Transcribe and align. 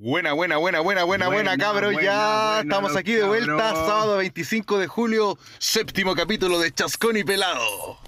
Buena, 0.00 0.32
buena, 0.32 0.58
buena, 0.58 0.78
buena, 0.78 1.02
buena, 1.02 1.26
buena, 1.26 1.56
buena, 1.56 1.56
ya 1.56 1.72
buena, 1.72 2.60
estamos 2.60 2.94
aquí 2.94 3.14
de 3.14 3.24
vuelta, 3.24 3.56
cabros. 3.56 3.86
sábado 3.88 4.16
25 4.18 4.78
de 4.78 4.86
julio, 4.86 5.36
séptimo 5.58 6.14
capítulo 6.14 6.60
de 6.60 6.70
Chascón 6.72 7.16
y 7.16 7.24
Pelado. 7.24 7.98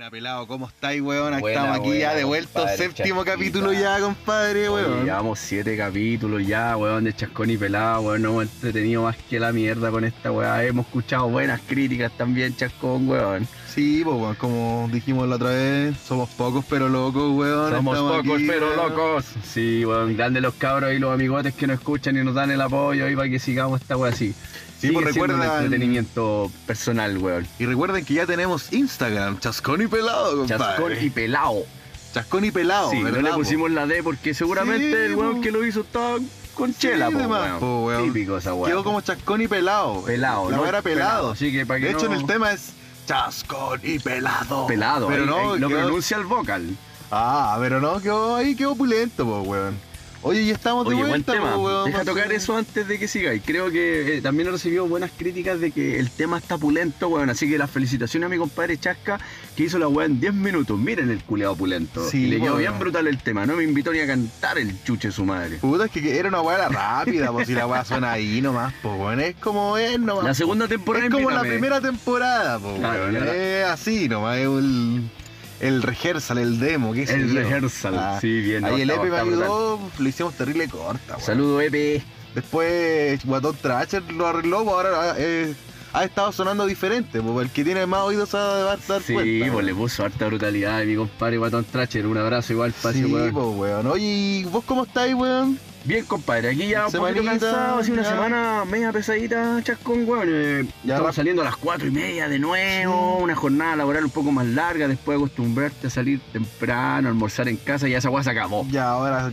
Buena, 0.00 0.10
pelado, 0.10 0.46
¿cómo 0.46 0.66
estáis, 0.66 1.02
weón? 1.02 1.38
Buena, 1.40 1.60
Estamos 1.60 1.78
aquí 1.78 1.98
ya 1.98 2.14
de 2.14 2.24
vuelta, 2.24 2.74
séptimo 2.74 3.22
Chasquita. 3.22 3.36
capítulo 3.36 3.72
ya, 3.74 4.00
compadre, 4.00 4.70
weón. 4.70 5.04
Llevamos 5.04 5.38
siete 5.38 5.76
capítulos 5.76 6.46
ya, 6.46 6.74
weón, 6.78 7.04
de 7.04 7.12
Chascón 7.12 7.50
y 7.50 7.58
Pelado, 7.58 8.00
weón, 8.00 8.22
nos 8.22 8.30
hemos 8.30 8.44
entretenido 8.44 9.02
más 9.02 9.16
que 9.28 9.38
la 9.38 9.52
mierda 9.52 9.90
con 9.90 10.06
esta 10.06 10.32
weá. 10.32 10.64
Hemos 10.64 10.86
escuchado 10.86 11.28
buenas 11.28 11.60
críticas 11.60 12.12
también, 12.16 12.56
Chascón, 12.56 13.10
weón. 13.10 13.46
Sí, 13.68 14.00
pues, 14.02 14.16
weón, 14.16 14.36
como 14.36 14.88
dijimos 14.90 15.28
la 15.28 15.36
otra 15.36 15.50
vez, 15.50 15.98
somos 15.98 16.30
pocos 16.30 16.64
pero 16.70 16.88
locos, 16.88 17.30
weón. 17.32 17.70
Somos 17.70 17.94
Estamos 17.94 18.22
pocos 18.22 18.36
aquí, 18.36 18.46
pero 18.46 18.68
weón. 18.68 18.76
locos. 18.78 19.26
Sí, 19.44 19.84
weón, 19.84 20.16
grandes 20.16 20.42
los 20.42 20.54
cabros 20.54 20.94
y 20.94 20.98
los 20.98 21.12
amigotes 21.12 21.52
que 21.52 21.66
nos 21.66 21.78
escuchan 21.78 22.16
y 22.16 22.24
nos 22.24 22.34
dan 22.34 22.50
el 22.50 22.62
apoyo 22.62 23.04
ahí 23.04 23.14
para 23.14 23.28
que 23.28 23.38
sigamos 23.38 23.82
esta 23.82 23.98
weá 23.98 24.12
así. 24.12 24.34
Sí, 24.80 24.90
pues 24.92 25.04
recuerdan- 25.06 25.42
entretenimiento 25.64 26.50
personal, 26.66 27.18
weón. 27.18 27.46
Y 27.58 27.66
recuerden 27.66 28.04
que 28.04 28.14
ya 28.14 28.26
tenemos 28.26 28.72
Instagram, 28.72 29.38
Chascón 29.38 29.82
y 29.82 29.86
Pelado, 29.86 30.38
compadre. 30.38 30.58
Chascón 30.58 30.92
y 31.04 31.10
Pelado. 31.10 31.62
Chascón 32.14 32.44
y 32.44 32.50
Pelado, 32.50 32.90
Sí, 32.90 32.98
no 32.98 33.04
¿verdad, 33.04 33.22
le 33.22 33.30
po? 33.30 33.36
pusimos 33.36 33.70
la 33.70 33.86
D 33.86 34.02
porque 34.02 34.34
seguramente 34.34 34.86
Sí, 34.90 35.12
el 35.12 35.16
weón 35.16 35.36
po. 35.36 35.40
que 35.42 35.50
lo 35.52 35.64
hizo 35.64 35.80
estaba 35.82 36.16
con 36.54 36.72
Sí, 36.72 36.78
chela, 36.80 37.10
po, 37.10 37.18
más, 37.28 37.60
weón. 37.62 38.04
Típico 38.12 38.36
esa 38.38 38.54
weón. 38.54 38.70
Quedó 38.70 38.84
como 38.84 39.00
Chascón 39.00 39.40
y 39.42 39.48
Pelado. 39.48 40.02
pelado, 40.02 40.50
La 40.50 40.56
¿no? 40.56 40.66
era 40.66 40.82
pelado. 40.82 41.30
Así 41.32 41.52
que 41.52 41.64
para 41.66 41.78
que 41.80 41.86
De 41.86 41.92
hecho, 41.92 42.06
no- 42.08 42.14
en 42.14 42.20
el 42.20 42.26
tema 42.26 42.52
es 42.52 42.72
Chascón 43.06 43.80
y 43.82 43.98
Pelado. 43.98 44.66
pelado, 44.66 45.08
Pero 45.08 45.22
ahí- 45.22 45.28
no, 45.28 45.52
ahí 45.52 45.58
quedó- 45.60 45.68
pronuncia 45.68 46.16
el 46.16 46.24
vocal. 46.24 46.76
Ah, 47.10 47.56
pero 47.60 47.80
no, 47.80 48.00
quedó 48.00 48.36
ahí, 48.36 48.54
quedó 48.54 48.72
opulento, 48.72 49.24
weón. 49.42 49.76
Oye, 50.22 50.44
ya 50.44 50.52
estamos 50.52 50.84
de 50.84 50.90
Oye, 50.90 50.98
buen 50.98 51.10
vuelta, 51.10 51.32
tema. 51.32 51.56
weón. 51.56 51.86
Deja 51.86 52.04
tocar 52.04 52.30
eso 52.30 52.54
antes 52.56 52.86
de 52.86 52.98
que 52.98 53.08
sigáis. 53.08 53.42
Creo 53.44 53.70
que 53.70 54.18
eh, 54.18 54.20
también 54.20 54.48
he 54.48 54.50
recibido 54.50 54.86
buenas 54.86 55.10
críticas 55.16 55.60
de 55.60 55.70
que 55.70 55.98
el 55.98 56.10
tema 56.10 56.36
está 56.36 56.58
pulento, 56.58 57.08
weón. 57.08 57.30
Así 57.30 57.48
que 57.48 57.56
las 57.56 57.70
felicitaciones 57.70 58.26
a 58.26 58.28
mi 58.28 58.36
compadre 58.36 58.76
Chasca, 58.78 59.18
que 59.56 59.64
hizo 59.64 59.78
la 59.78 59.88
weá 59.88 60.06
en 60.06 60.20
10 60.20 60.34
minutos. 60.34 60.78
Miren 60.78 61.10
el 61.10 61.24
culeado 61.24 61.56
pulento. 61.56 62.06
Sí, 62.06 62.24
y 62.24 62.26
le 62.26 62.40
quedó 62.40 62.56
bien 62.56 62.78
brutal 62.78 63.06
el 63.06 63.16
tema. 63.18 63.46
No 63.46 63.56
me 63.56 63.64
invitó 63.64 63.92
ni 63.92 64.00
a 64.00 64.06
cantar 64.06 64.58
el 64.58 64.82
chuche 64.84 65.10
su 65.10 65.24
madre. 65.24 65.56
Puta, 65.56 65.86
es 65.86 65.90
que 65.90 66.18
era 66.18 66.28
una 66.28 66.42
weá 66.42 66.68
rápida, 66.68 67.32
pues 67.32 67.46
si 67.46 67.54
la 67.54 67.66
weá 67.66 67.84
suena 67.84 68.12
ahí 68.12 68.42
nomás, 68.42 68.74
pues 68.82 68.94
weón. 68.98 69.20
Es 69.20 69.36
como 69.36 69.78
es 69.78 69.98
nomás. 69.98 70.24
La 70.24 70.34
segunda 70.34 70.68
temporada 70.68 71.06
es 71.06 71.10
como 71.10 71.30
la 71.30 71.40
primera 71.40 71.80
temporada, 71.80 72.58
pues 72.58 72.78
weón. 72.78 73.16
Es 73.16 73.64
así 73.64 74.06
nomás, 74.06 74.36
es 74.36 74.46
el, 74.46 75.02
el 75.60 75.82
rehearsal, 75.82 76.38
el 76.38 76.58
demo, 76.58 76.92
qué 76.92 77.04
El 77.04 77.28
yo. 77.28 77.40
rehearsal, 77.40 77.94
Ah, 77.98 78.18
sí, 78.20 78.40
bien. 78.40 78.64
Ahí 78.64 78.82
el 78.82 78.90
Epe 78.90 79.02
me 79.02 79.08
está 79.08 79.22
brutal. 79.24 79.42
ayudó, 79.44 79.80
lo 79.98 80.08
hicimos 80.08 80.34
terrible 80.34 80.68
corta. 80.68 81.18
Saludo, 81.20 81.60
Epe. 81.60 82.02
Después 82.34 83.24
Guatón 83.26 83.56
Tracher 83.56 84.02
lo 84.12 84.26
arregló, 84.26 84.64
pues 84.64 84.74
ahora 84.74 85.14
eh, 85.18 85.52
ha 85.92 86.04
estado 86.04 86.30
sonando 86.30 86.64
diferente, 86.66 87.20
pues 87.20 87.44
el 87.46 87.52
que 87.52 87.64
tiene 87.64 87.84
más 87.86 88.02
oídos 88.02 88.28
se 88.28 88.36
va 88.36 88.52
a 88.54 88.58
dar 88.62 88.78
cuenta. 88.78 89.04
Sí, 89.06 89.42
pues 89.52 89.64
le 89.64 89.74
puso 89.74 90.04
harta 90.04 90.26
brutalidad 90.26 90.80
a 90.80 90.84
mi 90.84 90.94
compadre 90.94 91.38
Guatón 91.38 91.64
Tracher. 91.64 92.06
Un 92.06 92.18
abrazo 92.18 92.52
igual 92.52 92.72
para 92.80 92.94
Sí, 92.96 93.04
weón. 93.04 93.32
pues 93.32 93.46
weón. 93.56 93.86
Oye, 93.88 94.04
¿y 94.04 94.44
vos 94.44 94.62
cómo 94.64 94.84
estáis, 94.84 95.14
weón? 95.14 95.58
Bien, 95.84 96.04
compadre, 96.04 96.50
aquí 96.50 96.68
ya 96.68 96.86
un 96.86 96.92
poquito 96.92 97.24
cansado, 97.24 97.78
así 97.78 97.90
una 97.90 98.02
ya. 98.02 98.10
semana 98.10 98.64
media 98.66 98.92
pesadita, 98.92 99.60
chascón, 99.62 100.06
weón. 100.06 100.28
Eh, 100.30 100.66
Ya 100.84 100.94
estamos 100.94 101.14
saliendo 101.16 101.40
a 101.42 101.46
las 101.46 101.56
cuatro 101.56 101.86
y 101.88 101.90
media 101.90 102.28
de 102.28 102.38
nuevo, 102.38 103.16
Sí. 103.18 103.22
una 103.24 103.34
jornada 103.34 103.76
laboral 103.76 104.04
un 104.04 104.10
poco 104.10 104.30
más 104.30 104.46
larga, 104.46 104.88
después 104.88 105.18
de 105.18 105.24
acostumbrarte 105.24 105.86
a 105.86 105.90
salir 105.90 106.20
temprano, 106.32 107.08
almorzar 107.08 107.48
en 107.48 107.56
casa, 107.56 107.88
y 107.88 107.92
ya 107.92 107.98
esa 107.98 108.10
weá 108.10 108.22
se 108.22 108.30
acabó. 108.30 108.66
Ya, 108.70 108.88
ahora 108.90 109.32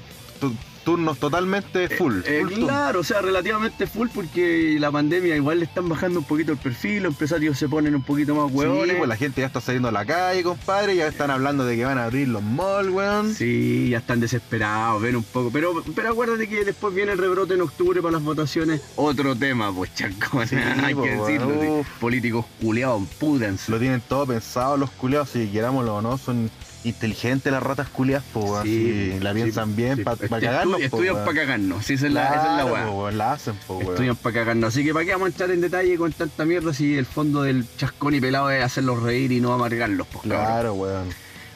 turnos 0.88 1.20
totalmente 1.20 1.90
full. 1.90 2.22
Eh, 2.24 2.40
full 2.40 2.50
turno. 2.52 2.68
claro, 2.68 3.00
o 3.02 3.03
sea, 3.03 3.20
relativamente 3.22 3.88
full 3.88 4.08
porque 4.08 4.78
la 4.80 4.90
pandemia 4.90 5.36
igual 5.36 5.59
le 5.59 5.66
están 5.66 5.90
bajando 5.90 6.20
un 6.20 6.25
poquito 6.25 6.53
el 6.53 6.58
perfil, 6.58 7.03
los 7.03 7.12
empresarios 7.12 7.58
se 7.58 7.68
ponen 7.68 7.94
un 7.94 8.03
poquito 8.03 8.34
más 8.34 8.50
huevones. 8.50 8.92
Sí, 8.92 8.96
pues 8.97 9.09
la 9.09 9.18
gente 9.18 9.42
ya 9.42 9.47
está 9.47 9.59
saliendo 9.59 9.90
a 9.90 9.92
la 9.92 10.06
calle, 10.06 10.44
compadre, 10.44 10.96
ya 10.96 11.08
están 11.08 11.30
hablando 11.30 11.66
de 11.66 11.76
que 11.76 11.84
van 11.84 11.97
a 11.97 12.06
abrir 12.06 12.30
los 12.30 12.42
malls, 12.42 12.90
weón. 12.90 13.36
Sí, 13.36 13.90
ya 13.90 13.97
están 13.97 14.22
desesperados, 14.22 15.02
ven 15.02 15.18
un 15.18 15.24
poco. 15.24 15.52
Pero, 15.52 15.84
pero 15.94 16.12
acuérdate 16.12 16.47
que 16.47 16.64
después 16.64 16.96
viene 16.96 17.12
el 17.12 17.18
rebrote 17.18 17.56
en 17.56 17.64
octubre 17.64 18.02
para 18.02 18.14
las 18.14 18.24
votaciones. 18.24 18.80
Otro 18.96 19.36
tema, 19.36 19.74
pues 19.76 19.94
chacón. 19.94 20.47
Sí, 20.47 20.56
hay 20.56 20.96
pues, 20.96 21.12
que 21.12 21.18
decirlo. 21.18 21.47
bueno, 21.47 21.62
sí. 21.62 21.68
uf. 21.81 21.88
Políticos 22.00 22.46
culiados, 22.62 23.03
púdense. 23.20 23.70
Lo 23.70 23.78
tienen 23.78 24.00
todo 24.00 24.26
pensado 24.26 24.78
los 24.78 24.90
culiados, 24.92 25.31
si 25.31 25.47
querámoslo 25.47 25.97
o 25.97 26.02
no, 26.02 26.18
son 26.18 26.50
inteligentes 26.84 27.52
las 27.52 27.62
ratas 27.64 27.90
culiadas, 27.90 28.24
pues. 28.34 28.64
Sí, 28.64 29.12
Sí, 29.14 29.20
la 29.20 29.32
sí, 29.34 29.36
piensan 29.42 29.76
bien 29.76 30.04
para 30.04 30.18
Estu- 30.18 30.30
cagarnos. 30.42 30.78
po, 30.78 30.84
Estudian 30.86 31.16
para 31.26 31.34
cagarnos, 31.34 31.86
sí, 31.86 31.94
esa 31.94 32.08
es 32.08 32.14
la, 32.14 32.28
esa 32.30 32.52
es 32.60 32.66
la 32.66 32.72
weá. 32.72 32.86
po, 32.88 33.12
la 33.12 33.32
hacen, 33.34 33.56
pues, 33.68 33.80
weón. 33.80 33.92
Estudian 33.94 34.16
para 34.16 34.34
cagarnos. 34.36 34.68
Así 34.74 34.84
que 34.86 34.94
para 34.94 35.06
qué 35.06 35.12
vamos 35.12 35.26
a 35.26 35.30
entrar 35.30 35.52
en 35.52 35.62
detalle 35.62 35.98
con 35.98 36.12
tanta 36.14 36.46
mierda 36.46 36.74
si 36.74 36.96
el 36.98 37.06
fondo 37.06 37.44
del 37.44 37.66
chascón 37.78 38.16
y 38.16 38.22
pelado 38.22 38.50
es 38.52 38.64
hacerlos 38.64 39.02
reír 39.04 39.32
y 39.32 39.42
no 39.42 39.54
amargarlos, 39.54 40.08
pues. 40.08 40.24
Claro, 40.24 40.74
weón. 40.76 41.08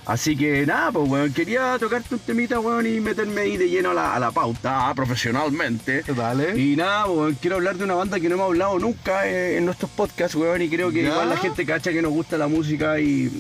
Así 0.04 0.36
que 0.36 0.66
nada, 0.66 0.92
pues 0.92 1.08
weón, 1.08 1.32
quería 1.32 1.78
tocarte 1.80 2.16
un 2.16 2.20
temita, 2.22 2.60
weón, 2.60 2.88
y 2.88 3.00
meterme 3.00 3.42
ahí 3.42 3.56
de 3.56 3.70
lleno 3.70 3.92
a 3.92 3.94
la, 3.94 4.16
a 4.16 4.20
la 4.20 4.32
pauta, 4.32 4.92
profesionalmente. 4.96 6.02
Dale. 6.16 6.60
Y 6.60 6.76
nada, 6.76 7.06
weón, 7.06 7.36
quiero 7.40 7.58
hablar 7.58 7.76
de 7.78 7.84
una 7.84 7.94
banda 7.94 8.20
que 8.20 8.28
no 8.28 8.36
hemos 8.36 8.48
hablado 8.48 8.80
nunca 8.80 9.28
eh, 9.28 9.58
en 9.58 9.66
nuestros 9.66 9.92
podcasts, 9.92 10.36
weón, 10.36 10.62
y 10.64 10.70
creo 10.70 10.92
que 10.92 11.04
¿Ya? 11.04 11.10
igual 11.10 11.30
la 11.30 11.38
gente 11.38 11.66
cacha 11.66 11.92
que 11.92 12.02
nos 12.02 12.12
gusta 12.12 12.38
la 12.38 12.48
música 12.48 13.00
y 13.00 13.32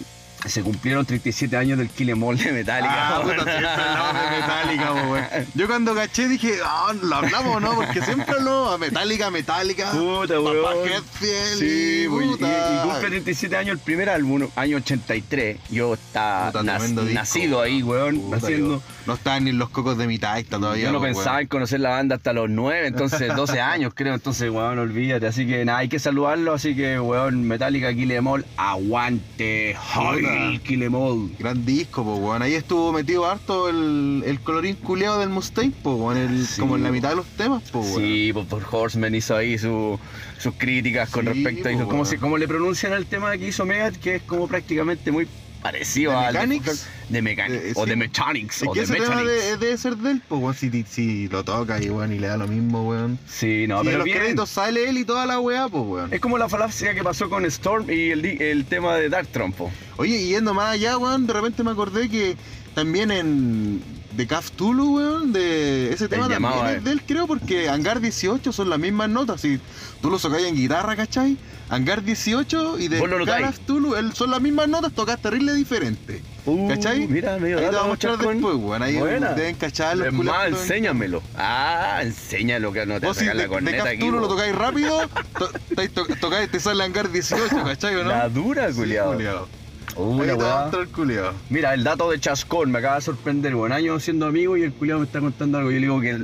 se 0.45 0.61
cumplieron 0.63 1.05
37 1.05 1.55
años 1.55 1.77
del 1.77 1.89
Kill 1.89 2.09
Em 2.09 2.23
All 2.23 2.37
de 2.37 2.51
Metallica. 2.51 3.15
Ah, 3.15 3.19
weón. 3.23 3.37
puta, 3.37 3.51
siempre 3.51 3.83
hablamos 3.83 4.13
de 4.21 4.37
Metallica, 4.39 4.87
po, 4.93 5.11
weón. 5.11 5.25
Yo 5.53 5.67
cuando 5.67 5.95
caché 5.95 6.27
dije, 6.27 6.53
ah, 6.65 6.93
lo 7.01 7.15
hablamos, 7.15 7.61
¿no? 7.61 7.75
Porque 7.75 8.01
siempre 8.01 8.35
hablamos 8.37 8.73
a 8.73 8.77
Metallica, 8.77 9.29
Metallica. 9.31 9.91
Puta, 9.91 10.39
weón. 10.39 10.87
Hetfield 10.87 11.59
Sí, 11.59 11.65
y 11.65 12.03
y, 12.03 12.07
cumple 12.07 13.09
37 13.09 13.55
años 13.57 13.73
el 13.73 13.79
primer 13.79 14.09
álbum, 14.09 14.47
año 14.55 14.77
83. 14.77 15.57
Yo 15.69 15.93
estaba 15.93 16.47
Puta, 16.51 16.63
nac- 16.63 17.11
nacido 17.13 17.61
ahí, 17.61 17.83
weón, 17.83 18.19
Puta, 18.19 18.49
yo- 18.49 18.81
No 19.07 19.15
estaban 19.15 19.45
ni 19.45 19.51
los 19.51 19.69
cocos 19.69 19.97
de 19.97 20.05
mi 20.07 20.19
taita 20.19 20.59
todavía. 20.59 20.85
Yo 20.85 20.91
no 20.91 20.99
po, 20.99 21.05
pensaba 21.05 21.31
weón. 21.37 21.41
en 21.41 21.47
conocer 21.47 21.79
la 21.79 21.89
banda 21.89 22.15
hasta 22.17 22.33
los 22.33 22.49
9, 22.49 22.87
entonces 22.87 23.35
12 23.35 23.59
años 23.59 23.93
creo, 23.95 24.13
entonces 24.13 24.49
weón, 24.51 24.77
olvídate. 24.77 25.25
Así 25.27 25.47
que 25.47 25.65
nada, 25.65 25.79
hay 25.79 25.89
que 25.89 25.97
saludarlo, 25.99 26.53
así 26.53 26.75
que 26.75 26.99
weón, 26.99 27.47
Metallica, 27.47 27.91
Kill 27.93 28.11
Em 28.11 28.27
All, 28.27 28.45
aguante, 28.57 29.75
¡Ay, 29.95 30.59
Kill 30.63 30.83
Em 30.83 30.93
All! 30.95 31.31
Gran 31.39 31.65
disco, 31.65 32.03
po, 32.03 32.15
weón. 32.17 32.41
Ahí 32.41 32.53
estuvo 32.53 32.91
metido 32.93 33.25
harto 33.25 33.69
el, 33.69 34.23
el 34.25 34.39
colorín 34.41 34.75
culeado 34.75 35.19
del 35.19 35.29
Mustang, 35.29 35.71
po, 35.71 35.95
weón. 35.95 36.17
El- 36.17 36.45
Sí, 36.45 36.59
como 36.61 36.75
en 36.75 36.83
la 36.83 36.91
mitad 36.91 37.09
de 37.09 37.15
los 37.15 37.25
temas, 37.25 37.63
po, 37.71 37.79
weón. 37.79 37.95
Sí, 38.01 38.31
pues 38.33 38.45
por 38.47 38.63
Horseman 38.69 39.13
hizo 39.15 39.35
ahí 39.35 39.57
su- 39.57 39.99
sus 40.37 40.53
críticas 40.55 41.09
con 41.09 41.25
Sí, 41.25 41.33
respecto 41.33 41.61
a 41.61 41.63
pues, 41.71 41.75
eso. 41.75 41.87
¿Cómo, 41.87 42.05
se, 42.05 42.17
cómo 42.17 42.37
le 42.37 42.47
pronuncian 42.47 42.93
el 42.93 43.05
tema 43.05 43.31
que 43.37 43.47
hizo 43.47 43.65
Megadeth? 43.65 43.97
Que 43.99 44.15
es 44.15 44.21
como 44.23 44.47
prácticamente 44.47 45.11
muy 45.11 45.27
parecido 45.61 46.11
¿De 46.11 46.17
al 46.17 46.33
Mechanics? 46.33 46.87
de 47.09 47.21
Mechanics. 47.21 47.63
Eh, 47.63 47.73
o 47.75 47.83
sí. 47.83 47.89
de 47.89 47.95
Mechanics. 47.95 48.61
Es 48.61 48.67
o 48.67 48.71
que 48.73 48.79
de 48.79 48.85
ese 48.85 48.93
tema 48.95 49.15
Mechanics. 49.15 49.31
de- 49.45 49.57
debe 49.57 49.77
ser 49.77 49.97
de 49.97 50.11
él, 50.11 50.21
po, 50.27 50.37
weón. 50.37 50.55
Si, 50.55 50.83
si 50.89 51.27
lo 51.27 51.43
toca 51.43 51.81
y, 51.81 51.89
weón, 51.89 52.11
y 52.13 52.19
le 52.19 52.27
da 52.27 52.37
lo 52.37 52.47
mismo, 52.47 52.87
weón. 52.89 53.19
Sí, 53.27 53.65
no, 53.67 53.79
en 53.79 53.85
pero 53.85 53.97
los 53.99 54.05
bien. 54.05 54.17
créditos 54.17 54.49
sale 54.49 54.89
él 54.89 54.97
y 54.97 55.05
toda 55.05 55.25
la 55.25 55.39
weá, 55.39 55.67
po, 55.69 55.81
weón. 55.81 56.13
Es 56.13 56.19
como 56.19 56.37
la 56.37 56.49
falacia 56.49 56.93
que 56.93 57.03
pasó 57.03 57.29
con 57.29 57.45
Storm 57.45 57.89
y 57.89 58.09
el, 58.11 58.25
el 58.25 58.65
tema 58.65 58.95
de 58.95 59.09
Dark 59.09 59.27
Trump. 59.27 59.55
po. 59.55 59.71
Oye, 59.97 60.17
y 60.21 60.27
yendo 60.29 60.53
más 60.53 60.71
allá, 60.71 60.97
weón, 60.97 61.27
de 61.27 61.33
repente 61.33 61.63
me 61.63 61.71
acordé 61.71 62.09
que 62.09 62.35
también 62.75 63.11
en. 63.11 63.81
de 64.15 64.27
Caf 64.27 64.51
Tulu, 64.51 64.95
weón, 64.97 65.31
de 65.33 65.93
ese 65.93 66.07
tema 66.07 66.27
también 66.27 66.53
eh. 66.67 66.75
es 66.77 66.83
de 66.83 66.91
él, 66.91 67.01
creo, 67.07 67.27
porque 67.27 67.69
Hangar 67.69 68.01
18 68.01 68.51
son 68.51 68.69
las 68.69 68.79
mismas 68.79 69.09
notas. 69.09 69.41
Si 69.41 69.59
tú 70.01 70.09
lo 70.09 70.17
sacáis 70.19 70.47
en 70.47 70.55
guitarra, 70.55 70.95
¿cachai? 70.95 71.37
Hangar 71.71 72.03
18 72.03 72.79
y 72.79 72.89
de 72.89 72.99
notáis. 73.07 73.45
Caf 73.45 73.59
Tulu 73.59 73.95
son 74.13 74.29
las 74.29 74.41
mismas 74.41 74.67
notas, 74.67 74.91
tocas 74.91 75.21
terrible 75.21 75.53
diferente. 75.53 76.21
Uh, 76.45 76.67
¿Cachai? 76.67 77.07
Mira, 77.07 77.37
medio 77.37 77.59
Ahí 77.59 77.65
te 77.65 77.71
voy 77.71 77.79
a 77.79 77.87
mostrar 77.87 78.17
después, 78.17 78.55
weón. 78.55 78.81
Ahí 78.83 78.97
Buena. 78.97 79.29
deben 79.33 79.55
cachar 79.55 79.95
los 79.95 80.07
Es 80.07 80.13
más, 80.13 80.47
enséñamelo. 80.49 81.23
Ah, 81.37 81.99
enséñalo 82.03 82.73
que 82.73 82.85
no 82.85 82.99
te 82.99 83.05
Vos 83.05 83.15
si 83.15 83.25
de, 83.25 83.33
la 83.33 83.43
de 83.43 83.47
corneta 83.47 83.77
Caf 83.77 83.87
aquí. 83.87 84.11
Lo 84.11 84.27
tocáis 84.27 84.53
rápido, 84.53 84.99
to- 85.39 85.49
estáis 85.69 85.91
to- 85.93 86.05
tocáis, 86.19 86.51
te 86.51 86.59
sale 86.59 86.83
Hangar 86.83 87.09
18, 87.09 87.63
¿cachai 87.63 87.95
o 87.95 88.03
no? 88.03 88.09
La 88.09 88.27
dura, 88.27 88.69
Sí, 88.69 88.75
culiado. 88.77 89.13
culiao. 89.13 89.47
Uh, 89.95 90.21
Ahí 90.21 90.27
la 90.27 90.37
te 90.37 90.43
va 90.43 90.49
a 90.51 90.53
weá. 90.55 90.61
mostrar 90.63 90.83
el 90.83 90.89
culiao. 90.89 91.33
Mira, 91.49 91.73
el 91.73 91.83
dato 91.85 92.11
de 92.11 92.19
Chascón 92.19 92.69
me 92.71 92.79
acaba 92.79 92.95
de 92.95 93.01
sorprender. 93.01 93.55
Buen 93.55 93.71
año 93.71 93.97
siendo 94.01 94.25
amigo 94.25 94.57
y 94.57 94.63
el 94.63 94.73
culiado 94.73 94.99
me 94.99 95.05
está 95.05 95.21
contando 95.21 95.57
algo. 95.57 95.69
Yo 95.71 95.75
le 95.75 95.81
digo 95.81 96.01
que, 96.01 96.23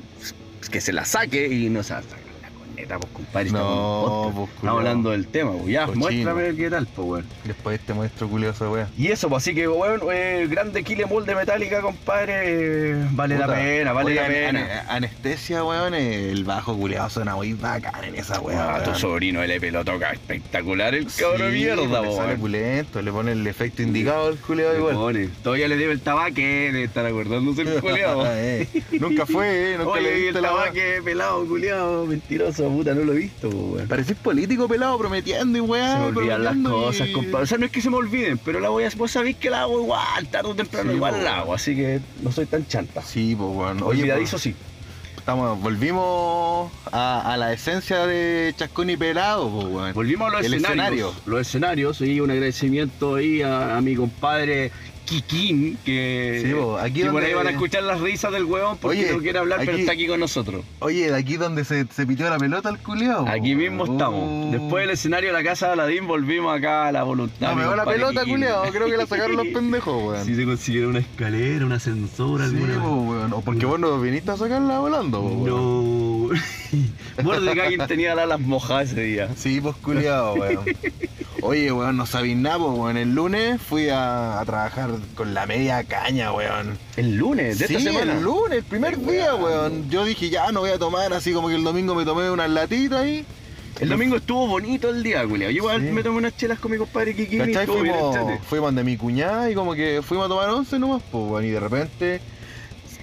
que 0.70 0.82
se 0.82 0.92
la 0.92 1.06
saque 1.06 1.48
y 1.48 1.70
no 1.70 1.84
se 1.84 1.94
va 1.94 2.00
a 2.00 2.04
corneta, 2.78 3.00
pues 3.00 3.14
compadre. 3.14 3.50
No, 3.52 4.32
pues, 4.36 4.50
Estamos 4.56 4.78
hablando 4.80 5.10
del 5.12 5.28
tema, 5.28 5.52
pues 5.54 5.68
ya, 5.68 5.86
Cochino. 5.86 6.06
muéstrame 6.06 6.56
qué 6.56 6.70
tal, 6.70 6.88
pues 6.88 7.08
weón. 7.08 7.26
Después 7.46 7.80
te 7.82 7.94
muestro 7.94 8.28
culiao 8.30 8.52
esa 8.52 8.70
wea. 8.70 8.88
Y 8.98 9.08
eso, 9.08 9.30
pues 9.30 9.44
así 9.44 9.56
que, 9.56 9.68
weón, 9.68 10.02
eh, 10.12 10.48
grande 10.50 10.84
Kile 10.84 11.06
de 11.06 11.36
Metallica, 11.36 11.82
compadre. 11.82 12.96
vale 13.12 13.38
la 13.38 13.48
pena, 13.48 13.94
vale 13.94 14.12
Oye, 14.12 14.22
la 14.22 14.28
pena. 14.28 14.82
an- 14.82 14.90
anestesia, 14.98 15.64
weón, 15.64 15.94
el 15.94 16.44
bajo 16.44 16.76
culiado 16.78 17.10
suena 17.10 17.36
muy 17.36 17.54
bacán 17.54 18.04
en 18.04 18.16
esa 18.16 18.40
weá. 18.40 18.76
Ah, 18.76 18.84
tu 18.84 18.90
weón. 18.92 19.00
sobrino 19.02 19.44
LP 19.44 19.72
lo 19.72 19.84
toca 19.84 20.12
espectacular 20.12 20.94
el 20.96 21.10
Sí, 21.10 21.22
cabrón 21.22 21.52
de 21.52 21.58
mierda, 21.58 22.00
porque 22.00 22.12
sale 22.16 22.28
weón. 22.30 22.40
pulento, 22.40 23.02
le 23.02 23.12
pone 23.12 23.32
el 23.32 23.48
efecto 23.48 23.82
indicado 23.82 24.28
al 24.28 24.38
culiado 24.38 24.74
Le 24.74 24.80
igual. 24.80 24.96
pone. 24.96 25.30
Todavía 25.44 25.68
le 25.68 25.78
debe 25.78 25.94
el 25.94 26.02
tabaque 26.02 26.72
de 26.72 26.84
estar 26.84 27.06
acordándose 27.06 27.62
el 27.64 27.82
culiado. 27.82 28.26
Eh, 28.38 28.68
Nunca 29.00 29.26
fue, 29.26 29.74
eh, 29.74 29.78
nunca 29.78 30.00
le 30.00 30.10
Oye, 30.14 30.30
el 30.30 30.42
tabaque 30.42 31.02
pelado, 31.04 31.46
culiado, 31.48 32.06
mentiroso, 32.06 32.67
puta, 32.70 32.94
no 32.94 33.04
lo 33.04 33.14
he 33.14 33.18
visto, 33.18 33.50
weón. 33.50 33.88
Parecís 33.88 34.16
político 34.16 34.68
pelado 34.68 34.98
prometiendo 34.98 35.58
y 35.58 35.62
weá. 35.62 35.94
Se 35.94 36.00
me 36.00 36.06
olvidan 36.18 36.44
las 36.44 36.58
cosas, 36.58 37.08
y- 37.10 37.12
compadre. 37.14 37.44
O 37.44 37.48
sea, 37.48 37.58
no 37.58 37.66
es 37.66 37.72
que 37.72 37.82
se 37.82 37.90
me 37.90 37.98
olviden, 37.98 38.38
pero 38.38 38.60
la 38.60 38.70
voy 38.70 38.84
a. 38.84 38.90
Vos 38.96 39.12
sabéis 39.12 39.38
que 39.38 39.50
la 39.50 39.62
hago 39.62 39.82
igual, 39.82 40.28
tarde 40.30 40.50
o 40.50 40.56
temprano 40.56 40.90
Sí, 40.92 40.96
igual 40.96 41.16
po, 41.16 41.22
la 41.22 41.38
hago, 41.40 41.54
así 41.54 41.76
que 41.76 42.00
no 42.22 42.32
soy 42.32 42.46
tan 42.46 42.68
chanta. 42.68 43.02
Sí, 43.02 43.36
pues 43.38 43.50
weón. 43.56 43.82
Olvidadizo 43.84 44.38
sí. 44.38 44.56
estamos, 45.18 45.60
volvimos 45.62 46.72
a, 46.92 47.34
a 47.34 47.38
la 47.38 47.54
esencia 47.54 48.06
de 48.06 48.54
Chascón 48.58 48.90
y 48.90 48.98
Pelado, 48.98 49.50
pues 49.50 49.68
weón. 49.68 49.94
Volvimos 49.94 50.30
a 50.30 50.32
los 50.38 50.46
El 50.46 50.54
escenarios. 50.54 51.12
escenario. 51.12 51.14
Los 51.26 51.42
escenarios, 51.42 52.02
y 52.02 52.20
un 52.20 52.32
agradecimiento 52.32 53.16
ahí 53.16 53.42
a, 53.42 53.78
a 53.78 53.82
mi 53.82 53.96
compadre 53.96 54.72
Kikín, 55.08 55.78
que, 55.86 56.42
Sí, 56.44 56.52
aquí 56.82 57.00
que 57.00 57.06
por 57.06 57.14
donde- 57.14 57.28
ahí 57.28 57.34
van 57.34 57.48
a 57.48 57.50
escuchar 57.52 57.82
las 57.84 58.00
risas 58.02 58.32
del 58.34 58.44
huevón 58.44 58.78
porque 58.80 59.00
Oye, 59.00 59.14
no 59.14 59.20
quiere 59.20 59.40
hablar, 59.40 59.60
pero 59.66 59.78
está 59.78 59.94
aquí 59.94 60.06
con 60.06 60.20
nosotros. 60.20 60.66
Oye, 60.80 61.10
de 61.10 61.16
aquí 61.18 61.38
donde 61.38 61.64
se, 61.64 61.86
se 61.90 62.06
pitió 62.06 62.30
la 62.30 62.38
pelota 62.38 62.70
el 62.70 62.78
culiao. 62.80 63.28
Aquí 63.28 63.56
mismo 63.56 63.86
estamos. 63.86 64.52
Después 64.52 64.84
del 64.84 64.92
escenario 64.92 65.30
de 65.30 65.34
la 65.34 65.44
casa 65.44 65.68
de 65.68 65.74
Aladín 65.74 66.06
volvimos 66.08 66.56
acá 66.56 66.88
a 66.88 66.92
la 66.92 67.04
voluntad. 67.04 67.50
No, 67.52 67.56
me 67.56 67.66
va 67.66 67.76
la 67.78 67.86
pelota, 67.86 68.26
culiao. 68.26 68.70
Creo 68.72 68.88
que 68.88 68.98
la 68.98 69.06
sacaron 69.08 69.38
los 69.38 69.48
pendejos, 69.54 70.04
weón. 70.04 70.26
Si 70.26 70.36
se 70.36 70.46
consiguieron 70.46 70.90
una 70.92 71.00
escalera, 71.00 71.66
un 71.66 71.72
ascensor, 71.72 72.42
Sí, 72.42 72.46
alguna. 72.58 72.78
weón. 72.88 73.34
O 73.34 73.42
porque 73.42 73.66
vos 73.66 73.80
no 73.80 74.00
viniste 74.02 74.32
a 74.32 74.38
sacarla 74.38 74.80
volando, 74.80 75.22
weón. 75.22 75.46
No. 75.46 76.36
bueno, 77.24 77.42
de 77.42 77.54
que 77.54 77.62
alguien 77.62 77.88
tenía 77.88 78.16
las 78.16 78.24
alas 78.26 78.40
mojadas 78.40 78.92
ese 78.92 79.02
día. 79.02 79.30
Sí, 79.36 79.60
pues 79.62 79.76
culiado, 79.78 80.34
weón. 80.36 80.66
Oye, 81.42 81.72
weón, 81.72 81.98
no 81.98 82.06
sabéis 82.06 82.36
nada, 82.38 82.58
po, 82.58 82.70
weón. 82.72 82.98
El 82.98 83.14
lunes 83.14 83.62
fui 83.62 83.90
a, 83.90 84.40
a 84.40 84.46
trabajar 84.46 84.90
con 85.16 85.34
la 85.34 85.46
media 85.46 85.84
caña, 85.84 86.32
weón. 86.34 86.78
El 86.96 87.16
lunes 87.16 87.60
de 87.60 87.68
sí, 87.68 87.76
esta 87.76 87.92
semana. 87.92 88.14
el 88.14 88.24
lunes, 88.24 88.58
el 88.60 88.64
primer 88.64 88.98
día, 89.00 89.36
weón. 89.36 89.44
weón. 89.72 89.90
Yo 89.90 90.06
dije, 90.06 90.30
ya 90.30 90.52
no 90.52 90.62
voy 90.62 90.72
a 90.72 90.80
tomar, 90.80 91.14
así 91.14 91.32
como 91.34 91.48
que 91.50 91.56
el 91.56 91.64
domingo 91.64 91.94
me 91.96 92.06
tomé 92.06 92.30
unas 92.32 92.50
latitas 92.50 93.02
ahí. 93.02 93.26
El 93.80 93.90
domingo 93.90 94.16
estuvo 94.16 94.48
bonito 94.48 94.90
el 94.90 95.04
día, 95.04 95.24
culiao. 95.24 95.52
Yo 95.52 95.58
igual 95.58 95.82
Sí. 95.82 95.92
me 95.92 96.02
tomé 96.02 96.18
unas 96.18 96.36
chelas 96.36 96.58
con 96.58 96.72
mi 96.72 96.78
compadre 96.80 97.16
Kikín 97.16 97.48
y 97.48 97.54
¿Cachai? 97.54 97.68
Fuimos, 97.68 98.18
fuimos 98.50 98.74
de 98.76 98.84
mi 98.84 98.98
cuñada 98.98 99.52
y 99.52 99.54
como 99.54 99.76
que 99.76 100.02
fuimos 100.04 100.26
a 100.26 100.30
tomar 100.30 100.50
once 100.50 100.80
nomás, 100.80 101.04
pues, 101.12 101.24
weón. 101.30 101.46
Y 101.46 101.50
de 101.50 101.60
repente 101.60 102.20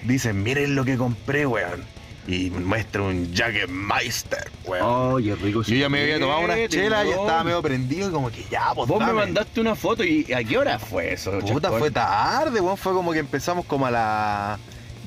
dicen, 0.02 0.42
miren 0.42 0.74
lo 0.74 0.84
que 0.84 0.96
compré, 0.96 1.46
weón. 1.46 1.84
Y 2.26 2.50
me 2.50 2.60
muestra 2.60 3.02
un 3.02 3.34
Jagermeister, 3.34 4.50
weón. 4.64 5.14
Oye, 5.14 5.34
rico. 5.34 5.62
Yo 5.62 5.76
ya 5.76 5.88
me 5.88 6.02
había 6.02 6.18
tomado 6.18 6.40
una 6.40 6.68
chela 6.68 7.04
y 7.04 7.08
weón. 7.08 7.20
estaba 7.20 7.44
medio 7.44 7.62
prendido 7.62 8.08
y 8.08 8.12
como 8.12 8.30
que 8.30 8.44
ya, 8.50 8.72
pues 8.74 8.88
Vos 8.88 9.04
me 9.04 9.12
mandaste 9.12 9.60
una 9.60 9.74
foto 9.74 10.04
y 10.04 10.32
¿a 10.32 10.42
qué 10.42 10.56
hora 10.56 10.78
fue 10.78 11.12
eso? 11.12 11.38
Puta, 11.40 11.70
fue 11.70 11.90
tarde, 11.90 12.60
weón. 12.60 12.76
Fue 12.76 12.92
como 12.92 13.12
que 13.12 13.18
empezamos 13.18 13.66
como 13.66 13.86
a 13.86 13.90
las 13.90 14.60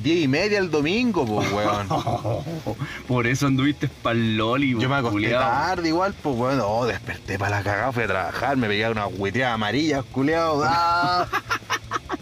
diez 0.03 0.23
y 0.23 0.27
media 0.27 0.59
el 0.59 0.69
domingo, 0.69 1.25
pues, 1.25 1.51
weón. 1.51 1.87
Por 3.07 3.27
eso 3.27 3.47
anduviste 3.47 3.87
pa'l 3.87 4.37
loli, 4.37 4.79
Yo 4.79 4.89
me 4.89 4.95
acosté 4.95 5.31
tarde 5.31 5.89
igual, 5.89 6.13
pues, 6.21 6.35
weón. 6.35 6.61
Oh, 6.63 6.85
desperté 6.85 7.39
para 7.39 7.57
la 7.57 7.63
cagada, 7.63 7.91
fui 7.91 8.03
a 8.03 8.07
trabajar, 8.07 8.57
me 8.57 8.67
pegué 8.67 8.89
una 8.89 9.07
hueteada 9.07 9.53
amarilla, 9.53 10.03
culeado. 10.03 10.61
Ah. 10.65 11.27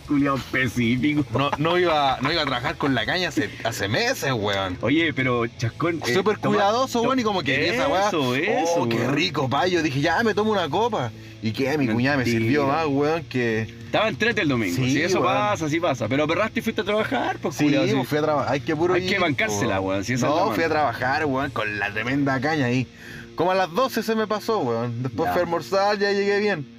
Culiao 0.07 0.35
específico. 0.35 1.25
No, 1.37 1.49
no, 1.57 1.77
iba, 1.79 2.17
no 2.21 2.31
iba 2.31 2.41
a 2.41 2.45
trabajar 2.45 2.77
con 2.77 2.93
la 2.95 3.05
caña 3.05 3.29
hace, 3.29 3.49
hace 3.63 3.87
meses, 3.87 4.31
weón. 4.33 4.77
Oye, 4.81 5.13
pero 5.13 5.45
Chascón. 5.47 6.01
eh, 6.07 6.13
Súper 6.13 6.37
cuidadoso, 6.37 7.01
weón, 7.01 7.19
y 7.19 7.23
como 7.23 7.41
que 7.41 7.69
esa 7.73 7.87
weá. 7.87 8.07
Eso, 8.09 8.35
eso. 8.35 8.73
Oh, 8.77 8.89
qué 8.89 8.97
weón. 8.97 9.15
rico, 9.15 9.49
payo. 9.49 9.81
Dije, 9.81 10.01
ya 10.01 10.21
me 10.23 10.33
tomo 10.33 10.51
una 10.51 10.69
copa. 10.69 11.11
Y 11.41 11.51
que 11.51 11.77
mi 11.77 11.87
cuñada 11.87 12.17
me 12.17 12.25
sirvió 12.25 12.67
más, 12.67 12.85
weón, 12.87 13.23
que. 13.25 13.61
Estaba 13.85 14.09
entrete 14.09 14.41
el 14.41 14.49
domingo. 14.49 14.75
Sí, 14.75 14.91
Sí, 14.91 15.01
eso 15.01 15.19
weón. 15.21 15.33
pasa, 15.33 15.69
sí 15.69 15.79
pasa. 15.79 16.07
Pero 16.07 16.27
perraste 16.27 16.59
y 16.59 16.63
fuiste 16.63 16.81
a 16.81 16.85
trabajar, 16.85 17.37
pues, 17.41 17.55
Sí, 17.55 17.65
culiao, 17.65 18.03
fui 18.03 18.17
a 18.17 18.21
trabajar. 18.21 18.53
Hay 18.53 18.61
que 18.61 18.75
puro 18.75 18.93
Hay 18.93 19.05
que 19.07 19.13
ir, 19.15 19.19
bancársela, 19.19 19.77
po. 19.77 19.83
weón, 19.89 20.03
si 20.03 20.13
No, 20.15 20.51
fui 20.51 20.63
a 20.63 20.69
trabajar, 20.69 21.25
weón, 21.25 21.51
con 21.51 21.79
la 21.79 21.91
tremenda 21.93 22.39
caña 22.39 22.65
ahí. 22.65 22.87
Como 23.35 23.51
a 23.51 23.55
las 23.55 23.71
12 23.73 24.01
se 24.03 24.15
me 24.15 24.27
pasó, 24.27 24.59
weón. 24.59 25.03
Después 25.03 25.27
Ya. 25.27 25.33
fui 25.33 25.39
a 25.41 25.43
almorzar, 25.43 25.99
ya 25.99 26.11
llegué 26.11 26.39
bien. 26.39 26.74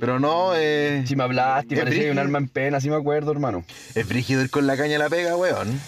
Pero 0.00 0.18
no, 0.18 0.52
eh, 0.56 1.04
Si 1.06 1.14
me 1.14 1.24
hablaste, 1.24 1.74
Es 1.74 1.80
parecía 1.80 2.00
un 2.04 2.06
brígido. 2.06 2.22
alma 2.22 2.38
en 2.38 2.48
pena, 2.48 2.80
sí 2.80 2.88
me 2.90 2.96
acuerdo, 2.96 3.30
hermano. 3.32 3.64
es 3.94 4.06
frígido 4.06 4.40
ir 4.42 4.50
con 4.50 4.66
la 4.66 4.76
caña 4.76 4.96
a 4.96 5.00
la 5.00 5.08
pega, 5.10 5.36
weón. 5.36 5.78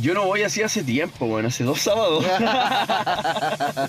Yo 0.00 0.12
no 0.12 0.24
voy 0.24 0.42
así 0.42 0.60
hace 0.60 0.82
tiempo, 0.82 1.26
bueno, 1.26 1.46
hace 1.48 1.62
dos 1.62 1.80
sábados. 1.82 2.24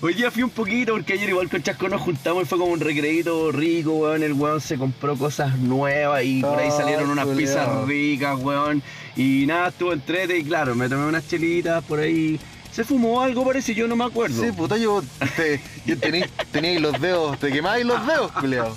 Hoy 0.00 0.14
día 0.14 0.30
fui 0.30 0.42
un 0.42 0.50
poquito 0.50 0.92
porque 0.94 1.14
ayer 1.14 1.28
igual 1.28 1.48
con 1.50 1.62
Chasco 1.62 1.88
nos 1.88 2.00
juntamos 2.00 2.44
y 2.44 2.46
fue 2.46 2.58
como 2.58 2.72
un 2.72 2.80
recreíto 2.80 3.52
rico, 3.52 3.92
weón. 3.92 4.22
El 4.22 4.32
weón 4.34 4.60
se 4.60 4.76
compró 4.78 5.16
cosas 5.16 5.58
nuevas 5.58 6.22
y 6.24 6.40
por 6.40 6.58
ahí 6.58 6.68
Ah, 6.70 6.76
salieron 6.76 7.10
unas 7.10 7.26
pizzas 7.26 7.68
ricas, 7.86 8.38
weón. 8.40 8.82
Y 9.16 9.44
nada, 9.46 9.68
estuvo 9.68 9.92
entrete 9.92 10.38
y 10.38 10.44
claro, 10.44 10.74
me 10.74 10.88
tomé 10.88 11.06
unas 11.06 11.26
chelitas 11.28 11.82
por 11.84 12.00
ahí. 12.00 12.38
Se 12.74 12.82
fumó 12.84 13.22
algo, 13.22 13.44
parece, 13.44 13.72
yo 13.74 13.86
no 13.86 13.94
me 13.94 14.04
acuerdo. 14.04 14.42
Sí, 14.42 14.50
puta, 14.50 14.76
yo, 14.76 15.00
te, 15.36 15.60
yo 15.86 15.96
tení, 15.96 16.22
teníais 16.50 16.80
los 16.80 17.00
dedos, 17.00 17.38
te 17.38 17.52
quemáis 17.52 17.84
los 17.86 18.04
dedos, 18.04 18.32
culiao. 18.32 18.76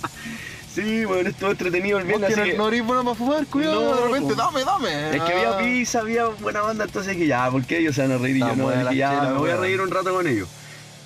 Sí, 0.71 1.03
bueno, 1.05 1.29
estuvo 1.29 1.49
entretenido 1.49 1.97
el 1.97 2.03
viernes. 2.05 2.29
así 2.29 2.39
no, 2.39 2.45
que- 2.45 2.53
no 2.53 2.67
eres 2.67 2.85
bueno 2.85 3.03
para 3.03 3.15
fumar, 3.15 3.47
culiao, 3.47 3.73
No, 3.73 3.95
de 3.95 4.05
repente, 4.05 4.35
dame, 4.35 4.63
dame. 4.63 5.17
Es 5.17 5.23
que 5.23 5.33
había 5.33 5.57
pizza, 5.57 6.01
había 6.01 6.25
buena 6.25 6.61
banda, 6.61 6.83
entonces 6.83 7.17
que 7.17 7.25
ya, 7.25 7.49
¿por 7.49 7.63
qué 7.65 7.79
ellos 7.79 7.95
se 7.95 8.03
van 8.03 8.11
a 8.11 8.17
reír 8.19 8.35
y 8.37 8.39
yo 8.41 8.55
no? 8.55 8.69
Dije, 8.69 8.95
ya, 8.95 9.09
chela, 9.09 9.29
me 9.33 9.39
voy 9.39 9.49
a 9.49 9.57
reír 9.57 9.81
un 9.81 9.89
rato 9.89 10.13
con 10.13 10.27
ellos. 10.27 10.47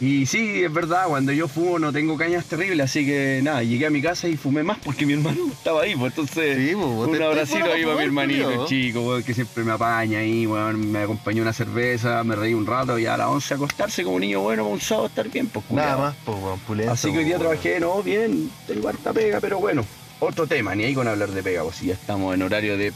Y 0.04 0.26
sí, 0.26 0.64
es 0.64 0.74
verdad, 0.74 1.06
cuando 1.10 1.32
yo 1.32 1.48
fumo 1.48 1.78
no 1.78 1.94
tengo 1.94 2.18
cañas 2.18 2.46
terribles, 2.46 2.86
así 2.86 3.06
que 3.06 3.40
nada, 3.44 3.62
llegué 3.62 3.86
a 3.86 3.92
mi 3.92 4.02
casa 4.02 4.28
y 4.28 4.36
fumé 4.36 4.64
más 4.64 4.80
porque 4.84 5.06
mi 5.06 5.14
hermano 5.14 5.46
estaba 5.52 5.84
ahí, 5.84 5.96
pues 5.96 6.12
entonces 6.18 6.58
Sí, 6.58 6.74
pues, 6.76 6.88
un 7.08 7.12
te- 7.12 7.24
abracito 7.24 7.60
bueno 7.60 7.74
ahí 7.76 7.84
para 7.84 7.96
mi 7.98 8.04
hermanito 8.06 8.44
culiao. 8.46 8.66
chico, 8.68 9.20
que 9.24 9.34
siempre 9.36 9.64
me 9.64 9.74
apaña 9.74 10.18
ahí, 10.20 10.48
weón, 10.48 10.92
me 10.92 11.00
acompañó 11.04 11.44
una 11.44 11.54
cerveza, 11.54 12.24
me 12.24 12.36
reí 12.36 12.56
un 12.56 12.66
rato 12.66 12.98
y 12.98 13.06
a 13.06 13.16
las 13.16 13.28
11 13.28 13.54
acostarse 13.54 14.04
como 14.04 14.16
un 14.16 14.22
niño 14.22 14.40
bueno, 14.42 14.68
un 14.68 14.82
sábado 14.82 15.06
estar 15.06 15.30
bien, 15.30 15.48
pues 15.50 15.64
Nada 15.70 15.94
culiao. 15.96 16.00
más, 16.00 16.16
pues, 16.26 16.60
pulento. 16.66 16.92
Así 16.94 17.12
que 17.12 17.20
hoy 17.20 17.24
día 17.26 17.38
trabajé, 17.38 17.80
no, 17.80 18.02
bien, 18.02 18.50
tengo 18.66 18.90
harta 18.90 19.14
pega, 19.14 19.40
pero 19.40 19.60
bueno, 19.60 19.86
otro 20.20 20.48
tema, 20.48 20.74
ni 20.74 20.84
ahí 20.86 20.96
con 20.96 21.08
hablar 21.08 21.30
de 21.30 21.44
pega, 21.44 21.62
pues 21.62 21.76
si 21.76 21.86
ya 21.86 21.94
estamos 21.94 22.34
en 22.34 22.42
horario 22.42 22.76
de 22.76 22.92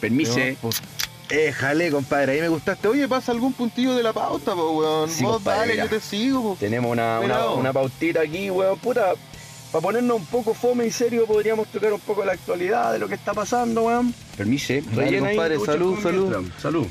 permiso. 0.00 0.36
Pues, 0.60 0.82
Éjale, 1.32 1.90
compadre, 1.90 2.32
ahí 2.32 2.40
me 2.42 2.48
gustaste. 2.48 2.86
Oye, 2.88 3.08
pasa 3.08 3.32
algún 3.32 3.54
puntillo 3.54 3.94
de 3.94 4.02
la 4.02 4.12
pauta, 4.12 4.54
po, 4.54 4.72
weón. 4.72 5.08
Sí, 5.08 5.24
Vos 5.24 5.36
compadre, 5.36 5.58
dale, 5.60 5.72
mira. 5.72 5.84
yo 5.84 5.90
te 5.90 6.00
sigo, 6.00 6.42
po. 6.42 6.56
Tenemos 6.60 6.90
una, 6.92 7.20
una, 7.20 7.48
una 7.50 7.72
pautita 7.72 8.20
aquí, 8.20 8.50
weón, 8.50 8.78
puta. 8.78 9.14
Para 9.72 9.80
ponernos 9.82 10.18
un 10.18 10.26
poco 10.26 10.52
fome 10.52 10.84
y 10.86 10.90
serio, 10.90 11.24
podríamos 11.24 11.66
tocar 11.68 11.90
un 11.94 12.00
poco 12.00 12.22
la 12.26 12.32
actualidad 12.32 12.92
de 12.92 12.98
lo 12.98 13.08
que 13.08 13.14
está 13.14 13.32
pasando, 13.32 13.84
weón. 13.84 14.14
Permise, 14.36 14.82
Dale, 14.82 15.04
rellena 15.06 15.28
compadre, 15.28 15.58
salud, 15.60 15.98
salud. 16.02 16.46
Salud. 16.60 16.86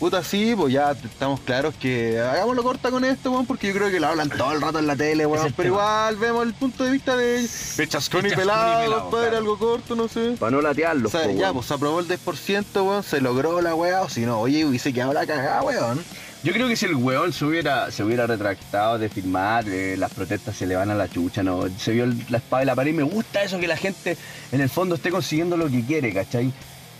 Puta, 0.00 0.24
sí, 0.24 0.54
pues 0.56 0.72
ya 0.72 0.92
estamos 0.92 1.40
claros 1.40 1.74
que 1.78 2.18
hagámoslo 2.18 2.62
corta 2.62 2.90
con 2.90 3.04
esto, 3.04 3.30
weón, 3.30 3.44
porque 3.44 3.68
yo 3.68 3.74
creo 3.74 3.90
que 3.90 4.00
lo 4.00 4.06
hablan 4.06 4.30
todo 4.30 4.52
el 4.52 4.62
rato 4.62 4.78
en 4.78 4.86
la 4.86 4.96
tele, 4.96 5.26
weón. 5.26 5.42
Pero 5.44 5.54
tema. 5.56 5.66
igual 5.68 6.16
vemos 6.16 6.42
el 6.46 6.54
punto 6.54 6.84
de 6.84 6.90
vista 6.90 7.16
de, 7.18 7.42
de 7.42 7.46
chascón 7.46 7.76
y 7.76 7.76
De 7.76 7.86
chascón 7.88 8.26
y 8.26 8.30
pelado, 8.30 9.02
compadre, 9.02 9.24
claro. 9.28 9.36
algo 9.36 9.58
corto, 9.58 9.94
no 9.94 10.08
sé. 10.08 10.36
Para 10.38 10.52
no 10.52 10.62
latearlo, 10.62 11.08
O 11.08 11.10
sea, 11.10 11.24
po, 11.24 11.30
ya, 11.38 11.52
pues 11.52 11.66
se 11.66 11.74
aprobó 11.74 12.00
el 12.00 12.08
10%, 12.08 12.64
weón, 12.76 13.02
se 13.02 13.20
logró 13.20 13.60
la 13.60 13.74
weá, 13.74 14.00
o 14.00 14.08
si 14.08 14.22
no, 14.22 14.40
oye, 14.40 14.64
hubiese 14.64 14.90
quedado 14.94 15.12
la 15.12 15.26
cagada, 15.26 15.62
weón. 15.62 16.02
Yo 16.42 16.54
creo 16.54 16.66
que 16.68 16.76
si 16.76 16.86
el 16.86 16.94
weón 16.94 17.34
se 17.34 17.44
hubiera, 17.44 17.90
se 17.90 18.02
hubiera 18.02 18.26
retractado 18.26 18.96
de 18.98 19.10
firmar, 19.10 19.68
eh, 19.68 19.96
las 19.98 20.10
protestas 20.14 20.56
se 20.56 20.66
le 20.66 20.76
van 20.76 20.88
a 20.90 20.94
la 20.94 21.10
chucha, 21.10 21.42
¿no? 21.42 21.64
Se 21.78 21.92
vio 21.92 22.04
el- 22.04 22.24
la 22.30 22.38
espada 22.38 22.60
de 22.60 22.64
la 22.66 22.74
pared 22.74 22.92
y 22.92 22.94
me 22.94 23.02
gusta 23.02 23.42
eso 23.42 23.58
que 23.58 23.68
la 23.68 23.76
gente 23.76 24.16
en 24.50 24.62
el 24.62 24.70
fondo 24.70 24.94
esté 24.94 25.10
consiguiendo 25.10 25.58
lo 25.58 25.68
que 25.68 25.84
quiere, 25.84 26.14
¿cachai? 26.14 26.50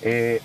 Eh, 0.02 0.42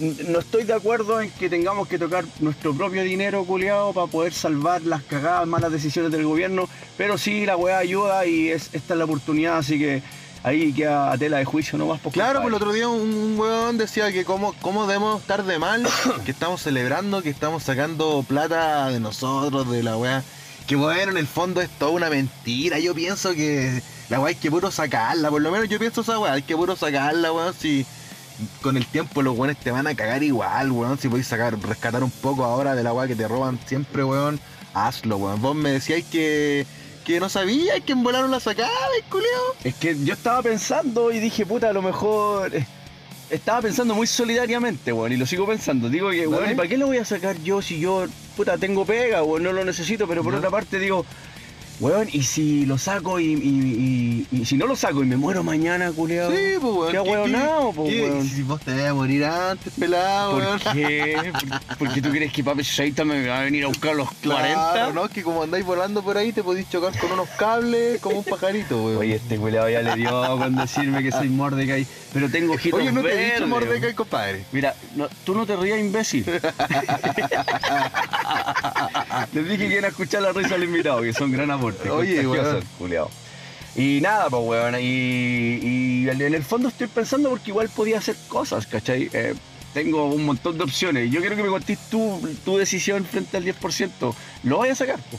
no 0.00 0.38
estoy 0.38 0.64
de 0.64 0.72
acuerdo 0.72 1.20
en 1.20 1.30
que 1.30 1.48
tengamos 1.48 1.88
que 1.88 1.98
tocar 1.98 2.24
nuestro 2.40 2.74
propio 2.74 3.02
dinero, 3.02 3.44
culiado, 3.44 3.92
para 3.92 4.06
poder 4.06 4.32
salvar 4.32 4.82
las 4.82 5.02
cagadas, 5.02 5.46
malas 5.46 5.72
decisiones 5.72 6.10
del 6.10 6.24
gobierno, 6.24 6.68
pero 6.96 7.18
sí 7.18 7.44
la 7.46 7.56
weá 7.56 7.78
ayuda 7.78 8.26
y 8.26 8.48
es, 8.48 8.70
esta 8.72 8.94
es 8.94 8.98
la 8.98 9.04
oportunidad, 9.04 9.58
así 9.58 9.78
que 9.78 10.02
ahí 10.42 10.72
queda 10.72 11.12
a 11.12 11.18
tela 11.18 11.38
de 11.38 11.44
juicio 11.44 11.78
nomás. 11.78 12.00
Por 12.00 12.12
Claro, 12.12 12.40
pues 12.40 12.48
el 12.48 12.54
otro 12.54 12.72
día 12.72 12.88
un 12.88 13.38
weón 13.38 13.78
decía 13.78 14.10
que 14.12 14.24
cómo, 14.24 14.54
cómo 14.60 14.86
debemos 14.86 15.20
estar 15.20 15.44
de 15.44 15.58
mal, 15.58 15.86
que 16.24 16.30
estamos 16.30 16.62
celebrando, 16.62 17.22
que 17.22 17.30
estamos 17.30 17.62
sacando 17.62 18.24
plata 18.26 18.88
de 18.88 19.00
nosotros, 19.00 19.70
de 19.70 19.82
la 19.82 19.96
weá. 19.96 20.22
Que 20.66 20.76
bueno, 20.76 21.12
en 21.12 21.18
el 21.18 21.26
fondo 21.26 21.60
es 21.60 21.68
toda 21.68 21.90
una 21.90 22.10
mentira. 22.10 22.78
Yo 22.78 22.94
pienso 22.94 23.34
que 23.34 23.82
la 24.08 24.20
weá 24.20 24.28
hay 24.28 24.34
que 24.36 24.50
puro 24.50 24.70
sacarla, 24.70 25.30
por 25.30 25.42
lo 25.42 25.50
menos 25.50 25.68
yo 25.68 25.78
pienso 25.78 26.00
esa 26.00 26.18
weá, 26.18 26.34
hay 26.34 26.42
que 26.42 26.56
puro 26.56 26.76
sacarla, 26.76 27.32
weón, 27.32 27.54
si 27.54 27.84
con 28.62 28.76
el 28.76 28.86
tiempo 28.86 29.22
los 29.22 29.36
weones 29.36 29.58
te 29.58 29.70
van 29.70 29.86
a 29.86 29.94
cagar 29.94 30.22
igual, 30.22 30.70
weón, 30.72 30.98
si 30.98 31.08
podéis 31.08 31.26
sacar, 31.26 31.58
rescatar 31.60 32.02
un 32.02 32.10
poco 32.10 32.44
ahora 32.44 32.74
de 32.74 32.82
la 32.82 32.92
weá 32.92 33.06
que 33.06 33.16
te 33.16 33.26
roban 33.28 33.58
siempre, 33.66 34.04
weón, 34.04 34.40
hazlo, 34.74 35.16
weón. 35.16 35.40
Vos 35.40 35.54
me 35.56 35.70
decíais 35.70 36.04
que 36.06 36.66
que 37.04 37.18
no 37.18 37.28
sabía 37.28 37.80
que 37.80 37.92
en 37.92 38.02
volaron 38.02 38.30
la 38.30 38.40
sacada, 38.40 38.70
culiao. 39.08 39.54
Es 39.64 39.74
que 39.74 39.96
yo 40.04 40.12
estaba 40.12 40.42
pensando 40.42 41.10
y 41.10 41.18
dije, 41.18 41.46
puta, 41.46 41.70
a 41.70 41.72
lo 41.72 41.82
mejor. 41.82 42.54
eh, 42.54 42.66
Estaba 43.30 43.62
pensando 43.62 43.94
muy 43.94 44.06
solidariamente, 44.06 44.92
weón, 44.92 45.12
y 45.12 45.16
lo 45.16 45.24
sigo 45.24 45.46
pensando. 45.46 45.88
Digo 45.88 46.10
que, 46.10 46.26
weón. 46.26 46.50
¿y 46.50 46.54
para 46.54 46.68
qué 46.68 46.76
lo 46.76 46.86
voy 46.86 46.98
a 46.98 47.04
sacar 47.04 47.38
yo 47.42 47.62
si 47.62 47.80
yo, 47.80 48.06
puta, 48.36 48.58
tengo 48.58 48.84
pega, 48.84 49.22
weón, 49.22 49.42
no 49.44 49.52
lo 49.52 49.64
necesito? 49.64 50.06
Pero 50.08 50.22
por 50.22 50.34
otra 50.34 50.50
parte 50.50 50.78
digo, 50.78 51.06
weón, 51.80 52.08
¿y 52.12 52.22
si 52.22 52.66
lo 52.66 52.76
saco 52.78 53.18
y, 53.18 53.32
y- 53.32 54.26
y- 54.32 54.40
y 54.40 54.44
si 54.44 54.56
no 54.56 54.66
lo 54.66 54.76
saco 54.76 55.02
y 55.02 55.06
me 55.06 55.16
muero 55.16 55.42
mañana, 55.42 55.90
culiao? 55.92 56.30
Sí, 56.30 56.36
pues 56.60 56.72
weón. 56.74 56.86
Qué 56.86 56.92
¿qué- 56.92 56.98
ahueonao, 56.98 57.70
qué- 57.70 57.76
pues, 57.76 58.00
weón. 58.02 58.28
Si 58.28 58.42
vos 58.42 58.60
te 58.60 58.72
vas 58.76 58.90
a 58.90 58.94
morir 58.94 59.24
antes, 59.24 59.72
pelado, 59.78 60.32
¿Por 60.32 60.42
weón. 60.42 60.60
qué? 60.74 61.32
¿Por- 61.68 61.76
¿Por 61.78 61.92
qué 61.94 62.02
tú 62.02 62.10
crees 62.10 62.32
que 62.32 62.44
Papi 62.44 62.64
Saita 62.64 63.04
me 63.04 63.26
va 63.26 63.40
a 63.40 63.42
venir 63.44 63.64
a 63.64 63.68
buscar 63.68 63.92
a 63.92 63.94
los 63.94 64.08
40? 64.22 64.72
Claro, 64.72 64.92
¿no? 64.92 65.08
Que 65.08 65.22
como 65.22 65.42
andáis 65.42 65.64
volando 65.64 66.02
por 66.02 66.16
ahí 66.18 66.32
te 66.32 66.42
podéis 66.42 66.68
chocar 66.68 66.96
con 66.98 67.12
unos 67.12 67.28
cables 67.30 68.00
como 68.00 68.18
un 68.18 68.24
pajarito, 68.24 68.82
weón. 68.84 68.98
Oye, 68.98 69.16
este 69.16 69.36
culiao 69.38 69.68
ya 69.68 69.82
le 69.82 69.94
dio 69.96 70.10
con 70.38 70.54
decirme 70.56 71.02
que 71.02 71.10
soy 71.12 71.28
Mordecai, 71.28 71.86
pero 72.12 72.28
tengo 72.30 72.54
ojitos 72.54 72.80
Oye, 72.80 72.90
no 72.92 73.02
te 73.02 73.12
he 73.12 73.24
dicho 73.26 73.36
weón. 73.38 73.50
Mordecai, 73.50 73.94
compadre. 73.94 74.44
Mira, 74.52 74.74
no- 74.96 75.08
tú 75.24 75.34
no 75.34 75.46
te 75.46 75.56
rías, 75.56 75.78
imbécil. 75.78 76.24
Les 79.32 79.48
dije 79.48 79.68
que 79.68 79.72
iban 79.74 79.84
a 79.84 79.88
escuchar 79.88 80.22
la 80.22 80.32
risa 80.32 80.50
del 80.54 80.64
invitado, 80.64 81.02
que 81.02 81.12
son 81.12 81.30
gran 81.32 81.50
aporte. 81.50 81.90
Oye, 81.90 82.26
weón. 82.26 82.64
culiao. 82.78 83.10
Y 83.76 84.00
nada, 84.00 84.28
pues, 84.28 84.42
weón. 84.44 84.74
Y, 84.80 85.58
y 86.02 86.08
en 86.08 86.20
el 86.34 86.42
fondo 86.44 86.68
estoy 86.68 86.86
pensando 86.88 87.30
porque 87.30 87.50
igual 87.50 87.68
podía 87.68 87.98
hacer 87.98 88.16
cosas, 88.28 88.66
¿cachai? 88.66 89.08
Eh, 89.12 89.34
tengo 89.72 90.06
un 90.06 90.24
montón 90.24 90.58
de 90.58 90.64
opciones. 90.64 91.10
Yo 91.10 91.20
quiero 91.20 91.36
que 91.36 91.42
me 91.44 91.48
contés 91.48 91.78
tú, 91.90 92.20
tu 92.44 92.56
decisión 92.56 93.04
frente 93.04 93.36
al 93.36 93.44
10%. 93.44 94.14
¿Lo 94.44 94.56
voy 94.56 94.70
a 94.70 94.74
sacar? 94.74 94.98
po? 94.98 95.18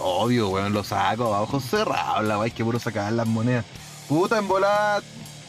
Obvio, 0.00 0.48
weón, 0.48 0.72
lo 0.72 0.82
saco 0.82 1.34
a 1.34 1.42
ojos 1.42 1.64
cerrados, 1.64 2.24
la 2.24 2.40
hay 2.42 2.50
que 2.50 2.64
puro 2.64 2.78
sacar 2.80 3.12
las 3.12 3.26
monedas. 3.26 3.64
Puta, 4.08 4.38
en 4.38 4.48
volada 4.48 5.02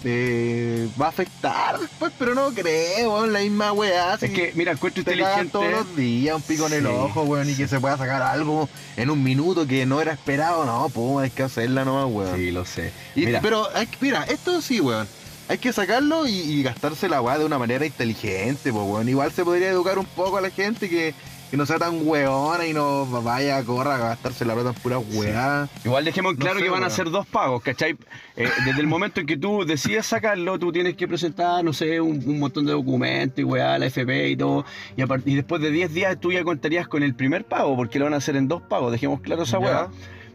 eh, 0.08 0.88
va 1.02 1.08
a 1.08 1.10
afectar 1.10 1.80
después, 1.80 2.14
pero 2.18 2.36
no 2.36 2.52
creo, 2.54 3.14
weón, 3.16 3.34
la 3.34 3.40
misma 3.40 3.72
weá. 3.74 4.14
Es 4.22 4.30
que, 4.30 4.52
mira, 4.56 4.72
encuentro 4.72 5.04
te 5.04 5.12
inteligente. 5.14 5.52
todos 5.52 5.72
los 5.72 5.96
días, 5.96 6.36
un 6.36 6.42
pico 6.44 6.68
en 6.68 6.74
el 6.74 6.86
ojo, 6.86 7.24
weón, 7.24 7.50
y 7.50 7.56
que 7.56 7.68
se 7.68 7.80
pueda 7.80 7.98
sacar 7.98 8.22
algo 8.22 8.70
en 8.98 9.10
un 9.10 9.24
minuto 9.24 9.66
que 9.66 9.86
no 9.88 10.00
era 10.02 10.14
esperado, 10.14 10.64
no, 10.66 10.90
pues 10.90 11.26
hay 11.26 11.30
que 11.32 11.44
hacerla 11.44 11.84
nomás, 11.86 12.06
weón. 12.14 12.36
Sí, 12.38 12.52
lo 12.52 12.66
sé. 12.66 12.92
Y- 13.16 13.26
Mira. 13.26 13.42
Pero, 13.42 13.68
hay 13.76 13.90
mira, 14.00 14.24
esto 14.24 14.62
sí, 14.62 14.80
weón. 14.80 15.08
Hay 15.48 15.58
que 15.60 15.72
sacarlo 15.74 16.26
y, 16.28 16.34
y 16.40 16.64
gastarse 16.64 17.08
la 17.10 17.22
weá 17.22 17.38
de 17.38 17.46
una 17.46 17.58
manera 17.60 17.86
inteligente, 17.86 18.72
pues, 18.72 18.86
weón. 18.88 19.10
Igual 19.10 19.32
se 19.32 19.44
podría 19.44 19.70
educar 19.70 19.98
un 20.00 20.06
poco 20.06 20.38
a 20.38 20.42
la 20.42 20.50
gente 20.52 20.88
que, 20.90 21.14
que 21.52 21.58
no 21.58 21.66
sea 21.66 21.78
tan 21.78 22.08
weona 22.08 22.66
y 22.66 22.74
no 22.74 23.06
vaya 23.22 23.58
a 23.58 23.64
correr 23.64 23.94
a 23.94 23.98
gastarse 23.98 24.46
la 24.46 24.54
plata 24.54 24.70
en 24.70 24.76
pura 24.76 24.98
weá. 25.00 25.68
Igual 25.84 26.04
dejemos 26.06 26.36
claro 26.36 26.60
sé, 26.60 26.66
que 26.66 26.70
van 26.72 26.84
a 26.84 26.90
ser 26.90 27.10
dos 27.10 27.26
pagos, 27.28 27.62
¿cachai? 27.62 27.96
Eh, 28.36 28.50
desde 28.66 28.82
el 28.82 28.88
momento 28.88 29.20
en 29.22 29.28
que 29.28 29.38
tú 29.38 29.64
decides 29.66 30.06
sacarlo, 30.06 30.58
tú 30.60 30.72
tienes 30.72 30.96
que 30.96 31.08
presentar, 31.08 31.64
no 31.64 31.72
sé, 31.74 32.02
un, 32.02 32.22
un 32.28 32.40
montón 32.40 32.66
de 32.66 32.72
documentos 32.74 33.40
y 33.40 33.44
weá, 33.44 33.78
la 33.78 33.86
FP 33.86 34.30
y 34.30 34.36
todo. 34.38 34.66
Y, 34.98 35.02
a 35.02 35.08
y 35.26 35.36
después 35.36 35.62
de 35.62 35.72
10 35.72 35.94
días 35.94 36.18
tú 36.20 36.32
ya 36.32 36.44
contarías 36.44 36.88
con 36.88 37.04
el 37.04 37.14
primer 37.16 37.46
pago, 37.46 37.76
porque 37.76 38.00
lo 38.00 38.06
van 38.06 38.14
a 38.16 38.18
hacer 38.18 38.36
en 38.36 38.48
dos 38.48 38.62
pagos, 38.62 38.92
dejemos 38.92 39.22
claro 39.22 39.44
esa 39.44 39.60
Ya. 39.60 39.66
weá. 39.66 39.90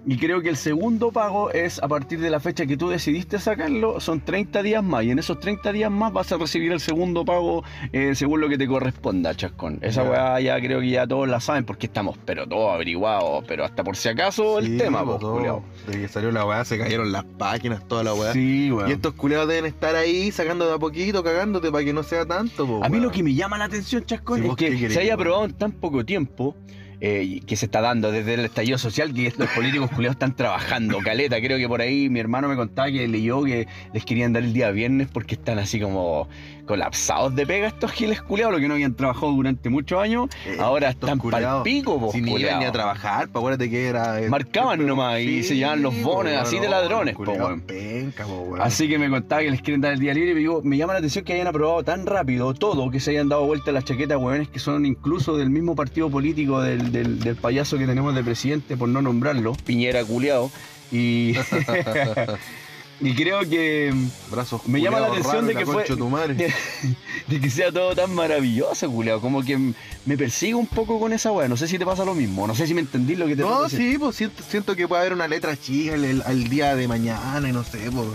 Y 0.07 0.17
creo 0.17 0.41
que 0.41 0.49
el 0.49 0.57
segundo 0.57 1.13
pago 1.13 1.51
es 1.51 1.83
a 1.83 1.89
partir 1.89 2.21
de 2.21 2.31
la 2.31 2.41
fecha 2.41 2.67
que 2.67 2.77
tú 2.77 2.89
decidiste 2.89 3.39
sacarlo, 3.39 4.01
son 4.01 4.21
30 4.21 4.63
días 4.63 4.83
más. 4.83 5.05
Y 5.05 5.11
en 5.11 5.19
esos 5.19 5.39
30 5.41 5.73
días 5.73 5.91
más 5.91 6.13
vas 6.13 6.33
a 6.33 6.39
recibir 6.39 6.73
el 6.73 6.81
segundo 6.81 7.25
pago 7.25 7.63
eh, 7.93 8.15
según 8.15 8.41
lo 8.41 8.49
que 8.49 8.57
te 8.57 8.67
corresponda, 8.67 9.35
chascón. 9.35 9.79
Esa 9.83 10.03
weá 10.03 10.41
ya 10.41 10.59
creo 10.61 10.81
que 10.81 10.91
ya 10.91 11.07
todos 11.07 11.29
la 11.29 11.41
saben 11.41 11.65
porque 11.65 11.87
estamos, 11.87 12.19
pero 12.25 12.47
todos 12.47 12.75
averiguados, 12.75 13.45
pero 13.47 13.65
hasta 13.65 13.85
por 13.85 13.97
si 13.97 14.09
acaso 14.09 14.59
el 14.59 14.79
tema, 14.79 15.05
culiao. 15.05 15.63
Desde 15.87 16.01
que 16.01 16.09
salió 16.09 16.31
la 16.31 16.47
weá 16.47 16.65
se 16.65 16.79
cayeron 16.79 17.13
las 17.13 17.25
páginas, 17.25 17.87
toda 17.87 18.03
la 18.03 18.15
weá. 18.15 18.33
Sí, 18.33 18.73
weón. 18.73 18.89
Y 18.89 18.93
estos 18.93 19.15
culeados 19.15 19.49
deben 19.49 19.67
estar 19.67 19.95
ahí 19.97 20.31
sacando 20.33 20.67
de 20.67 20.75
a 20.75 20.79
poquito, 20.79 21.23
cagándote 21.23 21.71
para 21.71 21.85
que 21.85 21.93
no 21.93 22.03
sea 22.03 22.25
tanto, 22.25 22.67
po, 22.67 22.85
A 22.85 22.89
mí 22.89 23.01
lo 23.01 23.11
que 23.11 23.23
me 23.23 23.35
llama 23.35 23.59
la 23.59 23.67
atención, 23.67 24.05
Chascón, 24.05 24.43
es 24.43 24.49
vos 24.49 24.57
que 24.57 24.71
querés, 24.77 24.95
se 24.95 25.01
haya 25.01 25.15
aprobado 25.15 25.45
en 25.45 25.53
tan 25.53 25.73
poco 25.73 26.05
tiempo, 26.05 26.57
eh, 27.01 27.41
que 27.47 27.57
se 27.57 27.67
está 27.67 27.81
dando 27.81 28.13
desde 28.13 28.35
el 28.35 28.45
estallido 28.45 28.79
social, 28.79 29.15
que 29.15 29.33
los 29.37 29.49
políticos 29.55 29.91
culiados 29.91 30.17
están 30.17 30.37
trabajando, 30.37 30.99
caleta. 30.99 31.41
Creo 31.41 31.59
que 31.59 31.69
por 31.69 31.81
ahí 31.81 32.09
mi 32.09 32.21
hermano 32.21 32.49
me 32.49 32.57
contaba 32.57 32.91
que 32.91 33.09
leyó 33.09 33.43
que 33.45 33.67
les 33.93 34.05
querían 34.05 34.33
dar 34.33 34.43
el 34.43 34.53
día 34.53 34.71
viernes 34.71 35.09
porque 35.13 35.35
están 35.35 35.59
así 35.59 35.81
como 35.81 36.29
colapsados 36.71 37.35
de 37.35 37.45
pega 37.47 37.67
estos 37.67 37.91
giles 37.91 38.23
culiados, 38.23 38.53
los 38.53 38.61
que 38.61 38.69
no 38.69 38.75
habían 38.75 38.95
trabajado 38.95 39.33
durante 39.33 39.69
muchos 39.71 40.01
años, 40.01 40.29
Eh, 40.47 40.57
ahora 40.61 40.91
están 40.91 41.19
pa'l 41.19 41.63
pico, 41.65 41.99
po, 41.99 42.13
Si 42.13 42.21
ni 42.21 42.37
iban 42.37 42.61
ni 42.61 42.65
a 42.65 42.71
trabajar, 42.73 43.29
pa' 43.29 43.41
acuérdate 43.41 43.69
que 43.69 43.89
era. 43.89 44.21
eh, 44.21 44.29
Marcaban 44.29 44.77
siempre- 44.79 44.87
nomás 44.87 45.21
y 45.21 45.43
se 45.43 45.57
llevaban 45.57 45.83
los 45.83 45.93
po, 45.97 46.15
bonos 46.15 46.33
así 46.35 46.61
de 46.61 46.69
ladrones, 46.69 47.17
po, 47.17 47.25
penca, 47.67 48.25
weón. 48.27 48.63
Así 48.63 48.89
que 48.89 48.99
me 49.01 49.11
contaba 49.11 49.43
que 49.43 49.51
les 49.51 49.63
quieren 49.63 49.81
dar 49.81 49.93
el 49.95 49.99
día 49.99 50.15
libre 50.15 50.31
y 50.31 50.35
digo, 50.35 50.61
me 50.63 50.77
llama 50.77 50.93
la 50.93 51.01
atención 51.01 51.25
que 51.25 51.33
hayan 51.33 51.49
aprobado 51.49 51.83
tan 51.83 52.07
rápido 52.07 52.55
todo, 52.55 52.89
que 52.91 53.01
se 53.01 53.11
hayan 53.11 53.29
dado 53.29 53.45
vuelta 53.47 53.73
las 53.73 53.85
chaquetas, 53.85 54.17
hueones 54.17 54.49
que 54.49 54.61
son 54.61 54.87
incluso 54.87 55.37
del 55.37 55.51
mismo 55.51 55.75
partido 55.75 56.09
político 56.09 56.63
del, 56.63 56.93
del- 56.93 57.19
del 57.19 57.35
payaso 57.37 57.79
que 57.79 57.87
tenemos 57.87 58.15
de 58.15 58.23
presidente, 58.23 58.77
por 58.77 58.89
no 58.89 59.03
nombrarlo, 59.03 59.55
Piñera 59.67 60.05
culiao. 60.05 60.51
Y, 60.93 61.35
y 63.01 63.15
creo 63.15 63.41
que 63.49 63.93
Brazos 64.31 64.67
me 64.67 64.81
llama 64.81 65.01
la 65.01 65.07
atención 65.09 65.47
de 65.47 65.55
que 65.55 65.65
fue 65.67 65.85
de 67.29 67.41
que 67.41 67.51
sea 67.51 67.73
todo 67.73 67.95
tan 67.95 68.15
maravilloso, 68.15 68.91
culiao. 68.91 69.21
Como 69.21 69.43
que 69.43 69.59
me 70.07 70.17
persigue 70.19 70.55
un 70.55 70.67
poco 70.67 70.99
con 71.01 71.13
esa 71.13 71.33
weá. 71.33 71.49
No 71.49 71.57
sé 71.57 71.67
si 71.69 71.79
te 71.79 71.87
pasa 71.87 72.05
lo 72.05 72.15
mismo, 72.15 72.47
no 72.47 72.55
sé 72.55 72.67
si 72.67 72.75
me 72.75 72.81
entendí 72.81 73.17
lo 73.17 73.27
que 73.27 73.37
te 73.37 73.43
No, 73.43 73.59
de 73.63 73.71
decir. 73.71 73.93
sí, 73.93 73.99
pues 73.99 74.17
siento, 74.17 74.43
siento 74.49 74.77
que 74.77 74.87
puede 74.89 75.01
haber 75.01 75.13
una 75.15 75.29
letra 75.29 75.57
chica 75.57 75.95
el, 75.95 76.05
el- 76.05 76.23
al 76.23 76.49
día 76.49 76.75
de 76.77 76.87
mañana 76.89 77.49
y 77.49 77.53
no 77.53 77.65
sé, 77.65 77.79
pues. 77.91 78.09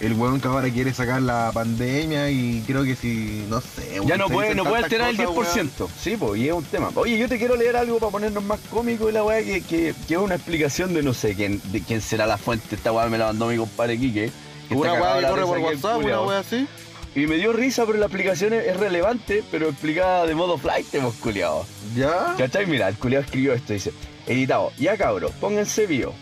El 0.00 0.12
weón 0.12 0.40
que 0.40 0.48
ahora 0.48 0.68
quiere 0.68 0.92
sacar 0.92 1.22
la 1.22 1.50
pandemia 1.54 2.30
y 2.30 2.62
creo 2.66 2.84
que 2.84 2.94
si, 2.94 3.46
no 3.48 3.60
sé. 3.62 3.94
Ya 3.94 4.00
weón, 4.02 4.18
no 4.18 4.28
puede, 4.28 4.54
no 4.54 4.64
puede 4.64 4.84
alterar 4.84 5.10
el 5.10 5.16
cosas, 5.24 5.56
10%. 5.56 5.88
Sí, 5.98 6.16
pues, 6.18 6.38
y 6.40 6.48
es 6.48 6.52
un 6.52 6.64
tema. 6.64 6.90
Oye, 6.94 7.16
yo 7.16 7.28
te 7.28 7.38
quiero 7.38 7.56
leer 7.56 7.76
algo 7.76 7.98
para 7.98 8.12
ponernos 8.12 8.44
más 8.44 8.60
cómicos 8.70 9.08
y 9.08 9.12
la 9.12 9.24
weá 9.24 9.42
que, 9.42 9.62
que, 9.62 9.94
que 10.06 10.14
es 10.14 10.20
una 10.20 10.34
explicación 10.34 10.92
de 10.92 11.02
no 11.02 11.14
sé 11.14 11.34
quién, 11.34 11.62
de 11.72 11.80
quién 11.80 12.02
será 12.02 12.26
la 12.26 12.36
fuente. 12.36 12.74
Esta 12.76 12.92
weá 12.92 13.06
me 13.06 13.16
la 13.16 13.26
mandó 13.26 13.46
mi 13.46 13.56
compadre 13.56 13.98
Quique. 13.98 14.30
que 14.68 14.74
weón. 14.74 14.90
Una 14.90 15.02
weá 15.02 15.20
que 15.20 15.26
corre 15.28 15.46
por 15.46 15.58
WhatsApp, 15.58 16.04
una 16.04 16.20
weá 16.22 16.38
así. 16.40 16.66
Y 17.14 17.26
me 17.26 17.36
dio 17.36 17.54
risa, 17.54 17.86
pero 17.86 17.98
la 17.98 18.06
explicación 18.06 18.52
es, 18.52 18.66
es 18.66 18.76
relevante, 18.76 19.42
pero 19.50 19.70
explicada 19.70 20.26
de 20.26 20.34
modo 20.34 20.58
flight, 20.58 20.94
hemos 20.94 21.14
culiado. 21.14 21.64
¿Ya? 21.96 22.34
¿Cachai? 22.36 22.66
Mira, 22.66 22.88
el 22.88 22.96
culiado 22.96 23.24
escribió 23.24 23.54
esto, 23.54 23.72
dice, 23.72 23.94
editado, 24.26 24.70
ya 24.78 24.98
cabros, 24.98 25.32
pónganse 25.40 25.86
bio. 25.86 26.12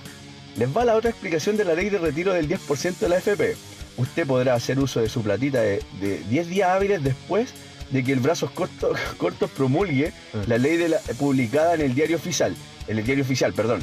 Les 0.56 0.74
va 0.74 0.84
la 0.84 0.94
otra 0.96 1.10
explicación 1.10 1.56
de 1.56 1.64
la 1.64 1.74
ley 1.74 1.90
de 1.90 1.98
retiro 1.98 2.32
del 2.32 2.48
10% 2.48 2.98
de 2.98 3.08
la 3.08 3.16
FP. 3.18 3.56
Usted 3.96 4.26
podrá 4.26 4.54
hacer 4.54 4.78
uso 4.78 5.00
de 5.00 5.08
su 5.08 5.22
platita 5.22 5.60
de, 5.60 5.82
de 6.00 6.18
10 6.28 6.48
días 6.48 6.70
hábiles 6.70 7.02
después 7.02 7.50
de 7.90 8.02
que 8.04 8.12
el 8.12 8.20
Brazos 8.20 8.50
Cortos, 8.54 8.98
cortos 9.18 9.50
promulgue 9.50 10.12
la 10.46 10.58
ley 10.58 10.76
de 10.76 10.88
la- 10.90 11.00
publicada 11.18 11.74
en 11.74 11.80
el 11.82 11.94
diario 11.94 12.16
oficial, 12.16 12.54
en 12.88 12.98
el 12.98 13.04
diario 13.04 13.24
oficial, 13.24 13.52
perdón, 13.52 13.82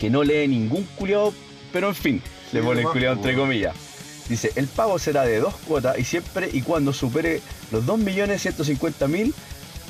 que 0.00 0.10
no 0.10 0.22
lee 0.24 0.48
ningún 0.48 0.84
culiado, 0.96 1.32
pero 1.72 1.88
en 1.88 1.94
fin, 1.94 2.22
le 2.52 2.62
pone 2.62 2.80
el 2.80 2.86
culiado 2.88 3.14
entre 3.16 3.32
po. 3.34 3.40
comillas. 3.40 3.74
Dice, 4.28 4.52
el 4.56 4.66
pago 4.68 4.98
será 4.98 5.22
de 5.24 5.38
dos 5.38 5.54
cuotas 5.66 5.98
y 5.98 6.04
siempre 6.04 6.48
y 6.52 6.62
cuando 6.62 6.92
supere 6.92 7.40
los 7.70 7.84
2.150.000, 7.84 9.32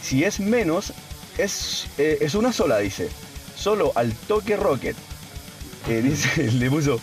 si 0.03 0.25
es 0.25 0.41
menos, 0.41 0.93
es, 1.39 1.87
eh, 1.99 2.19
es 2.21 2.35
una 2.35 2.53
sola, 2.53 2.79
dice. 2.79 3.09
Solo 3.57 3.93
al 3.95 4.13
toque 4.13 4.57
rocket. 4.57 4.97
Eh, 5.89 6.03
dice, 6.05 6.51
le 6.53 6.71
puso 6.71 7.01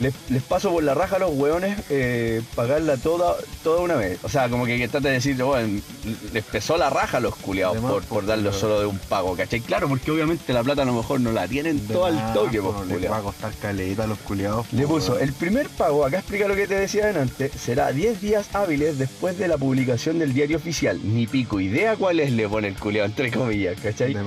les, 0.00 0.14
les 0.28 0.42
paso 0.42 0.70
por 0.70 0.82
la 0.82 0.94
raja 0.94 1.16
a 1.16 1.18
los 1.18 1.30
hueones 1.32 1.78
eh, 1.88 2.42
pagarla 2.54 2.96
toda, 2.96 3.34
toda 3.62 3.80
una 3.80 3.94
vez. 3.94 4.18
O 4.22 4.28
sea, 4.28 4.48
como 4.48 4.66
que, 4.66 4.76
que 4.78 4.88
trata 4.88 5.08
de 5.08 5.14
decir, 5.14 5.42
bueno, 5.42 5.80
les 6.32 6.44
pesó 6.44 6.76
la 6.76 6.90
raja 6.90 7.16
a 7.16 7.20
los 7.20 7.34
culiados 7.36 7.78
por, 7.78 8.02
por 8.04 8.22
po, 8.22 8.26
darlo 8.26 8.52
solo 8.52 8.80
de 8.80 8.86
un 8.86 8.98
pago, 8.98 9.34
¿cachai? 9.36 9.60
Claro, 9.60 9.88
porque 9.88 10.10
obviamente 10.10 10.52
la 10.52 10.62
plata 10.62 10.82
a 10.82 10.84
lo 10.84 10.92
mejor 10.92 11.20
no 11.20 11.32
la 11.32 11.48
tienen 11.48 11.80
todo 11.86 12.06
al 12.06 12.32
toque, 12.34 12.60
pues, 12.60 12.74
Les 12.86 12.96
culiao. 12.96 13.12
va 13.12 13.18
a 13.18 13.22
costar 13.22 13.52
caleta 13.54 14.04
a 14.04 14.06
los 14.06 14.18
culiados. 14.18 14.70
Le 14.72 14.86
puso, 14.86 15.18
el 15.18 15.32
primer 15.32 15.68
pago, 15.68 16.04
acá 16.04 16.18
explica 16.18 16.48
lo 16.48 16.54
que 16.54 16.66
te 16.66 16.74
decía 16.74 17.08
antes, 17.08 17.52
será 17.52 17.92
10 17.92 18.20
días 18.20 18.54
hábiles 18.54 18.98
después 18.98 19.38
de 19.38 19.48
la 19.48 19.56
publicación 19.56 20.18
del 20.18 20.34
diario 20.34 20.58
oficial. 20.58 21.00
Ni 21.02 21.26
pico 21.26 21.60
idea 21.60 21.96
cuál 21.96 22.20
es, 22.20 22.32
le 22.32 22.48
pone 22.48 22.68
el 22.68 22.74
culiao, 22.74 23.06
entre 23.06 23.30
comillas, 23.30 23.80
¿cachai? 23.80 24.12
De. 24.12 24.22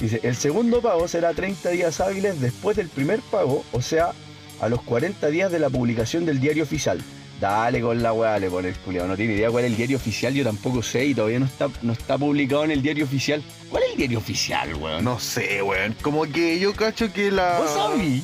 Dice, 0.00 0.20
el 0.22 0.36
segundo 0.36 0.80
pago 0.80 1.08
será 1.08 1.34
30 1.34 1.70
días 1.70 2.00
hábiles 2.00 2.40
después 2.40 2.76
del 2.76 2.88
primer 2.88 3.20
pago, 3.20 3.64
o 3.72 3.82
sea, 3.82 4.12
a 4.60 4.68
los 4.68 4.80
40 4.82 5.26
días 5.28 5.50
de 5.50 5.58
la 5.58 5.70
publicación 5.70 6.24
del 6.24 6.40
diario 6.40 6.62
oficial. 6.62 7.00
Dale 7.40 7.80
con 7.80 8.02
la 8.02 8.12
weá, 8.12 8.38
le 8.38 8.50
pone 8.50 8.68
el 8.68 8.74
culiao. 8.76 9.06
No 9.06 9.16
tiene 9.16 9.34
idea 9.34 9.50
cuál 9.50 9.64
es 9.64 9.70
el 9.70 9.76
diario 9.76 9.96
oficial, 9.96 10.34
yo 10.34 10.42
tampoco 10.44 10.82
sé 10.82 11.04
y 11.06 11.14
todavía 11.14 11.38
no 11.38 11.46
está, 11.46 11.68
no 11.82 11.92
está 11.92 12.18
publicado 12.18 12.64
en 12.64 12.72
el 12.72 12.82
diario 12.82 13.04
oficial. 13.04 13.42
¿Cuál 13.70 13.84
es 13.84 13.90
el 13.92 13.96
diario 13.98 14.18
oficial, 14.18 14.74
weón? 14.74 15.04
No 15.04 15.20
sé, 15.20 15.62
weón. 15.62 15.94
Como 16.02 16.22
que 16.24 16.58
yo 16.58 16.74
cacho 16.74 17.12
que 17.12 17.30
la. 17.30 17.58
¿Vos 17.58 17.70
sabí? 17.70 18.22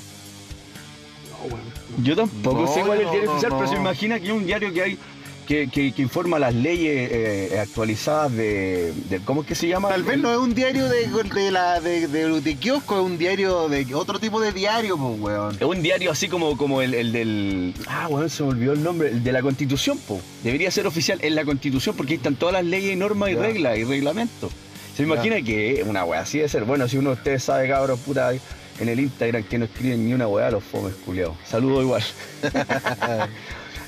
Yo 2.02 2.16
tampoco 2.16 2.62
No, 2.62 2.75
sé 2.75 2.81
cuál 2.81 3.00
es 3.00 3.00
el 3.00 3.07
no, 3.07 3.12
diario 3.12 3.26
no, 3.26 3.33
oficial, 3.33 3.52
pero 3.57 3.69
se 3.69 3.75
no. 3.75 3.81
imagina 3.83 4.19
que 4.19 4.26
es 4.26 4.33
un 4.33 4.47
diario 4.47 4.73
que 4.73 4.83
hay 4.83 4.99
que, 5.47 5.69
que- 5.69 5.93
que 5.93 6.03
informa 6.03 6.39
las 6.39 6.55
leyes 6.55 7.11
eh, 7.13 7.59
actualizadas 7.61 8.33
de, 8.33 8.93
de- 9.11 9.21
¿Cómo 9.21 9.43
es 9.43 9.47
que 9.47 9.55
se 9.55 9.69
llama? 9.69 9.89
Tal 9.91 10.03
vez 10.03 10.19
no 10.19 10.31
es 10.33 10.39
un 10.39 10.55
diario 10.55 10.89
de, 10.89 11.07
de 11.09 11.51
la 11.51 11.81
de, 11.81 12.07
de, 12.09 12.57
kiosco, 12.57 12.99
es 12.99 13.05
un 13.05 13.19
diario 13.19 13.69
de 13.69 13.95
otro 13.95 14.19
tipo 14.19 14.41
de 14.41 14.53
diario, 14.53 14.97
pues, 14.97 15.21
weón. 15.21 15.55
Es 15.55 15.63
un 15.63 15.83
diario 15.83 16.11
así 16.11 16.29
como, 16.29 16.57
como 16.57 16.81
el, 16.83 16.95
el 16.95 17.13
del. 17.13 17.75
Ah, 17.87 18.07
bueno, 18.11 18.29
se 18.29 18.43
me 18.43 18.51
olvidó 18.51 18.73
el 18.73 18.83
nombre. 18.83 19.09
El 19.11 19.23
de 19.23 19.33
la 19.33 19.43
Constitución, 19.43 19.99
po. 19.99 20.21
Debería 20.43 20.71
ser 20.71 20.87
oficial 20.87 21.19
en 21.23 21.35
la 21.35 21.45
Constitución 21.45 21.95
porque 21.97 22.13
ahí 22.15 22.17
están 22.17 22.37
todas 22.37 22.53
las 22.55 22.65
leyes 22.65 22.93
y 22.93 22.97
normas 22.97 23.31
y 23.31 23.35
reglas 23.35 23.77
y 23.79 23.85
reglamentos. 23.85 24.53
Se 24.97 25.03
imagina 25.03 25.43
que 25.43 25.85
una 25.87 26.05
weá 26.05 26.21
así 26.21 26.39
de 26.39 26.49
ser. 26.49 26.65
Bueno, 26.65 26.89
si 26.89 26.97
uno 26.97 27.11
de 27.11 27.17
ustedes 27.17 27.43
sabe, 27.45 27.69
cabros, 27.69 27.99
puta, 28.01 28.31
en 28.33 28.89
el 28.89 29.01
Instagram 29.01 29.43
que 29.43 29.59
no 29.59 29.65
escriben 29.67 30.07
ni 30.07 30.15
una 30.15 30.27
weá, 30.29 30.51
los 30.51 30.63
fomes 30.65 30.95
culiados. 31.05 31.35
Saludo 31.45 31.83
igual. 31.83 32.03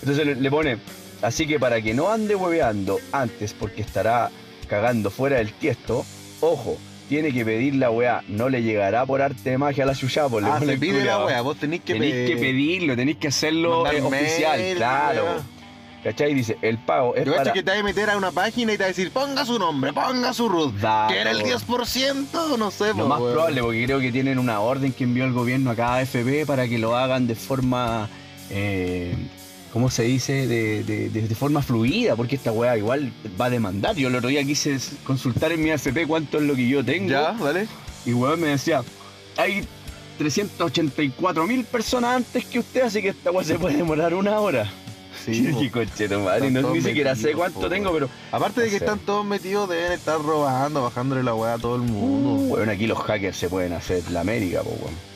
Entonces 0.03 0.27
le, 0.27 0.35
le 0.37 0.51
pone. 0.51 0.79
Así 1.23 1.46
que 1.46 1.58
para 1.58 1.80
que 1.80 1.94
no 1.94 2.11
ande 2.11 2.35
hueveando 2.35 2.99
antes 3.12 3.54
porque 3.54 3.80
estará 3.82 4.30
cagando 4.68 5.11
fuera 5.11 5.37
del 5.38 5.52
tiesto, 5.52 6.04
ojo. 6.40 6.76
Tiene 7.08 7.32
que 7.32 7.44
pedir 7.44 7.76
la 7.76 7.88
weá, 7.92 8.25
no 8.26 8.49
le 8.49 8.64
llegará 8.64 9.06
por 9.06 9.23
arte 9.23 9.50
de 9.50 9.58
magia 9.58 9.85
a 9.85 9.87
la 9.87 9.94
chuchapo. 9.94 10.40
le 10.40 10.49
Ah, 10.49 10.54
pone 10.54 10.66
se 10.66 10.73
el 10.73 10.78
pide 10.80 11.04
la 11.04 11.25
weá, 11.25 11.40
vos 11.40 11.56
tenés 11.56 11.80
que 11.82 11.92
Tenéis 11.92 12.12
pedir. 12.12 12.35
que 12.35 12.37
pedirlo, 12.42 12.96
tenéis 12.96 13.18
que 13.18 13.28
hacerlo 13.28 13.87
eh, 13.88 14.00
oficial, 14.02 14.58
mail, 14.58 14.76
claro. 14.76 15.25
¿Cachai? 16.02 16.35
Dice, 16.35 16.58
el 16.62 16.78
pago 16.78 17.14
es 17.14 17.25
Yo 17.25 17.37
para... 17.37 17.52
que 17.52 17.62
te 17.62 17.70
vas 17.70 17.78
a 17.78 17.82
meter 17.85 18.11
a 18.11 18.16
una 18.16 18.32
página 18.32 18.73
y 18.73 18.76
te 18.76 18.82
va 18.82 18.87
a 18.87 18.88
decir, 18.88 19.12
ponga 19.12 19.44
su 19.44 19.56
nombre, 19.56 19.92
ponga 19.92 20.32
su 20.32 20.49
root. 20.49 20.75
Era 20.82 21.30
el 21.30 21.42
10%, 21.44 22.58
no 22.58 22.70
sé, 22.73 22.88
Lo 22.88 22.94
pues, 22.94 23.06
más 23.06 23.20
probable, 23.20 23.61
porque 23.62 23.85
creo 23.85 24.00
que 24.00 24.11
tienen 24.11 24.40
una 24.40 24.58
orden 24.58 24.92
que 24.92 25.04
envió 25.04 25.25
el 25.26 25.32
gobierno 25.32 25.70
a 25.70 25.76
cada 25.76 26.02
FP 26.02 26.44
para 26.44 26.66
que 26.66 26.78
lo 26.78 26.96
hagan 26.96 27.28
de 27.28 27.37
forma... 27.37 28.08
eh, 28.50 29.14
¿Cómo 29.76 29.90
se 29.90 30.04
dice? 30.04 30.47
De, 30.47 30.85
de- 30.85 31.11
de- 31.11 31.28
de 31.28 31.35
forma 31.35 31.61
fluida, 31.61 32.16
porque 32.16 32.37
esta 32.37 32.50
weá 32.50 32.78
igual 32.78 33.12
va 33.38 33.45
a 33.45 33.50
demandar. 33.50 33.95
Yo 33.95 34.09
el 34.09 34.14
otro 34.16 34.30
día 34.30 34.42
quise 34.42 34.78
consultar 35.04 35.52
en 35.52 35.62
mi 35.62 35.68
AFP 35.71 36.06
cuánto 36.06 36.38
es 36.38 36.45
lo 36.45 36.54
que 36.56 36.66
yo 36.66 36.83
tengo. 36.83 37.11
Ya, 37.11 37.33
dale. 37.35 37.66
Y 38.06 38.14
weón 38.14 38.40
me 38.40 38.47
decía, 38.49 38.83
hay 39.37 39.68
384 40.16 41.47
mil 41.47 41.64
personas 41.64 42.16
antes 42.16 42.47
que 42.47 42.59
usted, 42.61 42.85
así 42.85 43.02
que 43.02 43.09
esta 43.11 43.30
weá 43.30 43.45
se 43.45 43.59
puede 43.59 43.76
demorar 43.76 44.14
una 44.14 44.40
hora. 44.40 44.71
Sí, 45.23 45.47
y 45.61 45.68
conchero, 45.68 46.21
madre, 46.21 46.47
Están 46.49 46.62
no, 46.62 46.73
ni 46.73 46.80
siquiera 46.80 47.14
sé 47.14 47.25
metidos, 47.25 47.38
cuánto 47.40 47.61
po, 47.61 47.68
tengo, 47.68 47.90
weón. 47.90 48.09
pero 48.09 48.11
Aparte 48.33 48.62
de 48.62 48.68
que 48.68 48.73
No 48.73 48.78
sé. 48.78 48.85
están 48.87 48.99
todos 49.00 49.26
metidos, 49.26 49.68
deben 49.68 49.92
estar 49.92 50.18
robando, 50.23 50.85
bajándole 50.85 51.23
la 51.23 51.35
weá 51.35 51.52
a 51.52 51.59
todo 51.59 51.76
el 51.76 51.83
mundo. 51.83 52.30
Bueno, 52.56 52.73
aquí 52.73 52.87
los 52.87 52.97
hackers 52.99 53.37
se 53.37 53.50
pueden 53.50 53.75
hacer 53.75 54.11
la 54.11 54.23
América, 54.23 54.62
po, 54.62 54.71
weón. 54.71 55.15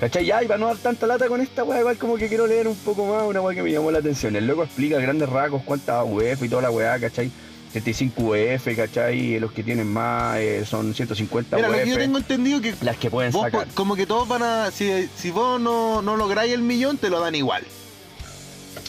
¿Cachai? 0.00 0.24
Ya, 0.26 0.42
y 0.42 0.46
para 0.46 0.58
no 0.58 0.66
dar 0.66 0.76
tanta 0.76 1.06
lata 1.08 1.26
con 1.26 1.40
esta 1.40 1.64
weá, 1.64 1.80
igual 1.80 1.96
como 1.98 2.16
que 2.16 2.28
quiero 2.28 2.46
leer 2.46 2.68
un 2.68 2.76
poco 2.76 3.04
más, 3.06 3.24
una 3.24 3.40
weá 3.40 3.54
que 3.56 3.62
me 3.64 3.72
llamó 3.72 3.90
la 3.90 3.98
atención. 3.98 4.36
El 4.36 4.46
loco 4.46 4.62
explica 4.62 4.98
grandes 5.00 5.28
rasgos 5.28 5.62
cuántas 5.64 6.04
UF 6.06 6.42
y 6.42 6.48
toda 6.48 6.62
la 6.62 6.70
weá, 6.70 6.98
¿cachai? 7.00 7.30
75 7.72 8.22
UF, 8.22 8.76
¿cachai? 8.76 9.40
Los 9.40 9.50
que 9.52 9.62
tienen 9.64 9.88
más 9.88 10.38
eh, 10.38 10.64
son 10.64 10.94
150 10.94 11.56
Mira, 11.56 11.68
lo 11.68 11.74
que 11.74 11.86
yo 11.86 11.94
UF. 11.94 11.98
tengo 11.98 12.18
entendido 12.18 12.60
que 12.60 12.74
Las 12.80 12.96
que 12.96 13.10
pueden 13.10 13.32
vos, 13.32 13.42
sacar. 13.42 13.66
como 13.74 13.96
que 13.96 14.06
todos 14.06 14.28
van 14.28 14.42
a. 14.44 14.70
Si, 14.70 15.08
si 15.16 15.30
vos 15.32 15.60
no, 15.60 16.00
no 16.00 16.16
lográis 16.16 16.52
el 16.52 16.62
millón, 16.62 16.96
te 16.96 17.10
lo 17.10 17.18
dan 17.20 17.34
igual. 17.34 17.64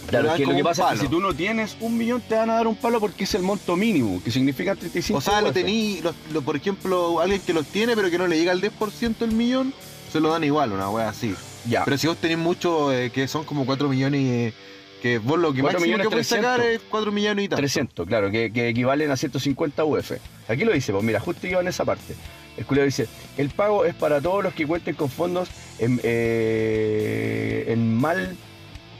Claro, 0.07 0.33
que 0.35 0.45
lo 0.45 0.55
que 0.55 0.63
pasa 0.63 0.93
es 0.93 0.99
que 0.99 1.05
si 1.05 1.11
tú 1.11 1.19
no 1.19 1.33
tienes 1.33 1.75
un 1.81 1.97
millón, 1.97 2.21
te 2.21 2.35
van 2.35 2.49
a 2.49 2.53
dar 2.55 2.67
un 2.67 2.75
palo 2.75 2.99
porque 2.99 3.23
es 3.25 3.33
el 3.35 3.41
monto 3.43 3.75
mínimo, 3.75 4.21
que 4.23 4.31
significa 4.31 4.75
35 4.75 5.17
O 5.17 5.21
sea, 5.21 5.41
lo 5.41 5.47
UF. 5.49 5.53
tení, 5.53 5.99
lo- 6.01 6.13
lo- 6.33 6.41
por 6.41 6.55
ejemplo, 6.55 7.19
alguien 7.19 7.41
que 7.41 7.53
los 7.53 7.65
tiene 7.67 7.95
pero 7.95 8.09
que 8.09 8.17
no 8.17 8.27
le 8.27 8.37
llega 8.37 8.51
al 8.51 8.61
10% 8.61 9.25
el 9.25 9.31
millón, 9.33 9.73
se 10.09 10.19
lo 10.19 10.31
dan 10.31 10.43
igual, 10.43 10.71
una 10.71 10.89
wea 10.89 11.09
así. 11.09 11.35
Ya. 11.67 11.83
Pero 11.85 11.97
si 11.97 12.07
vos 12.07 12.17
tenés 12.17 12.37
mucho, 12.37 12.91
eh, 12.93 13.11
que 13.11 13.27
son 13.27 13.43
como 13.43 13.65
4 13.65 13.89
millones, 13.89 14.21
eh, 14.21 14.53
que 15.01 15.17
vos 15.17 15.39
lo 15.39 15.53
que 15.53 15.61
4 15.61 15.79
máximo 15.79 15.85
millones 15.85 16.07
que 16.07 16.11
puedes 16.11 16.27
300. 16.27 16.51
sacar 16.51 16.65
es 16.67 16.81
4 16.89 17.11
millones 17.11 17.45
y 17.45 17.47
tanto. 17.49 17.61
300, 17.61 18.07
claro, 18.07 18.31
que, 18.31 18.51
que 18.51 18.69
equivalen 18.69 19.11
a 19.11 19.17
150 19.17 19.83
UF. 19.85 20.11
Aquí 20.47 20.65
lo 20.65 20.73
dice, 20.73 20.91
pues 20.91 21.03
mira, 21.03 21.19
justo 21.19 21.47
iba 21.47 21.61
en 21.61 21.67
esa 21.67 21.85
parte. 21.85 22.15
El 22.57 22.65
culero 22.65 22.85
dice, 22.85 23.07
el 23.37 23.49
pago 23.49 23.85
es 23.85 23.95
para 23.95 24.19
todos 24.19 24.43
los 24.43 24.53
que 24.53 24.67
cuenten 24.67 24.95
con 24.95 25.09
fondos 25.09 25.47
en, 25.79 25.99
eh, 26.03 27.65
en 27.67 27.95
mal 27.95 28.35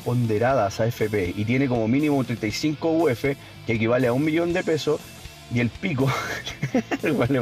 ponderadas 0.05 0.79
AFP 0.79 1.33
y 1.35 1.43
tiene 1.43 1.67
como 1.67 1.87
mínimo 1.87 2.23
35 2.23 2.89
UF, 2.89 3.21
que 3.65 3.73
equivale 3.73 4.07
a 4.07 4.13
un 4.13 4.23
millón 4.23 4.53
de 4.53 4.63
pesos, 4.63 5.01
y 5.53 5.59
el 5.59 5.69
pico, 5.69 6.09
pone, 7.17 7.39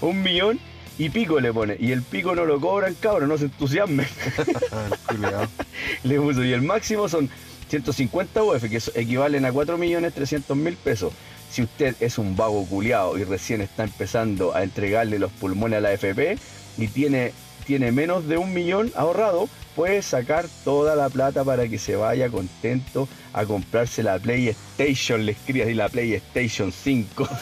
un 0.00 0.22
millón 0.22 0.58
y 0.98 1.10
pico 1.10 1.40
le 1.40 1.52
pone, 1.52 1.76
y 1.78 1.92
el 1.92 2.02
pico 2.02 2.34
no 2.34 2.46
lo 2.46 2.60
cobran, 2.60 2.94
cabrón, 2.94 3.28
no 3.28 3.36
se 3.38 3.44
entusiasmen. 3.44 4.06
Le 6.04 6.18
puso, 6.18 6.42
y 6.42 6.52
el 6.52 6.62
máximo 6.62 7.08
son 7.08 7.28
150 7.68 8.42
UF, 8.42 8.62
que 8.62 8.80
equivalen 9.00 9.44
a 9.44 9.52
4.300.000 9.52 10.76
pesos. 10.76 11.12
Si 11.50 11.62
usted 11.62 11.96
es 12.00 12.18
un 12.18 12.34
vago 12.36 12.64
culiado 12.66 13.18
y 13.18 13.24
recién 13.24 13.60
está 13.60 13.84
empezando 13.84 14.54
a 14.54 14.62
entregarle 14.62 15.18
los 15.18 15.32
pulmones 15.32 15.78
a 15.78 15.80
la 15.80 15.92
FP 15.92 16.38
y 16.78 16.88
tiene, 16.88 17.32
tiene 17.66 17.92
menos 17.92 18.26
de 18.26 18.38
un 18.38 18.54
millón 18.54 18.90
ahorrado, 18.96 19.48
puede 19.74 20.02
sacar 20.02 20.46
toda 20.64 20.96
la 20.96 21.10
plata 21.10 21.44
para 21.44 21.68
que 21.68 21.78
se 21.78 21.96
vaya 21.96 22.30
contento 22.30 23.08
a 23.32 23.44
comprarse 23.44 24.02
la 24.02 24.18
PlayStation, 24.18 25.24
le 25.26 25.32
escribe 25.32 25.64
ahí 25.64 25.74
la 25.74 25.88
PlayStation 25.88 26.72
5. 26.72 27.28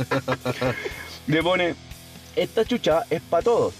le 1.26 1.42
pone, 1.42 1.74
esta 2.42 2.64
chucha 2.64 3.04
es 3.10 3.20
para 3.22 3.42
todos. 3.42 3.74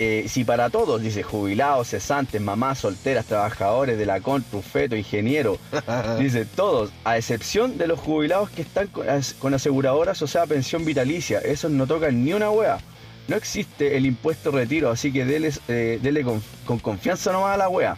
Eh, 0.00 0.26
si 0.28 0.44
para 0.44 0.70
todos, 0.70 1.02
dice 1.02 1.24
jubilados, 1.24 1.88
cesantes, 1.88 2.40
mamás 2.40 2.78
solteras, 2.78 3.26
trabajadores 3.26 3.98
de 3.98 4.06
la 4.06 4.20
CONTRU, 4.20 4.62
feto, 4.62 4.94
ingeniero, 4.94 5.58
dice 6.20 6.44
todos, 6.44 6.92
a 7.04 7.16
excepción 7.16 7.78
de 7.78 7.88
los 7.88 7.98
jubilados 7.98 8.48
que 8.50 8.62
están 8.62 8.86
con, 8.86 9.08
as- 9.10 9.34
con 9.34 9.54
aseguradoras, 9.54 10.22
o 10.22 10.28
sea, 10.28 10.46
pensión 10.46 10.84
vitalicia, 10.84 11.40
esos 11.40 11.72
no 11.72 11.86
tocan 11.88 12.24
ni 12.24 12.32
una 12.32 12.48
wea. 12.50 12.78
No 13.26 13.34
existe 13.36 13.96
el 13.96 14.06
impuesto 14.06 14.52
retiro, 14.52 14.88
así 14.88 15.12
que 15.12 15.24
dele, 15.24 15.52
eh, 15.66 15.98
dele 16.00 16.22
con, 16.22 16.40
con 16.64 16.78
confianza 16.78 17.32
nomás 17.32 17.54
a 17.54 17.56
la 17.58 17.68
wea. 17.68 17.96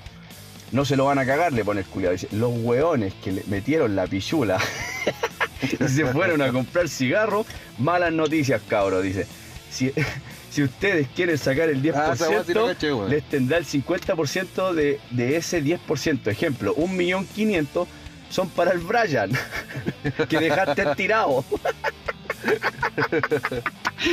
No 0.72 0.84
se 0.86 0.96
lo 0.96 1.04
van 1.04 1.18
a 1.18 1.26
cagar, 1.26 1.52
le 1.52 1.64
pone 1.64 1.80
el 1.80 1.86
culiado. 1.86 2.12
Dice, 2.14 2.28
los 2.32 2.50
weones 2.62 3.12
que 3.22 3.32
le 3.32 3.44
metieron 3.46 3.94
la 3.94 4.06
pichula 4.06 4.58
y 5.62 5.88
se 5.88 6.06
fueron 6.06 6.40
a 6.42 6.50
comprar 6.50 6.88
cigarros, 6.88 7.44
malas 7.78 8.12
noticias, 8.12 8.62
cabros, 8.68 9.02
dice. 9.02 9.26
Si, 9.70 9.92
si 10.50 10.62
ustedes 10.62 11.06
quieren 11.14 11.38
sacar 11.38 11.68
el 11.68 11.82
10%, 11.82 11.94
Ah, 11.94 12.14
caché, 12.18 12.92
les 13.08 13.22
tendrá 13.24 13.58
el 13.58 13.64
50% 13.64 14.72
de, 14.74 14.98
de 15.10 15.36
ese 15.36 15.62
10%. 15.62 16.26
Ejemplo, 16.28 16.74
1.500.000 16.76 17.86
son 18.30 18.48
para 18.50 18.72
el 18.72 18.78
Brian, 18.78 19.30
que 20.28 20.38
dejaste 20.38 20.86
tirado. 20.96 21.44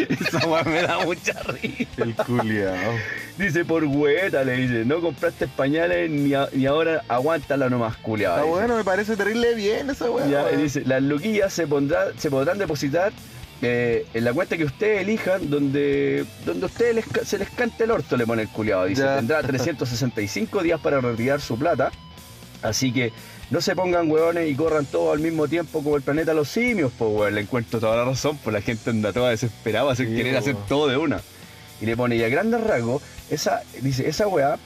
Esa 0.10 0.46
weá 0.48 0.64
me 0.64 0.82
da 0.82 1.00
mucha 1.06 1.34
risa. 1.44 2.04
El 2.04 2.14
culiao. 2.16 2.94
Dice, 3.38 3.64
por 3.64 3.84
hueta, 3.86 4.44
le 4.44 4.54
dice, 4.58 4.86
no 4.86 5.00
compraste 5.00 5.48
pañales 5.48 6.10
ni, 6.10 6.34
a- 6.34 6.50
ni 6.52 6.66
ahora 6.66 7.04
aguántala 7.08 7.70
nomás, 7.70 7.96
culiado. 7.98 8.36
Está 8.36 8.46
dice. 8.48 8.58
bueno, 8.58 8.76
me 8.78 8.84
parece 8.84 9.16
terrible 9.16 9.54
bien 9.56 9.90
esa 9.90 10.10
weá. 10.12 10.48
Dice, 10.50 10.84
las 10.86 11.02
luquillas 11.02 11.54
se, 11.54 11.68
pondrá, 11.68 12.08
se 12.18 12.30
podrán 12.30 12.58
depositar 12.58 13.14
eh, 13.62 14.06
en 14.14 14.24
la 14.24 14.34
cuenta 14.34 14.56
que 14.58 14.66
ustedes 14.66 15.02
elijan, 15.02 15.50
donde, 15.50 16.26
donde 16.46 16.66
ustedes 16.68 16.96
les 16.96 17.06
ca- 17.08 17.26
se 17.26 17.38
les 17.40 17.50
cante 17.50 17.84
el 17.86 17.92
orto, 17.92 18.16
le 18.18 18.26
pone 18.26 18.44
el 18.44 18.50
culiado. 18.50 18.86
Dice, 18.86 19.02
Ya. 19.02 19.16
tendrá 19.18 19.42
365 19.44 20.62
días 20.64 20.80
para 20.80 21.02
retirar 21.02 21.42
su 21.42 21.58
plata. 21.58 21.92
Así 22.62 22.92
que 22.92 23.12
no 23.50 23.62
se 23.62 23.76
pongan 23.76 24.10
hueones 24.12 24.50
y 24.50 24.56
corran 24.56 24.86
todos 24.86 25.14
al 25.16 25.20
mismo 25.24 25.48
tiempo 25.48 25.84
como 25.84 25.96
el 25.96 26.02
planeta 26.02 26.34
los 26.34 26.50
simios, 26.50 26.92
pues 26.98 27.12
weón. 27.14 27.36
Le 27.36 27.42
encuentro 27.42 27.80
toda 27.80 27.96
la 27.98 28.06
razón, 28.06 28.38
pues 28.44 28.54
la 28.54 28.62
gente 28.62 28.90
anda 28.90 29.14
toda 29.14 29.30
desesperada 29.30 29.92
a 29.92 29.96
Sí, 29.96 30.06
querer 30.06 30.34
po, 30.34 30.40
hacer 30.40 30.56
todo 30.68 30.88
de 30.88 30.98
una. 30.98 31.22
Y 31.80 31.86
le 31.86 31.96
pone, 31.96 32.16
y 32.16 32.24
a 32.24 32.30
grandes 32.30 32.62
rasgos, 32.62 33.02
esa, 33.30 33.62
dice, 33.82 34.08
esa 34.08 34.28
weá 34.28 34.58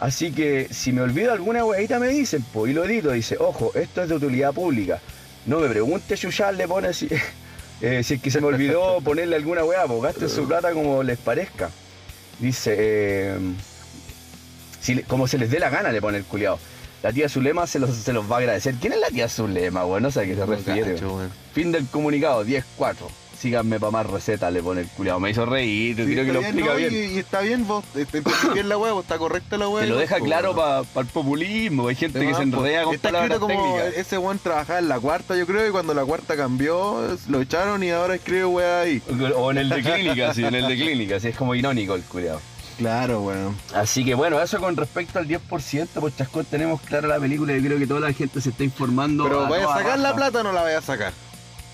Así 0.00 0.30
que 0.30 0.68
si 0.70 0.92
me 0.92 1.00
olvido 1.00 1.32
alguna 1.32 1.64
weadita 1.64 1.98
me 1.98 2.06
dicen, 2.08 2.44
pues, 2.52 2.70
y 2.70 2.74
lo 2.74 2.84
edito, 2.84 3.10
dice, 3.10 3.36
ojo, 3.40 3.72
esto 3.74 4.02
es 4.04 4.08
de 4.08 4.14
utilidad 4.14 4.52
pública. 4.52 5.00
No 5.46 5.58
me 5.58 5.68
pregunte 5.68 6.16
Chuchal, 6.16 6.56
le 6.56 6.68
pone 6.68 6.92
si, 6.92 7.08
eh, 7.80 8.02
si 8.02 8.14
es 8.14 8.22
que 8.22 8.30
se 8.30 8.40
me 8.40 8.46
olvidó 8.48 9.00
ponerle 9.04 9.36
alguna 9.36 9.64
weá, 9.64 9.86
pues 9.86 10.02
gasten 10.02 10.28
su 10.28 10.46
plata 10.46 10.72
como 10.72 11.02
les 11.02 11.18
parezca. 11.18 11.70
Dice, 12.38 12.74
eh, 12.78 13.38
si 14.80 15.02
como 15.02 15.26
se 15.26 15.38
les 15.38 15.50
dé 15.50 15.58
la 15.58 15.70
gana, 15.70 15.90
le 15.90 16.00
pone 16.00 16.18
el 16.18 16.24
culiado. 16.24 16.58
La 17.02 17.12
tía 17.12 17.28
Zulema 17.28 17.66
se 17.66 17.78
los, 17.78 17.94
se 17.94 18.12
los 18.12 18.30
va 18.30 18.36
a 18.36 18.38
agradecer. 18.40 18.74
¿Quién 18.80 18.92
es 18.92 19.00
la 19.00 19.08
tía 19.08 19.28
Zulema, 19.28 19.84
weón? 19.86 20.02
No 20.02 20.10
sé 20.10 20.20
a 20.20 20.24
qué 20.24 20.34
se 20.34 20.46
refiere. 20.46 20.98
Fin 21.54 21.70
del 21.70 21.86
comunicado, 21.86 22.44
10-4. 22.44 22.62
Síganme 23.38 23.78
para 23.78 23.92
más 23.92 24.06
recetas, 24.06 24.52
le 24.52 24.62
pone 24.62 24.80
el 24.80 24.88
culiado. 24.88 25.20
Me 25.20 25.30
hizo 25.30 25.46
reír, 25.46 25.96
Sí, 25.96 26.02
creo 26.04 26.24
que 26.24 26.30
está 26.30 26.32
lo 26.32 26.40
bien, 26.40 26.44
explica 26.44 26.70
no, 26.70 26.76
bien. 26.76 26.92
Y, 26.92 27.14
y 27.14 27.18
está 27.18 27.40
bien, 27.40 27.66
vos 27.68 27.84
entendí 27.94 28.30
bien 28.52 28.68
la 28.68 28.76
vos 28.76 29.02
está 29.02 29.16
correcta 29.18 29.56
la 29.56 29.68
weá. 29.68 29.84
Te 29.84 29.90
lo 29.90 29.96
deja 29.98 30.18
claro 30.18 30.56
para 30.56 30.80
el 30.96 31.06
populismo. 31.06 31.86
Hay 31.88 31.94
gente 31.94 32.18
que 32.20 32.34
se 32.34 32.42
enreda 32.42 32.82
con 32.84 32.94
Está 32.94 33.08
palabras 33.10 33.30
escrito 33.36 33.46
como 33.54 33.74
técnicas. 33.76 33.96
ese 33.96 34.18
weón 34.18 34.38
trabajaba 34.40 34.78
en 34.80 34.88
la 34.88 34.98
cuarta, 34.98 35.36
yo 35.36 35.46
creo, 35.46 35.68
y 35.68 35.70
cuando 35.70 35.94
la 35.94 36.04
cuarta 36.04 36.36
cambió, 36.36 37.16
lo 37.28 37.40
echaron 37.40 37.82
y 37.84 37.90
ahora 37.90 38.16
escribe 38.16 38.44
weá 38.46 38.80
ahí. 38.80 39.00
O 39.36 39.50
en 39.52 39.58
el 39.58 39.68
de 39.68 39.82
clínica, 39.82 40.34
sí, 40.34 40.44
en 40.44 40.54
el 40.56 40.66
de 40.66 40.74
clínica, 40.74 41.20
sí, 41.20 41.28
es 41.28 41.36
como 41.36 41.54
irónico 41.54 41.94
el 41.94 42.02
culiado. 42.02 42.40
Claro, 42.78 43.22
weón. 43.22 43.56
Así 43.74 44.04
que 44.04 44.14
bueno, 44.14 44.40
eso 44.40 44.58
con 44.60 44.76
respecto 44.76 45.18
al 45.18 45.26
10%, 45.28 45.88
pues 46.00 46.16
Chascón 46.16 46.44
tenemos 46.44 46.80
clara 46.80 47.08
la 47.08 47.18
película 47.18 47.56
y 47.56 47.60
creo 47.62 47.78
que 47.78 47.86
toda 47.86 48.00
la 48.00 48.12
gente 48.12 48.40
se 48.40 48.50
está 48.50 48.64
informando. 48.64 49.24
Pero 49.24 49.48
¿vaya 49.48 49.72
a 49.72 49.78
sacar 49.78 49.98
la 49.98 50.14
plata 50.14 50.40
o 50.40 50.42
no 50.44 50.52
la 50.52 50.62
vaya 50.62 50.78
a 50.78 50.82
sacar? 50.82 51.12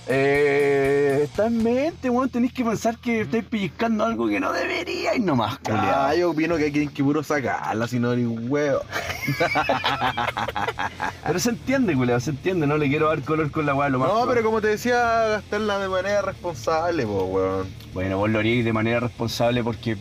Eh, 0.07 1.21
está 1.25 1.47
en 1.47 1.63
mente, 1.63 2.11
weón, 2.11 2.29
tenéis 2.29 2.53
que 2.53 2.65
pensar 2.65 2.99
que 2.99 3.23
estáis 3.23 3.45
pellizcando 3.45 4.05
algo 4.05 4.29
que 4.29 4.39
no 4.39 4.53
deberíais 4.53 5.21
nomás, 5.21 5.55
Ah, 5.55 5.59
culiado. 5.65 6.17
yo 6.17 6.31
opino 6.31 6.57
que 6.57 6.65
hay 6.65 6.89
que 6.89 7.03
puro 7.03 7.23
sacarla, 7.23 7.89
si 7.89 7.99
no 7.99 8.15
ni 8.15 8.27
huevo. 8.27 8.81
Pero 11.27 11.39
se 11.39 11.51
entiende, 11.51 11.95
culiado, 11.95 12.21
se 12.21 12.31
entiende, 12.31 12.67
no 12.67 12.77
le 12.77 12.89
quiero 12.89 13.09
dar 13.09 13.23
color 13.23 13.51
con 13.51 13.65
la 13.67 13.75
weá 13.75 13.89
lo 13.89 13.99
más. 13.99 14.09
No, 14.09 14.27
pero 14.27 14.43
como 14.43 14.61
te 14.61 14.69
decía, 14.69 14.99
gastarla 15.29 15.79
de 15.79 15.89
manera 15.89 16.23
responsable, 16.23 17.07
po, 17.07 17.25
weón. 17.25 17.67
Bueno, 17.95 18.19
vos 18.19 18.29
lo 18.29 18.39
haríais 18.41 18.65
de 18.65 18.73
manera 18.73 19.01
responsable 19.01 19.63
porque 19.65 19.97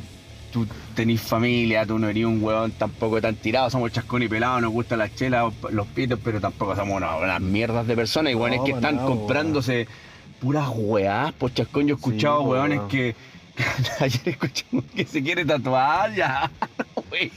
tú 0.53 0.65
tenés 0.95 1.19
familia, 1.19 1.85
tú 1.85 1.97
no 1.99 2.07
eres 2.07 2.23
un 2.25 2.41
weón 2.43 2.71
tampoco 2.71 3.19
tan 3.19 3.35
tirado, 3.35 3.69
somos 3.71 3.91
chascón 3.91 4.21
y 4.23 4.27
pelados, 4.29 4.61
nos 4.61 4.71
gustan 4.71 4.99
las 4.99 5.13
chelas, 5.15 5.51
los 5.71 5.87
pitos, 5.87 6.19
pero 6.23 6.39
tampoco 6.39 6.75
somos 6.75 6.95
una- 6.95 7.15
unas 7.17 7.41
mierdas 7.41 7.87
de 7.87 7.95
personas, 7.95 8.31
igual 8.31 8.51
No, 8.51 8.57
es 8.57 8.63
que 8.63 8.71
están 8.75 8.95
nada, 8.97 9.07
comprándose 9.07 9.87
puras 10.39 10.69
weás, 10.73 11.33
pues 11.33 11.53
chascón, 11.55 11.87
yo 11.87 11.95
he 11.95 11.97
escuchado 11.97 12.43
Sí, 12.67 12.79
que 12.89 13.15
ayer 13.99 14.29
escuché 14.29 14.65
que 14.95 15.05
se 15.05 15.23
quiere 15.23 15.43
tatuar 15.43 16.13
ya, 16.13 16.49
wey. 17.11 17.31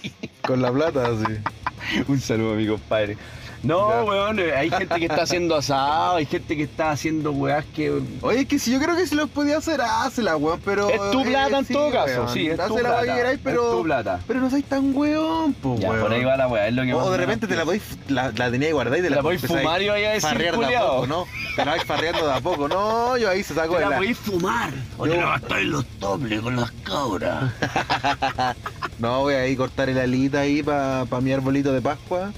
Con 0.46 0.60
la 0.62 0.70
plata, 0.70 1.08
sí. 1.18 2.02
Un 2.08 2.20
saludo 2.20 2.52
a 2.52 2.56
mi 2.56 2.66
compadre. 2.66 3.16
No, 3.62 4.04
weón, 4.04 4.38
eh, 4.38 4.54
hay 4.54 4.70
gente 4.70 4.94
que 4.98 5.06
está 5.06 5.22
haciendo 5.22 5.56
asado, 5.56 6.16
hay 6.16 6.26
gente 6.26 6.56
que 6.56 6.62
está 6.64 6.90
haciendo 6.90 7.32
weás 7.32 7.64
que 7.74 8.00
Oye, 8.22 8.40
es 8.40 8.46
que 8.46 8.58
si 8.58 8.72
yo 8.72 8.80
creo 8.80 8.96
que 8.96 9.06
si 9.06 9.14
los 9.14 9.28
podía 9.30 9.58
hacer, 9.58 9.80
hazla, 9.80 10.36
weón, 10.36 10.60
pero. 10.64 10.88
Es 10.88 11.10
tu 11.10 11.20
eh, 11.22 11.26
plata 11.26 11.58
en 11.58 11.64
sí, 11.66 11.72
todo 11.72 11.90
caso, 11.90 12.22
weón. 12.22 12.28
sí, 12.34 12.48
es 12.48 12.66
tu 12.66 12.76
plata. 12.76 13.32
Es 13.32 13.40
pero. 13.42 13.70
tu 13.70 13.82
plata. 13.82 14.20
Pero 14.26 14.40
no 14.40 14.50
sois 14.50 14.64
tan 14.64 14.94
weón, 14.94 15.52
po, 15.54 15.76
Ya, 15.78 15.90
weón. 15.90 16.02
por 16.02 16.12
ahí 16.12 16.24
va 16.24 16.36
la 16.36 16.48
weá, 16.48 16.68
es 16.68 16.74
lo 16.74 16.82
que 16.82 16.94
más 16.94 17.02
O 17.04 17.10
de 17.10 17.16
repente 17.18 17.46
te 17.46 17.56
la 17.56 17.64
podéis 17.64 17.82
la, 18.08 18.32
la 18.32 18.50
tenías 18.50 18.72
guardada 18.72 18.98
y 18.98 19.02
te 19.02 19.10
la, 19.10 19.16
la 19.16 19.22
podéis 19.22 19.46
fumar 19.46 19.82
y 19.82 19.88
vaya 19.88 20.10
a 20.10 20.12
decir, 20.12 20.28
farrear 20.28 20.58
de 20.58 20.76
a 20.76 20.80
poco, 20.80 21.06
¿no? 21.06 21.26
Te 21.56 21.64
la 21.64 21.70
vais 21.72 21.84
farreando 21.84 22.26
de 22.26 22.32
a 22.32 22.40
poco, 22.40 22.68
no, 22.68 23.16
yo 23.16 23.28
ahí 23.30 23.42
se 23.42 23.54
saco 23.54 23.74
de 23.74 23.80
la 23.82 23.90
la... 23.90 23.96
podéis 23.96 24.18
fumar. 24.18 24.72
O 24.98 25.06
Yo- 25.06 25.12
te 25.14 25.20
la 25.20 25.26
gastáis 25.30 25.64
en 25.64 25.70
los 25.72 25.84
dobles 25.98 26.40
con 26.40 26.56
las 26.56 26.70
cabras. 26.84 27.52
No, 28.98 29.20
voy 29.20 29.34
a 29.34 29.46
ir 29.46 29.58
cortar 29.58 29.90
el 29.90 29.98
alita 29.98 30.40
ahí 30.40 30.62
para 30.62 31.04
pa 31.04 31.20
mi 31.20 31.30
arbolito 31.32 31.70
de 31.72 31.82
Pascua. 31.82 32.32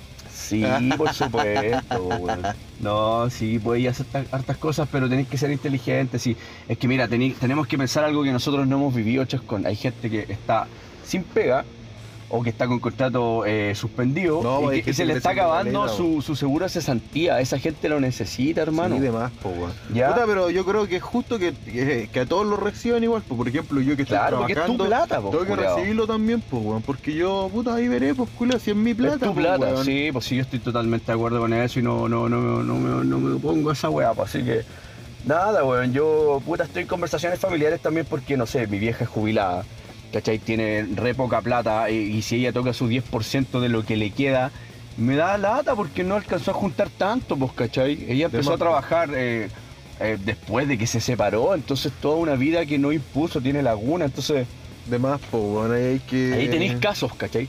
Sí, 0.48 0.64
por 0.96 1.12
supuesto. 1.12 1.82
No, 2.80 3.28
sí, 3.30 3.58
podéis 3.58 3.88
hacer 3.88 4.06
ta- 4.06 4.24
hartas 4.30 4.56
cosas, 4.56 4.88
pero 4.90 5.08
tenéis 5.08 5.28
que 5.28 5.36
ser 5.36 5.50
inteligentes. 5.50 6.22
Sí. 6.22 6.36
Es 6.68 6.78
que 6.78 6.88
mira, 6.88 7.08
tenemos 7.08 7.66
que 7.66 7.76
pensar 7.76 8.04
algo 8.04 8.22
que 8.22 8.32
nosotros 8.32 8.66
no 8.66 8.76
hemos 8.76 8.94
vivido, 8.94 9.24
Chascón. 9.24 9.66
Hay 9.66 9.76
gente 9.76 10.08
que 10.08 10.26
está 10.28 10.66
sin 11.04 11.22
pega 11.24 11.64
o 12.30 12.42
que 12.42 12.50
está 12.50 12.66
con 12.66 12.78
contrato 12.78 13.46
eh, 13.46 13.74
suspendido 13.74 14.42
No, 14.42 14.70
y, 14.70 14.76
hay 14.76 14.82
que- 14.82 14.90
y 14.90 14.92
se 14.92 15.06
le 15.06 15.14
está 15.14 15.30
acabando 15.30 15.88
su, 15.88 16.20
su 16.20 16.36
seguro 16.36 16.66
de 16.66 16.68
cesantía. 16.68 17.40
Esa 17.40 17.58
gente 17.58 17.88
lo 17.88 18.00
necesita, 18.00 18.60
hermano. 18.60 18.96
Sí, 18.96 19.00
de 19.00 19.10
más, 19.10 19.30
po, 19.42 19.48
weón. 19.48 19.72
¿Ya? 19.94 20.10
Puta, 20.12 20.26
pero 20.26 20.50
yo 20.50 20.64
creo 20.66 20.86
que 20.86 20.96
es 20.96 21.02
justo 21.02 21.38
que, 21.38 21.54
que, 21.54 22.10
que 22.12 22.20
a 22.20 22.26
todos 22.26 22.46
lo 22.46 22.56
reciban 22.56 23.02
igual, 23.02 23.22
pues 23.26 23.38
por 23.38 23.48
ejemplo, 23.48 23.80
yo 23.80 23.96
que 23.96 24.02
estoy 24.02 24.18
Claro, 24.18 24.38
porque 24.40 24.52
es 24.52 24.58
tu 24.58 24.76
trabajando, 24.76 24.84
plata, 24.86 25.20
po, 25.22 25.30
tengo 25.30 25.44
que 25.44 25.50
culiao. 25.50 25.76
recibirlo 25.76 26.06
también, 26.06 26.42
pues, 26.42 26.62
weón, 26.62 26.82
porque 26.82 27.14
yo, 27.14 27.48
puta, 27.50 27.74
ahí 27.74 27.88
veré, 27.88 28.14
pues, 28.14 28.28
culo, 28.36 28.58
si 28.58 28.72
es 28.72 28.76
mi 28.76 28.92
plata, 28.92 29.14
es 29.14 29.20
tu 29.22 29.32
pues, 29.34 29.46
plata, 29.46 29.66
weón. 29.72 29.84
sí, 29.86 30.10
pues 30.12 30.24
sí, 30.26 30.36
yo 30.36 30.42
estoy 30.42 30.58
totalmente 30.58 31.06
de 31.06 31.12
acuerdo 31.14 31.40
con 31.40 31.52
eso 31.54 31.80
y 31.80 31.82
no, 31.82 32.08
no, 32.10 32.28
no, 32.28 32.38
no, 32.40 32.62
no, 32.62 32.74
me- 32.74 33.04
no 33.06 33.18
me 33.18 33.34
opongo 33.36 33.70
a 33.70 33.72
esa 33.72 33.88
weá, 33.88 34.12
pues 34.12 34.28
así 34.34 34.44
que 34.44 34.62
nada, 35.24 35.64
weón, 35.64 35.92
yo 35.94 36.42
puta 36.44 36.64
estoy 36.64 36.82
en 36.82 36.88
conversaciones 36.88 37.38
familiares 37.38 37.80
también 37.80 38.04
porque, 38.08 38.36
no 38.36 38.44
sé, 38.44 38.66
mi 38.66 38.78
vieja 38.78 39.04
es 39.04 39.10
jubilada, 39.10 39.64
¿cachai? 40.12 40.38
Tiene 40.38 40.86
re 40.94 41.14
poca 41.14 41.40
plata 41.40 41.90
y, 41.90 41.96
y 41.96 42.22
si 42.22 42.36
ella 42.36 42.52
toca 42.52 42.72
su 42.72 42.88
10% 42.88 43.60
de 43.60 43.68
lo 43.68 43.84
que 43.84 43.96
le 43.96 44.10
queda, 44.10 44.50
me 44.98 45.14
da 45.14 45.38
lata 45.38 45.74
porque 45.76 46.02
no 46.02 46.16
alcanzó 46.16 46.50
a 46.50 46.54
juntar 46.54 46.90
tanto, 46.90 47.36
pues, 47.36 47.52
¿cachai? 47.52 48.06
Ella 48.08 48.26
empezó 48.26 48.54
a 48.54 48.58
trabajar 48.58 49.10
eh, 49.14 49.48
eh, 50.00 50.18
después 50.24 50.66
de 50.66 50.76
que 50.76 50.86
se 50.86 51.00
separó, 51.00 51.54
entonces 51.54 51.92
toda 52.00 52.16
una 52.16 52.34
vida 52.34 52.66
que 52.66 52.78
no 52.78 52.92
impuso, 52.92 53.40
tiene 53.40 53.62
laguna, 53.62 54.06
entonces... 54.06 54.46
De 54.86 54.98
más, 54.98 55.20
pues, 55.30 55.42
weón, 55.42 55.72
ahí 55.74 55.84
hay 55.84 55.98
que... 55.98 56.32
Ahí 56.32 56.48
tenéis 56.48 56.76
casos, 56.76 57.14
¿cachai? 57.14 57.46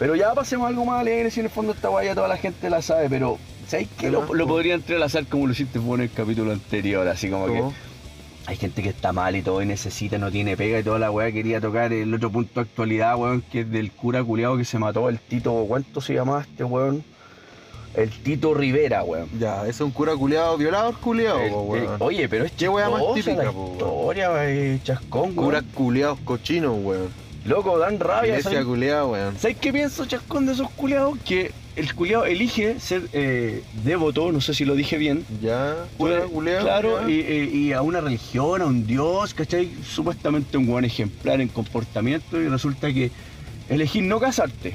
Pero 0.00 0.16
ya 0.16 0.34
pasemos 0.34 0.66
algo 0.68 0.84
más 0.84 1.00
alegre, 1.00 1.30
si 1.30 1.40
en 1.40 1.46
el 1.46 1.52
fondo 1.52 1.72
esta 1.72 1.88
guaya 1.88 2.14
toda 2.14 2.26
la 2.26 2.36
gente 2.36 2.68
la 2.68 2.82
sabe, 2.82 3.08
pero 3.08 3.38
¿sabéis 3.68 3.88
que 3.96 4.10
lo, 4.10 4.26
po. 4.26 4.34
podría 4.46 4.74
entrelazar 4.74 5.26
como 5.26 5.46
lo 5.46 5.52
hiciste 5.52 5.78
vos 5.78 5.96
en 5.96 6.02
el 6.04 6.10
capítulo 6.10 6.52
anterior? 6.52 7.06
Así 7.06 7.30
como 7.30 7.46
¿Cómo? 7.46 7.70
que 7.70 7.85
hay 8.46 8.56
gente 8.56 8.82
que 8.82 8.88
está 8.88 9.12
mal 9.12 9.34
y 9.34 9.42
todo 9.42 9.60
y 9.60 9.66
necesita, 9.66 10.18
no 10.18 10.30
tiene 10.30 10.56
pega 10.56 10.78
y 10.78 10.82
toda 10.82 11.00
la 11.00 11.10
weá 11.10 11.32
quería 11.32 11.60
tocar 11.60 11.92
el 11.92 12.14
otro 12.14 12.30
punto 12.30 12.52
de 12.54 12.60
actualidad, 12.60 13.16
weón, 13.16 13.42
que 13.42 13.60
es 13.60 13.70
del 13.70 13.90
cura 13.90 14.22
culiado 14.22 14.56
que 14.56 14.64
se 14.64 14.78
mató, 14.78 15.08
el 15.08 15.18
Tito, 15.18 15.52
¿cuánto 15.66 16.00
se 16.00 16.14
llamaba 16.14 16.42
este 16.42 16.62
weón? 16.62 17.04
El 17.94 18.10
Tito 18.10 18.54
Rivera, 18.54 19.02
weón. 19.02 19.28
Ya, 19.38 19.62
ese 19.62 19.70
es 19.70 19.80
un 19.80 19.90
cura 19.90 20.14
culiado, 20.14 20.56
violador 20.56 20.96
culiado, 20.98 21.38
weón. 21.62 21.96
oye, 21.98 22.28
pero 22.28 22.44
es 22.44 22.52
Qué 22.52 22.68
weá 22.68 22.88
más 22.88 23.02
típica, 23.14 23.42
la 23.42 23.50
historia, 23.50 24.30
eh, 24.48 24.80
chascón, 24.82 25.34
Curas 25.34 25.64
culiados 25.74 26.20
cochinos, 26.20 26.76
weón. 26.80 27.25
Loco, 27.46 27.78
dan 27.78 27.98
rabia. 28.00 28.30
Iglesia 28.30 28.50
¿sabes? 28.50 28.66
culiada, 28.66 29.06
weón. 29.06 29.38
¿Sabes 29.38 29.56
qué 29.60 29.72
pienso, 29.72 30.04
Chascón, 30.06 30.46
de 30.46 30.52
esos 30.52 30.70
culiados? 30.70 31.18
Que 31.24 31.52
el 31.76 31.94
culiado 31.94 32.24
elige 32.24 32.80
ser 32.80 33.02
eh, 33.12 33.62
devoto, 33.84 34.32
no 34.32 34.40
sé 34.40 34.54
si 34.54 34.64
lo 34.64 34.74
dije 34.74 34.96
bien. 34.96 35.24
Ya, 35.42 35.74
culiado. 35.96 36.28
claro, 36.62 37.08
y, 37.08 37.72
a 37.72 37.82
una 37.82 38.00
religión, 38.00 38.62
a 38.62 38.66
un 38.66 38.86
dios, 38.86 39.34
¿cachai? 39.34 39.70
Supuestamente 39.86 40.56
un 40.56 40.66
buen 40.66 40.84
ejemplar 40.84 41.40
en 41.40 41.48
comportamiento 41.48 42.40
y 42.40 42.48
resulta 42.48 42.92
que 42.92 43.10
elegir 43.68 44.02
no 44.04 44.18
casarte. 44.18 44.74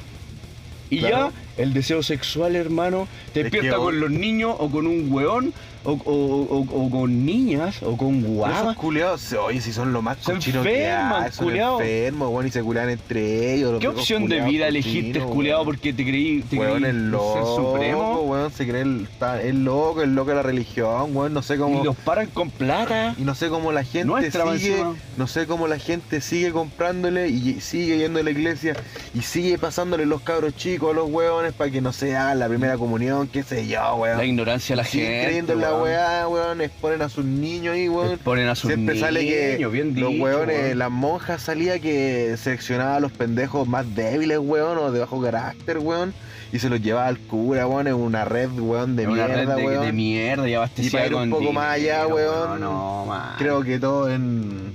Y 0.90 1.00
Claro. 1.00 1.32
ya 1.58 1.64
el 1.64 1.74
deseo 1.74 2.04
sexual, 2.04 2.56
hermano, 2.56 3.08
te 3.34 3.40
Es 3.40 3.44
despierta 3.46 3.78
que 3.78 3.84
con 3.84 4.00
los 4.00 4.12
niños 4.12 4.56
o 4.60 4.70
con 4.70 4.88
un 4.88 5.12
weón 5.12 5.54
o, 5.84 5.92
o- 5.92 6.58
o- 6.60 6.86
o 6.86 6.90
con 6.92 7.26
niñas 7.26 7.82
o 7.84 7.98
con 7.98 8.22
Pero 8.22 8.34
guavas. 8.34 8.62
Esos 8.62 8.76
culiados, 8.76 9.22
se- 9.22 9.38
oye, 9.38 9.62
si 9.62 9.74
son 9.74 9.94
lo 9.94 10.02
más 10.02 10.18
Se 10.20 10.34
cochinos 10.34 10.66
que 10.66 10.88
hay, 10.90 11.32
son 11.32 11.46
culiao. 11.48 11.82
enfermos, 11.82 12.30
weón, 12.32 12.48
y 12.48 12.52
se 12.52 12.62
culean 12.64 12.90
entre 12.90 13.54
ellos. 13.56 13.72
los 13.74 13.82
¿Qué 13.82 13.88
opción 13.88 14.28
de 14.28 14.42
vida 14.42 14.68
elegiste, 14.68 15.20
weón. 15.20 15.32
culiado, 15.32 15.66
porque 15.66 15.94
te 15.94 16.04
creí, 16.04 16.42
te 16.44 16.58
Weón, 16.58 16.80
creí 16.82 16.90
el 16.92 16.96
ser 16.98 17.06
loco, 17.12 17.56
supremo? 17.56 18.22
weón, 18.22 18.52
se 18.52 18.68
cree 18.68 18.82
el, 18.82 19.08
el 19.44 19.64
loco, 19.64 20.02
el 20.02 20.14
loco 20.16 20.30
de 20.30 20.36
la 20.36 20.44
religión, 20.44 21.16
weón, 21.16 21.34
no 21.34 21.42
sé 21.42 21.58
cómo... 21.58 21.82
Y 21.82 21.86
los 21.86 21.96
paran 21.96 22.28
con 22.28 22.50
plata. 22.50 23.16
Y 23.18 23.24
no 23.24 23.36
sé 23.36 23.50
cómo 23.50 23.72
la 23.72 23.84
gente 23.84 24.06
Nuestra, 24.06 24.44
sigue, 24.58 24.72
encima. 24.74 24.96
no 25.18 25.28
sé 25.28 25.48
cómo 25.48 25.68
la 25.68 25.80
gente 25.80 26.22
sigue 26.22 26.52
comprándole 26.52 27.30
y 27.30 27.60
sigue 27.62 27.98
yendo 27.98 28.20
a 28.20 28.24
la 28.24 28.32
iglesia 28.32 28.76
y 29.14 29.22
sigue 29.22 29.58
pasándole 29.58 30.06
los 30.06 30.22
cabros 30.22 30.56
chicos 30.56 30.92
a 30.92 30.94
los 30.96 31.10
hueones 31.10 31.54
para 31.54 31.72
que 31.72 31.82
no 31.82 31.92
se 31.94 32.16
hagan 32.16 32.40
la 32.40 32.48
primera 32.48 32.78
comunión, 32.78 33.28
qué 33.28 33.44
sé 33.44 33.68
yo, 33.68 33.96
weón. 33.96 34.18
La 34.18 34.26
ignorancia 34.26 34.76
de 34.76 34.78
la 34.78 34.84
gente. 34.84 35.24
creyendo 35.26 35.54
en 35.54 35.62
la 35.62 35.71
weá, 35.78 36.28
weón, 36.28 36.62
exponen 36.62 37.02
a 37.02 37.10
sus 37.10 37.26
niños 37.26 37.74
ahí, 37.76 37.88
weón. 37.90 38.14
Exponen 38.14 38.48
a 38.48 38.56
sus 38.56 38.72
Siempre 38.72 39.00
sale 39.00 39.26
que 39.26 39.54
niños, 39.54 39.72
bien 39.72 40.00
los 40.00 40.12
dicho, 40.12 40.24
weones, 40.24 40.60
weón. 40.64 40.80
las 40.80 40.92
monjas 40.92 41.42
salía 41.42 41.80
que 41.80 42.36
seleccionaba 42.38 42.96
a 42.96 43.00
los 43.00 43.12
pendejos 43.12 43.68
más 43.68 43.94
débiles, 43.96 44.40
weón, 44.40 44.78
o 44.78 44.92
de 44.92 45.00
bajo 45.00 45.22
carácter, 45.22 45.78
weón, 45.80 46.14
y 46.52 46.60
se 46.60 46.70
los 46.70 46.82
llevaba 46.82 47.08
al 47.08 47.20
cura, 47.20 47.68
weón, 47.68 47.88
en 47.88 47.94
una 47.96 48.26
red, 48.26 48.50
weón, 48.52 48.96
de 48.96 49.08
una 49.08 49.28
mierda, 49.28 49.56
red 49.56 49.62
de, 49.62 49.66
weón. 49.66 49.86
de 49.86 49.94
mierda 49.94 50.50
y 50.50 50.54
abastecida 50.54 50.88
Y 50.88 50.92
para 50.92 51.06
ir 51.08 51.16
un 51.16 51.30
poco 51.30 51.54
más 51.54 51.74
allá, 51.76 52.04
dinero, 52.06 52.16
weón, 52.16 52.60
No, 52.60 53.06
man. 53.06 53.36
Creo 53.38 53.64
que 53.64 53.80
todo 53.80 54.10
en 54.12 54.74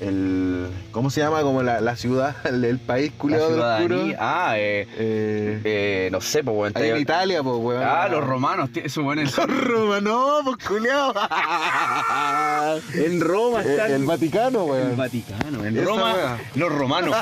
El, 0.00 0.66
¿Cómo 0.92 1.08
se 1.10 1.20
llama? 1.20 1.40
Como 1.40 1.62
la, 1.62 1.80
la 1.80 1.96
ciudad, 1.96 2.36
el, 2.44 2.64
el 2.64 2.78
país 2.78 3.12
culiado. 3.16 3.62
Ah, 4.18 4.54
eh, 4.58 4.86
Eh, 4.98 5.60
eh, 5.64 6.08
no 6.12 6.20
sé, 6.20 6.44
pues, 6.44 6.54
weón. 6.56 6.72
ahí 6.76 6.90
en 6.90 6.96
está- 6.96 7.00
Italia, 7.00 7.42
pues, 7.42 7.56
weón. 7.58 7.82
Ah, 7.82 8.06
los 8.08 8.22
romanos, 8.24 8.68
eso 8.74 9.02
bueno. 9.02 9.22
Los 9.22 9.36
romanos, 9.36 10.42
pues, 10.44 10.56
culiado. 10.68 11.14
En 12.94 13.20
Roma 13.20 13.62
están. 13.62 13.90
el 13.92 14.04
Vaticano, 14.04 14.64
El 14.64 14.70
weón. 14.70 14.96
Vaticano, 14.96 15.64
en 15.64 15.76
Esa 15.76 15.86
Roma, 15.86 16.14
wea. 16.14 16.38
los 16.56 16.72
romanos. 16.72 17.16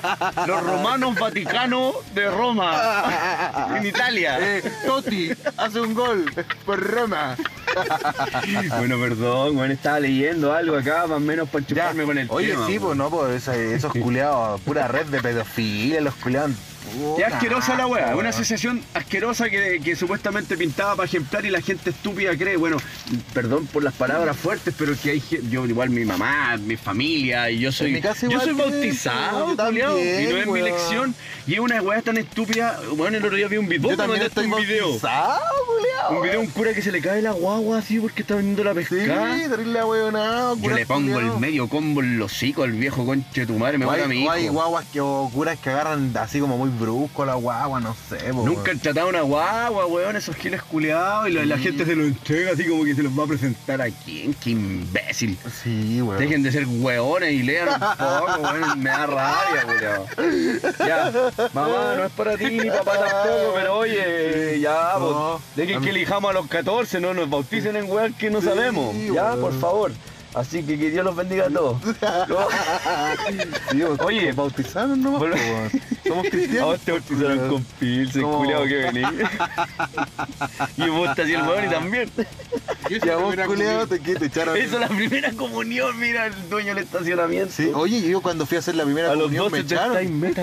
Los 0.46 0.62
romanos 0.62 1.14
Vaticano 1.18 1.92
de 2.14 2.30
Roma. 2.30 3.04
En 3.76 3.86
Italia. 3.86 4.38
Eh, 4.40 4.62
Totti 4.86 5.30
hace 5.56 5.80
un 5.80 5.94
gol 5.94 6.24
por 6.66 6.80
Roma. 6.80 7.36
Bueno, 8.78 8.98
perdón, 8.98 9.56
bueno, 9.56 9.74
estaba 9.74 10.00
leyendo 10.00 10.52
algo 10.52 10.76
acá, 10.76 11.06
más 11.06 11.16
o 11.16 11.20
menos 11.20 11.48
para 11.48 11.66
chuparme 11.66 12.04
con 12.04 12.18
el 12.18 12.26
Oye, 12.30 12.48
tema, 12.52 12.63
sí, 12.66 12.78
weón. 12.78 12.80
pues 12.80 12.96
no, 12.96 13.10
pues 13.10 13.48
esos 13.48 13.92
culiados, 14.02 14.60
pura 14.62 14.88
red 14.88 15.06
de 15.06 15.20
pedofilia, 15.20 16.00
los 16.00 16.14
Qué 17.16 17.24
asquerosa 17.24 17.76
la 17.76 17.86
weá, 17.86 18.06
una 18.06 18.14
weón. 18.14 18.26
asociación 18.26 18.82
asquerosa 18.94 19.48
que, 19.48 19.80
que 19.82 19.96
supuestamente 19.96 20.56
pintaba 20.56 20.96
para 20.96 21.06
ejemplar 21.06 21.44
y 21.46 21.50
la 21.50 21.60
gente 21.60 21.90
estúpida 21.90 22.36
cree, 22.36 22.56
bueno, 22.56 22.76
perdón 23.32 23.66
por 23.66 23.82
las 23.82 23.94
palabras 23.94 24.36
fuertes, 24.36 24.74
pero 24.76 24.94
que 25.02 25.10
hay 25.12 25.22
yo 25.50 25.64
igual 25.66 25.90
mi 25.90 26.04
mamá, 26.04 26.56
mi 26.58 26.76
familia, 26.76 27.50
y 27.50 27.60
yo 27.60 27.72
soy, 27.72 28.00
yo 28.00 28.40
soy 28.40 28.52
bautizado, 28.54 29.56
culiao, 29.56 29.98
y 29.98 30.26
no 30.28 30.36
es 30.38 30.46
mi 30.46 30.60
elección, 30.60 31.14
y 31.46 31.54
es 31.54 31.60
una 31.60 31.80
weá 31.80 32.02
tan 32.02 32.16
estúpida, 32.18 32.78
bueno, 32.96 33.16
el 33.16 33.24
otro 33.24 33.36
día 33.36 33.48
vi 33.48 33.56
un 33.56 33.68
video, 33.68 33.96
también 33.96 34.20
mandaste 34.20 34.40
un 34.40 34.56
video, 34.56 34.88
un 36.10 36.22
video 36.22 36.32
de 36.32 36.38
un 36.38 36.46
cura 36.48 36.74
que 36.74 36.82
se 36.82 36.92
le 36.92 37.00
cae 37.00 37.22
la 37.22 37.32
guagua 37.32 37.78
así 37.78 37.98
porque 37.98 38.22
está 38.22 38.34
vendiendo 38.34 38.62
la 38.64 38.72
Sí, 38.74 38.88
pesca. 38.90 39.36
terrible 39.48 39.80
yo 40.60 40.70
le 40.70 40.86
pongo 40.86 41.18
el 41.20 41.38
medio 41.38 41.68
combo 41.68 42.00
en 42.02 42.18
los 42.18 42.32
hocico 42.32 42.62
al 42.64 42.72
viejo 42.72 43.06
conche 43.06 43.42
de 43.42 43.46
tu 43.46 43.58
madre, 43.58 43.78
me 43.78 43.86
mata 43.86 44.04
a 44.04 44.08
mi 44.08 44.26
o 44.26 44.30
hay 44.30 44.44
hijo. 44.44 44.54
guaguas 44.54 44.84
que, 44.92 45.00
o 45.00 45.30
curas 45.32 45.58
que 45.58 45.70
agarran 45.70 46.12
así 46.16 46.40
como 46.40 46.58
muy 46.58 46.70
brusco 46.78 47.24
la 47.24 47.34
guagua, 47.34 47.80
no 47.80 47.94
sé, 48.08 48.16
po, 48.32 48.42
Nunca 48.44 48.60
han 48.60 48.66
weón. 48.66 48.78
tratado 48.80 49.08
una 49.08 49.20
guagua, 49.22 49.86
weón, 49.86 50.16
esos 50.16 50.36
giles 50.36 50.62
culeados 50.62 51.28
y 51.28 51.32
la, 51.32 51.44
la 51.46 51.58
gente 51.58 51.84
se 51.84 51.94
lo 51.94 52.04
entrega 52.04 52.52
así 52.52 52.64
como 52.64 52.84
que 52.84 52.94
se 52.94 53.02
los 53.02 53.18
va 53.18 53.24
a 53.24 53.26
presentar 53.26 53.80
a 53.82 53.86
quién, 53.90 54.34
qué 54.34 54.50
imbécil. 54.50 55.38
Sí, 55.62 56.00
weón. 56.02 56.18
Dejen 56.18 56.42
de 56.42 56.52
ser 56.52 56.66
hueones 56.66 57.32
y 57.32 57.42
lean 57.42 57.68
un 57.68 57.78
poco, 57.80 58.40
weón, 58.42 58.78
me 58.82 58.90
da 58.90 59.06
rabia, 59.06 59.62
culeado. 59.64 60.06
Ya, 60.86 61.12
mamá, 61.52 61.94
no 61.96 62.04
es 62.04 62.12
para 62.12 62.36
ti 62.36 62.44
ni 62.46 62.68
papá 62.70 62.92
tampoco, 62.98 63.52
pero 63.54 63.76
oye, 63.78 64.60
ya, 64.60 64.94
No, 64.98 65.40
pues, 65.54 65.56
dejen 65.68 65.82
que 65.82 65.90
elijamos 65.90 66.30
a 66.30 66.34
los 66.34 66.46
14, 66.48 67.00
no 67.00 67.14
nos 67.14 67.28
bauticen 67.30 67.76
en 67.76 67.90
weón 67.90 68.12
que 68.14 68.30
no 68.30 68.40
Sí, 68.40 68.46
sabemos. 68.46 68.94
Ya, 69.12 69.30
weón. 69.34 69.40
por 69.40 69.60
favor. 69.60 69.92
Así 70.34 70.64
que 70.64 70.76
que 70.78 70.90
Dios 70.90 71.04
los 71.04 71.14
bendiga 71.14 71.46
a 71.46 71.50
todos. 71.50 71.76
No. 72.28 72.46
Weón, 73.74 73.98
Oye, 74.00 74.32
bautizaron 74.32 75.00
nomás. 75.00 75.22
Somos 76.06 76.26
A 76.26 76.30
cristianos. 76.30 76.68
vos 76.70 76.80
te 76.80 76.92
bautizaron 76.92 77.48
con 77.48 77.64
pilsen, 77.64 78.22
¿Cómo? 78.22 78.38
culiado 78.38 78.64
que 78.64 78.74
vení. 78.76 79.02
y 80.76 80.88
vos 80.88 81.14
te 81.14 81.22
hacías 81.22 81.42
el 81.42 81.48
weón 81.48 81.64
y 81.64 81.68
también. 81.70 82.10
Yo 82.90 82.96
Y 83.02 83.08
a 83.08 83.16
vos, 83.16 83.34
culiado, 83.46 83.86
te, 83.86 83.96
echaron. 84.26 84.56
Eso 84.56 84.74
es 84.74 84.80
la 84.80 84.88
primera 84.88 85.32
comunión, 85.32 85.98
mira, 85.98 86.26
el 86.26 86.48
dueño 86.50 86.74
del 86.74 86.84
estacionamiento. 86.84 87.52
Sí, 87.52 87.70
oye, 87.74 88.00
yo 88.02 88.20
cuando 88.20 88.44
fui 88.46 88.56
a 88.56 88.60
hacer 88.60 88.74
la 88.74 88.84
primera 88.84 89.12
a 89.12 89.14
los 89.14 89.24
comunión 89.24 89.50
12 89.50 89.56
me 89.56 89.62
echaron. 89.62 90.20
meta. 90.20 90.42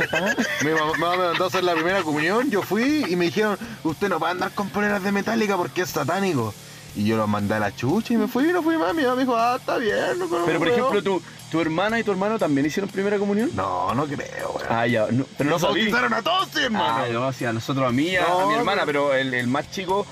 Mi 0.64 0.72
mamá 0.72 1.18
me 1.18 1.24
mandó 1.26 1.44
a 1.44 1.48
hacer 1.48 1.64
la 1.64 1.74
primera 1.74 2.02
comunión, 2.02 2.50
yo 2.50 2.62
fui 2.62 3.06
y 3.08 3.16
me 3.16 3.26
dijeron, 3.26 3.58
usted 3.84 4.10
no 4.10 4.20
puede 4.20 4.32
andar 4.32 4.52
con 4.52 4.70
poleras 4.70 5.04
de 5.04 5.12
metálica 5.12 5.58
porque 5.58 5.82
es 5.82 5.90
satánico. 5.90 6.54
Y 6.96 7.06
yo 7.06 7.16
los 7.16 7.28
mandé 7.28 7.54
a 7.56 7.60
la 7.60 7.74
chucha 7.76 8.14
y 8.14 8.18
me 8.18 8.28
fui 8.28 8.50
y 8.50 8.52
no 8.54 8.62
fui 8.62 8.78
más. 8.78 8.94
Mi 8.94 9.04
mamá 9.04 9.16
me 9.16 9.22
dijo, 9.22 9.36
ah, 9.38 9.56
está 9.60 9.78
bien. 9.78 10.20
No, 10.20 10.28
Pero 10.46 10.60
por 10.60 10.68
veo". 10.68 10.76
ejemplo, 10.78 11.02
tu, 11.04 11.22
tu 11.50 11.62
hermana 11.62 12.00
y 12.00 12.04
tu 12.04 12.12
hermano 12.12 12.38
también 12.38 12.66
hicieron 12.68 12.90
primera 12.90 13.18
comunión. 13.18 13.50
No, 13.56 13.94
no 13.94 14.06
creo, 14.06 14.52
weón. 14.56 14.68
Ah, 14.70 14.86
ya, 14.88 15.08
no, 15.10 15.26
pero 15.38 15.50
no 15.50 15.56
Nos 15.56 15.62
sabí. 15.62 15.80
bautizaron 15.80 16.14
a 16.14 16.22
todos, 16.22 16.56
hermano. 16.58 16.86
Ah, 17.04 17.06
no, 17.12 17.32
sí, 17.34 17.46
a 17.46 17.54
nosotros, 17.54 17.88
a 17.88 17.92
mí, 17.92 18.16
a, 18.18 18.22
No, 18.28 18.40
a 18.42 18.48
mi 18.48 18.54
hermana, 18.56 18.82
pero- 18.86 19.08
pero 19.10 19.14
el, 19.22 19.34
el 19.34 19.48
más 19.48 19.72
chico 19.72 20.06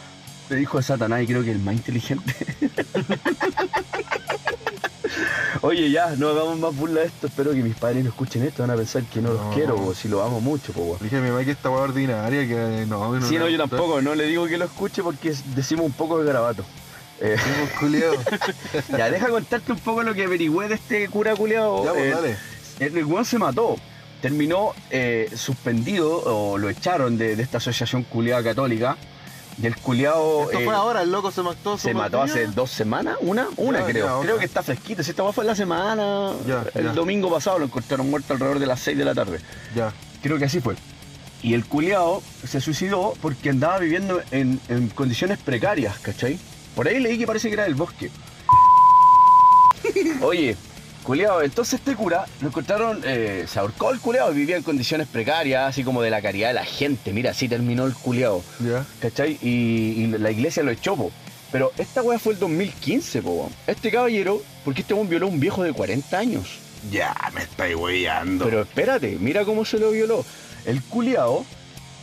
le 0.50 0.56
dijo 0.56 0.78
de 0.78 0.84
Satanás 0.84 1.22
y 1.24 1.28
creo 1.28 1.44
que 1.44 1.52
el 1.52 1.60
más 1.60 1.76
inteligente. 1.76 2.34
Oye, 5.62 5.92
ya, 5.92 6.16
no 6.16 6.30
hagamos 6.30 6.58
más 6.60 6.76
burla 6.76 7.02
de 7.02 7.08
esto. 7.08 7.28
Espero 7.28 7.52
que 7.52 7.58
mis 7.62 7.76
padres 7.76 8.04
no 8.04 8.10
escuchen 8.10 8.44
esto. 8.44 8.64
Van 8.64 8.72
a 8.72 8.76
pensar 8.76 9.04
que 9.04 9.22
no, 9.22 9.34
No. 9.34 9.44
los 9.44 9.56
quiero, 9.56 9.94
si 9.94 10.08
los 10.08 10.26
amo 10.26 10.40
mucho, 10.40 10.72
po, 10.72 10.82
weón. 10.82 11.00
Dije 11.02 11.18
a 11.18 11.22
mi 11.22 11.30
mamá 11.30 11.44
que 11.44 11.52
esta 11.52 11.70
weá 11.70 11.82
ordinaria, 11.82 12.48
que 12.48 12.86
no, 12.88 13.22
Sí, 13.28 13.38
no, 13.38 13.50
yo 13.50 13.58
tampoco, 13.58 14.02
no 14.02 14.16
le 14.16 14.26
digo 14.26 14.48
que 14.48 14.58
lo 14.58 14.66
escuche 14.66 15.04
porque 15.04 15.34
decimos 15.56 15.86
un 15.86 15.92
poco 15.92 16.20
de 16.20 16.26
garabato. 16.26 16.64
Eh, 17.20 17.36
culiados. 17.80 18.18
ya, 18.98 19.10
deja 19.12 19.28
contarte 19.28 19.72
un 19.74 19.80
poco 19.80 20.04
lo 20.04 20.14
que 20.14 20.24
averigüé 20.24 20.70
de 20.70 20.76
este 20.76 21.10
cura 21.10 21.36
culiado. 21.36 21.84
ya, 21.84 21.92
pues, 21.92 22.16
dale. 22.16 22.38
El, 22.80 22.98
el 22.98 23.06
weón 23.06 23.26
se 23.26 23.38
mató. 23.38 23.76
Terminó 24.22 24.74
eh, 24.90 25.30
suspendido 25.36 26.10
o 26.24 26.58
lo 26.58 26.70
echaron 26.70 27.18
de, 27.18 27.36
de 27.36 27.44
esta 27.44 27.58
asociación 27.58 28.04
culiada 28.04 28.44
católica. 28.44 28.96
Y 29.62 29.68
el 29.68 29.76
culiado 29.76 30.50
Esto 30.50 30.64
fue 30.64 30.74
ahora, 30.74 31.02
el 31.02 31.12
loco 31.12 31.32
se 31.32 31.42
mató. 31.42 31.78
se 31.78 31.94
mató 31.94 32.22
hace 32.22 32.48
dos 32.48 32.72
semanas, 32.72 33.18
una, 33.20 33.48
una 33.58 33.80
Ya, 33.80 33.86
creo. 33.86 34.20
ya. 34.22 34.26
Creo 34.26 34.40
que 34.40 34.46
está 34.46 34.64
fresquito. 34.64 35.04
Si 35.04 35.10
esta 35.12 35.30
fue 35.34 35.44
en 35.44 35.48
la 35.48 35.56
semana, 35.56 36.32
Ya, 36.48 36.64
el 36.76 36.86
ya. 36.86 36.94
domingo 36.94 37.30
pasado 37.30 37.60
lo 37.60 37.66
encontraron 37.66 38.10
muerto 38.10 38.34
alrededor 38.34 38.60
de 38.60 38.66
las 38.68 38.80
6 38.80 38.98
de 38.98 39.06
la 39.06 39.14
tarde. 39.14 39.40
Ya. 39.76 39.92
Creo 40.24 40.38
que 40.38 40.46
así 40.46 40.62
fue. 40.62 40.76
Y 41.42 41.54
el 41.54 41.66
culiao 41.66 42.22
se 42.48 42.62
suicidó 42.62 43.14
porque 43.22 43.50
andaba 43.50 43.80
viviendo 43.80 44.22
en, 44.32 44.60
en 44.70 44.88
condiciones 44.90 45.38
precarias, 45.40 46.00
¿cachai? 46.00 46.40
Por 46.76 46.88
ahí 46.88 47.00
leí 47.00 47.18
que 47.18 47.28
parece 47.28 47.48
que 47.50 47.56
era 47.56 47.64
del 47.64 47.76
bosque. 47.76 48.12
Oye, 50.22 50.56
culiao, 51.10 51.42
entonces 51.42 51.80
este 51.80 51.96
cura 51.96 52.26
lo 52.40 52.50
encontraron, 52.50 53.02
eh, 53.04 53.46
se 53.48 53.58
ahorcó 53.58 53.90
el 53.90 54.00
culiao 54.00 54.32
y 54.32 54.36
vivía 54.36 54.58
en 54.58 54.62
condiciones 54.62 55.08
precarias, 55.08 55.68
así 55.68 55.84
como 55.84 56.04
de 56.04 56.12
la 56.12 56.22
caridad 56.22 56.50
de 56.50 56.54
la 56.54 56.66
gente. 56.66 57.12
Mira, 57.14 57.32
así 57.32 57.50
terminó 57.50 57.88
el 57.88 57.96
culiao, 57.96 58.44
Ya. 58.60 58.86
¿cachai? 59.02 59.40
Y, 59.42 60.04
y 60.04 60.08
la 60.20 60.30
iglesia 60.30 60.62
lo 60.62 60.70
echó, 60.70 60.96
po. 60.96 61.12
Pero 61.52 61.72
esta 61.80 62.04
weá 62.04 62.20
fue 62.20 62.34
el 62.34 62.40
2015, 62.40 63.24
po. 63.24 63.50
Este 63.66 63.90
caballero, 63.90 64.40
porque 64.64 64.82
este 64.82 64.94
weón 64.94 65.10
violó 65.10 65.26
a 65.26 65.30
un 65.30 65.40
viejo 65.40 65.64
de 65.64 65.74
40 65.74 66.16
años. 66.16 66.60
Ya, 66.92 67.16
me 67.34 67.42
estáis 67.42 67.76
weyando. 67.76 68.46
Pero 68.46 68.62
espérate, 68.62 69.18
mira 69.20 69.46
cómo 69.46 69.66
se 69.66 69.80
lo 69.80 69.90
violó. 69.90 70.24
El 70.68 70.84
culiao, 70.84 71.44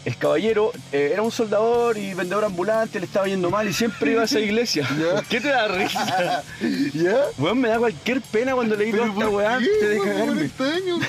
el 0.06 0.16
caballero, 0.16 0.70
eh, 0.92 1.10
era 1.12 1.20
un 1.20 1.32
soldador 1.32 1.98
y 1.98 2.14
vendedor 2.14 2.44
ambulante, 2.44 3.00
le 3.00 3.06
estaba 3.06 3.26
yendo 3.26 3.50
mal 3.50 3.68
y 3.68 3.72
siempre 3.72 4.12
iba 4.12 4.22
a 4.22 4.24
esa 4.24 4.40
iglesia. 4.40 4.88
Ya. 4.96 5.14
¿Por 5.16 5.24
qué 5.26 5.40
te 5.40 5.48
da 5.48 5.68
risa? 5.68 6.42
¿Ya? 6.94 7.16
Weón, 7.38 7.60
me 7.60 7.68
da 7.68 7.78
cualquier 7.78 8.20
pena 8.22 8.54
cuando 8.54 8.76
leí 8.76 8.92
toda 8.92 9.04
¿Pero 9.04 9.14
esta 9.18 9.28
weá 9.28 9.54
antes 9.56 9.80
de 9.80 10.00
weón, 10.00 10.08
cagarme. 10.08 10.48
40 10.56 10.64
años? 10.64 11.00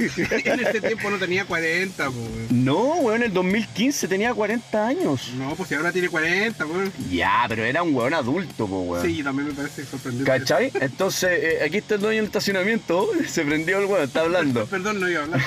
En 0.44 0.60
ese 0.60 0.80
tiempo 0.80 1.10
no 1.10 1.18
tenía 1.18 1.44
40, 1.44 2.04
pues. 2.04 2.16
weón. 2.16 2.64
No, 2.64 2.94
weón, 2.94 3.16
en 3.16 3.22
el 3.24 3.32
2015 3.32 4.08
tenía 4.08 4.32
40 4.32 4.86
años. 4.86 5.32
No, 5.36 5.54
pues 5.56 5.68
si 5.68 5.74
ahora 5.74 5.92
tiene 5.92 6.08
40, 6.08 6.64
weón. 6.66 6.92
Ya, 7.10 7.44
pero 7.48 7.64
era 7.64 7.82
un 7.82 7.94
weón 7.94 8.14
adulto, 8.14 8.66
po, 8.68 8.80
weón. 8.82 9.04
Sí, 9.04 9.22
también 9.22 9.48
me 9.48 9.54
parece 9.54 9.84
sorprendente. 9.84 10.30
¿Cachai? 10.30 10.70
Entonces, 10.80 11.30
eh, 11.32 11.58
aquí 11.64 11.78
está 11.78 11.96
el 11.96 12.00
dueño 12.00 12.16
del 12.18 12.26
estacionamiento, 12.26 13.10
se 13.26 13.44
prendió 13.44 13.78
el 13.80 13.86
weón, 13.86 14.04
está 14.04 14.20
hablando. 14.20 14.64
Perdón, 14.66 15.00
no 15.00 15.08
iba 15.08 15.20
a 15.20 15.24
hablar. 15.24 15.40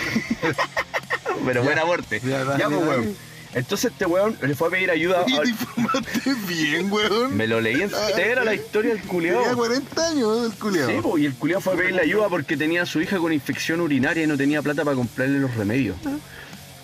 Pero 1.46 1.64
buena 1.64 1.86
muerte. 1.86 2.22
Ya, 2.24 2.44
dale, 2.44 2.60
Ya, 2.64 2.70
pues, 2.70 2.80
dale. 2.80 2.92
weón. 3.02 3.16
Entonces 3.54 3.92
este 3.94 4.06
weón 4.06 4.38
le 4.42 4.54
fue 4.54 4.68
a 4.68 4.72
pedir 4.72 4.92
ayuda. 4.92 5.22
Oye, 5.24 5.38
a- 5.38 5.42
te 5.44 5.50
informaste 5.50 6.34
bien, 6.48 6.92
weón. 6.92 7.36
Me 7.38 7.48
lo 7.48 7.62
leí 7.62 7.82
entera 7.82 8.44
la 8.44 8.54
historia 8.54 8.90
del 8.92 9.00
Tenía 9.00 9.14
culiao. 9.14 9.56
40 9.56 10.08
años 10.10 10.46
el 10.52 10.60
culiao. 10.60 10.90
Sí, 10.90 10.96
po, 11.02 11.18
y 11.18 11.26
el 11.26 11.34
culiao 11.36 11.62
fue 11.62 11.74
a 11.74 11.78
pedirle 11.78 12.02
ayuda 12.02 12.28
porque 12.28 12.58
tenía 12.58 12.82
a 12.82 12.86
su 12.86 13.00
hija 13.02 13.18
con 13.18 13.32
infección 13.32 13.80
urinaria 13.80 14.24
y 14.24 14.28
no 14.28 14.36
tenía 14.36 14.62
plata 14.62 14.84
para 14.84 14.96
comprarle 14.98 15.40
los 15.40 15.56
remedios. 15.56 15.96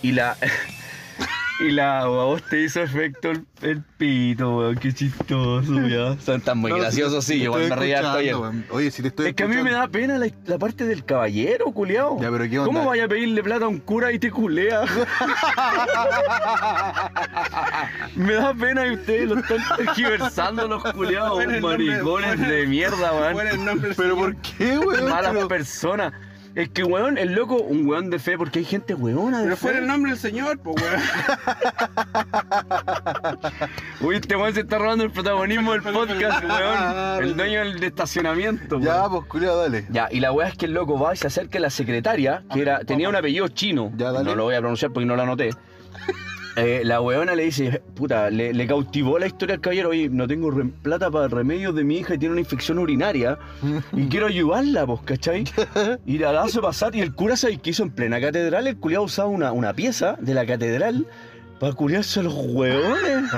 Y 0.01 0.13
la. 0.13 0.37
Y 1.67 1.71
la 1.71 2.01
a 2.01 2.05
vos 2.07 2.41
te 2.43 2.63
hizo 2.63 2.81
efecto 2.81 3.31
el, 3.31 3.45
el 3.61 3.81
pito, 3.97 4.57
weón, 4.57 4.75
qué 4.77 4.93
chistoso, 4.93 5.73
ya. 5.87 6.17
Son 6.25 6.41
tan 6.41 6.57
muy 6.57 6.71
No, 6.71 6.77
graciosos, 6.77 7.23
si 7.25 7.33
sí, 7.35 7.43
igual 7.43 7.69
me 7.69 7.95
harto 7.95 8.11
ayer. 8.17 8.35
weón. 8.35 8.65
Oye, 8.71 8.91
si 8.91 9.01
te 9.01 9.09
estoy 9.09 9.27
Es 9.29 9.35
que 9.35 9.43
a 9.43 9.47
mí 9.47 9.55
me 9.57 9.71
da 9.71 9.87
pena 9.87 10.17
la, 10.17 10.27
la 10.45 10.57
parte 10.57 10.85
del 10.85 11.05
caballero, 11.05 11.65
culiao. 11.71 12.19
Ya, 12.21 12.31
pero 12.31 12.49
¿qué 12.49 12.59
onda? 12.59 12.73
¿Cómo 12.73 12.85
vaya 12.89 13.05
a 13.05 13.07
pedirle 13.07 13.43
plata 13.43 13.65
a 13.65 13.67
un 13.67 13.79
cura 13.79 14.11
y 14.11 14.19
te 14.19 14.31
culea? 14.31 14.81
me 18.15 18.33
da 18.33 18.53
pena 18.53 18.87
y 18.87 18.91
ustedes 18.95 19.29
lo 19.29 19.39
están 19.39 19.59
tergiversando 19.77 20.67
los 20.67 20.83
nombre- 20.83 21.61
maricones 21.61 22.39
de 22.39 22.67
mierda, 22.67 23.11
weón. 23.13 23.33
¿Cuál 23.33 23.47
es 23.47 23.53
el 23.53 23.65
nombre 23.65 23.87
del 23.89 23.97
¿Pero 23.97 24.15
por 24.15 24.35
qué, 24.37 24.77
weón? 24.79 25.09
Malas 25.09 25.33
Pero- 25.33 25.47
personas. 25.47 26.13
Es 26.53 26.69
que, 26.69 26.83
weón, 26.83 27.17
el 27.17 27.33
loco, 27.33 27.55
un 27.55 27.87
weón 27.87 28.09
de 28.09 28.19
fe, 28.19 28.37
porque 28.37 28.59
hay 28.59 28.65
gente 28.65 28.93
weona 28.93 29.37
de 29.39 29.43
Pero 29.45 29.55
fe. 29.55 29.61
fuera 29.61 29.79
el 29.79 29.87
nombre 29.87 30.11
del 30.11 30.19
señor, 30.19 30.59
pues, 30.59 30.75
weón. 30.81 31.01
Uy, 34.01 34.15
este 34.17 34.35
weón 34.35 34.53
se 34.53 34.61
está 34.61 34.77
robando 34.77 35.05
el 35.05 35.11
protagonismo 35.11 35.71
del 35.71 35.81
podcast, 35.81 36.43
weón. 36.43 37.21
El 37.23 37.37
dueño 37.37 37.59
del 37.59 37.83
estacionamiento, 37.83 38.77
weón. 38.77 38.85
Ya, 38.85 39.07
pues, 39.07 39.25
culiao, 39.25 39.57
dale. 39.57 39.85
Ya, 39.89 40.07
y 40.11 40.19
la 40.19 40.31
weá 40.31 40.49
es 40.49 40.57
que 40.57 40.65
el 40.65 40.73
loco 40.73 40.99
va 40.99 41.13
y 41.13 41.17
se 41.17 41.27
acerca 41.27 41.57
a 41.57 41.61
la 41.61 41.69
secretaria, 41.69 42.43
que 42.51 42.61
era, 42.61 42.79
tenía 42.79 43.07
un 43.07 43.15
apellido 43.15 43.47
chino. 43.47 43.91
Ya, 43.95 44.11
dale. 44.11 44.25
No 44.25 44.35
lo 44.35 44.43
voy 44.43 44.55
a 44.55 44.59
pronunciar 44.59 44.91
porque 44.91 45.05
no 45.05 45.15
lo 45.15 45.23
anoté. 45.23 45.51
Eh, 46.55 46.81
la 46.83 47.01
weona 47.01 47.35
le 47.35 47.45
dice, 47.45 47.81
puta, 47.95 48.29
le, 48.29 48.67
cautivó 48.67 49.17
la 49.19 49.27
historia 49.27 49.55
al 49.55 49.61
caballero, 49.61 49.89
oye, 49.89 50.09
no 50.09 50.27
tengo 50.27 50.51
plata 50.81 51.09
para 51.09 51.27
remedios 51.27 51.75
de 51.75 51.83
mi 51.83 51.97
hija 51.97 52.15
y 52.15 52.17
tiene 52.17 52.33
una 52.33 52.41
infección 52.41 52.79
urinaria 52.79 53.37
y 53.93 54.07
quiero 54.07 54.27
ayudarla, 54.27 54.85
pues, 54.85 55.01
¿cachai? 55.01 55.43
Y 56.05 56.17
la 56.17 56.41
hace 56.41 56.59
pasar 56.59 56.95
y 56.95 57.01
el 57.01 57.13
cura 57.13 57.35
se 57.35 57.57
que 57.57 57.69
hizo 57.69 57.83
en 57.83 57.91
plena 57.91 58.19
catedral, 58.19 58.67
el 58.67 58.77
culiado 58.77 59.05
usaba 59.05 59.29
una, 59.29 59.51
una 59.51 59.73
pieza 59.73 60.17
de 60.19 60.33
la 60.33 60.45
catedral 60.45 61.05
para 61.61 61.73
culiarse 61.73 62.19
a 62.21 62.23
los 62.23 62.33
hueones. 62.35 63.31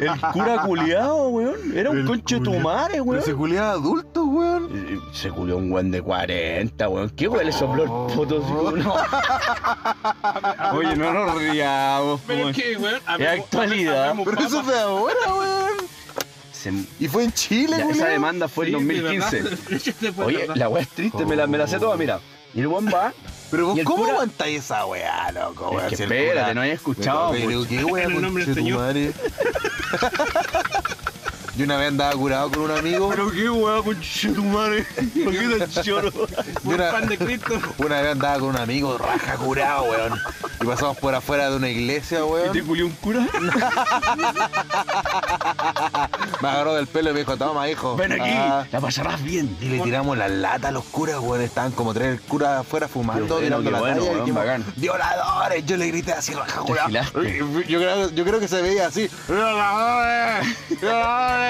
El 0.00 0.20
cura 0.32 0.62
culiado, 0.62 1.28
weón. 1.28 1.54
Era 1.72 1.90
un 1.90 1.98
El 2.00 2.04
conche 2.06 2.40
tumare, 2.40 2.94
Pero 2.94 3.04
weón. 3.04 3.22
se 3.22 3.32
culiaba 3.32 3.70
adulto, 3.70 4.24
weón. 4.24 5.00
Se 5.12 5.30
culió 5.30 5.56
un 5.56 5.70
weón 5.70 5.92
de 5.92 6.02
40, 6.02 6.88
weón. 6.88 7.10
¿Qué 7.10 7.28
weón 7.28 7.46
le 7.46 7.52
sopló 7.52 7.84
el 7.84 7.88
como, 7.88 8.72
no? 8.72 8.94
Oye, 10.74 10.96
no 10.96 11.12
nos 11.12 11.34
riamos, 11.36 12.20
Pero 12.26 12.38
weón. 12.40 12.50
es 12.50 12.56
que, 12.56 12.76
weón, 12.76 13.00
Es 13.18 13.28
actualidad. 13.28 14.14
Pero 14.24 14.40
eso 14.40 14.62
fue 14.64 14.78
ahora, 14.80 15.14
weón. 15.28 15.70
Se- 16.52 16.72
Y 16.98 17.06
fue 17.08 17.22
en 17.24 17.32
Chile, 17.32 17.76
ya, 17.78 17.88
esa 17.88 18.06
demanda 18.08 18.48
fue 18.48 18.68
en 18.68 18.78
Sí, 18.80 18.84
de 18.84 19.00
2015. 19.02 19.42
verdad. 19.42 19.58
Ese 19.70 20.12
fue 20.12 20.24
Oye, 20.26 20.46
la 20.56 20.68
weá 20.68 20.82
es 20.82 20.88
triste, 20.88 21.24
me 21.24 21.36
la, 21.36 21.46
me 21.46 21.56
la 21.56 21.66
sé 21.68 21.78
toda, 21.78 21.96
mira. 21.96 22.18
Y 22.52 22.60
el 22.60 22.66
weón 22.66 22.88
va. 22.88 23.12
Pero 23.50 23.66
vos, 23.66 23.78
¿cómo 23.84 23.98
cura- 24.02 24.12
aguantáis 24.12 24.60
esa 24.64 24.86
weá, 24.86 25.32
loco, 25.32 25.70
Es 25.70 25.76
weón? 25.76 25.88
que 25.88 25.94
espérate, 25.94 26.30
cura- 26.32 26.54
no 26.54 26.60
había 26.60 26.72
escuchado. 26.74 27.32
Pero 27.32 27.44
pues. 27.50 27.68
qué 27.68 27.84
weá, 27.84 28.04
el 28.06 28.20
nombre 28.22 28.44
del 28.46 28.54
conchetumare. 28.54 29.12
Yo 31.60 31.66
una 31.66 31.76
vez 31.76 31.88
andaba 31.88 32.12
curado 32.14 32.50
con 32.50 32.62
un 32.62 32.70
amigo. 32.70 33.10
Pero 33.10 33.30
qué 33.30 33.50
weá, 33.50 33.82
conche 33.82 34.32
tu 34.32 34.42
madre. 34.44 34.82
¿Por 35.24 35.32
qué 35.34 35.58
tan 35.58 35.70
choro? 35.84 36.10
Por 36.10 36.30
Mira. 36.64 36.90
pan 36.90 37.06
de 37.06 37.18
Cristo. 37.18 37.60
Una 37.76 38.00
vez 38.00 38.12
andaba 38.12 38.38
con 38.38 38.48
un 38.48 38.56
amigo 38.56 38.96
raja 38.96 39.34
curado, 39.36 39.82
weón. 39.82 40.18
Y 40.62 40.64
pasamos 40.64 40.96
por 40.96 41.14
afuera 41.14 41.50
de 41.50 41.56
una 41.56 41.68
iglesia, 41.68 42.20
¿Y 42.20 42.22
te 42.22 42.26
weón. 42.62 42.66
culió 42.66 42.86
un 42.86 42.92
cura? 42.92 43.26
Me 46.40 46.48
agarró 46.48 46.74
del 46.76 46.86
pelo 46.86 47.10
y 47.10 47.12
me 47.12 47.18
dijo, 47.20 47.36
toma, 47.36 47.68
hijo. 47.68 47.94
Ven 47.96 48.12
aquí, 48.12 48.30
Ah. 48.32 48.64
la 48.72 48.80
pasarás 48.80 49.22
bien. 49.22 49.54
Y 49.60 49.66
le 49.66 49.80
tiramos 49.80 50.16
la 50.16 50.28
lata 50.28 50.68
a 50.68 50.70
los 50.70 50.84
curas, 50.84 51.18
weón. 51.20 51.42
Estaban 51.42 51.72
como 51.72 51.92
tres 51.92 52.22
curas 52.22 52.60
afuera 52.60 52.88
fumando, 52.88 53.26
bueno, 53.34 53.40
tirando 53.58 53.70
la 53.70 53.80
bueno, 53.80 54.02
talla. 54.02 54.24
y 54.26 54.30
weón. 54.30 54.64
¡Violadores! 54.76 55.66
Yo 55.66 55.76
le 55.76 55.88
grité 55.88 56.14
así, 56.14 56.32
raja 56.32 56.60
curado. 56.62 56.88
Yo 56.88 57.02
creo, 57.78 58.08
yo 58.10 58.24
creo 58.24 58.40
que 58.40 58.48
se 58.48 58.62
veía 58.62 58.86
así. 58.86 59.10
¡Violadores! 59.28 60.56
¡Violadores! 60.80 61.49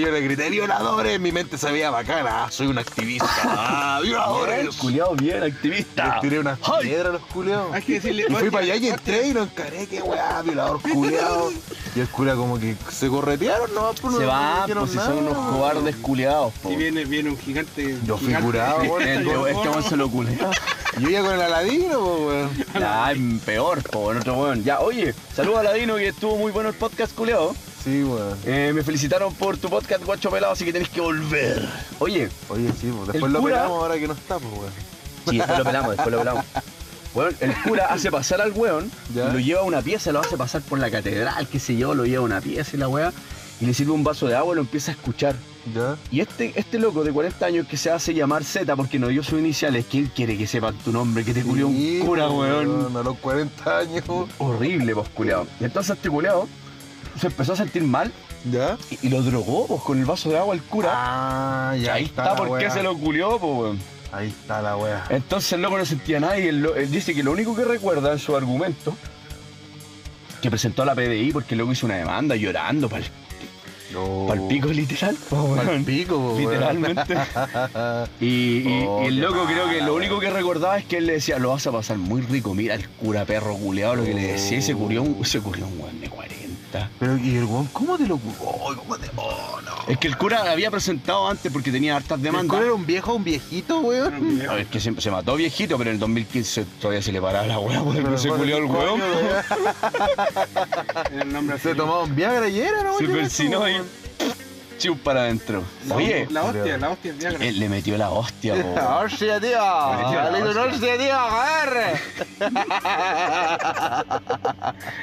yo 0.00 0.10
le 0.10 0.20
grité, 0.20 0.48
¡violadores! 0.50 1.20
Mi 1.20 1.32
mente 1.32 1.58
se 1.58 1.70
veía 1.70 1.90
bacana. 1.90 2.44
Ah, 2.44 2.50
soy 2.50 2.68
un 2.68 2.78
activista. 2.78 3.26
¡Ah, 3.44 4.00
violadores! 4.02 4.74
Culiado 4.76 5.14
bien, 5.14 5.42
activista. 5.42 6.14
Les 6.14 6.20
tiré 6.20 6.38
unas 6.40 6.58
piedras 6.80 7.06
a 7.06 7.12
los 7.12 7.22
culeados. 7.22 7.72
Hay 7.72 7.82
que 7.82 7.94
decirle. 7.94 8.26
Y 8.28 8.34
fui 8.34 8.50
para 8.50 8.64
allá 8.64 8.76
y 8.76 8.88
entré 8.88 9.28
y 9.28 9.32
lo 9.32 9.42
encaré, 9.42 9.86
qué 9.86 10.00
weá, 10.02 10.42
violador 10.42 10.80
culeado. 10.80 11.52
Y 11.94 12.00
el 12.00 12.08
cura 12.08 12.34
como 12.34 12.58
que 12.58 12.74
se 12.90 13.08
corretearon, 13.08 13.74
no, 13.74 13.92
pues 14.00 14.14
no 14.14 14.18
Se 14.18 14.24
no 14.24 14.28
van, 14.28 14.62
dijeron 14.62 14.88
pues 14.88 14.92
si 14.92 14.98
son 14.98 15.18
unos 15.18 15.36
cobardes 15.36 15.96
culiados, 15.96 16.52
po. 16.54 16.70
Si 16.70 16.76
viene, 16.76 17.04
viene 17.04 17.30
un 17.30 17.38
gigante. 17.38 17.98
Yo 18.04 18.16
fui 18.16 18.32
curado, 18.34 18.78
weón. 18.80 19.02
Este 19.02 19.20
este 19.20 19.68
weón 19.68 19.82
se 19.82 19.96
lo 19.96 20.08
culea. 20.10 20.50
Yo 20.98 21.08
iba 21.08 21.20
con 21.22 21.34
el 21.34 21.40
aladino, 21.42 22.00
pues, 22.00 22.26
weón. 22.26 22.50
Ya, 22.78 23.12
peor, 23.44 23.82
po, 23.82 24.12
en 24.12 24.18
otro 24.18 24.34
weón. 24.34 24.64
Ya, 24.64 24.80
oye, 24.80 25.14
saludos 25.34 25.60
a 25.60 25.62
Ladino 25.64 25.96
que 25.96 26.08
estuvo 26.08 26.36
muy 26.36 26.52
bueno 26.52 26.68
el 26.68 26.74
podcast, 26.74 27.14
culiado. 27.14 27.54
Sí, 27.84 28.04
weón. 28.04 28.38
Eh, 28.46 28.72
me 28.74 28.82
felicitaron 28.82 29.34
por 29.34 29.56
tu 29.56 29.68
podcast, 29.68 30.04
guacho 30.04 30.30
pelado, 30.30 30.52
así 30.52 30.64
que 30.64 30.72
tenés 30.72 30.88
que 30.88 31.00
volver. 31.00 31.68
Oye, 31.98 32.28
Oye, 32.48 32.70
sí, 32.80 32.92
pues 32.96 33.08
después 33.12 33.32
lo 33.32 33.40
cura- 33.40 33.54
pelamos 33.56 33.82
ahora 33.82 33.98
que 33.98 34.06
no 34.06 34.12
está, 34.14 34.38
pues, 34.38 34.52
weón. 34.52 34.72
sí, 35.28 35.36
después 35.38 35.58
lo 35.58 35.64
pelamos, 35.64 35.90
después 35.90 36.12
lo 36.12 36.18
pelamos. 36.18 36.44
Weón, 37.14 37.36
el 37.40 37.54
cura 37.62 37.86
hace 37.86 38.10
pasar 38.10 38.40
al 38.40 38.52
weón, 38.52 38.90
Ya. 39.14 39.28
lo 39.32 39.38
lleva 39.40 39.60
a 39.60 39.64
una 39.64 39.82
pieza, 39.82 40.12
lo 40.12 40.20
hace 40.20 40.36
pasar 40.36 40.62
por 40.62 40.78
la 40.78 40.90
catedral, 40.90 41.46
qué 41.48 41.58
sé 41.58 41.76
yo, 41.76 41.94
lo 41.94 42.04
lleva 42.06 42.22
a 42.22 42.24
una 42.24 42.40
pieza 42.40 42.70
y 42.74 42.78
la 42.78 42.88
weá, 42.88 43.12
y 43.60 43.66
le 43.66 43.74
sirve 43.74 43.92
un 43.92 44.02
vaso 44.04 44.26
de 44.28 44.36
agua 44.36 44.52
y 44.52 44.56
lo 44.56 44.60
empieza 44.62 44.92
a 44.92 44.94
escuchar. 44.94 45.34
Ya. 45.74 45.96
Y 46.10 46.20
este, 46.20 46.52
este 46.58 46.78
loco 46.78 47.04
de 47.04 47.12
40 47.12 47.44
años 47.46 47.66
que 47.68 47.76
se 47.76 47.90
hace 47.90 48.14
llamar 48.14 48.42
Z 48.44 48.74
porque 48.76 48.98
no 48.98 49.08
dio 49.08 49.22
sus 49.22 49.38
iniciales, 49.38 49.84
¿quién 49.90 50.06
quiere 50.06 50.36
que 50.38 50.46
sepan 50.46 50.74
tu 50.78 50.90
nombre? 50.90 51.24
Que 51.24 51.34
te 51.34 51.42
culió 51.42 51.68
Sí, 51.68 51.98
un 52.00 52.06
cura, 52.06 52.26
pues, 52.28 52.38
weón. 52.38 52.96
A 52.96 53.02
los 53.02 53.18
40 53.18 53.78
años. 53.78 54.04
Horrible, 54.38 54.94
pues, 54.94 55.08
culiao. 55.10 55.46
Y 55.60 55.64
entonces 55.64 55.96
este 55.96 56.08
culiao 56.08 56.48
se 57.20 57.26
empezó 57.28 57.52
a 57.52 57.56
sentir 57.56 57.82
mal 57.84 58.12
¿Ya? 58.50 58.76
y, 58.90 59.06
y 59.06 59.10
lo 59.10 59.22
drogó, 59.22 59.66
pues, 59.66 59.82
con 59.82 59.98
el 59.98 60.04
vaso 60.04 60.28
de 60.30 60.38
agua 60.38 60.54
al 60.54 60.62
cura. 60.62 60.90
Ah, 60.92 61.76
ya 61.76 61.94
ahí 61.94 62.04
está, 62.04 62.24
la 62.24 62.34
por 62.36 62.58
qué 62.58 62.70
se 62.70 62.82
lo 62.82 62.96
culió, 62.96 63.38
pues, 63.38 63.52
weón. 63.52 63.80
Ahí 64.12 64.28
está 64.28 64.60
la 64.60 64.76
weá. 64.76 65.04
Entonces 65.08 65.52
el 65.54 65.62
loco 65.62 65.78
no 65.78 65.86
sentía 65.86 66.20
nada 66.20 66.38
y 66.38 66.46
él, 66.48 66.68
él 66.76 66.90
dice 66.90 67.14
que 67.14 67.22
lo 67.22 67.32
único 67.32 67.54
que 67.56 67.64
recuerda 67.64 68.12
en 68.12 68.18
su 68.18 68.36
argumento 68.36 68.94
que 70.42 70.50
presentó 70.50 70.82
a 70.82 70.86
la 70.86 70.94
PDI 70.94 71.30
porque 71.32 71.54
el 71.54 71.58
loco 71.58 71.72
hizo 71.72 71.86
una 71.86 71.96
demanda 71.96 72.34
llorando 72.36 72.88
para 72.90 73.04
No. 73.92 74.32
el 74.32 74.40
pico 74.48 74.68
literal, 74.68 75.16
pues, 75.30 75.42
Pa'l 75.66 75.84
pico, 75.84 76.16
po. 76.18 76.38
Literalmente. 76.38 77.14
Y, 78.20 78.26
y- 78.26 78.84
Oh, 78.86 79.02
y 79.04 79.06
el 79.06 79.20
loco 79.20 79.44
creo 79.46 79.68
que 79.70 79.80
lo 79.80 79.94
único 79.94 80.18
que 80.18 80.30
recordaba 80.30 80.78
es 80.78 80.84
que 80.84 80.96
él 80.98 81.06
le 81.06 81.14
decía, 81.14 81.38
lo 81.38 81.50
vas 81.50 81.66
a 81.66 81.72
pasar 81.72 81.96
muy 81.98 82.20
rico, 82.22 82.54
mira 82.54 82.74
el 82.74 82.88
cura 82.88 83.24
perro 83.24 83.54
culeado 83.56 83.96
lo 83.96 84.04
que 84.04 84.14
le 84.14 84.32
decía 84.32 84.58
y 84.58 84.62
se 84.62 84.74
curió 84.74 85.02
un, 85.02 85.24
se 85.24 85.40
curió 85.40 85.66
un 85.66 85.80
weón 85.80 86.00
de 86.00 86.08
40. 86.08 86.42
Pero, 86.98 87.16
¿y 87.18 87.36
el 87.36 87.44
weón 87.44 87.66
cómo 87.72 87.96
te 87.98 88.06
lo 88.06 88.16
curó? 88.16 88.76
¿Cómo 88.76 88.96
te.? 88.96 89.10
Oh, 89.16 89.60
no. 89.64 89.72
Es 89.88 89.98
que 89.98 90.08
el 90.08 90.16
cura 90.16 90.50
había 90.50 90.70
presentado 90.70 91.28
antes 91.28 91.52
porque 91.52 91.70
tenía 91.70 91.96
hartas 91.96 92.18
¿El 92.18 92.22
demandas. 92.24 92.50
cura 92.50 92.64
era 92.66 92.74
un 92.74 92.86
viejo, 92.86 93.14
un 93.14 93.24
viejito, 93.24 93.80
weón? 93.80 94.40
A 94.48 94.54
ver, 94.54 94.66
que 94.66 94.80
se, 94.80 94.98
se 95.00 95.10
mató 95.10 95.36
viejito, 95.36 95.76
pero 95.78 95.90
en 95.90 95.94
el 95.94 96.00
2015 96.00 96.64
todavía 96.80 97.02
se 97.02 97.12
le 97.12 97.20
paraba 97.20 97.46
la 97.46 97.58
weá 97.58 97.82
porque 97.82 98.00
no 98.00 98.16
se 98.18 98.28
culió 98.28 98.56
el 98.58 98.64
weón. 98.64 99.00
El 101.20 101.32
nombre 101.32 101.58
Se 101.58 101.74
tomaba 101.74 102.04
un 102.04 102.14
Viagra 102.14 102.48
y 102.48 102.60
era, 102.60 102.82
¿no? 102.82 102.96
Se 102.98 103.06
persinó 103.08 103.64
ahí. 103.64 103.80
Chiu 104.82 104.96
para 104.98 105.20
adentro. 105.22 105.62
La- 105.86 105.94
Oye, 105.94 106.26
La 106.30 106.42
hostia, 106.42 106.76
la 106.76 106.90
hostia, 106.90 107.12
Viagra. 107.12 107.44
él 107.46 107.60
le 107.60 107.68
metió 107.68 107.96
la 107.96 108.10
hostia, 108.10 108.54
po. 108.60 108.74
¡Hostia, 109.04 109.38
tío! 109.40 109.48
metió 109.96 110.14
la 110.14 110.30
¡Dale 110.30 110.50
una 110.50 110.62
hostia. 110.64 110.98
tío! 110.98 111.14
¡Agarre! 111.16 112.00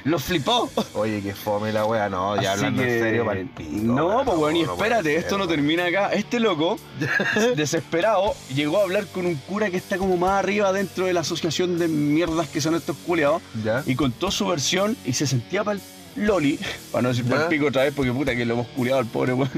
Lo 0.04 0.20
flipó. 0.20 0.70
Oye, 0.96 1.22
qué 1.22 1.34
fome 1.34 1.72
la 1.72 1.86
wea. 1.86 2.10
No, 2.10 2.36
ya 2.42 2.54
Así 2.54 2.60
hablando 2.66 2.84
que- 2.84 2.98
en 2.98 3.04
serio, 3.04 3.26
pa'l 3.26 3.48
pico, 3.56 3.72
No, 3.84 4.08
weón, 4.08 4.26
pues 4.26 4.38
bueno, 4.38 4.60
y 4.60 4.62
espérate, 4.64 5.16
esto 5.16 5.30
ser, 5.30 5.38
no 5.40 5.46
weón. 5.46 5.56
termina 5.56 5.86
acá. 5.86 6.10
Este 6.14 6.40
loco, 6.42 6.78
desesperado, 7.56 8.34
llegó 8.54 8.80
a 8.80 8.84
hablar 8.84 9.06
con 9.08 9.26
un 9.26 9.36
cura 9.36 9.70
que 9.70 9.78
está 9.78 9.98
como 9.98 10.18
más 10.18 10.32
arriba 10.40 10.74
dentro 10.74 11.06
de 11.06 11.14
la 11.14 11.22
asociación 11.22 11.80
de 11.80 11.88
mierdas 11.88 12.50
que 12.50 12.60
son 12.60 12.76
estos 12.76 12.98
culeados 13.08 13.42
y 13.86 13.96
contó 13.96 14.30
su 14.32 14.46
versión 14.48 14.98
y 15.06 15.14
se 15.14 15.26
sentía 15.26 15.64
para 15.64 15.76
el 15.78 15.82
loli, 16.16 16.60
para 16.92 17.02
no 17.04 17.10
decir 17.10 17.26
el 17.32 17.48
pico 17.48 17.68
otra 17.68 17.84
vez 17.84 17.94
porque 17.96 18.12
puta 18.12 18.36
que 18.36 18.46
lo 18.46 18.56
hemos 18.56 18.68
culeado 18.68 19.00
al 19.00 19.06
pobre 19.06 19.34
weón. 19.34 19.50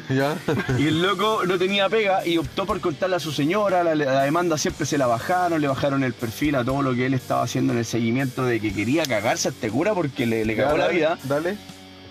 Y 0.77 0.87
el 0.87 1.01
loco 1.01 1.41
no 1.45 1.57
tenía 1.57 1.89
pega 1.89 2.25
y 2.25 2.37
optó 2.37 2.65
por 2.65 2.79
contarle 2.81 3.15
a 3.15 3.19
su 3.19 3.31
señora, 3.31 3.83
la, 3.83 3.95
la 3.95 4.23
demanda 4.23 4.57
siempre 4.57 4.85
se 4.85 4.97
la 4.97 5.07
bajaron, 5.07 5.59
le 5.61 5.67
bajaron 5.67 6.03
el 6.03 6.13
perfil 6.13 6.55
a 6.55 6.63
todo 6.63 6.81
lo 6.81 6.93
que 6.93 7.05
él 7.05 7.13
estaba 7.13 7.43
haciendo 7.43 7.73
en 7.73 7.79
el 7.79 7.85
seguimiento 7.85 8.45
de 8.45 8.59
que 8.59 8.73
quería 8.73 9.03
cagarse 9.03 9.47
a 9.49 9.51
este 9.51 9.69
cura 9.69 9.93
porque 9.93 10.25
le, 10.25 10.45
le 10.45 10.55
cagó 10.55 10.71
Ya, 10.71 10.77
la 10.77 10.83
dale, 10.85 10.95
vida. 10.97 11.17
Dale. 11.23 11.57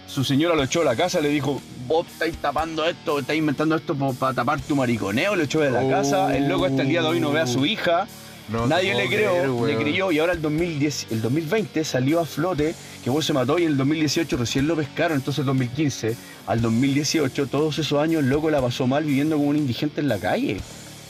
Su 0.07 0.25
señora 0.25 0.57
lo 0.57 0.65
echó 0.65 0.81
a 0.81 0.85
la 0.85 0.97
casa, 0.97 1.21
le 1.21 1.29
dijo, 1.29 1.63
vos 1.87 2.05
estáis 2.09 2.37
tapando 2.39 2.85
esto, 2.85 3.21
estáis 3.21 3.39
inventando 3.39 3.77
esto 3.77 3.95
para 4.19 4.35
tapar 4.35 4.61
tu 4.61 4.75
mariconeo, 4.75 5.37
lo 5.37 5.45
echó 5.45 5.61
de 5.61 5.71
la 5.71 5.83
Oh. 5.83 5.89
casa, 5.91 6.37
el 6.37 6.49
loco 6.49 6.65
hasta 6.65 6.83
el 6.83 6.89
día 6.89 7.01
de 7.03 7.07
hoy 7.09 7.21
no 7.21 7.31
ve 7.31 7.41
a 7.41 7.47
su 7.47 7.65
hija, 7.65 8.09
No 8.51 8.67
nadie 8.67 8.95
le 8.95 9.07
creó, 9.07 9.33
creer, 9.33 9.49
le 9.49 9.77
creyó 9.83 10.11
y 10.11 10.19
ahora 10.19 10.33
el 10.33 10.43
2010, 10.43 11.07
el 11.11 11.23
2020 11.23 11.85
salió 11.85 12.21
a 12.21 12.27
flote 12.27 12.75
que 13.05 13.11
vos 13.11 13.25
se 13.25 13.33
mató 13.33 13.59
y 13.59 13.63
en 13.63 13.69
el 13.69 13.77
2018 13.77 14.37
recién 14.37 14.67
lo 14.67 14.75
pescaron, 14.77 15.19
entonces 15.19 15.41
el 15.41 15.47
2015 15.47 16.17
al 16.47 16.61
2018, 16.61 17.47
todos 17.47 17.79
esos 17.79 18.01
años 18.03 18.25
el 18.25 18.29
loco 18.29 18.51
la 18.51 18.61
pasó 18.61 18.87
mal 18.89 19.05
viviendo 19.05 19.37
como 19.37 19.49
un 19.51 19.57
indigente 19.57 20.01
en 20.01 20.09
la 20.09 20.19
calle. 20.19 20.61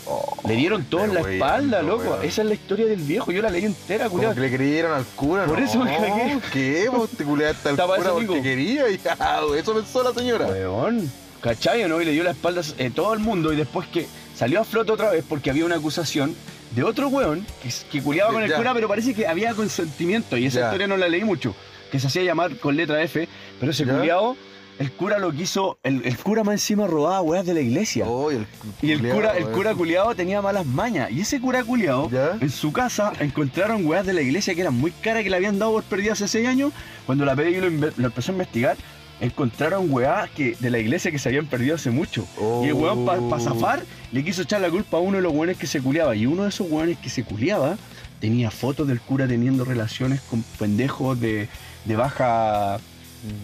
Oh, 0.06 0.36
Le 0.46 0.54
dieron 0.56 0.84
todo 0.84 1.04
en 1.04 1.14
la 1.14 1.20
espalda, 1.20 1.82
loco. 1.82 2.18
Esa 2.22 2.42
es 2.42 2.48
la 2.48 2.54
historia 2.54 2.86
del 2.86 3.00
viejo, 3.00 3.30
yo 3.32 3.40
la 3.42 3.50
leí 3.50 3.64
entera, 3.64 4.04
Como 4.04 4.16
culiao. 4.16 4.34
que 4.34 4.40
le 4.40 4.56
creyeron 4.56 4.92
al 4.92 5.04
cura, 5.04 5.46
Por 5.46 5.58
no, 5.58 5.64
eso 5.64 5.78
me 5.78 5.96
cagué. 5.96 6.38
¿Qué? 6.52 6.88
Vos 6.88 7.08
te 7.10 7.24
culeaste 7.24 7.70
al 7.70 7.76
cura 7.76 7.96
eso, 7.96 8.14
porque 8.14 8.42
quería 8.42 8.90
y 8.90 9.00
ah, 9.18 9.42
eso 9.56 9.74
pensó 9.74 10.02
la 10.02 10.12
señora. 10.12 10.46
Weón, 10.46 11.10
¿cachai 11.40 11.84
o 11.84 11.88
no? 11.88 12.00
Y 12.02 12.04
le 12.04 12.12
dio 12.12 12.24
la 12.24 12.32
espalda 12.32 12.60
a 12.60 12.90
todo 12.94 13.14
el 13.14 13.20
mundo 13.20 13.52
y 13.52 13.56
después 13.56 13.88
que 13.88 14.06
salió 14.34 14.60
a 14.60 14.64
flote 14.64 14.92
otra 14.92 15.10
vez 15.10 15.24
porque 15.28 15.50
había 15.50 15.64
una 15.64 15.76
acusación 15.76 16.34
de 16.70 16.82
otro 16.84 17.08
weón 17.08 17.44
que, 17.62 17.68
que 17.90 18.02
culiaba 18.02 18.32
con 18.32 18.42
el 18.42 18.50
Ya. 18.50 18.56
cura, 18.56 18.74
pero 18.74 18.88
parece 18.88 19.14
que 19.14 19.26
había 19.26 19.54
consentimiento 19.54 20.36
y 20.36 20.46
esa 20.46 20.60
Ya. 20.60 20.66
historia 20.66 20.86
no 20.86 20.96
la 20.96 21.08
leí 21.08 21.24
mucho, 21.24 21.54
que 21.90 21.98
se 21.98 22.06
hacía 22.06 22.22
llamar 22.22 22.56
con 22.56 22.76
letra 22.76 23.02
F, 23.02 23.28
pero 23.58 23.72
ese 23.72 23.84
Ya. 23.84 23.96
culiao, 23.96 24.36
el 24.78 24.92
cura 24.92 25.18
lo 25.18 25.30
quiso, 25.32 25.78
el, 25.82 26.00
el 26.06 26.16
cura 26.16 26.42
más 26.42 26.54
encima 26.54 26.86
robaba 26.86 27.20
weas 27.20 27.44
de 27.44 27.52
la 27.52 27.60
iglesia. 27.60 28.06
Oh, 28.08 28.32
y 28.32 28.36
el, 28.36 28.46
Y 28.80 28.92
el 28.92 28.98
culiao, 29.00 29.14
cura, 29.16 29.36
el 29.36 29.44
cura 29.50 29.74
culiado 29.74 30.14
tenía 30.14 30.40
malas 30.40 30.64
mañas. 30.64 31.10
Y 31.10 31.20
ese 31.20 31.38
cura 31.38 31.62
culiado, 31.64 32.08
en 32.40 32.48
su 32.50 32.72
casa, 32.72 33.12
encontraron 33.20 33.84
weas 33.84 34.06
de 34.06 34.14
la 34.14 34.22
iglesia 34.22 34.54
que 34.54 34.62
eran 34.62 34.72
muy 34.74 34.90
caras 34.90 35.22
que 35.22 35.28
le 35.28 35.36
habían 35.36 35.58
dado 35.58 35.72
por 35.72 35.82
perdidas 35.84 36.22
hace 36.22 36.28
seis 36.28 36.48
años. 36.48 36.72
Cuando 37.04 37.26
la 37.26 37.36
PDI 37.36 37.56
lo, 37.60 37.68
lo 37.68 38.06
empezó 38.06 38.32
a 38.32 38.34
investigar, 38.34 38.76
encontraron 39.20 39.86
weas 39.90 40.30
que, 40.30 40.56
de 40.58 40.70
la 40.70 40.78
iglesia 40.78 41.10
que 41.10 41.18
se 41.18 41.28
habían 41.28 41.46
perdido 41.46 41.74
hace 41.76 41.90
mucho. 41.90 42.26
Y 42.62 42.66
el 42.68 42.74
weón, 42.74 43.04
para 43.04 43.20
Oh. 43.20 43.40
zafar, 43.40 43.82
le 44.12 44.24
quiso 44.24 44.42
echar 44.42 44.60
la 44.60 44.70
culpa 44.70 44.96
a 44.96 45.00
uno 45.00 45.16
de 45.18 45.22
los 45.22 45.32
weones 45.32 45.56
que 45.56 45.66
se 45.66 45.80
culiaba. 45.80 46.16
Y 46.16 46.26
uno 46.26 46.44
de 46.44 46.48
esos 46.48 46.70
weones 46.70 46.98
que 46.98 47.10
se 47.10 47.24
culiaba 47.24 47.76
tenía 48.20 48.50
fotos 48.50 48.88
del 48.88 49.00
cura 49.00 49.26
teniendo 49.26 49.64
relaciones 49.64 50.20
con 50.22 50.42
pendejos 50.58 51.20
de, 51.20 51.48
de 51.84 51.96
baja 51.96 52.78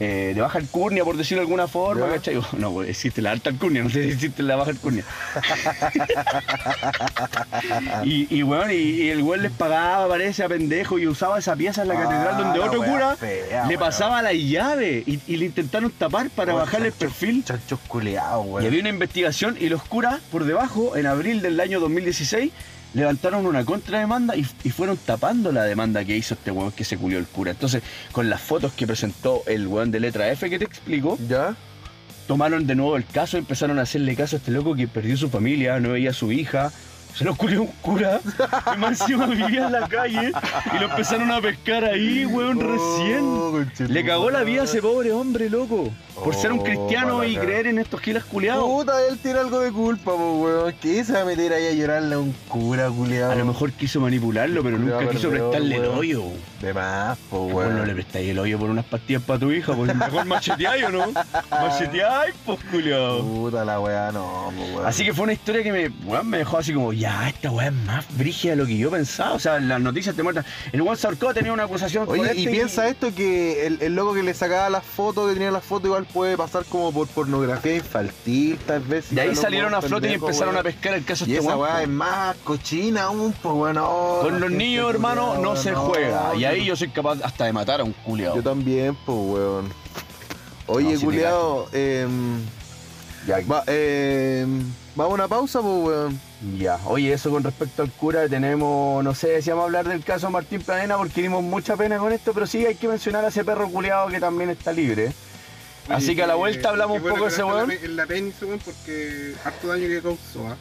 eh, 0.00 0.32
de 0.34 0.40
baja 0.40 0.58
alcurnia, 0.58 1.04
por 1.04 1.16
decirlo 1.16 1.40
de 1.40 1.46
alguna 1.46 1.68
forma. 1.68 2.08
¿cachai? 2.08 2.40
No, 2.56 2.72
pues 2.72 2.88
existe 2.88 3.20
la 3.22 3.32
alta 3.32 3.50
alcurnia, 3.50 3.82
no 3.82 3.90
sé 3.90 4.04
si 4.04 4.10
existe 4.10 4.42
la 4.42 4.56
baja 4.56 4.70
alcurnia. 4.70 5.04
y, 8.04 8.34
y, 8.36 8.42
weón, 8.42 8.70
y, 8.70 8.74
y 8.74 9.08
el 9.10 9.22
weón 9.22 9.42
les 9.42 9.52
pagaba, 9.52 10.08
parece, 10.08 10.44
a 10.44 10.48
pendejo 10.48 10.98
y 10.98 11.06
usaba 11.06 11.38
esa 11.38 11.54
pieza 11.56 11.82
en 11.82 11.88
la 11.88 11.94
catedral 11.94 12.36
donde 12.36 12.56
Ah, 12.56 12.58
la 12.58 12.64
otro 12.66 12.82
cura 12.82 13.16
fea, 13.16 13.66
le 13.66 13.78
pasaba 13.78 14.22
la 14.22 14.32
llave 14.32 15.02
y, 15.06 15.20
y 15.26 15.36
le 15.36 15.46
intentaron 15.46 15.90
tapar 15.90 16.30
para 16.30 16.54
bajarle 16.54 16.88
el 16.88 16.92
perfil. 16.92 17.44
Chanchos 17.44 17.78
culeados, 17.86 18.46
weón. 18.46 18.64
Y 18.64 18.66
había 18.66 18.80
una 18.80 18.88
investigación 18.88 19.56
y 19.60 19.68
los 19.68 19.82
curas 19.82 20.20
por 20.30 20.44
debajo, 20.44 20.96
en 20.96 21.06
abril 21.06 21.42
del 21.42 21.60
año 21.60 21.80
2016, 21.80 22.52
levantaron 22.96 23.46
una 23.46 23.64
contrademanda 23.64 24.34
y, 24.36 24.46
y 24.64 24.70
fueron 24.70 24.96
tapando 24.96 25.52
la 25.52 25.64
demanda 25.64 26.02
que 26.04 26.16
hizo 26.16 26.34
este 26.34 26.50
weón 26.50 26.72
que 26.72 26.82
se 26.82 26.96
culió 26.96 27.18
el 27.18 27.26
cura. 27.26 27.50
Entonces, 27.50 27.82
con 28.10 28.30
las 28.30 28.40
fotos 28.40 28.72
que 28.72 28.86
presentó 28.86 29.42
el 29.46 29.66
weón 29.66 29.90
de 29.90 30.00
letra 30.00 30.30
F 30.30 30.48
que 30.48 30.58
te 30.58 30.64
explico, 30.64 31.18
¿Ya? 31.28 31.54
tomaron 32.26 32.66
de 32.66 32.74
nuevo 32.74 32.96
el 32.96 33.04
caso, 33.04 33.36
empezaron 33.36 33.78
a 33.78 33.82
hacerle 33.82 34.16
caso 34.16 34.36
a 34.36 34.38
este 34.38 34.50
loco 34.50 34.74
que 34.74 34.88
perdió 34.88 35.16
su 35.16 35.28
familia, 35.28 35.78
no 35.78 35.90
veía 35.90 36.10
a 36.10 36.14
su 36.14 36.32
hija. 36.32 36.72
Se 37.16 37.24
lo 37.24 37.34
culió 37.34 37.62
un 37.62 37.68
cura, 37.80 38.20
que 38.70 38.76
más 38.76 39.00
encima 39.00 39.24
vivía 39.26 39.66
en 39.66 39.72
la 39.72 39.88
calle 39.88 40.32
y 40.74 40.78
lo 40.78 40.84
empezaron 40.90 41.30
a 41.32 41.40
pescar 41.40 41.84
ahí, 41.84 42.26
weón, 42.26 42.60
recién. 42.60 43.20
Oh, 43.22 43.52
conchetumare. 43.52 43.94
Le 43.94 44.04
cagó 44.04 44.30
la 44.30 44.42
vida 44.44 44.62
a 44.62 44.64
ese 44.64 44.82
pobre 44.82 45.12
hombre, 45.12 45.48
loco. 45.48 45.88
Por 46.22 46.34
ser 46.34 46.50
un 46.52 46.60
Oh, 46.60 46.64
cristiano 46.64 47.24
y 47.24 47.36
creer 47.36 47.66
en 47.66 47.78
estos 47.78 48.00
gilas 48.00 48.24
culiados. 48.24 48.64
Puta, 48.64 48.92
él 49.06 49.18
tiene 49.18 49.38
algo 49.38 49.60
de 49.60 49.70
culpa, 49.72 50.12
po, 50.12 50.32
weón. 50.42 50.74
¿Qué 50.80 51.04
se 51.04 51.12
va 51.12 51.22
a 51.22 51.24
meter 51.24 51.52
ahí 51.52 51.66
a 51.66 51.72
llorarle 51.72 52.14
a 52.14 52.18
un 52.18 52.32
cura, 52.48 52.88
culeado? 52.90 53.32
A 53.32 53.34
lo 53.34 53.44
mejor 53.46 53.72
quiso 53.72 54.00
manipularlo, 54.00 54.62
pero 54.62 54.78
nunca 54.78 55.08
quiso 55.10 55.28
prestarle 55.30 55.76
el 55.76 55.84
hoyo. 55.86 56.22
De 56.60 56.72
más, 56.72 57.18
po, 57.30 57.40
Bueno, 57.40 57.56
weón. 57.56 57.76
no 57.78 57.84
le 57.86 57.92
prestáis 57.94 58.30
el 58.30 58.38
hoyo 58.38 58.58
por 58.58 58.70
unas 58.70 58.84
pastillas 58.86 59.22
para 59.22 59.38
tu 59.38 59.50
hija, 59.52 59.74
pues 59.74 59.94
mejor 59.94 60.24
macheteáis 60.24 60.84
o 60.84 60.88
no. 60.90 61.04
Macheteáis, 61.50 62.34
pues 62.46 62.58
culiao. 62.70 63.22
Puta 63.22 63.64
la 63.64 63.78
weá, 63.80 64.10
no, 64.12 64.52
po, 64.56 64.62
weón. 64.74 64.86
Así 64.86 65.04
que 65.04 65.12
fue 65.12 65.24
una 65.24 65.32
historia 65.34 65.62
que 65.62 65.72
me, 65.72 65.88
weón, 66.06 66.28
me 66.28 66.38
dejó 66.38 66.56
así 66.58 66.72
como, 66.72 66.94
ya, 66.94 67.05
esta 67.28 67.50
weá 67.50 67.68
es 67.68 67.72
más 67.72 68.04
brígida 68.16 68.52
de 68.52 68.56
lo 68.56 68.66
que 68.66 68.76
yo 68.76 68.90
pensaba. 68.90 69.34
O 69.34 69.38
sea, 69.38 69.58
las 69.60 69.80
noticias 69.80 70.14
te 70.14 70.22
muestran. 70.22 70.44
El 70.72 70.82
se 70.96 71.06
ahorcó, 71.06 71.34
tenía 71.34 71.52
una 71.52 71.64
acusación 71.64 72.08
Oye, 72.08 72.32
y 72.34 72.46
piensa 72.46 72.88
esto 72.88 73.14
que 73.14 73.66
el, 73.66 73.82
el 73.82 73.94
loco 73.94 74.14
que 74.14 74.22
le 74.22 74.34
sacaba 74.34 74.70
las 74.70 74.84
fotos, 74.84 75.28
que 75.28 75.34
tenía 75.34 75.50
las 75.50 75.64
fotos, 75.64 75.86
igual 75.86 76.06
puede 76.06 76.36
pasar 76.36 76.64
como 76.64 76.92
por 76.92 77.06
pornografía 77.08 77.76
infantil, 77.76 78.58
tal 78.66 78.80
vez. 78.80 79.14
De 79.14 79.20
ahí 79.20 79.36
salieron 79.36 79.74
a 79.74 79.82
flote 79.82 80.10
y 80.10 80.14
empezaron 80.14 80.56
a 80.56 80.62
pescar 80.62 80.94
el 80.94 81.04
caso 81.04 81.24
Y 81.26 81.34
este 81.34 81.46
esa 81.46 81.56
weá 81.56 81.82
es 81.82 81.88
más 81.88 82.36
cochina 82.44 83.04
aún, 83.04 83.32
pues 83.42 83.54
bueno. 83.54 84.18
Con 84.22 84.40
los 84.40 84.50
niños, 84.50 84.90
hermano, 84.90 85.38
no 85.38 85.56
se 85.56 85.74
juega. 85.74 86.34
Y 86.36 86.44
ahí 86.44 86.64
yo 86.64 86.76
soy 86.76 86.88
capaz 86.88 87.18
hasta 87.22 87.44
de 87.44 87.52
matar 87.52 87.80
a 87.80 87.84
un 87.84 87.92
culiao. 87.92 88.36
Yo 88.36 88.42
también, 88.42 88.96
pues 89.04 89.18
weón. 89.18 89.72
Oye, 90.68 90.98
te 90.98 91.04
culiao, 91.04 91.68
em, 91.72 92.40
Ya, 93.26 93.40
va- 93.50 93.64
em, 93.66 94.62
vamos 94.94 95.12
a 95.12 95.14
una 95.14 95.28
pausa, 95.28 95.60
pues 95.60 95.72
weón. 95.84 96.20
Ya, 96.58 96.78
oye, 96.86 97.12
eso 97.12 97.30
con 97.30 97.42
respecto 97.42 97.82
al 97.82 97.90
cura, 97.90 98.28
tenemos, 98.28 99.02
no 99.02 99.14
sé 99.14 99.40
si 99.42 99.50
vamos 99.50 99.62
a 99.62 99.66
hablar 99.66 99.88
del 99.88 100.04
caso 100.04 100.30
Martín 100.30 100.60
Planena 100.62 100.96
porque 100.96 101.22
dimos 101.22 101.42
mucha 101.42 101.76
pena 101.76 101.98
con 101.98 102.12
esto, 102.12 102.32
pero 102.32 102.46
sí 102.46 102.64
hay 102.66 102.74
que 102.76 102.88
mencionar 102.88 103.24
a 103.24 103.28
ese 103.28 103.44
perro 103.44 103.68
culiado 103.68 104.08
que 104.08 104.20
también 104.20 104.50
está 104.50 104.72
libre. 104.72 105.12
Así 105.88 106.14
que 106.14 106.22
a 106.22 106.26
la 106.26 106.34
vuelta 106.34 106.68
hablamos 106.68 106.98
un 106.98 107.08
poco 107.08 107.22
de 107.24 107.28
ese 107.28 107.42
weón. 107.44 107.70
En 107.70 107.96
la 107.96 108.04
ese 108.04 108.44
weón 108.44 108.60
porque 108.64 109.34
harto 109.44 109.68
daño 109.68 109.88
que 109.88 110.02
causó, 110.02 110.46
¿ah? 110.48 110.56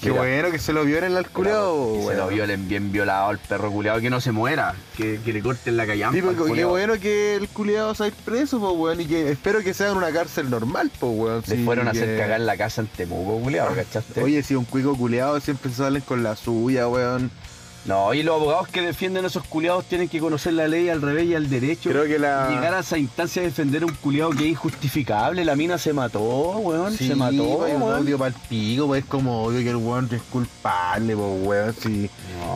Qué 0.00 0.08
Mira. 0.08 0.22
bueno 0.22 0.50
que 0.50 0.58
se 0.58 0.72
lo 0.72 0.84
violen 0.84 1.14
al 1.14 1.28
culiao, 1.28 1.94
Que 1.94 2.06
se 2.06 2.14
lo 2.16 2.28
violen 2.28 2.66
bien 2.68 2.90
violado 2.90 3.30
el 3.32 3.38
perro 3.38 3.70
culiado, 3.70 4.00
que 4.00 4.08
no 4.08 4.20
se 4.20 4.32
muera, 4.32 4.74
que, 4.96 5.20
que 5.22 5.32
le 5.32 5.42
corten 5.42 5.76
la 5.76 5.86
callampa. 5.86 6.18
Sí, 6.18 6.26
al 6.26 6.54
qué 6.54 6.64
bueno 6.64 6.98
que 6.98 7.36
el 7.36 7.48
culiado 7.48 7.94
se 7.94 8.04
ha 8.04 8.10
preso, 8.10 8.58
pues 8.60 8.72
weón, 8.76 9.00
y 9.02 9.06
que 9.06 9.30
espero 9.30 9.60
que 9.60 9.74
sea 9.74 9.90
en 9.90 9.98
una 9.98 10.10
cárcel 10.10 10.48
normal, 10.48 10.90
pues 10.98 11.12
weón. 11.14 11.42
Le 11.46 11.56
sí, 11.56 11.64
fueron 11.64 11.86
a 11.86 11.90
hacer 11.90 12.18
cagar 12.18 12.40
la 12.40 12.56
casa 12.56 12.80
en 12.80 12.86
Temuco, 12.86 13.40
culiado, 13.42 13.74
¿cachaste? 13.74 14.22
Oye, 14.22 14.42
si 14.42 14.54
un 14.54 14.64
cuico 14.64 14.96
culiado 14.96 15.38
siempre 15.40 15.70
salen 15.70 16.00
con 16.02 16.22
la 16.22 16.34
suya, 16.34 16.88
weón. 16.88 17.30
No, 17.86 18.12
y 18.12 18.22
los 18.22 18.34
abogados 18.36 18.68
que 18.68 18.82
defienden 18.82 19.24
a 19.24 19.28
esos 19.28 19.42
culiados 19.44 19.86
tienen 19.86 20.08
que 20.08 20.20
conocer 20.20 20.52
la 20.52 20.68
ley 20.68 20.90
al 20.90 21.00
revés 21.00 21.24
y 21.24 21.34
al 21.34 21.48
derecho. 21.48 21.88
Creo 21.90 22.04
que 22.04 22.18
la. 22.18 22.48
Llegar 22.50 22.74
a 22.74 22.80
esa 22.80 22.98
instancia 22.98 23.40
de 23.40 23.48
defender 23.48 23.82
a 23.82 23.86
un 23.86 23.94
culiado 23.94 24.30
que 24.30 24.44
es 24.44 24.50
injustificable, 24.50 25.44
la 25.44 25.56
mina 25.56 25.78
se 25.78 25.92
mató, 25.94 26.20
weón, 26.20 26.94
Sí, 26.94 27.08
se 27.08 27.14
mató, 27.14 27.58
pues, 27.58 27.74
un 27.74 27.82
weón. 27.82 28.02
odio 28.02 28.18
pa'l 28.18 28.34
pico, 28.48 28.86
pues 28.86 29.02
es 29.02 29.08
como 29.08 29.44
obvio 29.44 29.60
que 29.60 29.70
el 29.70 29.76
weón 29.76 30.08
es 30.12 30.20
culpable, 30.30 31.16
pues 31.16 31.46
weón, 31.46 31.74
sí. 31.80 32.10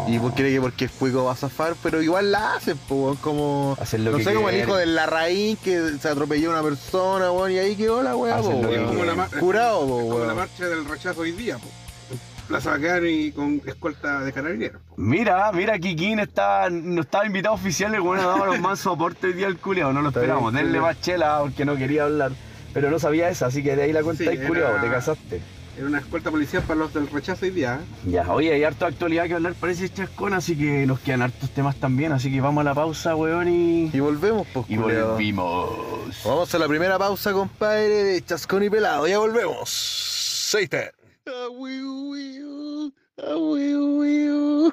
Y 0.09 0.19
pues 0.19 0.35
cree 0.35 0.53
que 0.53 0.61
porque 0.61 0.85
es 0.87 0.91
cuico 0.91 1.25
va 1.25 1.33
a 1.33 1.37
zafar, 1.37 1.75
pero 1.83 2.03
igual 2.03 2.31
la 2.31 2.57
hacen, 2.57 2.77
pues 2.87 3.01
weón, 3.01 3.17
como. 3.17 3.77
Hacer 3.81 4.01
lo 4.01 4.11
no 4.13 4.19
que 4.19 4.25
sé, 4.25 4.35
como 4.35 4.51
el 4.51 4.61
hijo 4.61 4.77
de 4.77 4.87
Larraín 4.87 5.57
que 5.57 5.97
se 6.01 6.09
atropelló 6.09 6.51
a 6.51 6.61
una 6.61 6.63
persona, 6.63 7.33
weón, 7.33 7.51
y 7.51 7.59
ahí 7.59 7.77
quedó 7.77 8.03
la 8.03 8.13
pues 8.13 8.35
weón. 8.45 8.87
Como 8.89 9.05
la 9.05 9.27
Curado, 9.41 9.87
pues 9.87 10.05
como 10.05 10.25
la 10.27 10.35
marcha 10.35 10.67
del 10.67 10.85
rechazo 10.85 11.23
hoy 11.23 11.33
día, 11.33 11.57
po. 11.57 11.67
Plaza 12.49 12.71
Bacán 12.73 13.03
y 13.07 13.33
con 13.33 13.63
escolta 13.67 14.21
de 14.21 14.33
carabineros. 14.33 14.81
po. 14.89 14.95
Mira, 14.99 15.51
mira, 15.53 15.79
Kikín 15.79 16.19
está, 16.19 16.69
no 16.71 17.01
estaba 17.03 17.27
invitado 17.27 17.55
oficial, 17.55 17.95
el 17.95 18.03
dado 18.03 18.45
los 18.47 18.61
más 18.61 18.81
soporte 18.81 19.29
hoy 19.29 19.33
día 19.33 19.47
al 19.47 19.57
culiao, 19.59 19.93
no 19.93 20.03
lo 20.03 20.09
Está 20.09 20.21
esperamos. 20.21 20.53
bien, 20.53 20.65
Denle 20.67 20.81
más 20.81 21.01
chela 21.01 21.39
porque 21.41 21.65
no 21.65 21.77
quería 21.77 22.05
hablar. 22.05 22.33
Pero 22.75 22.91
no 22.91 22.99
sabía 22.99 23.29
esa, 23.31 23.47
así 23.47 23.63
que 23.63 23.77
de 23.77 23.85
ahí 23.85 23.93
la 23.93 24.03
cuenta 24.03 24.25
Sí, 24.25 24.31
y 24.33 24.47
culiao, 24.47 24.81
te 24.81 24.91
casaste. 24.91 25.41
Era 25.77 25.87
una 25.87 25.99
escolta 25.99 26.31
policial 26.31 26.63
para 26.63 26.79
los 26.81 26.95
del 26.95 27.09
rechazo 27.11 27.45
hoy 27.47 27.51
día. 27.51 27.81
¿eh? 27.83 28.11
Ya, 28.11 28.31
oye, 28.33 28.53
hay 28.53 28.63
harta 28.63 28.87
actualidad 28.87 29.27
que 29.27 29.35
hablar, 29.35 29.55
parece 29.55 29.89
chascón, 29.89 30.33
así 30.35 30.57
que 30.57 30.87
nos 30.87 31.01
quedan 31.01 31.23
hartos 31.23 31.51
temas 31.51 31.75
también, 31.77 32.13
así 32.13 32.31
que 32.33 32.41
vamos 32.41 32.61
a 32.61 32.65
la 32.65 32.75
pausa, 32.75 33.17
weón, 33.17 33.49
y, 33.49 33.91
Y 33.93 34.01
volvemos, 34.01 34.47
pues 34.53 34.67
y 34.69 34.77
culiao. 34.77 35.11
volvimos. 35.13 35.71
Vamos 36.25 36.55
a 36.55 36.59
la 36.59 36.69
primera 36.69 36.97
pausa, 36.99 37.33
compadre, 37.33 37.89
de 38.05 38.23
Chascón 38.25 38.63
y 38.65 38.71
Pelado. 38.71 39.07
Ya 39.09 39.19
volvemos. 39.19 39.69
Seite. 39.69 40.93
I 41.27 41.49
will, 41.49 42.93
I 43.23 43.35
will, 43.35 44.73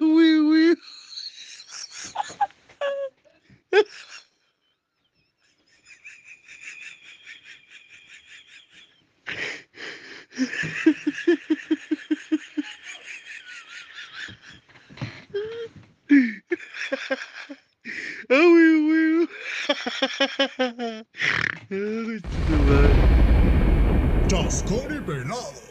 we 0.00 0.40
will. 0.42 0.76
Chascón 24.28 24.96
y 24.96 25.00
Pelado. 25.00 25.67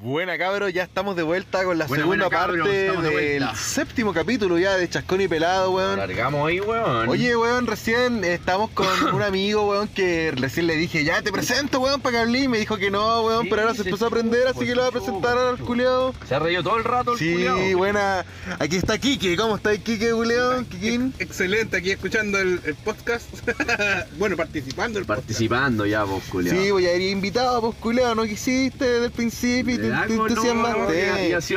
Buena 0.00 0.38
cabros, 0.38 0.72
ya 0.72 0.84
estamos 0.84 1.16
de 1.16 1.24
vuelta 1.24 1.64
con 1.64 1.76
la 1.76 1.86
Buena, 1.86 2.04
segunda 2.04 2.28
buena, 2.28 2.46
parte 2.46 2.68
de 2.70 3.10
del 3.40 3.56
séptimo 3.56 4.14
capítulo 4.14 4.56
ya 4.56 4.76
de 4.76 4.88
Chascón 4.88 5.22
y 5.22 5.26
Pelado, 5.26 5.72
weón. 5.72 5.96
Largamos 5.98 6.48
ahí, 6.48 6.60
weón. 6.60 7.08
Oye, 7.08 7.36
weón, 7.36 7.66
recién 7.66 8.22
estamos 8.22 8.70
con 8.70 8.86
un 9.12 9.22
amigo, 9.22 9.68
weón, 9.68 9.88
que 9.88 10.32
recién 10.36 10.68
le 10.68 10.76
dije, 10.76 11.02
ya 11.02 11.20
te 11.22 11.32
presento, 11.32 11.80
weón, 11.80 12.00
para 12.00 12.12
que 12.12 12.18
hablé. 12.18 12.38
Y 12.42 12.48
me 12.48 12.58
dijo 12.58 12.76
que 12.76 12.92
no, 12.92 13.22
weón, 13.22 13.42
Sí, 13.42 13.50
pero 13.50 13.62
ahora 13.62 13.74
se 13.74 13.82
se 13.82 13.88
empezó 13.88 14.04
a 14.04 14.08
aprender, 14.08 14.46
así 14.46 14.60
que 14.66 14.74
lo 14.76 14.82
va 14.82 14.86
a 14.88 14.92
se 14.92 14.98
presentar 15.00 15.36
al 15.36 15.58
culiao. 15.58 16.14
Se 16.28 16.34
ha 16.36 16.38
reído 16.38 16.62
todo 16.62 16.76
el 16.76 16.84
rato 16.84 17.14
el 17.14 17.18
Sí, 17.18 17.32
culiao. 17.32 17.76
buena. 17.76 18.24
Aquí 18.60 18.76
está 18.76 18.98
Kike, 18.98 19.36
¿cómo 19.36 19.56
está 19.56 19.76
Kike, 19.76 20.12
culiao? 20.12 20.64
Kikín. 20.70 21.12
Excelente, 21.18 21.76
aquí 21.76 21.90
escuchando 21.90 22.38
el, 22.38 22.60
el 22.64 22.76
podcast. 22.76 23.26
bueno, 24.16 24.36
participando 24.36 25.00
el 25.00 25.06
Participando 25.06 25.86
ya, 25.86 26.04
vos, 26.04 26.22
culiao. 26.30 26.56
Sí, 26.56 26.70
voy 26.70 26.86
a 26.86 26.94
ir 26.94 27.02
invitado, 27.10 27.60
pues, 27.62 27.74
culiao, 27.80 28.14
no 28.14 28.22
quisiste 28.22 28.84
desde 28.84 29.06
el 29.06 29.10
principio 29.10 29.74
y 29.74 29.87
te, 29.88 29.94
Ah, 29.96 30.04
te 30.06 30.12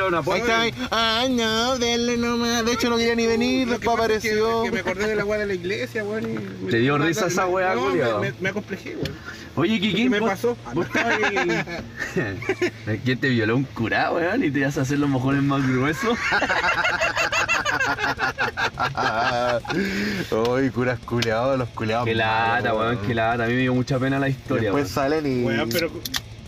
una 0.04 0.18
Ahí 0.18 0.40
está, 0.40 0.60
ahí. 0.60 0.74
Ay, 0.90 1.28
no, 1.34 1.78
denle 1.78 2.16
nomás. 2.16 2.64
De 2.64 2.72
hecho, 2.72 2.90
no 2.90 2.96
quería 2.96 3.14
ni 3.14 3.26
venir, 3.26 3.68
Lo 3.68 3.74
que 3.78 3.86
después 3.86 3.96
pasa 3.98 4.14
es 4.14 4.22
que- 4.22 4.28
apareció. 4.30 4.64
es 4.64 4.70
Que, 4.70 4.74
me 4.74 4.80
acordé 4.80 5.06
de 5.08 5.16
la 5.16 5.24
weá 5.24 5.38
de 5.40 5.46
la 5.46 5.54
iglesia, 5.54 6.04
weón. 6.04 6.24
y 6.66 6.70
¿Te 6.70 6.78
dio 6.78 6.98
me- 6.98 7.06
risa 7.06 7.22
me- 7.22 7.26
esa 7.28 7.46
weá, 7.46 7.74
no, 7.74 7.82
culiao? 7.90 8.20
me, 8.20 8.30
me, 8.30 8.36
me 8.40 8.48
acomplejé, 8.48 8.96
weón. 8.96 9.12
Oye, 9.54 9.74
¿Qué 9.78 9.88
Kikín, 9.90 10.10
me 10.10 10.18
vos- 10.20 10.30
pasó? 10.30 10.56
vos 10.72 10.86
estabas 10.86 11.18
ahí- 11.22 13.00
¿Quién 13.04 13.18
te 13.20 13.28
violó 13.28 13.54
un 13.56 13.64
curado, 13.64 14.14
weón? 14.16 14.42
Y 14.44 14.50
te 14.50 14.60
ibas 14.60 14.78
a 14.78 14.80
hacer 14.82 14.98
los 14.98 15.10
mojones 15.10 15.42
más 15.42 15.66
gruesos. 15.68 16.18
Uy, 20.48 20.70
curas 20.70 20.98
culiados, 21.00 21.58
los 21.58 21.68
culiados. 21.70 22.06
Qué 22.06 22.14
lata, 22.14 22.72
malos, 22.72 22.78
weón, 22.78 22.98
qué 23.06 23.14
lata. 23.14 23.44
A 23.44 23.46
mí 23.46 23.54
me 23.54 23.60
dio 23.60 23.74
mucha 23.74 23.98
pena 23.98 24.18
la 24.18 24.28
historia, 24.28 24.70
Después 24.72 24.84
weón. 24.84 24.94
salen 24.94 25.26
y. 25.26 25.44
Weón, 25.44 25.68
pero 25.70 25.90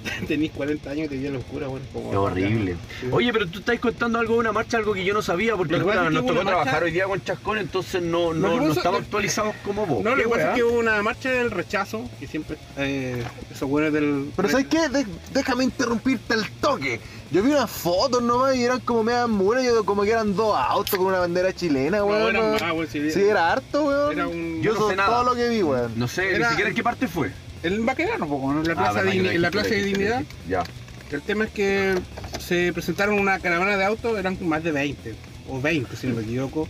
tenés 0.29 0.51
40 0.53 0.91
años 0.91 1.07
y 1.07 1.09
te 1.09 1.15
dio 1.17 1.31
locura, 1.31 1.69
weón. 1.69 1.83
como- 1.93 2.11
Qué 2.11 2.17
horrible. 2.17 2.77
Sí. 3.01 3.07
Oye, 3.11 3.33
pero 3.33 3.47
tú 3.47 3.61
estás 3.61 3.79
contando 3.81 4.19
algo 4.19 4.35
de 4.35 4.41
una 4.41 4.53
marcha, 4.53 4.77
algo 4.77 4.93
que 4.95 5.05
yo 5.05 5.15
no 5.15 5.23
sabía, 5.23 5.57
porque 5.57 5.75
que 5.75 5.81
nos 5.81 6.27
tocó 6.27 6.41
trabajar 6.41 6.67
marcha- 6.67 6.85
hoy 6.85 6.91
día 6.91 7.05
con 7.07 7.23
Chascón, 7.25 7.59
entonces 7.59 8.03
no, 8.03 8.35
no, 8.35 8.57
no 8.61 8.73
estamos 8.73 9.01
actualizados 9.01 9.55
como 9.65 9.87
vos. 9.87 10.05
No, 10.05 10.11
lo 10.11 10.17
¿Qué 10.17 10.23
que 10.25 10.29
pasa 10.29 10.49
es 10.51 10.55
que 10.57 10.65
hubo 10.65 10.79
una 10.79 11.03
marcha 11.03 11.31
del 11.31 11.51
rechazo, 11.51 12.09
que 12.21 12.27
siempre, 12.27 12.57
eh, 12.77 13.23
esos 13.53 13.69
buenos 13.69 13.93
del... 13.93 14.31
Pero 14.37 14.49
¿sabes 14.49 14.67
qué? 14.67 14.89
De- 14.89 15.07
déjame 15.33 15.65
interrumpirte 15.65 16.35
al 16.35 16.49
toque. 16.61 17.01
Yo 17.31 17.43
vi 17.43 17.51
unas 17.51 17.71
fotos 17.71 18.23
nomás 18.23 18.55
y 18.55 18.63
eran 18.63 18.81
como 18.81 19.03
media 19.03 19.27
muras, 19.27 19.65
yo 19.65 19.85
como 19.85 20.03
que 20.05 20.11
eran 20.11 20.37
dos 20.37 20.57
autos 20.57 20.95
con 20.97 21.07
una 21.07 21.19
bandera 21.19 21.53
chilena, 21.53 21.99
No, 21.99 22.07
weón. 22.07 22.37
eran 22.37 22.53
¿no? 22.53 22.59
más, 22.61 22.73
weón, 22.73 22.87
sí, 22.87 23.11
Sí, 23.11 23.23
era 23.23 23.51
harto, 23.51 23.85
weón. 23.85 24.13
Era 24.13 24.29
un... 24.29 24.63
Yo 24.63 24.75
no 24.75 24.89
sé 24.89 24.97
nada. 24.97 25.09
todo 25.11 25.25
lo 25.25 25.35
que 25.35 25.49
vi, 25.49 25.63
weón. 25.63 25.93
No 25.97 26.07
sé 26.07 26.29
Era- 26.35 26.39
ni 26.47 26.51
siquiera 26.51 26.69
en 26.71 26.77
qué 26.77 26.83
parte 26.83 27.09
fue. 27.09 27.33
El 27.65 27.81
Baquedano, 27.81 28.27
poco, 28.29 28.53
¿no? 28.53 28.61
en 28.61 28.67
la 28.69 28.73
Ah, 28.75 28.77
Plaza, 28.77 28.93
verdad 29.03 29.13
de, 29.13 29.35
en 29.35 29.43
la 29.43 29.51
plaza 29.51 29.69
de 29.71 29.83
Dignidad. 29.83 30.23
Ya. 30.49 30.63
El 31.11 31.23
tema 31.23 31.45
es 31.47 31.51
que 31.51 31.99
se 32.39 32.73
presentaron 32.73 33.19
una 33.19 33.39
caravana 33.41 33.77
de 33.77 33.85
autos, 33.85 34.19
eran 34.19 34.37
más 34.47 34.63
de 34.63 34.71
20, 34.73 35.15
o 35.49 35.61
20 35.61 35.97
si 35.97 36.07
no 36.09 36.15
me 36.17 36.23
equivoco. 36.23 36.69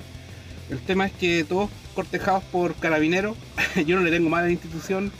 El 0.70 0.80
tema 0.80 1.07
es 1.07 1.12
que 1.12 1.45
todos 1.45 1.68
cortejados 1.95 2.42
por 2.45 2.74
carabineros, 2.76 3.36
yo 3.86 3.97
no 3.97 4.03
le 4.03 4.11
tengo 4.11 4.28
mala 4.30 4.45
a 4.45 4.47
la 4.47 4.53
institución. 4.53 5.12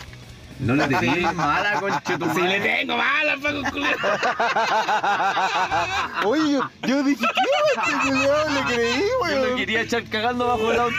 No 0.61 0.77
le 0.77 0.87
Sí. 0.87 0.95
tenías 1.01 1.35
mala, 1.35 1.81
conche 1.81 2.17
tu 2.17 2.33
Sí 2.33 2.41
le 2.43 2.61
tengo 2.61 2.97
mala, 2.97 3.37
Paco. 3.43 3.63
Oye, 6.29 6.53
yo, 6.53 6.61
yo 6.87 7.03
dije, 7.03 7.25
¿qué 7.35 7.41
este? 7.77 7.91
Le 8.55 8.63
creí, 8.75 9.01
Yo 9.01 9.37
lo 9.37 9.43
weón. 9.43 9.57
quería 9.57 9.81
echar 9.81 10.05
cagando 10.05 10.47
bajo 10.47 10.73
el 10.73 10.79
auto. 10.79 10.95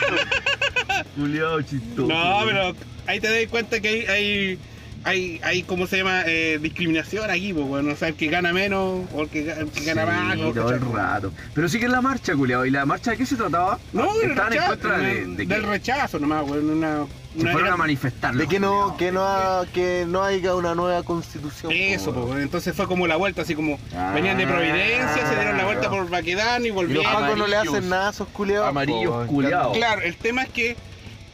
Juliado 1.15 1.61
chistoso. 1.61 2.07
No, 2.07 2.41
pero 2.45 2.75
ahí 3.07 3.19
te 3.19 3.27
das 3.41 3.49
cuenta 3.49 3.79
que 3.79 3.87
hay, 3.87 4.05
hay, 4.07 4.59
hay, 5.03 5.39
hay 5.43 5.63
¿cómo 5.63 5.85
se 5.87 5.97
llama? 5.97 6.23
Eh, 6.25 6.59
discriminación 6.61 7.29
aquí, 7.29 7.53
pues, 7.53 7.65
bueno, 7.67 7.93
o 7.93 7.95
sea, 7.95 8.07
el 8.09 8.15
que 8.15 8.27
gana 8.27 8.53
menos 8.53 9.01
o 9.13 9.21
el 9.21 9.29
que, 9.29 9.49
el 9.51 9.69
que 9.69 9.83
gana 9.83 10.05
más. 10.05 10.35
Sí, 10.35 10.41
o- 10.43 10.51
todo 10.53 10.69
el 10.71 10.81
rato. 10.81 11.31
Pero 11.53 11.69
sí 11.69 11.79
que 11.79 11.85
es 11.85 11.91
la 11.91 12.01
marcha, 12.01 12.33
culiado. 12.35 12.65
¿Y 12.65 12.71
la 12.71 12.85
marcha 12.85 13.11
de 13.11 13.17
qué 13.17 13.25
se 13.25 13.35
trataba? 13.35 13.79
No, 13.93 14.13
del 14.17 14.31
Estaban 14.31 14.53
en 14.53 14.59
rechazo, 14.59 14.71
contra 14.79 14.97
de, 14.97 15.05
del- 15.15 15.37
de 15.37 15.45
del 15.45 15.61
que 15.61 15.67
rechazo 15.67 16.19
nomás, 16.19 16.43
weón, 16.49 16.69
una... 16.69 17.05
se 17.35 17.41
una- 17.41 17.51
fueron 17.51 17.67
era- 17.67 17.73
a 17.73 17.77
manifestar. 17.77 18.33
De 18.35 18.47
que 18.47 18.59
no, 18.59 18.95
que 18.97 19.11
no, 19.11 19.23
ha- 19.25 19.65
que 19.73 20.05
no 20.07 20.23
haya 20.23 20.55
una 20.55 20.73
nueva 20.73 21.03
constitución. 21.03 21.71
Eso, 21.71 22.11
po, 22.13 22.25
pues, 22.27 22.41
entonces 22.41 22.75
fue 22.75 22.87
como 22.87 23.05
la 23.05 23.15
vuelta, 23.17 23.43
así 23.43 23.53
como 23.53 23.77
Ah, 23.95 24.11
venían 24.15 24.37
de 24.39 24.47
Providencia, 24.47 25.27
se 25.29 25.35
dieron 25.35 25.57
la 25.57 25.65
vuelta 25.65 25.89
por 25.89 26.09
Baquedán 26.09 26.63
y 26.63 26.65
Y 26.65 26.67
los 26.69 26.75
volvieron. 26.77 27.05
pacos 27.13 27.37
no 27.37 27.45
le 27.45 27.55
hacen 27.57 27.89
nada 27.89 28.07
a 28.07 28.11
esos 28.11 28.27
culiados. 28.29 28.67
Amarillos 28.69 29.27
culiados. 29.27 29.77
Claro, 29.77 30.01
el 30.01 30.15
tema 30.15 30.43
es 30.43 30.49
que 30.49 30.75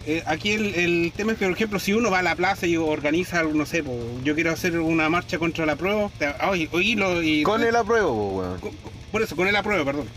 eh, 0.07 0.23
aquí 0.25 0.51
el, 0.51 0.73
el 0.75 1.13
tema 1.15 1.33
es 1.33 1.37
que, 1.37 1.45
por 1.45 1.53
ejemplo, 1.55 1.79
si 1.79 1.93
uno 1.93 2.09
va 2.11 2.19
a 2.19 2.23
la 2.23 2.35
plaza 2.35 2.65
y 2.67 2.77
organiza, 2.77 3.43
no 3.43 3.65
sé, 3.65 3.83
po, 3.83 3.95
yo 4.23 4.35
quiero 4.35 4.51
hacer 4.51 4.79
una 4.79 5.09
marcha 5.09 5.37
contra 5.39 5.65
la 5.65 5.75
prueba, 5.75 6.09
te- 6.17 6.33
oye, 6.49 6.69
oye, 6.71 6.95
lo- 6.95 7.21
y- 7.21 7.43
Con 7.43 7.63
el 7.63 7.75
apruebo, 7.75 8.09
po, 8.09 8.37
weón. 8.39 8.59
con- 8.59 8.71
por 9.11 9.21
eso, 9.21 9.35
con 9.35 9.47
el 9.47 9.55
apruebo, 9.55 9.85
perdón. 9.85 10.07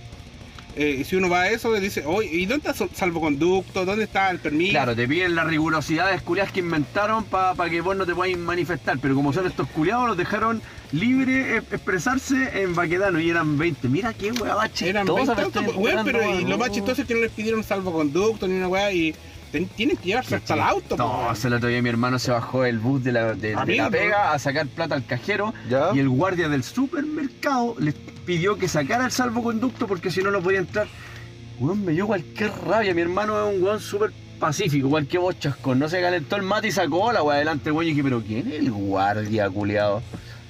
Eh, 0.77 0.97
y 1.01 1.05
si 1.05 1.15
uno 1.15 1.29
va 1.29 1.43
a 1.43 1.51
eso, 1.51 1.71
le 1.73 1.79
dice, 1.79 2.03
oye, 2.05 2.29
¿y 2.33 2.47
dónde 2.47 2.69
está 2.71 2.83
el 2.83 2.91
salvoconducto? 2.91 3.85
¿Dónde 3.85 4.05
está 4.05 4.29
el 4.31 4.41
permiso? 4.41 4.73
Claro, 4.73 4.97
te 4.97 5.07
piden 5.07 5.37
las 5.37 5.47
rigurosidades 5.47 6.21
culiadas 6.23 6.51
que 6.51 6.59
inventaron 6.61 7.23
para 7.27 7.71
que 7.71 7.81
vos 7.81 7.97
no 7.97 8.05
te 8.05 8.13
podáis 8.13 8.37
manifestar. 8.37 8.99
Pero 9.01 9.15
como 9.15 9.33
son 9.33 9.47
estos 9.47 9.69
culiados, 9.69 10.09
los 10.09 10.17
dejaron 10.17 10.61
libre 10.91 11.59
eh, 11.59 11.63
expresarse 11.71 12.61
en 12.61 12.75
Baquedano 12.75 13.21
y 13.21 13.31
eran 13.31 13.57
20. 13.57 13.89
Mira 13.89 14.13
qué 14.15 14.33
weá 14.33 14.57
más 14.57 14.83
Eran 14.83 15.07
chistosa 15.07 15.35
20 15.35 15.37
me 15.37 15.43
autos, 15.45 15.63
estoy 15.65 15.77
weón, 15.85 16.05
pero 16.05 16.41
y 16.41 16.43
lo 16.43 16.59
más 16.59 16.69
weón. 16.69 16.73
chistoso 16.73 17.03
es 17.03 17.07
que 17.09 17.15
no 17.15 17.21
les 17.21 17.31
pidieron 17.31 17.63
salvoconducto 17.63 18.49
ni 18.49 18.55
una 18.55 18.67
weá 18.67 18.93
y 18.93 19.15
ten- 19.55 19.69
tienen 19.69 19.97
que 19.97 20.05
llevarse 20.09 20.35
hasta 20.35 20.55
el 20.55 20.61
auto, 20.61 20.97
No, 20.97 21.21
weón. 21.23 21.37
se 21.37 21.49
lo 21.49 21.59
todavía 21.59 21.81
mi 21.81 21.89
hermano 21.89 22.19
se 22.19 22.33
bajó 22.33 22.63
del 22.63 22.81
bus 22.81 23.05
de 23.05 23.13
la, 23.13 23.35
de, 23.35 23.53
la 23.55 23.89
pega 23.89 24.33
a 24.33 24.39
sacar 24.41 24.67
plata 24.67 24.97
al 24.97 25.07
cajero 25.07 25.55
¿Ya? 25.71 25.91
y 25.95 26.01
el 26.01 26.09
guardia 26.09 26.49
del 26.49 26.65
supermercado 26.65 27.77
les 27.79 27.95
pidió 27.95 28.57
que 28.59 28.67
sacara 28.69 29.05
el 29.05 29.13
salvoconducto 29.13 29.87
porque 29.87 30.11
si 30.11 30.23
no 30.23 30.31
no 30.33 30.41
podía 30.41 30.59
entrar. 30.59 30.89
Weón, 31.61 31.85
me 31.85 31.93
dio 31.93 32.07
cualquier 32.09 32.51
rabia. 32.67 32.93
Mi 32.95 33.03
hermano 33.03 33.49
es 33.49 33.57
un 33.57 33.63
weón 33.63 33.79
súper 33.81 34.11
pacífico, 34.41 34.89
igual 34.89 35.07
que 35.07 35.19
vos, 35.19 35.39
chascón. 35.39 35.79
No 35.79 35.89
se 35.89 36.01
calentó 36.01 36.35
el 36.35 36.43
mate 36.43 36.67
y 36.69 36.73
sacó 36.73 37.13
la 37.13 37.23
weá 37.23 37.37
adelante, 37.37 37.71
weón. 37.71 37.87
Y 37.87 37.91
dije, 37.91 38.03
pero 38.03 38.21
¿quién 38.23 38.49
es 38.49 38.55
el 38.59 38.73
guardia, 38.73 39.49
culiado? 39.51 40.03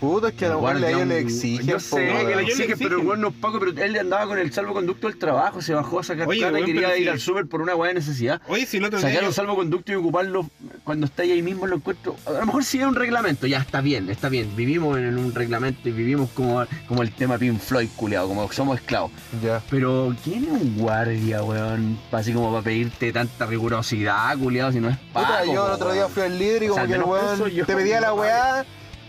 Puta, 0.04 0.28
es 0.28 0.34
que 0.34 0.46
a 0.46 0.48
lo 0.50 0.60
mejor 0.60 0.84
ellos 0.84 1.06
le 1.06 1.18
exigen, 1.18 1.66
Yo 1.66 1.80
sé 1.80 1.96
que 1.96 2.36
le 2.36 2.42
exigen, 2.42 2.56
pero 2.56 2.66
el 2.66 2.72
exigen. 2.72 3.06
weón 3.06 3.20
no 3.20 3.28
es 3.28 3.34
Paco, 3.34 3.58
pero 3.58 3.72
él 3.82 3.98
andaba 3.98 4.26
con 4.26 4.38
el 4.38 4.52
salvoconducto 4.52 5.06
del 5.08 5.18
trabajo, 5.18 5.62
se 5.62 5.72
bajó 5.74 6.00
a 6.00 6.04
sacar 6.04 6.28
Oye, 6.28 6.38
y 6.60 6.64
quería 6.64 6.96
ir 6.96 7.04
sí. 7.04 7.08
al 7.08 7.20
súper 7.20 7.46
por 7.46 7.62
una 7.62 7.74
weá 7.74 7.88
de 7.88 7.94
necesidad. 7.94 8.40
Oye, 8.48 8.66
si 8.66 8.76
el 8.76 8.84
otro 8.84 8.98
día 8.98 9.08
Sacar 9.08 9.22
yo- 9.22 9.28
un 9.28 9.34
salvoconducto 9.34 9.92
y 9.92 9.94
ocuparlo 9.94 10.48
cuando 10.84 11.06
está 11.06 11.22
ahí 11.22 11.40
mismo 11.42 11.66
lo 11.66 11.76
encuentro. 11.76 12.16
A 12.26 12.32
lo 12.32 12.46
mejor 12.46 12.64
sí 12.64 12.78
es 12.80 12.86
un 12.86 12.94
reglamento, 12.94 13.46
ya 13.46 13.58
está 13.58 13.80
bien, 13.80 14.10
está 14.10 14.28
bien. 14.28 14.54
Vivimos 14.54 14.98
en 14.98 15.16
un 15.18 15.34
reglamento 15.34 15.88
y 15.88 15.92
vivimos 15.92 16.30
como, 16.30 16.64
como 16.86 17.02
el 17.02 17.10
tema 17.12 17.38
Pink 17.38 17.58
Floyd, 17.60 17.88
culiado, 17.96 18.28
como 18.28 18.50
somos 18.52 18.78
esclavos. 18.78 19.10
Ya. 19.42 19.62
Pero, 19.70 20.14
¿quién 20.22 20.44
es 20.44 20.50
un 20.50 20.76
guardia, 20.78 21.42
weón? 21.42 21.98
Así 22.12 22.32
como 22.32 22.50
para 22.50 22.62
pedirte 22.62 23.12
tanta 23.12 23.46
rigurosidad, 23.46 24.36
culiado, 24.38 24.72
si 24.72 24.80
no 24.80 24.88
es 24.90 24.96
Puta, 25.12 25.28
pago. 25.28 25.52
yo 25.54 25.66
el 25.66 25.72
otro 25.72 25.92
día 25.92 26.08
fui 26.08 26.22
al 26.22 26.38
líder 26.38 26.62
y 26.64 26.68
O 26.68 26.74
sea, 26.74 26.82
como 26.86 26.94
que 26.94 27.00
el 27.00 27.04
weón 27.04 27.66
te 27.66 27.74
pedía 27.76 28.00
la 28.00 28.12
weá, 28.14 28.64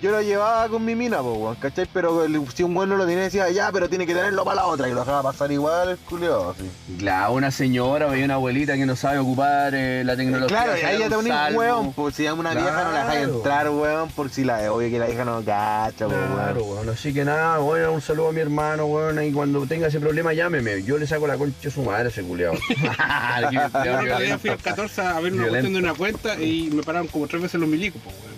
yo 0.06 0.12
lo 0.12 0.22
llevaba 0.22 0.70
con 0.70 0.86
mi 0.86 0.95
mina, 0.95 1.18
po, 1.20 1.34
weón, 1.34 1.56
¿cachai? 1.56 1.88
Pero 1.91 2.24
el- 2.26 2.41
si 2.53 2.64
un 2.64 2.76
weón 2.78 2.89
no 2.89 2.95
lo 2.97 3.06
tenía, 3.06 3.24
decía, 3.24 3.49
ya, 3.49 3.72
pero 3.72 3.89
tiene 3.89 4.06
que 4.06 4.14
tenerlo 4.14 4.43
para 4.43 4.58
la 4.58 4.66
otra, 4.68 4.88
y 4.88 4.91
lo 4.93 4.99
dejaba 4.99 5.24
pasar 5.24 5.51
igual 5.51 5.89
el 5.89 5.97
culiao, 5.97 6.51
así. 6.51 6.70
Claro, 6.99 7.34
una 7.34 7.49
señora 7.51 8.08
o 8.08 8.12
una 8.12 8.36
abuelita 8.36 8.76
que 8.76 8.86
no 8.86 8.95
sabe 8.95 9.18
ocupar 9.18 9.74
eh, 9.76 10.03
la 10.06 10.16
tecnología. 10.16 10.47
Claro, 10.58 10.78
y 10.78 10.82
ahí 10.86 10.99
ya 10.99 11.06
un 11.06 11.10
te 11.10 11.16
pones 11.16 11.34
salvo. 11.34 11.60
weón, 11.60 11.93
pues 11.93 12.16
si 12.16 12.26
es 12.26 12.32
una 12.32 12.51
vieja 12.53 12.84
no 12.84 12.91
la 12.91 12.99
dejáis 12.99 13.20
Claro. 13.22 13.36
entrar, 13.36 13.70
weón, 13.70 14.10
por 14.12 14.30
si 14.30 14.43
la 14.43 14.72
obvio 14.72 14.89
que 14.89 14.99
la 14.99 15.06
vieja 15.08 15.26
no 15.26 15.41
cacha, 15.43 16.06
po, 16.08 16.14
Claro, 16.36 16.64
weón. 16.64 16.78
weón. 16.86 16.89
Así 16.89 17.14
que 17.14 17.26
nada, 17.26 17.58
bueno, 17.58 17.91
un 17.91 18.01
saludo 18.01 18.30
a 18.30 18.32
mi 18.32 18.41
hermano, 18.41 18.86
weón. 18.86 19.24
Y 19.24 19.32
cuando 19.32 19.66
tenga 19.66 19.88
ese 19.88 19.99
problema, 19.99 20.34
llámeme. 20.34 20.84
Yo 20.84 20.97
le 20.97 21.08
saco 21.08 21.26
la 21.28 21.36
concha 21.38 21.58
de 21.64 21.72
su 21.72 21.82
madre 21.84 22.06
a 22.06 22.08
ese 22.10 22.22
culiao. 22.24 22.53
Yo 23.51 23.60
el 23.99 24.12
otro 24.12 24.20
día 24.20 24.38
fui 24.39 24.49
al 24.51 24.58
14 24.58 25.01
a 25.01 25.20
ver 25.20 25.34
una 25.34 25.47
cuestión 25.47 25.74
de 25.74 25.80
una 25.80 25.93
cuenta 25.93 26.39
y 26.41 26.70
me 26.72 26.84
pararon 26.84 27.08
como 27.08 27.28
tres 27.28 27.41
veces 27.41 27.60
los 27.60 27.68
milicos, 27.70 28.01
po, 28.01 28.10
weón. 28.10 28.35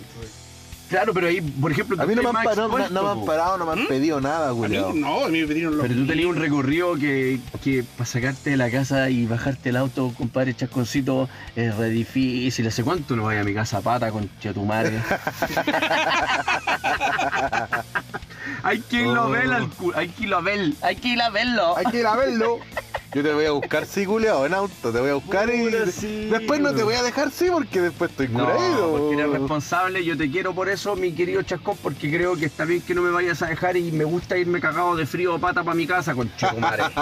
Claro, 0.88 1.12
pero 1.12 1.26
ahí, 1.28 1.40
por 1.42 1.70
ejemplo, 1.70 1.96
A 1.98 2.02
tú 2.02 2.08
mí 2.08 2.14
no 2.14 2.22
me, 2.22 2.28
han, 2.28 2.34
más 2.34 2.44
pa- 2.46 2.54
no, 2.54 2.62
expuesto, 2.66 2.94
no 2.94 3.02
me 3.02 3.10
han 3.20 3.26
parado, 3.26 3.58
no 3.58 3.66
me 3.66 3.72
han 3.72 3.82
¿Mm? 3.84 3.88
pedido 3.88 4.20
nada, 4.22 4.48
A 4.48 4.52
mí, 4.54 4.58
culiao. 4.58 4.92
no, 4.94 5.24
a 5.26 5.28
mí 5.28 5.40
me 5.42 5.46
pidieron 5.46 5.76
los 5.76 5.86
Pero 5.86 6.00
tú 6.00 6.06
tenías 6.06 6.26
un 6.28 6.36
recorrido 6.36 6.94
que, 6.94 7.40
que 7.62 7.84
para 7.96 8.06
sacarte 8.06 8.50
de 8.50 8.56
la 8.56 8.70
casa 8.70 9.10
y 9.10 9.26
bajarte 9.26 9.68
el 9.68 9.76
auto, 9.76 10.14
compadre 10.16 10.54
Chasconcito, 10.54 11.28
es 11.56 11.76
re 11.76 11.90
difícil. 11.90 12.66
¿Hace 12.66 12.82
cuánto 12.84 13.16
no 13.16 13.24
vaya 13.24 13.42
a 13.42 13.44
mi 13.44 13.52
casa 13.52 13.82
pata 13.82 14.10
con 14.10 14.28
tu 14.28 14.64
madre? 14.64 14.98
hay 18.62 18.80
que 18.80 19.02
irlo 19.02 19.22
a 19.22 19.28
ver 19.28 19.52
al 19.52 19.68
cu- 19.70 19.92
hay 19.94 20.08
que 20.08 20.22
irlo 20.24 20.36
a 20.38 20.40
ver, 20.40 20.72
hay 20.80 20.96
que 20.96 21.08
ir 21.08 21.20
a 21.22 21.30
verlo. 21.30 21.76
Hay 21.76 21.86
que 21.86 22.00
ir 22.00 22.06
a 22.06 22.16
verlo. 22.16 22.58
Yo 23.14 23.22
te 23.22 23.32
voy 23.32 23.46
a 23.46 23.52
buscar, 23.52 23.86
sí, 23.86 24.04
culiao, 24.04 24.44
en 24.44 24.52
auto, 24.52 24.92
te 24.92 25.00
voy 25.00 25.08
a 25.08 25.14
buscar 25.14 25.48
y 25.48 25.70
sí, 25.90 26.28
después 26.30 26.60
no 26.60 26.74
te 26.74 26.82
voy 26.82 26.94
a 26.94 27.02
dejar, 27.02 27.30
sí, 27.30 27.46
porque 27.50 27.80
después 27.80 28.10
estoy 28.10 28.28
No, 28.28 28.46
porque 28.90 29.14
eres 29.14 29.30
responsable, 29.30 30.04
yo 30.04 30.14
te 30.16 30.30
quiero 30.30 30.54
por 30.54 30.68
eso, 30.68 30.94
mi 30.94 31.12
querido 31.12 31.40
Chascón, 31.42 31.78
porque 31.82 32.10
creo 32.10 32.36
que 32.36 32.44
está 32.44 32.66
bien 32.66 32.82
que 32.82 32.94
no 32.94 33.00
me 33.00 33.10
vayas 33.10 33.40
a 33.42 33.46
dejar 33.46 33.78
y 33.78 33.90
me 33.92 34.04
gusta 34.04 34.36
irme 34.36 34.60
cagado 34.60 34.94
de 34.94 35.06
frío 35.06 35.34
o 35.36 35.38
pata 35.38 35.64
para 35.64 35.74
mi 35.74 35.86
casa 35.86 36.14
con 36.14 36.30
madre. 36.60 36.82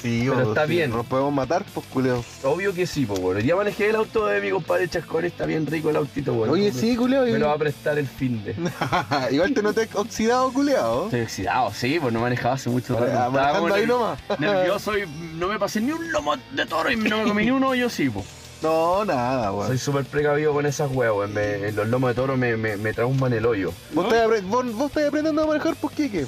Sí, 0.00 0.26
Pero 0.28 0.48
está 0.48 0.66
sí, 0.66 0.70
bien. 0.72 0.90
Nos 0.90 1.06
podemos 1.06 1.32
matar, 1.32 1.64
pues, 1.74 1.86
culiao. 1.86 2.24
Obvio 2.42 2.72
que 2.74 2.86
sí, 2.86 3.04
pues 3.06 3.20
bueno. 3.20 3.40
Ya 3.40 3.56
manejé 3.56 3.90
el 3.90 3.96
auto 3.96 4.26
de 4.26 4.40
mi 4.40 4.50
compadre 4.50 4.88
Chascón, 4.88 5.24
está 5.24 5.46
bien 5.46 5.66
rico 5.66 5.90
el 5.90 5.96
autito, 5.96 6.32
bueno. 6.32 6.52
Oye, 6.52 6.72
sí, 6.72 6.96
culiao. 6.96 7.24
Me 7.24 7.30
y- 7.30 7.38
lo 7.38 7.46
va 7.48 7.54
a 7.54 7.58
prestar 7.58 7.98
el 7.98 8.06
fin 8.06 8.42
de. 8.44 8.54
Igual 9.30 9.52
te 9.52 9.62
noté 9.62 9.88
oxidado, 9.94 10.52
culiao. 10.52 11.04
Estoy 11.06 11.20
oxidado, 11.22 11.72
sí, 11.74 11.98
pues 12.00 12.12
no 12.12 12.20
manejaba 12.20 12.54
hace 12.54 12.70
mucho 12.70 12.94
Estaba 12.94 13.30
manejando 13.30 13.74
ahí 13.74 13.86
nomás. 13.86 14.18
Nervioso 14.38 14.93
y 14.98 15.04
no 15.38 15.48
me 15.48 15.58
pasé 15.58 15.80
ni 15.80 15.92
un 15.92 16.10
lomo 16.12 16.34
de 16.52 16.66
toro 16.66 16.90
y 16.90 16.96
no 16.96 17.18
me 17.18 17.24
comí 17.28 17.44
ni 17.44 17.50
uno, 17.50 17.74
yo 17.74 17.88
sí, 17.90 18.08
pues. 18.10 18.24
No, 18.62 19.04
nada, 19.04 19.48
Soy 19.50 19.58
weón. 19.58 19.78
súper 19.78 20.04
precavido 20.04 20.52
con 20.54 20.64
esas 20.64 20.90
huevas, 20.90 21.28
los 21.74 21.88
lomos 21.88 22.10
de 22.10 22.14
toro 22.14 22.36
me, 22.36 22.56
me, 22.56 22.76
me 22.78 22.92
trauman 22.94 23.32
el 23.34 23.44
hoyo. 23.44 23.72
¿Vos, 23.92 24.06
estás 24.06 24.26
apre- 24.26 24.42
vos, 24.48 24.72
vos 24.74 24.86
estás 24.88 25.08
aprendiendo 25.08 25.42
a 25.42 25.46
manejar, 25.46 25.76
pues, 25.76 25.94
Kike? 25.94 26.26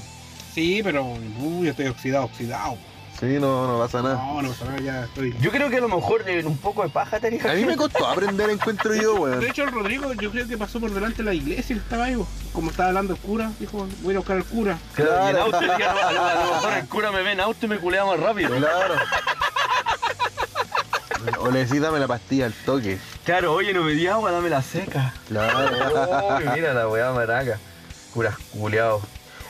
Sí, 0.55 0.81
pero 0.85 1.05
uh, 1.05 1.65
yo 1.65 1.71
estoy 1.71 1.87
oxidado, 1.87 2.25
oxidado. 2.27 2.77
Sí, 3.19 3.39
no, 3.41 3.67
no 3.67 3.79
pasa 3.79 4.03
nada. 4.03 4.17
No, 4.17 4.43
no 4.43 4.51
pasa 4.51 4.65
nada, 4.67 4.81
ya 4.81 5.05
estoy. 5.05 5.35
Yo 5.41 5.51
creo 5.51 5.71
que 5.71 5.77
a 5.77 5.81
lo 5.81 5.89
mejor 5.89 6.29
eh, 6.29 6.45
un 6.45 6.59
poco 6.59 6.83
de 6.83 6.91
paja 6.91 7.19
te 7.19 7.29
A 7.29 7.55
mí 7.55 7.65
me 7.65 7.77
costó 7.77 8.07
aprender, 8.07 8.51
encuentro 8.51 8.95
yo, 8.95 9.15
weón. 9.15 9.41
De 9.41 9.49
hecho, 9.49 9.65
el 9.65 9.73
Rodrigo, 9.73 10.13
yo 10.13 10.31
creo 10.31 10.47
que 10.47 10.59
pasó 10.59 10.81
por 10.81 10.91
delante 10.91 11.19
de 11.19 11.23
la 11.25 11.35
iglesia 11.35 11.75
que 11.75 11.81
estaba 11.81 12.05
ahí, 12.05 12.17
como 12.53 12.71
estaba 12.71 12.91
hablando 12.91 13.15
el 13.15 13.19
cura, 13.21 13.51
dijo, 13.59 13.87
voy 14.03 14.09
a 14.09 14.11
ir 14.11 14.17
a 14.17 14.19
buscar 14.21 14.37
al 14.37 14.45
cura. 14.45 14.79
Claro, 14.95 15.27
y 15.27 15.31
en 15.31 15.37
auto, 15.37 15.61
ya, 15.79 15.93
a, 15.93 16.13
lo, 16.13 16.25
a 16.25 16.35
lo 16.35 16.55
mejor 16.55 16.73
el 16.75 16.89
cura 16.89 17.11
me 17.13 17.23
ve 17.23 17.33
en 17.33 17.41
auto 17.41 17.67
y 17.67 17.69
me 17.69 17.79
culea 17.79 18.05
más 18.05 18.21
rápido. 18.21 18.55
Claro. 18.57 18.95
O 21.41 21.51
necesítame 21.51 21.99
la 21.99 22.07
pastilla 22.07 22.47
al 22.47 22.53
toque. 22.53 22.99
Claro, 23.25 23.53
oye, 23.55 23.73
no 23.73 23.83
me 23.83 23.93
di 23.93 24.07
agua, 24.07 24.31
dame 24.31 24.49
la 24.49 24.63
seca. 24.63 25.13
Claro. 25.29 26.37
Uy, 26.37 26.45
mira 26.55 26.75
la 26.75 26.89
weá 26.89 27.13
maraca. 27.13 27.59
Curas 28.13 28.37
culeados. 28.53 29.03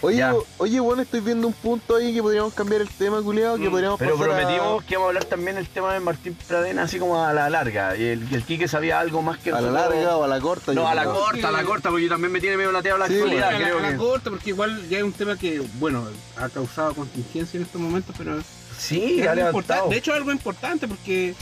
Oye, 0.07 0.19
Ya. 0.19 0.35
oye, 0.59 0.79
bueno, 0.81 1.03
estoy 1.03 1.21
viendo 1.21 1.49
un 1.49 1.53
punto 1.53 1.97
ahí 1.97 2.15
que 2.15 2.23
podríamos 2.23 2.55
cambiar 2.55 2.81
el 2.81 2.89
tema, 2.89 3.21
culiado, 3.23 3.57
que 3.57 3.69
Mm, 3.69 3.71
podríamos 3.73 3.99
Pero 3.99 4.17
pasar 4.17 4.31
a- 4.31 4.35
prometimos 4.37 4.85
que 4.85 4.95
íbamos 4.95 5.07
a 5.07 5.09
hablar 5.09 5.25
también 5.25 5.57
del 5.57 5.69
tema 5.69 5.93
de 5.93 6.01
Martín 6.01 6.37
Pradena, 6.47 6.83
así 6.85 6.99
como 7.01 7.25
a 7.25 7.33
la 7.33 7.51
larga. 7.51 7.97
Y 7.97 8.05
el, 8.05 8.33
el 8.33 8.43
Quique 8.45 8.69
sabía 8.69 9.01
algo 9.01 9.21
más 9.23 9.39
que 9.39 9.51
a 9.51 9.61
la 9.61 9.71
larga 9.73 10.17
o 10.17 10.23
a 10.23 10.29
la 10.29 10.41
corta. 10.41 10.73
No, 10.73 10.83
yo 10.83 10.89
a 10.89 10.95
la 10.95 11.03
creo. 11.03 11.15
corta, 11.15 11.49
a 11.49 11.53
la 11.53 11.65
corta, 11.65 11.91
porque 11.91 12.09
también 12.09 12.31
me 12.33 12.41
tiene 12.41 12.57
medio 12.57 12.71
lateado 12.71 12.99
la 12.99 13.09
Sí, 13.09 13.15
actualidad, 13.15 13.49
a 13.49 13.53
la, 13.53 13.59
creo 13.59 13.79
a 13.79 13.83
la 13.83 13.91
que. 13.91 13.97
corta, 13.97 14.31
porque 14.31 14.51
igual 14.51 14.89
ya 14.89 14.99
es 14.99 15.05
un 15.05 15.13
tema 15.13 15.37
que, 15.37 15.61
bueno, 15.81 16.07
ha 16.37 16.49
causado 16.51 16.95
contingencia 16.95 17.59
en 17.59 17.65
estos 17.65 17.81
momentos, 17.81 18.15
pero 18.17 18.39
Sí, 18.79 19.21
es 19.21 19.27
algo. 19.27 19.61
De 19.91 19.97
hecho, 19.97 20.13
es 20.13 20.19
algo 20.19 20.31
importante 20.31 20.87
porque 20.87 21.35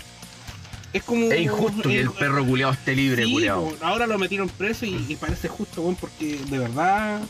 es 0.93 1.03
como. 1.03 1.31
Es 1.31 1.41
injusto 1.41 1.83
que 1.83 2.01
el 2.01 2.11
perro 2.13 2.47
culiado 2.47 2.73
esté 2.73 2.95
libre, 2.97 3.25
sí, 3.25 3.47
ahora 3.83 4.07
lo 4.07 4.17
metieron 4.19 4.49
preso 4.49 4.87
y, 4.87 5.05
y 5.09 5.17
parece 5.17 5.49
justo, 5.49 5.83
weón, 5.83 5.97
porque 5.97 6.39
de 6.49 6.59
verdad. 6.59 7.21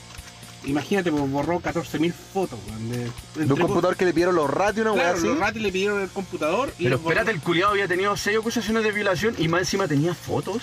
Imagínate, 0.66 1.10
pues, 1.12 1.30
borró 1.30 1.60
14.000 1.60 2.12
fotos, 2.12 2.58
weón. 2.68 2.90
De, 2.90 3.10
un 3.54 3.60
computador 3.60 3.96
que 3.96 4.04
le 4.04 4.12
pidieron 4.12 4.34
los 4.34 4.48
ratios, 4.50 4.86
una 4.86 4.92
weá 4.92 5.02
Claro, 5.02 5.18
así. 5.18 5.26
los 5.26 5.38
ratis 5.38 5.62
le 5.62 5.72
pidieron 5.72 6.00
el 6.02 6.08
computador 6.08 6.72
y. 6.78 6.84
Pero 6.84 6.98
borró- 6.98 7.08
espérate, 7.10 7.30
el 7.32 7.40
culiado 7.40 7.72
había 7.72 7.86
tenido 7.88 8.16
seis 8.16 8.38
acusaciones 8.38 8.82
de 8.84 8.92
violación 8.92 9.34
y 9.38 9.48
más 9.48 9.60
encima 9.60 9.86
tenía 9.88 10.14
fotos. 10.14 10.62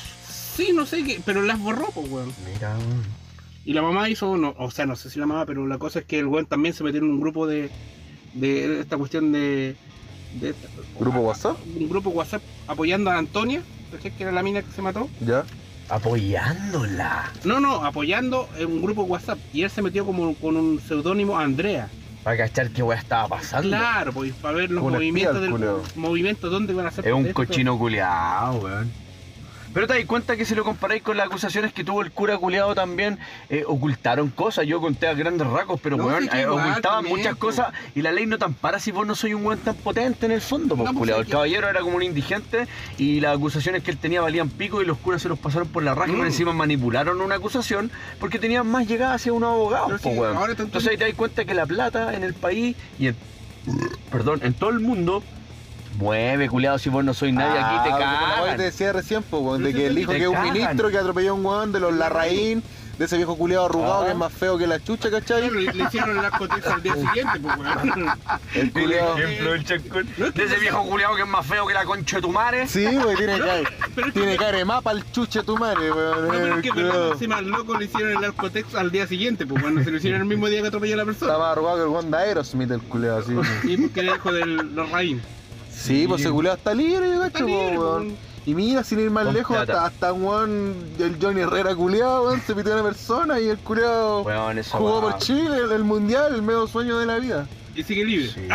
Sí, 0.55 0.71
no 0.73 0.85
sé 0.85 1.03
qué, 1.03 1.21
pero 1.25 1.41
las 1.43 1.59
borró, 1.59 1.87
pues, 1.93 2.09
weón. 2.09 2.33
Mira, 2.53 2.75
Y 3.63 3.73
la 3.73 3.81
mamá 3.83 4.09
hizo, 4.09 4.35
no, 4.37 4.55
o 4.57 4.71
sea, 4.71 4.85
no 4.87 4.95
sé 4.95 5.09
si 5.09 5.19
la 5.19 5.25
mamá, 5.27 5.45
pero 5.45 5.67
la 5.67 5.77
cosa 5.77 5.99
es 5.99 6.05
que 6.05 6.19
el 6.19 6.25
weón 6.25 6.45
también 6.47 6.73
se 6.73 6.83
metió 6.83 6.99
en 6.99 7.09
un 7.09 7.21
grupo 7.21 7.45
de, 7.45 7.69
de 8.33 8.79
esta 8.81 8.97
cuestión 8.97 9.31
de, 9.31 9.75
de 10.39 10.49
esta- 10.49 10.67
¿Grupo 10.99 11.19
WhatsApp? 11.19 11.57
Un 11.77 11.87
grupo 11.89 12.09
WhatsApp 12.09 12.41
apoyando 12.67 13.11
a 13.11 13.17
Antonia, 13.17 13.61
que 14.01 14.11
era 14.23 14.31
la 14.31 14.41
mina 14.41 14.61
que 14.63 14.71
se 14.71 14.81
mató. 14.81 15.07
Ya. 15.19 15.45
Apoyándola. 15.91 17.31
No, 17.43 17.59
no, 17.59 17.83
apoyando 17.85 18.47
en 18.57 18.67
un 18.67 18.81
grupo 18.81 19.03
WhatsApp. 19.03 19.37
Y 19.53 19.63
él 19.63 19.69
se 19.69 19.81
metió 19.81 20.05
como 20.05 20.33
con 20.35 20.55
un 20.55 20.79
seudónimo 20.79 21.37
Andrea. 21.37 21.89
Para 22.23 22.37
cachar 22.37 22.69
qué 22.69 22.83
weá 22.83 22.99
estaba 22.99 23.27
pasando. 23.27 23.69
Claro, 23.69 24.13
pues 24.13 24.33
para 24.33 24.57
ver 24.57 24.71
los 24.71 24.83
movimientos 24.83 25.37
el 25.37 25.41
del 25.41 25.51
culeo. 25.51 25.83
movimientos 25.95 26.51
dónde 26.51 26.73
van 26.73 26.85
a 26.85 26.89
hacer 26.89 27.07
Es 27.07 27.13
un 27.13 27.33
cochino 27.33 27.77
culiado, 27.77 28.59
weón. 28.59 28.91
Pero 29.73 29.87
te 29.87 29.93
das 29.95 30.05
cuenta 30.05 30.35
que 30.35 30.43
si 30.45 30.53
lo 30.55 30.63
comparáis 30.63 31.01
con 31.01 31.15
las 31.17 31.27
acusaciones 31.27 31.71
que 31.73 31.83
tuvo 31.83 32.01
el 32.01 32.11
cura 32.11 32.37
culiado 32.37 32.75
también, 32.75 33.17
eh, 33.49 33.63
ocultaron 33.65 34.29
cosas. 34.29 34.65
Yo 34.67 34.81
conté 34.81 35.07
a 35.07 35.13
grandes 35.13 35.47
rasgos, 35.47 35.79
pero 35.81 35.97
No, 35.97 36.05
weón, 36.07 36.23
sí, 36.23 36.29
eh, 36.33 36.41
igual 36.41 36.69
ocultaban 36.71 36.97
también, 37.03 37.17
muchas 37.17 37.33
po. 37.35 37.39
cosas 37.47 37.67
y 37.95 38.01
la 38.01 38.11
ley 38.11 38.25
no 38.25 38.37
te 38.37 38.45
ampara 38.45 38.79
si 38.79 38.91
vos 38.91 39.07
no 39.07 39.15
sois 39.15 39.33
un 39.33 39.45
weón 39.45 39.59
tan 39.59 39.75
potente 39.75 40.25
en 40.25 40.33
el 40.33 40.41
fondo, 40.41 40.75
No, 40.75 40.93
pues, 40.93 41.09
El 41.11 41.25
que- 41.25 41.31
caballero 41.31 41.69
era 41.69 41.79
como 41.81 41.95
un 41.95 42.03
indigente 42.03 42.67
y 42.97 43.19
las 43.21 43.35
acusaciones 43.37 43.83
que 43.83 43.91
él 43.91 43.97
tenía 43.97 44.21
valían 44.21 44.49
pico 44.49 44.81
y 44.81 44.85
los 44.85 44.97
curas 44.97 45.21
se 45.21 45.29
los 45.29 45.39
pasaron 45.39 45.67
por 45.69 45.83
la 45.83 45.95
raja 45.95 46.09
y 46.11 46.15
Mm. 46.15 46.17
por 46.17 46.25
encima 46.27 46.53
manipularon 46.53 47.21
una 47.21 47.35
acusación 47.35 47.91
porque 48.19 48.39
tenían 48.39 48.67
más 48.67 48.87
llegada 48.87 49.13
hacia 49.13 49.31
un 49.33 49.43
abogado, 49.43 49.89
po, 49.89 49.97
sí, 49.99 50.09
weón. 50.09 50.37
Entonces 50.51 50.89
ahí 50.91 50.97
te 50.97 51.05
das 51.05 51.13
cuenta 51.13 51.45
que 51.45 51.53
la 51.53 51.65
plata 51.65 52.13
en 52.13 52.23
el 52.23 52.33
país 52.33 52.75
y 52.99 53.07
en, 53.07 53.15
perdón, 54.11 54.41
en 54.43 54.53
todo 54.53 54.69
el 54.71 54.79
mundo 54.79 55.23
mueve, 55.97 56.49
culiado, 56.49 56.77
si 56.79 56.89
vos 56.89 57.03
no 57.03 57.13
sois 57.13 57.33
nadie 57.33 57.59
aquí 57.59 57.89
te 57.89 57.93
Ah, 58.03 58.35
como 58.39 58.51
que 58.51 58.57
te 58.57 58.63
decía 58.63 58.93
recién, 58.93 59.23
po, 59.23 59.57
de 59.57 59.65
Pero 59.65 59.77
que 59.77 59.87
el 59.87 59.97
hijo 59.97 60.11
que 60.11 60.21
es 60.23 60.27
un 60.27 60.41
ministro 60.43 60.89
que 60.89 60.97
atropelló 60.97 61.31
a 61.31 61.33
un 61.33 61.45
weón 61.45 61.71
de 61.71 61.79
los 61.79 61.93
Larraín, 61.93 62.63
de 62.97 63.05
ese 63.05 63.17
viejo 63.17 63.35
culiado 63.35 63.65
arrugado 63.65 64.01
Ah. 64.01 64.05
que 64.05 64.11
es 64.11 64.17
más 64.17 64.31
feo 64.31 64.57
que 64.59 64.67
la 64.67 64.79
chucha, 64.83 65.09
¿cachai? 65.09 65.41
Claro, 65.41 65.55
le, 65.55 65.73
le 65.73 65.83
hicieron 65.85 66.11
el 66.11 66.17
narcotex 66.21 66.67
al 66.67 66.83
día 66.83 66.93
siguiente, 66.93 67.39
pues, 67.41 67.57
weón. 67.57 68.09
El 68.53 68.61
El 68.61 68.71
culiado. 68.71 69.17
ejemplo 69.17 69.51
del 69.53 69.65
chacón. 69.65 70.07
No, 70.17 70.25
es 70.27 70.33
que 70.33 70.39
De 70.41 70.45
ese 70.45 70.55
no 70.55 70.61
viejo 70.61 70.83
culiado 70.85 71.15
que 71.15 71.21
es 71.23 71.27
más 71.27 71.45
feo 71.45 71.65
que 71.67 71.73
la 71.73 71.83
concha 71.85 72.17
de 72.17 72.21
tu 72.21 72.31
madre. 72.31 72.67
Sí, 72.67 72.85
güey, 72.85 73.15
tiene 73.15 73.39
cara, 73.39 73.53
pero 73.95 74.07
es 74.07 74.13
que- 74.13 74.19
tiene 74.19 74.37
cara 74.37 74.57
de 74.57 74.65
mapa 74.65 74.91
el 74.91 75.11
chuche 75.11 75.41
tu 75.43 75.57
madre, 75.57 75.91
weón. 75.91 76.21
No, 76.27 76.31
pero 76.31 76.55
es 76.57 76.61
que 76.61 76.69
el 76.69 76.75
verdad, 76.75 76.91
culiao. 76.91 77.13
encima 77.13 77.37
al 77.37 77.47
loco 77.47 77.77
le 77.77 77.85
hicieron 77.85 78.11
el 78.11 78.21
narcotex 78.21 78.75
al 78.75 78.91
día 78.91 79.07
siguiente, 79.07 79.47
pues 79.47 79.61
bueno, 79.63 79.83
se 79.83 79.89
lo 79.89 79.97
hicieron 79.97 80.21
el 80.21 80.27
mismo 80.27 80.47
día 80.47 80.61
que 80.61 80.67
atropelló 80.67 80.93
a 80.93 80.97
la 80.97 81.05
persona. 81.05 81.31
Está 81.31 81.41
más 81.43 81.51
arrugado 81.53 81.77
que 81.77 81.83
el 81.83 81.89
weón 81.89 82.11
de 82.11 82.17
Aerosmith, 82.17 82.71
el 82.71 82.81
culiado, 82.81 83.17
así. 83.19 83.33
Y 83.63 83.77
porque 83.77 83.99
era 84.01 84.15
hijo 84.15 84.31
de 84.31 84.45
los 84.45 84.91
Raín. 84.91 85.21
Sí, 85.73 86.05
pues 86.07 86.21
ese 86.21 86.29
culiado 86.31 86.57
está 86.57 86.73
libre, 86.73 87.07
po, 87.31 87.39
libre, 87.39 87.53
weón. 87.77 87.77
weón. 87.77 88.17
Y 88.45 88.55
mira, 88.55 88.83
sin 88.83 88.99
ir 88.99 89.11
más 89.11 89.25
Con 89.25 89.33
lejos, 89.35 89.55
plata. 89.55 89.85
hasta, 89.85 89.85
hasta 89.85 90.13
un 90.13 90.23
weón, 90.25 90.75
el 90.99 91.17
Johnny 91.21 91.41
Herrera 91.41 91.75
culiado, 91.75 92.23
weón, 92.25 92.41
se 92.41 92.55
pitió 92.55 92.73
a 92.73 92.75
una 92.81 92.83
persona 92.89 93.39
y 93.39 93.47
el 93.49 93.57
culiado 93.59 94.21
Weón, 94.23 94.61
jugó 94.71 95.01
por 95.01 95.17
Chile, 95.19 95.57
el, 95.57 95.71
el 95.71 95.83
mundial, 95.83 96.33
el 96.35 96.41
medio 96.41 96.67
sueño 96.67 96.97
de 96.99 97.05
la 97.05 97.19
vida. 97.19 97.47
Y 97.75 97.83
sigue 97.83 98.03
libre. 98.05 98.29
Sí. 98.31 98.47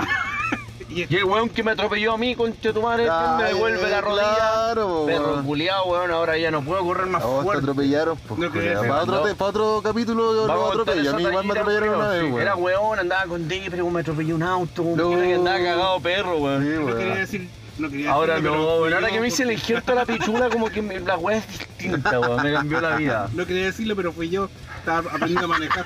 Y 0.96 1.14
el 1.16 1.24
weón 1.24 1.48
que 1.50 1.62
me 1.62 1.72
atropelló 1.72 2.14
a 2.14 2.18
mí, 2.18 2.34
concha 2.34 2.58
de 2.68 2.72
tu 2.72 2.80
madre, 2.82 3.06
me 3.36 3.44
devuelve 3.44 3.90
la 3.90 4.00
rodilla. 4.00 4.34
Claro, 4.36 5.04
Perro 5.06 5.32
weón. 5.32 5.44
culiado, 5.46 5.84
weón, 5.86 6.10
ahora 6.10 6.38
ya 6.38 6.50
no 6.50 6.62
puedo 6.62 6.82
correr 6.84 7.06
más 7.06 7.22
vos 7.22 7.38
te 7.40 7.44
fuerte. 7.44 7.62
atropellaron, 7.62 8.16
pues, 8.26 8.40
No 8.40 8.50
culiao. 8.50 8.80
quería 8.80 8.88
Para 8.88 9.02
otro, 9.02 9.36
para 9.36 9.50
otro 9.50 9.80
capítulo 9.84 10.32
lo 10.46 10.68
atropello. 10.70 11.10
A 11.10 11.12
mí 11.14 11.22
igual 11.24 11.44
me 11.44 11.52
atropellaron 11.52 11.94
una 11.96 12.08
vez, 12.08 12.22
weón. 12.24 12.40
Era 12.40 12.56
weón, 12.56 12.98
andaba 12.98 13.24
con 13.26 13.48
Dave, 13.48 13.66
pero 13.70 13.90
me 13.90 14.00
atropelló 14.00 14.34
un 14.34 14.42
auto, 14.42 14.84
que 14.96 15.34
andaba 15.34 15.58
cagado 15.58 16.00
perro, 16.00 16.36
weón. 16.38 16.62
Sí, 16.62 16.68
no 16.80 16.86
quería 16.86 17.04
weón. 17.06 17.14
decir. 17.18 17.48
No 17.78 17.90
quería 17.90 18.10
Ahora 18.10 18.36
no, 18.36 18.42
pero 18.42 18.80
weón, 18.80 18.94
ahora 18.94 19.08
que 19.10 19.20
me 19.20 19.28
hice 19.28 19.42
el 19.42 19.82
a 19.86 19.94
la 19.94 20.06
pichula, 20.06 20.48
como 20.48 20.70
que 20.70 20.80
me- 20.80 20.98
la 21.00 21.18
weá 21.18 21.36
es 21.38 21.46
distinta, 21.58 22.18
weón, 22.20 22.42
me 22.42 22.52
cambió 22.54 22.80
la 22.80 22.96
vida. 22.96 23.28
No 23.34 23.44
quería 23.46 23.66
decirlo, 23.66 23.94
pero 23.96 24.12
fui 24.12 24.30
yo. 24.30 24.48
Estaba 24.78 25.00
aprendiendo 25.00 25.44
a 25.44 25.48
manejar. 25.48 25.84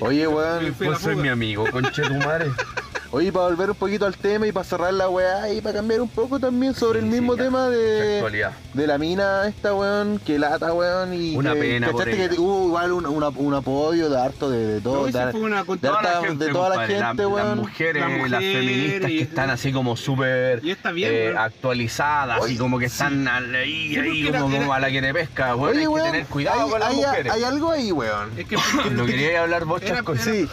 Oye, 0.00 0.26
weón. 0.26 0.74
Vos 0.84 0.98
sois 1.00 1.16
mi 1.16 1.28
amigo, 1.28 1.64
concha 1.70 2.02
de 2.02 2.08
tu 2.08 2.14
madre. 2.14 2.50
Oye, 3.16 3.30
para 3.30 3.44
volver 3.46 3.70
un 3.70 3.76
poquito 3.76 4.06
al 4.06 4.16
tema 4.16 4.44
y 4.48 4.50
para 4.50 4.64
cerrar 4.64 4.92
la 4.92 5.08
weá 5.08 5.48
y 5.52 5.60
para 5.60 5.76
cambiar 5.76 6.00
un 6.00 6.08
poco 6.08 6.40
también 6.40 6.74
sobre 6.74 6.98
Sí, 6.98 7.06
el 7.06 7.12
mismo 7.12 7.34
sí, 7.34 7.38
tema 7.42 7.68
de, 7.68 8.16
Actualidad. 8.16 8.52
de 8.72 8.86
la 8.88 8.98
mina 8.98 9.46
esta, 9.46 9.72
weón, 9.72 10.18
que 10.18 10.36
lata, 10.36 10.72
weón, 10.72 11.14
y 11.14 11.36
Una 11.36 11.54
que, 11.54 11.60
pena 11.60 11.90
por 11.92 12.00
¿cachaste 12.00 12.24
ella. 12.24 12.34
que 12.34 12.40
hubo 12.40 12.66
igual 12.66 12.90
un, 12.92 13.06
una- 13.06 13.28
un 13.28 13.54
apoyo 13.54 14.10
de 14.10 14.20
harto 14.20 14.50
de, 14.50 14.66
de 14.66 14.80
todo, 14.80 15.06
No, 15.08 15.12
de- 15.26 15.30
fue 15.30 15.40
una 15.42 15.58
de 15.60 15.64
contra- 15.64 15.90
harta- 15.92 16.22
de 16.22 16.48
toda 16.48 16.68
la 16.70 16.74
compadre, 16.74 16.98
gente, 17.06 17.22
Las 17.22 17.32
weón. 17.32 17.58
mujeres, 17.58 18.02
Las 18.02 18.30
las, 18.32 18.40
feministas 18.40 19.10
y- 19.12 19.16
que 19.18 19.22
están 19.22 19.50
así 19.50 19.72
como 19.72 19.96
súper 19.96 20.60
eh, 20.64 21.34
actualizadas 21.38 22.40
Oye, 22.40 22.54
y 22.54 22.56
como 22.56 22.80
que 22.80 22.88
sí. 22.88 22.94
están 22.94 23.28
ahí, 23.28 23.90
Sí, 23.90 23.96
ahí 23.96 24.24
como, 24.24 24.28
era- 24.30 24.40
como 24.58 24.72
a 24.74 24.80
la 24.80 24.90
que 24.90 25.00
te 25.00 25.14
pesca, 25.14 25.54
weón. 25.54 25.68
Oye, 25.70 25.78
hay 25.78 25.84
que 25.84 25.88
weón, 25.88 26.10
tener 26.10 26.26
cuidado 26.26 26.62
hay, 26.64 26.70
con 26.70 26.80
las 26.80 26.88
hay- 26.90 26.96
mujeres. 26.96 27.32
hay 27.32 27.44
algo 27.44 27.70
ahí, 27.70 27.92
weón. 27.92 28.30
Es 28.36 28.46
que 28.48 28.56
No 28.90 29.06
quería 29.06 29.42
hablar 29.42 29.66
vos 29.66 29.80
chasco. 29.82 30.16
Sí, 30.16 30.48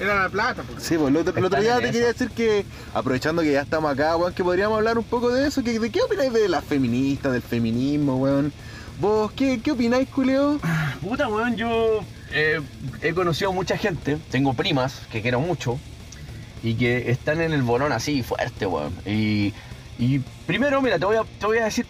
era, 0.00 0.22
la 0.22 0.28
plata. 0.28 0.62
Porque 0.62 0.82
Sí, 0.82 0.96
pues 0.96 1.08
el 1.08 1.16
otro, 1.16 1.36
el 1.36 1.44
otro 1.44 1.58
Están 1.58 1.62
día 1.62 1.76
te 1.86 1.92
quería 1.92 2.08
decir 2.08 2.30
que, 2.30 2.64
aprovechando 2.92 3.42
que 3.42 3.52
ya 3.52 3.62
estamos 3.62 3.92
acá, 3.92 4.16
weón, 4.16 4.34
que 4.34 4.42
podríamos 4.44 4.76
hablar 4.78 4.98
un 4.98 5.04
poco 5.04 5.30
de 5.30 5.46
eso. 5.46 5.62
Que, 5.62 5.78
¿De 5.78 5.90
qué 5.90 6.02
opináis 6.02 6.32
de 6.32 6.48
las 6.48 6.64
feministas, 6.64 7.32
del 7.32 7.42
feminismo, 7.42 8.16
weón? 8.16 8.52
¿Vos 9.00 9.32
qué, 9.32 9.60
qué 9.60 9.72
opináis, 9.72 10.08
culeo? 10.08 10.58
Puta, 11.00 11.28
weón, 11.28 11.56
yo 11.56 12.00
eh, 12.32 12.60
he 13.02 13.12
conocido 13.12 13.52
mucha 13.52 13.76
gente, 13.76 14.18
tengo 14.30 14.54
primas 14.54 15.02
que 15.10 15.20
quiero 15.20 15.40
mucho 15.40 15.78
y 16.62 16.74
que 16.74 17.10
están 17.10 17.40
en 17.40 17.52
el 17.52 17.62
bolón 17.62 17.92
así 17.92 18.22
fuerte, 18.22 18.66
weón. 18.66 18.92
Y, 19.04 19.52
y 19.98 20.20
primero, 20.46 20.80
mira, 20.80 20.98
te 20.98 21.04
voy, 21.06 21.16
a, 21.16 21.22
te 21.38 21.46
voy 21.46 21.58
a 21.58 21.64
decir 21.64 21.86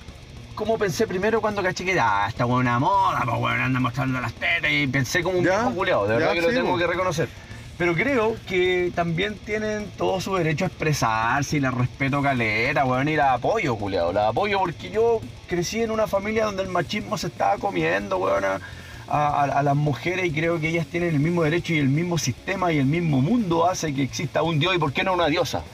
cómo 0.54 0.78
pensé 0.78 1.06
primero 1.06 1.40
cuando 1.40 1.62
caché 1.62 1.84
que 1.84 1.98
ah, 2.00 2.26
esta 2.28 2.46
weón 2.46 2.60
una 2.62 2.78
moda, 2.78 3.20
pues 3.24 3.36
weón, 3.38 3.60
anda 3.60 3.80
mostrando 3.80 4.20
las 4.20 4.32
tetas 4.32 4.70
y 4.70 4.86
pensé 4.86 5.22
como 5.22 5.38
un 5.38 5.44
Ya, 5.44 5.58
viejo 5.58 5.74
culeado, 5.74 6.04
de 6.06 6.14
ya, 6.14 6.18
verdad 6.18 6.32
que 6.32 6.40
lo 6.40 6.48
tengo 6.48 6.70
po. 6.72 6.78
que 6.78 6.86
reconocer. 6.86 7.28
Pero 7.76 7.94
creo 7.94 8.36
que 8.46 8.92
también 8.94 9.34
tienen 9.44 9.88
todo 9.96 10.20
su 10.20 10.34
derecho 10.36 10.64
a 10.64 10.68
expresarse 10.68 11.56
y 11.56 11.60
la 11.60 11.72
respeto 11.72 12.22
caleta, 12.22 12.84
weón, 12.84 13.08
y 13.08 13.16
la 13.16 13.32
apoyo, 13.34 13.74
culeado. 13.76 14.12
La 14.12 14.28
apoyo 14.28 14.60
porque 14.60 14.90
yo 14.90 15.20
crecí 15.48 15.82
en 15.82 15.90
una 15.90 16.06
familia 16.06 16.44
donde 16.44 16.62
el 16.62 16.68
machismo 16.68 17.18
se 17.18 17.26
estaba 17.26 17.58
comiendo, 17.58 18.18
weón, 18.18 18.44
a, 18.44 18.60
a- 19.08 19.42
a 19.58 19.62
las 19.64 19.74
mujeres 19.74 20.26
y 20.26 20.30
creo 20.30 20.60
que 20.60 20.68
ellas 20.68 20.86
tienen 20.86 21.10
el 21.14 21.18
mismo 21.20 21.42
derecho 21.42 21.72
y 21.74 21.78
el 21.78 21.88
mismo 21.88 22.16
sistema 22.16 22.72
y 22.72 22.78
el 22.78 22.86
mismo 22.86 23.20
mundo 23.20 23.68
hace 23.68 23.92
que 23.92 24.02
exista 24.04 24.42
un 24.42 24.60
dios 24.60 24.74
y 24.76 24.78
por 24.78 24.92
qué 24.92 25.02
no 25.02 25.12
una 25.12 25.26
diosa. 25.26 25.64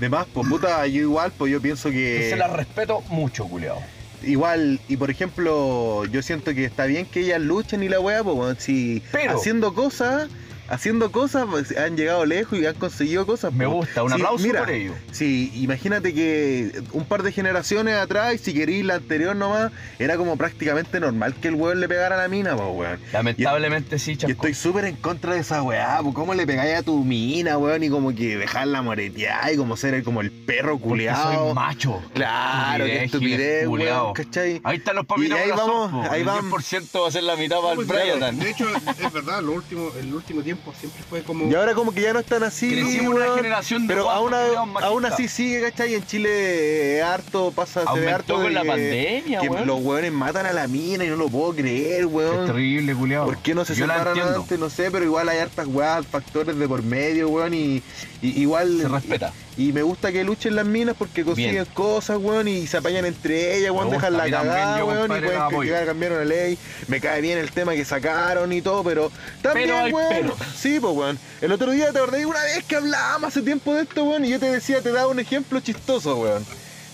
De 0.00 0.08
más, 0.08 0.26
pues 0.32 0.48
puta, 0.48 0.86
yo 0.86 1.02
igual, 1.02 1.32
pues 1.36 1.52
yo 1.52 1.60
pienso 1.60 1.90
que. 1.90 2.28
Se 2.30 2.36
la 2.36 2.48
respeto 2.48 3.02
mucho, 3.10 3.46
culeado. 3.46 3.78
Igual, 4.22 4.80
y 4.88 4.96
por 4.96 5.10
ejemplo, 5.10 6.06
yo 6.06 6.22
siento 6.22 6.54
que 6.54 6.64
está 6.64 6.86
bien 6.86 7.04
que 7.06 7.20
ellas 7.20 7.40
luchen 7.42 7.82
y 7.82 7.88
la 7.90 8.00
weá, 8.00 8.24
pues 8.24 8.56
si 8.62 9.02
Pero- 9.12 9.36
haciendo 9.36 9.74
cosas, 9.74 10.28
haciendo 10.68 11.10
cosas, 11.12 11.46
pues, 11.50 11.76
han 11.76 11.96
llegado 11.96 12.24
lejos 12.26 12.58
y 12.58 12.66
han 12.66 12.74
conseguido 12.74 13.26
cosas. 13.26 13.52
Me 13.52 13.64
pues. 13.66 13.76
gusta, 13.76 14.02
un 14.02 14.10
Sí, 14.10 14.14
aplauso 14.14 14.46
mira, 14.46 14.60
por 14.60 14.70
ello. 14.70 14.92
Sí, 15.12 15.52
imagínate 15.54 16.12
que 16.14 16.82
un 16.92 17.04
par 17.04 17.22
de 17.22 17.32
generaciones 17.32 17.94
atrás, 17.96 18.34
y 18.34 18.38
si 18.38 18.54
queréis 18.54 18.84
la 18.84 18.94
anterior 18.96 19.34
nomás, 19.36 19.72
era 19.98 20.16
como 20.16 20.36
prácticamente 20.36 21.00
normal 21.00 21.34
que 21.34 21.48
el 21.48 21.54
weón 21.54 21.80
le 21.80 21.88
pegara 21.88 22.16
a 22.16 22.18
la 22.22 22.28
mina, 22.28 22.56
pues 22.56 22.68
weón. 22.72 23.00
Lamentablemente 23.12 23.98
sí, 23.98 24.12
Y 24.12 24.16
chasco. 24.16 24.32
estoy 24.32 24.54
súper 24.54 24.84
en 24.86 24.96
contra 24.96 25.34
de 25.34 25.40
esa 25.40 25.62
weá, 25.62 25.98
pues 26.02 26.14
cómo 26.14 26.34
le 26.34 26.46
pegáis 26.46 26.76
a 26.78 26.82
tu 26.82 27.04
mina, 27.04 27.58
weón, 27.58 27.82
y 27.82 27.88
como 27.90 28.14
que 28.14 28.36
dejarla 28.36 28.82
moretear 28.82 29.52
y 29.52 29.56
como 29.56 29.76
ser 29.76 30.02
como 30.02 30.20
el 30.20 30.30
perro 30.30 30.72
Porque 30.72 30.88
culiado. 30.88 31.44
soy 31.46 31.54
macho. 31.54 32.02
Claro, 32.14 32.84
qué 32.84 33.04
Estupidez, 33.04 33.66
weón, 33.68 34.12
¿cachai? 34.14 34.60
Ahí 34.64 34.78
están 34.78 34.96
los 34.96 35.06
papitos 35.06 35.38
Y 35.38 35.42
ahí 35.42 35.50
corazón, 35.50 35.68
vamos, 35.92 36.06
po. 36.06 36.12
ahí 36.12 36.20
El 36.20 36.26
vamos. 36.26 36.52
10% 36.72 37.02
va 37.02 37.08
a 37.08 37.10
ser 37.10 37.22
la 37.22 37.36
mitad 37.36 37.58
para 37.60 37.72
el 37.80 37.84
Brian. 37.86 38.38
De 38.38 38.50
hecho, 38.50 38.66
es 38.74 39.12
verdad, 39.12 39.42
lo 39.42 39.52
último, 39.52 39.90
el 39.98 40.12
último 40.14 40.42
tiempo 40.42 40.55
tiempo, 40.56 40.72
siempre 40.78 41.02
fue 41.08 41.22
como... 41.22 41.50
Y 41.50 41.54
ahora 41.54 41.74
como 41.74 41.92
que 41.92 42.00
ya 42.02 42.12
no 42.12 42.18
están 42.20 42.42
así. 42.42 42.70
Crecimos 42.70 43.14
una 43.14 43.34
generación 43.36 43.86
de 43.86 43.94
Pero 43.94 44.10
aún, 44.10 44.32
aún 44.34 45.04
así 45.06 45.28
sigue, 45.28 45.60
¿cachai? 45.62 45.94
En 45.94 46.04
Chile 46.06 46.96
eh, 46.98 47.02
harto 47.02 47.50
pasa, 47.52 47.80
se 47.80 47.86
ve 47.86 47.90
Aumentó 47.90 48.14
harto 48.14 48.34
con 48.34 48.44
de 48.44 48.50
la 48.50 48.62
que- 48.62 48.68
pandemia, 48.68 49.40
que 49.40 49.48
weón. 49.48 49.66
los 49.66 49.80
weones 49.82 50.12
matan 50.12 50.46
a 50.46 50.52
la 50.52 50.66
mina 50.68 51.04
y 51.04 51.08
no 51.08 51.16
lo 51.16 51.28
puedo 51.28 51.54
creer, 51.54 52.00
Es 52.00 52.06
weón. 52.06 52.46
terrible, 52.46 52.94
culiado. 52.94 53.26
¿Por 53.26 53.38
qué 53.38 53.54
no 53.54 53.64
se 53.64 53.74
Yo 53.74 53.86
separan 53.86 54.18
antes? 54.18 54.58
No 54.58 54.70
sé, 54.70 54.90
pero 54.90 55.04
igual 55.04 55.28
hay 55.28 55.38
hartas 55.38 55.66
weas, 55.66 56.06
factores 56.06 56.56
de 56.58 56.68
por 56.68 56.82
medio, 56.82 57.28
weón, 57.28 57.54
y, 57.54 57.82
y 58.22 58.40
igual... 58.40 58.78
Se 58.80 58.88
respeta. 58.88 59.32
Y 59.36 59.45
me 59.56 59.82
gusta 59.82 60.12
que 60.12 60.22
luchen 60.22 60.54
las 60.54 60.66
minas 60.66 60.94
porque 60.98 61.24
consiguen 61.24 61.52
Bien. 61.52 61.64
cosas, 61.72 62.18
weón, 62.20 62.46
y 62.46 62.66
se 62.66 62.76
apañan 62.76 63.06
entre 63.06 63.56
ellas, 63.56 63.70
weón, 63.70 63.90
dejan 63.90 64.14
a 64.14 64.18
la 64.18 64.30
cagada, 64.30 64.78
yo, 64.78 64.86
weón, 64.86 65.04
y 65.04 65.20
pueden 65.20 65.40
apoyo. 65.40 65.58
criticar, 65.60 65.86
cambiar 65.86 66.12
una 66.12 66.24
ley. 66.24 66.58
Me 66.88 67.00
cae 67.00 67.20
bien 67.22 67.38
el 67.38 67.50
tema 67.50 67.72
que 67.72 67.84
sacaron 67.84 68.52
y 68.52 68.60
todo, 68.60 68.84
pero 68.84 69.10
también, 69.42 69.70
Pero 69.70 69.96
weón. 69.96 70.08
pero. 70.10 70.36
Sí, 70.56 70.78
pues, 70.80 70.94
weón. 70.94 71.18
El 71.40 71.52
otro 71.52 71.70
día 71.70 71.90
te 71.92 71.98
acordé 71.98 72.26
una 72.26 72.42
vez 72.42 72.64
que 72.64 72.76
hablábamos 72.76 73.28
hace 73.28 73.42
tiempo 73.42 73.74
de 73.74 73.82
esto, 73.82 74.04
weón, 74.04 74.24
y 74.24 74.30
yo 74.30 74.38
te 74.38 74.50
decía, 74.50 74.80
te 74.82 74.92
daba 74.92 75.08
un 75.08 75.20
ejemplo 75.20 75.58
chistoso, 75.60 76.16
weón. 76.16 76.44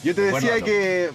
Yo 0.05 0.15
te 0.15 0.21
decía 0.23 0.61
que 0.61 1.11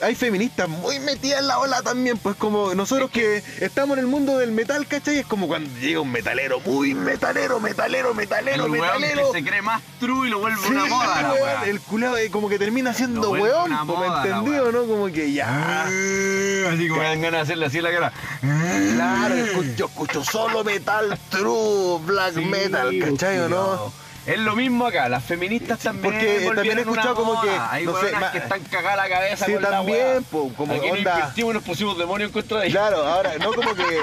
hay 0.00 0.14
feministas 0.14 0.68
muy 0.68 0.98
metidas 1.00 1.40
en 1.40 1.48
la 1.48 1.58
ola 1.58 1.82
también, 1.82 2.18
pues 2.18 2.36
como 2.36 2.74
nosotros 2.74 3.10
que 3.10 3.42
estamos 3.60 3.96
en 3.96 4.04
el 4.04 4.10
mundo 4.10 4.38
del 4.38 4.52
metal, 4.52 4.86
¿cachai? 4.86 5.18
Es 5.18 5.26
como 5.26 5.46
cuando 5.46 5.70
llega 5.80 6.00
un 6.00 6.10
metalero, 6.10 6.60
muy 6.60 6.94
metalero, 6.94 7.60
metalero, 7.60 8.14
metalero, 8.14 8.64
el 8.66 8.70
metalero. 8.72 9.32
que 9.32 9.38
se 9.38 9.44
cree 9.44 9.62
más 9.62 9.80
true 10.00 10.26
y 10.28 10.30
lo 10.30 10.38
vuelve 10.40 10.60
Sí, 10.60 10.70
una 10.70 10.86
moda, 10.86 11.22
la 11.22 11.32
weón, 11.32 11.64
el 11.68 11.80
culado 11.80 12.16
eh, 12.16 12.30
como 12.30 12.48
que 12.48 12.58
termina 12.58 12.92
siendo 12.94 13.30
weón, 13.30 13.70
una 13.70 13.84
po, 13.84 13.98
¿me 13.98 14.08
moda, 14.08 14.24
la 14.26 14.36
entendido, 14.38 14.72
no? 14.72 14.86
Como 14.86 15.06
que 15.06 15.32
ya. 15.32 15.82
Así 15.84 16.88
como 16.88 17.02
dan 17.02 17.20
ganas 17.22 17.32
de 17.32 17.42
hacerle 17.42 17.66
así 17.66 17.80
la 17.80 17.92
cara. 17.92 18.12
Claro, 18.40 19.34
yo 19.76 19.86
escucho 19.86 20.24
solo 20.24 20.64
metal 20.64 21.18
true, 21.30 21.98
black 22.04 22.34
Sí, 22.34 22.44
metal, 22.44 22.98
¿cachai 23.00 23.38
o 23.40 23.48
no? 23.48 24.03
Es 24.26 24.38
lo 24.38 24.56
mismo 24.56 24.86
acá, 24.86 25.08
las 25.08 25.22
feministas 25.24 25.78
también. 25.80 26.14
porque 26.14 26.50
también 26.54 26.78
he 26.78 26.80
escuchado 26.82 27.14
como 27.14 27.40
que. 27.42 27.50
Hay 27.50 27.84
no 27.84 27.98
sé, 28.00 28.12
que 28.32 28.38
están 28.38 28.60
cagadas 28.64 28.96
la 28.96 29.08
cabeza 29.08 29.44
Sí, 29.46 29.52
con 29.52 29.62
la 29.62 29.70
también, 29.70 30.24
po, 30.30 30.50
como 30.56 30.72
Aquí 30.74 30.86
onda. 30.90 30.98
invertimos 30.98 31.50
y 31.50 31.54
nos 31.54 31.62
pusimos 31.64 31.98
demonios 31.98 32.28
en 32.28 32.32
contra 32.32 32.60
de 32.60 32.66
ellos. 32.68 32.78
Claro, 32.78 33.04
ahora, 33.06 33.32
no 33.38 33.52
como 33.52 33.74
que 33.74 33.82
eh, 33.82 34.00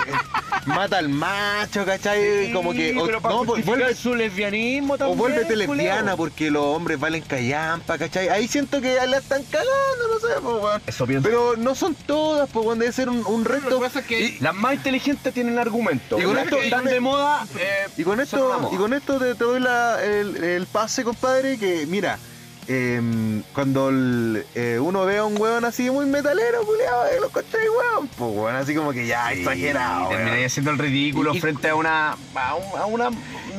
mata 0.65 0.97
al 0.99 1.09
macho, 1.09 1.85
¿cachai? 1.85 2.45
Sí, 2.47 2.53
como 2.53 2.71
que. 2.71 2.95
o- 2.97 3.05
pero 3.05 3.19
para 3.21 3.35
no, 3.35 3.43
pues, 3.45 3.65
vuelve, 3.65 3.95
su 3.95 4.13
lesbianismo 4.13 4.93
o 4.93 4.97
también. 4.97 5.17
vuélvete 5.17 5.47
culiao. 5.65 5.75
lesbiana 5.75 6.15
porque 6.15 6.51
los 6.51 6.63
hombres 6.65 6.99
valen 6.99 7.23
callampa, 7.23 7.97
¿cachai? 7.97 8.29
Ahí 8.29 8.47
siento 8.47 8.79
que 8.79 8.93
ya 8.93 9.05
la 9.07 9.17
están 9.17 9.43
cagando, 9.45 9.71
no 10.13 10.19
sé, 10.19 10.41
po, 10.41 10.55
weón. 10.57 10.81
Eso 10.85 11.07
pienso. 11.07 11.27
Pero 11.27 11.55
no 11.57 11.73
son 11.73 11.95
todas, 11.95 12.47
pues, 12.51 12.65
weón, 12.65 12.77
debe 12.79 12.91
ser 12.91 13.09
un, 13.09 13.25
un 13.25 13.43
Lo 13.43 13.49
reto. 13.49 13.69
que 13.79 13.85
pasa 13.85 13.99
es 14.01 14.05
que 14.05 14.37
Las 14.39 14.53
más 14.53 14.73
inteligentes 14.75 15.33
tienen 15.33 15.57
argumentos. 15.57 16.19
Y 16.19 16.23
con 16.25 16.35
Las 16.35 16.43
esto- 16.45 16.57
que 16.57 16.63
están 16.65 16.85
de 16.85 16.99
moda. 16.99 17.45
eh, 17.57 17.87
Y 17.97 18.03
con 18.03 18.19
esto, 18.19 18.69
y 18.71 18.75
con 18.77 18.93
esto 18.93 19.17
te, 19.17 19.33
te 19.35 19.43
doy 19.43 19.59
la- 19.59 19.97
el, 20.19 20.43
el 20.43 20.65
pase, 20.67 21.03
compadre, 21.03 21.57
que 21.57 21.85
mira, 21.87 22.19
em, 22.67 23.41
cuando 23.53 23.89
el, 23.89 24.45
eh, 24.55 24.77
uno 24.79 25.05
ve 25.05 25.17
a 25.17 25.25
un 25.25 25.39
weón 25.39 25.65
así 25.65 25.89
muy 25.89 26.05
metalero, 26.05 26.63
culiado, 26.65 27.05
eh, 27.07 27.19
lo 27.19 27.27
encontré 27.27 27.59
weón, 27.69 28.07
pues 28.17 28.31
weón, 28.35 28.55
así 28.55 28.75
como 28.75 28.91
que 28.91 29.07
ya 29.07 29.29
Sí, 29.31 29.39
exagerado. 29.39 30.05
y 30.05 30.15
terminé 30.15 30.45
haciendo 30.45 30.71
el 30.71 30.77
ridículo 30.77 31.33
Y- 31.33 31.37
y- 31.37 31.41
frente 31.41 31.69
a 31.69 31.75
una. 31.75 32.11
A, 32.35 32.55
un- 32.55 32.79
a 32.79 32.85
una. 32.85 33.09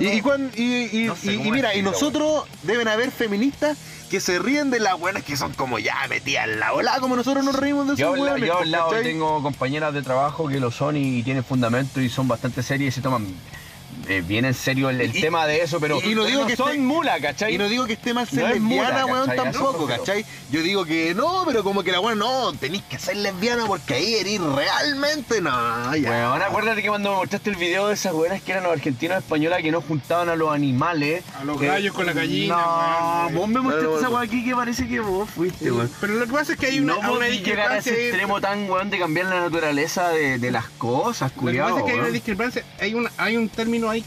Y, 0.00 0.08
y, 0.08 0.20
cuan- 0.22 0.50
y- 0.56 1.02
y- 1.02 1.06
No 1.06 1.16
sé 1.16 1.32
y- 1.34 1.46
y 1.46 1.50
mira, 1.50 1.74
y 1.74 1.82
nosotros 1.82 2.44
deben 2.62 2.88
haber 2.88 3.10
feministas 3.10 3.76
que 4.10 4.20
se 4.20 4.38
ríen 4.38 4.70
de 4.70 4.78
las 4.78 4.98
buenas 4.98 5.22
que 5.24 5.36
son 5.38 5.52
como 5.54 5.78
ya 5.78 5.94
metidas 6.08 6.46
en 6.46 6.60
la 6.60 6.72
ola, 6.74 6.98
como 7.00 7.16
nosotros 7.16 7.42
nos 7.44 7.56
reímos 7.56 7.88
de 7.88 7.96
Yo, 7.96 8.08
esos 8.14 8.20
weones, 8.20 8.40
yo 8.40 8.46
he 8.46 8.48
pues, 8.50 8.60
hablado 8.60 8.88
y 8.88 8.90
¿cachai? 8.96 9.04
tengo 9.04 9.42
compañeras 9.42 9.94
de 9.94 10.02
trabajo 10.02 10.48
que 10.48 10.60
lo 10.60 10.70
son 10.70 10.96
y, 10.98 11.18
y 11.18 11.22
tienen 11.22 11.42
fundamento 11.44 11.98
y 12.00 12.08
son 12.10 12.28
bastante 12.28 12.62
serias 12.62 12.92
y 12.92 12.96
se 12.96 13.00
toman 13.00 13.26
eh, 14.08 14.22
bien 14.26 14.44
en 14.44 14.54
serio 14.54 14.90
el, 14.90 15.00
el 15.00 15.16
Y- 15.16 15.20
tema 15.20 15.46
de 15.46 15.62
eso, 15.62 15.80
pero, 15.80 16.00
y 16.02 16.14
no 16.14 16.24
digo 16.24 16.46
que 16.46 16.56
son 16.56 16.70
esté- 16.70 16.78
mula, 16.80 17.20
¿cachai? 17.20 17.54
Y 17.54 17.58
no 17.58 17.68
digo 17.68 17.86
que 17.86 17.94
esté 17.94 18.12
mal 18.14 18.26
ser 18.28 18.40
No 18.40 18.46
es 18.48 18.54
lesbiana, 18.60 18.90
mula, 18.90 19.06
weón, 19.06 19.26
¿cachai? 19.28 19.52
tampoco, 19.52 19.86
¿cachai? 19.86 20.24
Yo 20.50 20.62
digo 20.62 20.84
que 20.84 21.14
no, 21.14 21.44
pero 21.46 21.62
como 21.64 21.82
que 21.82 21.92
la 21.92 22.00
weón, 22.00 22.18
no, 22.18 22.52
tenéis 22.54 22.82
que 22.88 22.98
ser 22.98 23.16
lesbiana 23.16 23.66
porque 23.66 23.94
ahí 23.94 24.14
eres 24.14 24.40
realmente, 24.40 25.40
no, 25.40 25.96
ya. 25.96 26.10
Weón, 26.10 26.42
acuérdate 26.42 26.82
que 26.82 26.88
cuando 26.88 27.10
me 27.10 27.16
mostraste 27.16 27.50
el 27.50 27.56
video 27.56 27.88
de 27.88 27.94
esas 27.94 28.12
weonas 28.14 28.42
que 28.42 28.52
eran 28.52 28.64
los 28.64 28.72
argentinos 28.72 29.18
españolas 29.18 29.62
que 29.62 29.70
no 29.70 29.80
juntaban 29.80 30.28
a 30.28 30.36
los 30.36 30.50
animales. 30.52 31.24
A 31.40 31.44
los 31.44 31.58
que- 31.60 31.66
gallos 31.66 31.94
con 31.94 32.06
la 32.06 32.12
gallina, 32.12 32.56
No, 32.56 33.20
weón. 33.26 33.34
vos 33.34 33.48
me 33.48 33.60
mostraste 33.60 33.86
Pero, 33.88 33.98
esa 33.98 34.08
weá 34.10 34.22
aquí 34.22 34.44
que 34.44 34.54
parece 34.54 34.88
que 34.88 35.00
vos 35.00 35.28
fuiste, 35.30 35.70
weón. 35.70 35.90
Pero 36.00 36.14
lo 36.14 36.26
que 36.26 36.32
pasa 36.32 36.52
es 36.52 36.58
que 36.58 36.66
hay 36.66 36.80
una, 36.80 36.94
no 36.94 37.00
podí 37.14 37.38
llegar 37.40 37.72
a 37.72 37.78
ese 37.78 38.08
extremo 38.08 38.40
tan 38.40 38.68
weón 38.68 38.90
de 38.90 38.98
cambiar 38.98 39.26
la 39.26 39.40
naturaleza 39.40 40.08
de, 40.10 40.38
de 40.38 40.50
las 40.50 40.66
cosas, 40.78 41.30
Lo 41.30 41.34
que 41.36 41.40
culiao. 41.40 41.68
pasa 41.68 41.78
es 41.80 41.84
que 41.84 41.90
hay 41.90 41.94
una 41.96 42.02
weón. 42.04 42.12
discrepancia, 42.14 42.64
hay, 42.80 42.94
una, 42.94 43.10
hay 43.16 43.36
un 43.36 43.48
término 43.48 43.90
ahí 43.92 44.04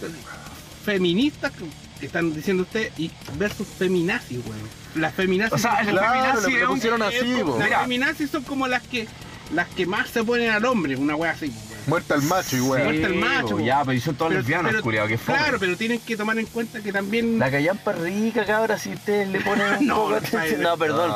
feministas 0.85 1.51
que 1.99 2.05
están 2.05 2.33
diciendo 2.33 2.63
usted 2.63 2.91
y 2.97 3.09
versus 3.37 3.67
feminazis, 3.67 4.39
weón. 4.45 4.59
Las 4.95 5.13
feminazis. 5.13 5.53
O 5.53 5.57
sea, 5.57 5.81
el 5.81 5.89
Claro, 5.89 6.39
feminazi 6.39 6.41
lo 6.41 6.47
que 6.47 6.53
es 6.53 6.59
le 6.59 6.67
un- 6.67 6.73
pusieron 6.75 7.01
es 7.03 7.07
así, 7.07 7.31
las 7.33 7.57
Mira. 7.65 7.79
feminazis 7.81 8.29
son 8.29 8.43
como 8.43 8.67
las 8.67 8.83
que 8.83 9.07
las 9.53 9.67
que 9.69 9.85
más 9.85 10.09
se 10.09 10.23
ponen 10.23 10.49
al 10.49 10.65
hombre, 10.65 10.95
una 10.95 11.15
wea 11.15 11.31
así, 11.31 11.45
weón. 11.47 11.65
Muerta 11.87 12.15
al 12.15 12.23
macho 12.23 12.55
y 12.55 12.59
Sí. 12.59 12.65
Muerta 12.65 13.07
el 13.07 13.13
macho, 13.15 13.59
Ya, 13.59 13.81
pero 13.85 13.93
y 13.93 14.01
son 14.01 14.15
lesbianas, 14.33 14.71
pero- 14.71 14.81
culiao, 14.83 15.07
que 15.07 15.19
fome. 15.19 15.37
Claro, 15.37 15.57
pero 15.59 15.77
tienen 15.77 15.99
que 15.99 16.17
tomar 16.17 16.37
en 16.39 16.47
cuenta 16.47 16.81
que 16.81 16.91
también. 16.91 17.37
La 17.37 17.51
callampa 17.51 17.91
es 17.91 17.99
rica, 17.99 18.43
cabra, 18.43 18.79
si 18.79 18.89
ustedes 18.93 19.27
le 19.29 19.39
ponen 19.41 19.67
un 19.81 19.87
No, 19.87 19.95
poco 19.95 20.15
de 20.15 20.21
no, 20.21 20.27
atención. 20.27 20.61
no. 20.63 20.69
No, 20.71 20.77
perdón. 20.77 21.11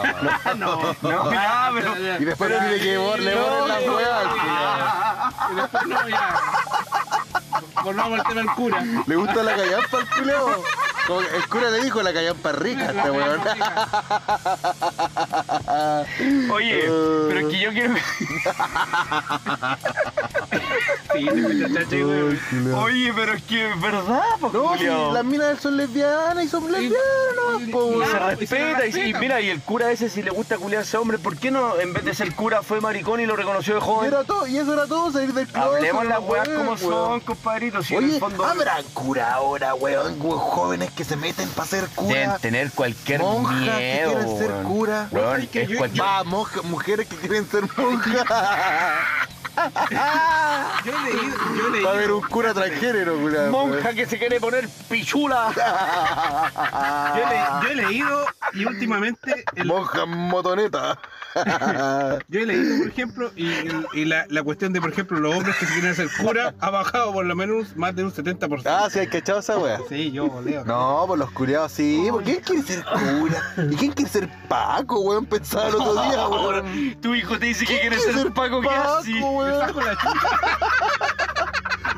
no, 0.55 0.55
No, 0.55 0.95
no, 1.01 1.31
ya, 1.31 1.71
pero... 1.73 2.19
Y 2.21 2.25
después 2.25 2.51
pide 2.51 2.79
que 2.79 2.85
le 2.85 2.97
borren 2.99 3.25
las 3.67 3.87
weas. 3.87 4.25
Y 5.51 5.55
después 5.55 5.87
no, 5.87 6.09
ya. 6.09 6.39
Volvamos 7.83 8.19
al 8.19 8.25
tema 8.27 8.41
del 8.41 8.49
cura. 8.51 8.83
¿Le 9.07 9.15
gusta 9.15 9.43
la 9.43 9.55
callampa 9.55 9.97
al 9.97 10.09
culeo? 10.09 10.63
El 11.35 11.47
cura 11.47 11.71
le 11.71 11.81
dijo 11.83 12.01
la 12.03 12.13
callampa 12.13 12.51
rica 12.51 12.89
a 12.89 12.91
este 12.91 13.11
weón. 13.11 13.41
Oye, 16.51 16.83
pero 17.27 17.39
es 17.39 17.47
que 17.47 17.59
yo 17.59 17.71
quiero... 17.71 17.95
Sí, 21.13 21.25
te. 21.89 22.03
Oye, 22.73 23.13
pero 23.15 23.33
es 23.33 23.43
que 23.43 23.69
es 23.71 23.81
verdad, 23.81 24.21
po, 24.39 24.51
No, 24.53 24.77
si 24.77 24.85
las 24.85 25.25
minas 25.25 25.59
son 25.59 25.77
lesbianas 25.77 26.43
y 26.43 26.47
son 26.47 26.71
lesbianas, 26.71 27.61
y- 27.67 27.71
po, 27.71 27.91
y- 27.91 28.03
Y 28.03 28.05
se 28.05 28.05
y 28.05 28.07
se 28.11 28.19
respeta, 28.19 28.85
y, 28.85 28.89
y 28.89 28.91
respeta. 28.93 29.19
mira, 29.19 29.41
y 29.41 29.49
el 29.49 29.61
cura 29.61 29.91
ese 29.91 30.09
si 30.09 30.21
le 30.21 30.29
gusta 30.31 30.57
culiarse 30.57 30.97
a 30.97 30.99
hombre, 30.99 31.17
¿por 31.17 31.37
qué 31.37 31.51
no 31.51 31.77
en 31.79 31.93
vez 31.93 32.03
de 32.05 32.13
ser 32.13 32.33
cura 32.35 32.61
fue 32.61 32.79
maricón 32.81 33.19
y 33.19 33.25
lo 33.25 33.35
reconoció 33.35 33.73
de 33.75 33.79
Y, 33.79 33.83
joven? 33.83 34.07
era 34.13 34.23
todo, 34.23 34.47
y 34.47 34.57
eso 34.57 34.73
era 34.73 34.85
todo, 34.87 35.11
salir 35.11 35.33
del 35.33 35.47
closet. 35.47 35.73
Hablemos 35.77 36.05
las 36.05 36.19
weas 36.19 36.49
como 36.49 36.77
son, 36.77 37.19
compadrito, 37.21 37.68
si 37.83 37.95
en 37.95 38.03
Oye, 38.03 38.13
el 38.15 38.19
fondo 38.19 38.45
habrá 38.45 38.77
cura 38.93 39.33
ahora, 39.33 39.73
weón, 39.75 40.15
weón, 40.19 40.39
jóvenes 40.39 40.91
que 40.91 41.03
se 41.03 41.15
meten 41.15 41.47
para 41.49 41.67
ser 41.67 41.87
cura. 41.95 42.15
deben 42.19 42.37
tener 42.41 42.71
cualquier 42.71 43.21
monjas 43.21 43.59
que 43.59 43.77
miedo, 43.77 44.09
quieren 44.11 44.37
ser 44.37 44.51
weón. 44.51 44.63
cura. 44.65 45.07
Weón, 45.11 45.41
Es 45.41 45.49
que 45.49 45.61
es 45.63 45.69
yo- 45.69 45.77
cualquier... 45.77 46.03
Va, 46.05 46.23
monja- 46.23 46.61
mujeres 46.63 47.07
que 47.07 47.15
quieren 47.17 47.49
ser 47.49 47.63
monjas. 47.77 48.25
Yo 50.85 50.93
he 50.93 51.03
leído, 51.03 51.35
yo 51.55 51.75
he 51.75 51.83
Va 51.83 51.89
a 51.89 51.93
haber 51.93 52.11
un 52.13 52.21
cura 52.21 52.53
transgénero, 52.53 53.17
cura. 53.19 53.49
Monja 53.49 53.93
que 53.93 54.05
se 54.05 54.17
quiere 54.17 54.39
poner 54.39 54.69
pichula. 54.87 55.51
yo 57.15 57.21
he, 57.23 57.29
le- 57.29 57.61
yo 57.61 57.69
he 57.69 57.75
leído 57.75 58.25
y 58.53 58.65
últimamente 58.65 59.43
el- 59.55 59.65
Monja 59.65 60.05
motoneta. 60.05 60.97
Yo 62.27 62.39
he 62.39 62.45
leído, 62.45 62.77
por 62.79 62.87
ejemplo, 62.87 63.31
y, 63.35 64.05
la, 64.05 64.25
la 64.29 64.43
cuestión 64.43 64.73
de, 64.73 64.81
por 64.81 64.91
ejemplo, 64.91 65.19
los 65.19 65.35
hombres 65.35 65.55
que 65.57 65.65
se 65.65 65.73
quieren 65.73 65.91
hacer 65.91 66.07
cura 66.19 66.53
ha 66.59 66.69
bajado 66.69 67.13
por 67.13 67.25
lo 67.25 67.35
menos 67.35 67.75
más 67.75 67.95
de 67.95 68.03
un 68.03 68.11
70%. 68.11 68.61
ah, 68.65 68.87
sí, 68.91 68.99
hay 68.99 69.07
cachado 69.07 69.39
esa 69.39 69.57
wea. 69.57 69.79
Sí, 69.89 70.11
yo 70.11 70.41
leo. 70.43 70.63
No, 70.65 71.03
pues 71.07 71.19
los 71.19 71.31
curiados 71.31 71.71
sí. 71.71 72.07
¿Por 72.09 72.23
quién 72.23 72.39
quiere 72.41 72.61
ser 72.63 72.83
cura? 72.83 73.43
¿Y 73.71 73.75
quién 73.75 73.91
quiere 73.91 74.11
ser 74.11 74.29
Paco, 74.47 74.99
weón? 75.01 75.25
Pensaba 75.25 75.67
el 75.69 75.75
otro 75.75 75.93
día, 76.03 76.27
weón. 76.29 76.97
Tu 77.01 77.15
hijo 77.15 77.37
te 77.37 77.45
dice 77.47 77.65
que 77.65 77.79
¿Quién 77.79 77.93
quiere 77.93 78.13
ser 78.13 78.31
Paco, 78.33 78.61
¿qué 78.61 78.69
así? 78.69 79.13
Me 79.13 79.21
weón? 79.29 79.59
saco 79.59 79.81
la 79.81 79.95
chucha. 79.97 81.38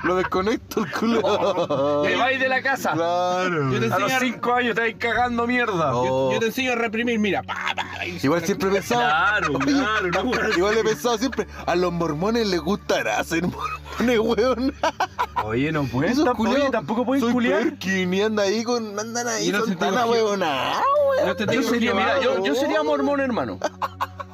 Lo 0.03 0.15
desconecto 0.15 0.83
el 0.83 0.91
culo. 0.91 2.01
Te 2.03 2.15
vais 2.15 2.39
de 2.39 2.47
la 2.49 2.61
casa. 2.61 2.93
Claro. 2.93 3.71
Yo 3.71 3.79
te 3.79 3.85
A 3.93 3.99
los 3.99 4.11
enseño- 4.11 4.33
5 4.33 4.53
años 4.55 4.75
te 4.75 4.81
vais 4.81 4.95
cagando 4.97 5.45
mierda. 5.47 5.95
Oh. 5.95 6.29
Yo, 6.31 6.33
yo 6.33 6.39
te 6.39 6.45
enseño 6.47 6.71
a 6.71 6.75
reprimir, 6.75 7.19
mira. 7.19 7.43
Pa, 7.43 7.55
pa, 7.75 8.05
y- 8.05 8.19
Igual 8.23 8.43
siempre 8.45 8.69
he 8.69 8.71
pensado. 8.73 9.01
Claro, 9.01 9.53
claro, 9.59 10.07
no, 10.07 10.21
weón. 10.23 10.51
Igual 10.57 10.77
he 10.77 10.83
pensado 10.83 11.17
siempre, 11.17 11.45
a 11.65 11.75
los 11.75 11.91
mormones 11.93 12.47
les 12.47 12.59
gustará 12.59 13.23
ser 13.23 13.43
mormones, 13.43 14.19
weón. 14.19 14.73
Oye, 15.43 15.71
no 15.71 15.83
puedes 15.85 16.11
Esos 16.13 16.25
tampoco, 16.25 16.43
culiados 16.49 16.63
oye, 16.63 16.71
tampoco 16.71 17.05
puedes 17.05 17.23
culiar. 17.23 17.63
Perkin 17.63 18.13
y 18.13 18.21
anda 18.21 18.43
ahí 18.43 18.63
con. 18.63 18.99
andan 18.99 19.27
ahí, 19.27 19.49
Y 19.49 19.51
no 19.51 19.59
son 19.59 19.69
se 19.69 19.75
tan 19.75 19.97
ahueonados, 19.97 20.83
Yo 21.25 21.35
te 21.35 21.45
Yo 21.55 21.63
sería, 21.63 21.91
que 21.91 21.97
mira, 21.97 22.21
yo, 22.21 22.43
yo 22.43 22.55
sería 22.55 22.83
mormón, 22.83 23.19
hermano. 23.19 23.59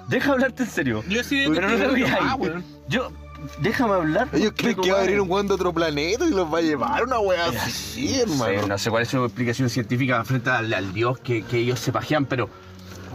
Deja 0.08 0.32
hablarte 0.32 0.64
en 0.64 0.70
serio. 0.70 1.04
Yo 1.10 1.24
sí 1.24 1.46
Pero 1.54 1.70
no 1.70 1.76
te 1.78 1.88
rías 1.90 2.12
Ah, 2.22 2.32
ahí. 2.34 2.40
weón. 2.40 2.64
Yo, 2.88 3.12
déjame 3.60 3.94
hablar. 3.94 4.28
Ellos 4.34 4.54
creen 4.56 4.76
que 4.76 4.92
va 4.92 5.00
a 5.00 5.02
venir 5.04 5.22
un 5.22 5.30
weón 5.30 5.48
de 5.48 5.54
otro 5.54 5.74
planeta 5.74 6.26
y 6.26 6.30
los 6.32 6.52
va 6.54 6.60
a 6.60 6.62
llevar 6.62 7.04
una 7.04 7.20
wea 7.20 7.46
así, 7.48 8.08
Sí, 8.08 8.20
hermano. 8.20 8.68
no 8.68 8.78
sé 8.78 8.90
cuál 8.90 9.04
es 9.04 9.10
su 9.10 9.24
explicación 9.24 9.70
científica 9.70 10.24
frente 10.26 10.50
al, 10.50 10.74
al 10.74 10.94
dios 10.94 11.20
que, 11.20 11.44
que 11.44 11.58
ellos 11.60 11.80
se 11.80 11.92
pajean, 11.92 12.26
pero, 12.26 12.50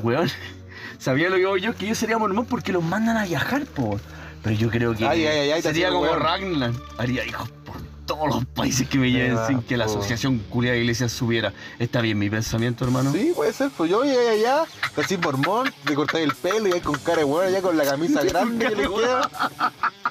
weón, 0.02 0.28
sabía 0.98 1.28
lo 1.28 1.34
que 1.34 1.40
digo 1.40 1.56
yo, 1.56 1.74
que 1.74 1.86
yo 1.86 1.94
sería 1.94 2.18
mormón 2.18 2.46
porque 2.46 2.72
los 2.72 2.82
mandan 2.82 3.16
a 3.16 3.24
viajar, 3.24 3.64
po. 3.66 3.98
Pero 4.42 4.56
yo 4.56 4.70
creo 4.70 4.94
que 4.94 5.06
Ay, 5.06 5.24
ay, 5.26 5.38
ay, 5.38 5.50
ay, 5.52 5.62
te 5.62 5.68
sería 5.68 5.90
como. 5.90 6.06
Ragnar. 6.16 6.72
Haría 6.98 7.24
hijos, 7.24 7.48
po. 7.64 7.74
todos 8.06 8.28
los 8.28 8.44
países 8.46 8.88
que 8.88 8.98
me 8.98 9.08
lleven 9.12 9.38
sin 9.46 9.62
que 9.62 9.76
la 9.76 9.84
asociación 9.84 10.40
culia 10.50 10.72
de 10.72 10.80
iglesias 10.80 11.12
subiera. 11.12 11.52
¿Está 11.78 12.00
bien 12.00 12.18
mi 12.18 12.28
pensamiento, 12.28 12.84
hermano? 12.84 13.12
Sí, 13.12 13.30
puede 13.36 13.52
ser, 13.52 13.70
pues 13.76 13.88
yo 13.88 14.02
llegué 14.02 14.30
allá, 14.30 14.64
así 14.96 15.16
mormón, 15.16 15.70
te 15.84 15.94
cortáis 15.94 16.24
el 16.24 16.34
pelo 16.34 16.66
y 16.68 16.72
ahí 16.72 16.80
con 16.80 16.96
cara 16.98 17.18
de 17.18 17.24
hueón 17.24 17.46
allá 17.46 17.62
con 17.62 17.76
la 17.76 17.84
camisa 17.84 18.24
grande 18.24 18.66
que 18.66 18.74
le 18.74 18.88
queda, 18.88 19.30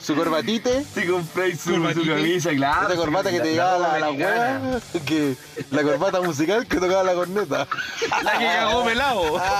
su 0.01 0.15
corbatite, 0.15 0.83
Te 0.95 1.05
compré 1.07 1.55
su, 1.55 1.75
su 1.93 2.05
camisa, 2.07 2.49
claro. 2.51 2.87
esa 2.87 2.95
corbata 2.95 3.29
que 3.29 3.39
te 3.39 3.51
llegaba 3.51 3.75
a 3.75 3.99
la, 3.99 4.01
la 4.07 4.11
hueá, 4.11 4.79
que 5.05 5.35
la 5.69 5.83
corbata 5.83 6.21
musical 6.21 6.65
que 6.65 6.77
tocaba 6.77 7.03
la 7.03 7.13
corneta. 7.13 7.67
La 8.23 8.31
que 8.39 8.45
cagó 8.45 8.83
pelado. 8.85 9.39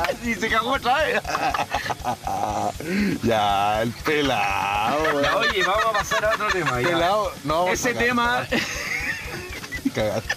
Ah, 0.00 0.08
Y 0.24 0.34
se 0.34 0.48
cagó 0.48 0.72
otra 0.72 1.04
vez. 1.04 1.22
ya, 3.22 3.82
el 3.82 3.90
pelado, 3.92 5.22
Ya, 5.22 5.36
oye, 5.36 5.62
vamos 5.64 5.86
a 5.86 5.92
pasar 5.92 6.24
a 6.24 6.30
otro 6.34 6.48
tema. 6.48 6.80
ya. 6.80 6.88
Pelado, 6.88 7.32
no. 7.44 7.54
vamos 7.64 7.72
Ese 7.74 7.92
cagar. 7.92 8.06
tema, 8.06 8.46
Cagaste. 9.94 10.34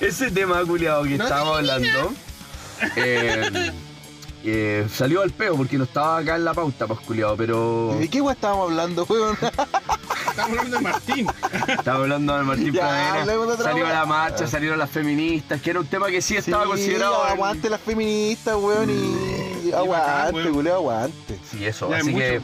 ese 0.00 0.30
tema, 0.30 0.62
culiado, 0.64 1.04
que 1.04 1.14
estábamos 1.14 1.58
hablando, 1.58 2.12
eh, 2.96 3.72
eh, 4.44 4.86
salió 4.92 5.22
al 5.22 5.30
peo 5.30 5.56
porque 5.56 5.78
no 5.78 5.84
estaba 5.84 6.18
acá 6.18 6.36
en 6.36 6.44
la 6.44 6.54
pauta, 6.54 6.86
pues, 6.86 7.00
culiado, 7.00 7.36
pero 7.36 7.94
¿De 7.98 8.08
qué 8.08 8.20
weá 8.20 8.34
estábamos 8.34 8.70
hablando, 8.70 9.04
weón? 9.08 9.36
Estamos 10.30 10.50
hablando 10.58 10.76
de 10.78 10.82
Martín. 10.82 11.26
estaba 11.68 11.98
hablando 11.98 12.36
de 12.38 12.42
Martín 12.44 12.72
Ya, 12.72 13.24
Salió 13.58 13.84
weá. 13.84 13.92
la 13.92 14.06
marcha, 14.06 14.46
salieron 14.46 14.78
las 14.78 14.90
feministas, 14.90 15.60
que 15.60 15.70
era 15.70 15.80
un 15.80 15.86
tema 15.86 16.06
que 16.08 16.22
sí 16.22 16.36
estaba 16.36 16.64
Sí, 16.64 16.70
considerado. 16.70 17.24
en- 17.26 17.32
Aguante 17.32 17.68
las 17.70 17.80
feministas, 17.80 18.56
weón, 18.56 18.90
y. 18.90 19.70
bacán, 19.70 19.80
Aguante, 19.80 20.32
weón. 20.34 20.52
culeo, 20.54 20.74
aguante. 20.76 21.38
Sí, 21.50 21.64
eso, 21.66 21.90
Ya, 21.90 21.96
así 21.98 22.10
mucho. 22.10 22.18
que. 22.18 22.40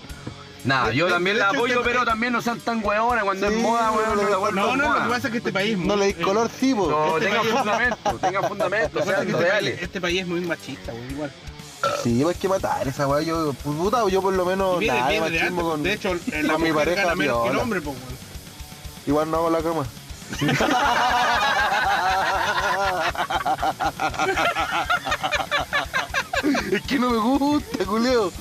Nada, 0.65 0.91
yo 0.93 1.07
De- 1.07 1.13
también 1.13 1.37
de 1.37 1.41
la 1.41 1.51
apoyo, 1.51 1.75
tema- 1.75 1.85
pero 1.85 2.05
también 2.05 2.33
no 2.33 2.43
sean 2.43 2.59
tan 2.61 2.85
hueones 2.85 3.23
cuando 3.25 3.49
Sí, 3.49 3.55
es 3.55 3.63
moda, 3.63 3.87
no 3.91 3.97
weón, 3.97 4.17
le- 4.19 4.23
no 4.25 4.29
la 4.31 4.37
vuelvan 4.37 4.65
No, 4.67 4.77
no, 4.77 4.99
lo 4.99 5.05
que 5.05 5.09
pasa 5.11 5.29
es 5.29 5.33
que 5.33 5.39
este 5.39 5.53
país. 5.53 5.79
No 5.79 5.97
le 5.97 6.09
eh, 6.11 6.15
di 6.15 6.23
color 6.23 6.49
tipo. 6.49 6.91
No, 6.91 7.17
Este 7.17 7.27
tengan 7.27 7.41
país- 7.43 7.55
fundamento, 7.55 8.19
tengan 8.21 8.45
fundamento, 8.49 9.03
sean 9.05 9.27
este 9.29 9.41
reales. 9.41 9.71
país, 9.75 9.83
este 9.83 10.01
país 10.01 10.21
es 10.23 10.27
muy 10.27 10.41
machista, 10.43 10.93
güey, 10.93 11.11
igual. 11.13 11.33
Sí, 12.03 12.21
pues 12.23 12.37
hay 12.37 12.41
que 12.41 12.49
matar 12.49 12.89
esa 12.89 13.07
weá. 13.07 13.23
Yo, 13.23 13.53
pues, 13.63 13.77
puta, 13.77 14.09
yo 14.09 14.23
por 14.23 14.35
lo 14.35 14.45
menos 14.45 14.83
nada 14.83 15.09
de 15.09 15.19
antes. 15.19 15.51
con. 15.53 15.83
De 15.83 15.93
hecho, 15.93 16.17
en 16.33 16.47
la 16.47 16.55
con 16.55 16.63
mi 16.63 16.73
pareja 16.73 17.03
gana 17.03 17.15
menos 17.15 17.43
que 17.45 17.51
el 17.51 17.59
hombre, 17.59 17.81
pues. 17.81 17.97
Igual 19.07 19.31
no 19.31 19.37
hago 19.39 19.51
la 19.51 19.63
cama. 19.63 19.87
es 26.73 26.83
que 26.83 26.99
no 26.99 27.11
me 27.11 27.19
gusta, 27.19 27.85
culeo. 27.85 28.33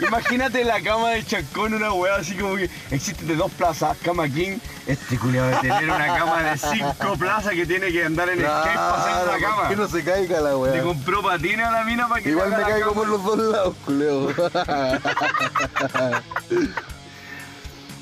Imagínate 0.00 0.64
la 0.64 0.80
cama 0.80 1.10
de 1.10 1.24
Chacón, 1.24 1.74
una 1.74 1.92
weá 1.92 2.16
así 2.16 2.34
como 2.36 2.56
que 2.56 2.70
existe 2.90 3.24
de 3.24 3.36
dos 3.36 3.50
plazas, 3.52 3.96
cama 4.02 4.28
king. 4.28 4.58
Este 4.86 5.18
culiado 5.18 5.48
de 5.50 5.56
tener 5.56 5.84
una 5.84 6.06
cama 6.16 6.42
de 6.42 6.58
cinco 6.58 7.16
plazas 7.18 7.52
que 7.52 7.66
tiene 7.66 7.92
que 7.92 8.04
andar 8.04 8.28
en 8.30 8.38
skate 8.38 8.74
para 8.74 8.94
hacer 8.94 9.12
Claro, 9.24 9.36
una 9.36 9.46
cama. 9.56 9.68
que 9.68 9.76
no 9.76 9.88
se 9.88 10.04
caiga 10.04 10.40
la 10.40 10.56
weá. 10.56 10.82
compró 10.82 11.22
patines 11.22 11.66
a 11.66 11.70
la 11.72 11.84
mina 11.84 12.08
para 12.08 12.22
que 12.22 12.30
Igual 12.30 12.50
me 12.50 12.56
caigo 12.62 12.92
por 12.94 13.08
los 13.08 13.22
dos 13.24 13.38
lados, 13.38 13.74
culeo. 13.84 14.28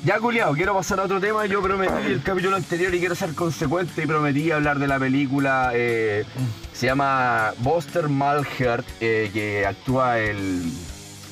Ya, 0.07 0.21
culiao, 0.21 0.53
quiero 0.53 0.73
pasar 0.73 1.01
a 1.01 1.03
otro 1.03 1.19
tema. 1.19 1.45
Yo 1.47 1.61
prometí 1.61 2.13
el 2.13 2.23
capítulo 2.23 2.55
anterior 2.55 2.95
y 2.95 2.99
quiero 2.99 3.13
ser 3.13 3.35
consecuente 3.35 4.03
y 4.03 4.05
prometí 4.07 4.49
hablar 4.51 4.79
de 4.79 4.87
la 4.87 4.97
película. 4.97 5.71
eh, 5.73 6.23
se 6.71 6.85
llama 6.85 7.51
Buster 7.57 8.07
Malhart, 8.07 8.87
eh, 9.01 9.29
que 9.33 9.65
actúa 9.65 10.17
el, 10.19 10.63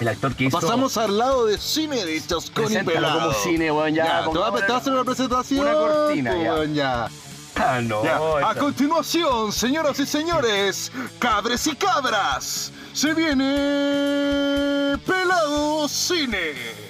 el 0.02 0.08
actor 0.10 0.36
que 0.36 0.44
hizo. 0.46 0.60
Pasamos 0.60 0.98
al 0.98 1.18
lado 1.18 1.46
de 1.46 1.58
cine 1.58 2.04
de 2.04 2.20
Chascón 2.20 2.70
y 2.70 2.84
Pelado. 2.84 3.30
como 3.30 3.34
cine, 3.36 3.72
weón, 3.72 3.96
ya, 3.96 4.24
te 4.26 4.38
voy 4.38 4.62
a 4.62 4.66
te 4.66 4.74
hacer 4.74 4.92
una 4.92 5.06
presentación. 5.06 5.62
una 5.62 5.72
cortina, 5.72 6.32
pues, 6.32 6.44
ya. 6.44 6.54
weón, 6.54 6.74
ya. 6.74 7.08
Ah, 7.56 7.80
no. 7.82 8.04
Ya, 8.04 8.50
A 8.50 8.56
continuación, 8.56 9.54
señoras 9.54 9.98
y 10.02 10.06
señores, 10.06 10.92
cabres 11.18 11.66
y 11.68 11.78
cabras, 11.78 12.74
se 12.92 13.14
viene 13.14 14.98
Pelado 15.06 15.88
Cine. 15.88 16.85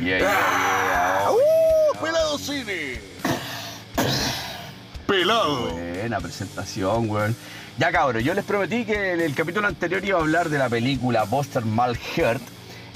Yeah, 0.00 0.18
yeah, 0.18 0.18
yeah. 0.20 1.30
¡Uh! 1.30 1.98
Pelado 2.04 2.38
Cine. 2.38 3.00
Pelado. 5.06 5.70
Buena 5.72 6.20
presentación, 6.20 7.10
weón. 7.10 7.34
Ya 7.78 7.92
cabrón, 7.92 8.22
yo 8.22 8.34
les 8.34 8.44
prometí 8.44 8.84
que 8.84 9.12
en 9.12 9.20
el 9.20 9.34
capítulo 9.34 9.66
anterior 9.66 10.04
iba 10.04 10.18
a 10.18 10.20
hablar 10.20 10.48
de 10.48 10.58
la 10.58 10.68
película 10.68 11.24
Buster 11.24 11.64
Malhart, 11.64 12.42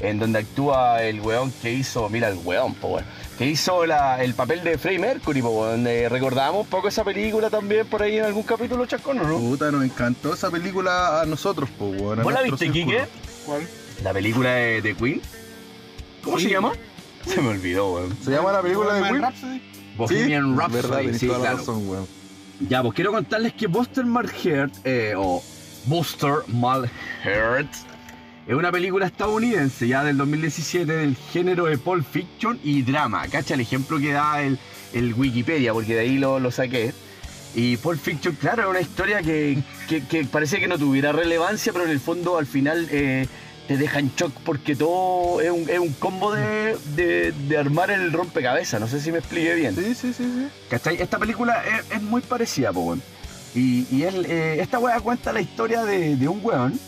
en 0.00 0.18
donde 0.18 0.40
actúa 0.40 1.02
el 1.02 1.20
weón 1.20 1.52
que 1.62 1.72
hizo, 1.72 2.08
mira 2.08 2.28
el 2.28 2.38
weón, 2.44 2.74
po, 2.74 2.88
weón, 2.88 3.04
que 3.38 3.46
hizo 3.46 3.86
la- 3.86 4.22
el 4.22 4.34
papel 4.34 4.62
de 4.64 4.78
Freddie 4.78 4.98
Mercury, 4.98 5.40
po, 5.42 5.50
weón. 5.50 5.86
Eh, 5.86 6.08
recordamos 6.08 6.62
un 6.62 6.66
poco 6.66 6.88
esa 6.88 7.04
película 7.04 7.48
también 7.50 7.86
por 7.86 8.02
ahí 8.02 8.18
en 8.18 8.24
algún 8.24 8.42
capítulo, 8.42 8.84
chascón, 8.86 9.20
¿o 9.20 9.24
no? 9.24 9.38
Puta, 9.38 9.70
nos 9.70 9.84
encantó 9.84 10.34
esa 10.34 10.50
película 10.50 11.20
a 11.22 11.26
nosotros, 11.26 11.70
pues, 11.78 12.00
weón. 12.00 12.20
a 12.20 12.22
¿Vos 12.24 12.32
la 12.32 12.42
viste. 12.42 12.70
Kike? 12.70 13.04
¿Cuál? 13.46 13.66
La 14.02 14.12
película 14.12 14.50
de, 14.50 14.82
de 14.82 14.94
Queen. 14.96 15.22
¿Cómo 16.24 16.38
Sí. 16.38 16.44
se 16.44 16.50
llama? 16.50 16.72
Se 17.26 17.40
me 17.40 17.48
olvidó, 17.48 17.92
weón. 17.94 18.16
¿Se 18.22 18.30
llama 18.30 18.52
la 18.52 18.62
película 18.62 18.94
de 18.94 19.02
Queen? 19.02 19.22
Rhapsody? 19.22 19.62
Bohemian 19.96 20.56
verdad, 20.56 20.70
Rhapsody, 20.72 21.04
tenés 21.06 21.20
sí, 21.20 21.26
claro. 21.28 21.56
razón, 21.56 21.88
weón. 21.88 22.06
Ya, 22.68 22.82
pues 22.82 22.94
quiero 22.94 23.12
contarles 23.12 23.54
que 23.54 23.66
Buster 23.66 24.04
Malhart, 24.04 24.74
eh, 24.84 25.14
o 25.16 25.42
Buster 25.86 26.34
Malhart, 26.48 27.72
es 28.46 28.54
una 28.54 28.72
película 28.72 29.06
estadounidense 29.06 29.86
ya 29.86 30.02
del 30.02 30.16
2017 30.16 30.90
del 30.90 31.16
género 31.16 31.66
de 31.66 31.78
Pulp 31.78 32.04
Fiction 32.04 32.58
y 32.64 32.82
drama. 32.82 33.26
Cacha 33.28 33.54
el 33.54 33.60
ejemplo 33.60 33.98
que 33.98 34.12
da 34.12 34.42
el, 34.42 34.58
el 34.92 35.14
Wikipedia, 35.14 35.72
porque 35.72 35.94
de 35.94 36.00
ahí 36.00 36.18
lo, 36.18 36.40
lo 36.40 36.50
saqué. 36.50 36.92
Y 37.54 37.76
Pulp 37.76 38.00
Fiction, 38.00 38.34
claro, 38.34 38.62
es 38.62 38.68
una 38.68 38.80
historia 38.80 39.22
que, 39.22 39.58
que, 39.88 40.04
que 40.06 40.24
parece 40.24 40.58
que 40.58 40.66
no 40.66 40.78
tuviera 40.78 41.12
relevancia, 41.12 41.72
pero 41.72 41.84
en 41.84 41.90
el 41.90 42.00
fondo 42.00 42.38
al 42.38 42.46
final 42.46 42.88
eh, 42.90 43.26
te 43.68 43.76
deja 43.76 43.98
en 44.00 44.12
shock 44.14 44.32
porque 44.44 44.74
todo 44.74 45.40
es 45.40 45.50
un, 45.50 45.68
es 45.68 45.78
un 45.78 45.92
combo 45.94 46.34
de, 46.34 46.76
de, 46.96 47.32
de 47.32 47.58
armar 47.58 47.90
el 47.90 48.12
rompecabezas. 48.12 48.80
No 48.80 48.88
sé 48.88 49.00
si 49.00 49.12
me 49.12 49.18
expliqué 49.18 49.54
bien. 49.54 49.74
Sí, 49.74 49.94
sí, 49.94 50.12
sí, 50.12 50.24
sí. 50.24 50.48
¿Cachai? 50.68 51.00
Esta 51.00 51.18
película 51.18 51.62
es, 51.64 51.96
es 51.96 52.02
muy 52.02 52.20
parecida, 52.20 52.72
po. 52.72 52.96
Y, 53.54 53.86
y 53.90 54.02
él, 54.04 54.26
eh, 54.28 54.58
esta 54.60 54.78
weá 54.78 54.98
cuenta 55.00 55.32
la 55.32 55.40
historia 55.40 55.84
de, 55.84 56.16
de 56.16 56.28
un 56.28 56.40
weón 56.42 56.78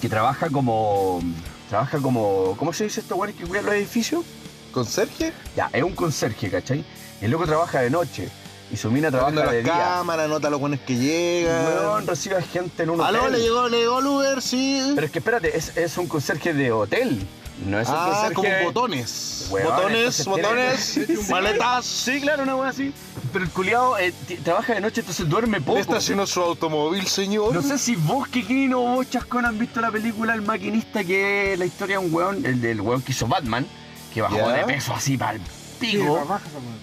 que 0.00 0.08
trabaja 0.08 0.48
como. 0.50 1.20
Trabaja 1.68 1.98
como. 1.98 2.56
¿Cómo 2.56 2.72
se 2.72 2.84
dice 2.84 3.00
estos 3.00 3.18
weones 3.18 3.36
que 3.36 3.44
cuidan 3.44 3.66
los 3.66 3.74
edificios? 3.74 4.24
¿Con 4.72 4.86
Sergio? 4.86 5.30
Ya, 5.56 5.70
es 5.72 5.82
un 5.82 5.94
conserje, 5.94 6.50
¿cachai? 6.50 6.84
El 7.20 7.30
loco 7.30 7.46
trabaja 7.46 7.80
de 7.80 7.90
noche 7.90 8.28
y 8.72 8.76
su 8.76 8.90
mina 8.90 9.10
trabaja 9.10 9.30
de 9.30 9.44
las 9.44 9.64
día. 9.64 9.72
cámaras, 9.72 10.28
nota 10.28 10.50
los 10.50 10.58
buenos 10.60 10.80
que 10.80 10.96
llegan. 10.96 11.64
Weón 11.66 12.06
recibe 12.06 12.36
a 12.36 12.42
gente 12.42 12.82
en 12.82 12.90
un 12.90 13.00
Aló, 13.00 13.20
hotel. 13.20 13.32
le 13.32 13.40
llegó, 13.40 13.68
le 13.68 13.78
llegó 13.78 13.98
el 14.00 14.06
Uber, 14.06 14.42
sí. 14.42 14.92
Pero 14.94 15.06
es 15.06 15.12
que 15.12 15.18
espérate, 15.18 15.56
es, 15.56 15.76
es 15.76 15.96
un 15.98 16.06
conserje 16.06 16.52
de 16.54 16.72
hotel. 16.72 17.26
No 17.66 17.78
es 17.78 17.88
un 17.88 17.94
ah, 17.96 18.06
conserje. 18.10 18.34
como 18.34 18.64
botones. 18.64 19.46
Weón, 19.50 19.68
botones, 19.76 20.16
tiene- 20.16 20.42
botones, 20.42 20.98
maletas. 21.30 21.84
Sí, 21.86 22.20
claro, 22.20 22.42
una 22.42 22.56
weá 22.56 22.70
así. 22.70 22.92
Pero 23.32 23.44
el 23.44 23.50
culiado 23.52 23.94
trabaja 24.42 24.74
de 24.74 24.80
noche, 24.80 25.02
entonces 25.02 25.28
duerme 25.28 25.60
poco. 25.60 25.74
¿Le 25.76 25.80
estacionó 25.82 26.26
su 26.26 26.40
automóvil, 26.40 27.06
señor? 27.06 27.54
No 27.54 27.62
sé 27.62 27.78
si 27.78 27.94
vos, 27.94 28.26
Kikino, 28.26 28.80
o 28.80 28.94
vos, 28.96 29.08
Chascón, 29.08 29.44
han 29.46 29.56
visto 29.56 29.80
la 29.80 29.92
película 29.92 30.34
El 30.34 30.42
Maquinista, 30.42 31.04
que 31.04 31.52
es 31.52 31.58
la 31.58 31.64
historia 31.66 31.98
de 32.00 32.06
un 32.06 32.12
weón, 32.12 32.44
el 32.44 32.60
del 32.60 32.80
weón 32.80 33.02
que 33.02 33.12
hizo 33.12 33.28
Batman, 33.28 33.64
que 34.12 34.20
bajó 34.22 34.48
de 34.48 34.64
peso 34.64 34.92
así 34.92 35.16
para 35.16 35.34
el 35.34 35.40
pico. 35.74 36.26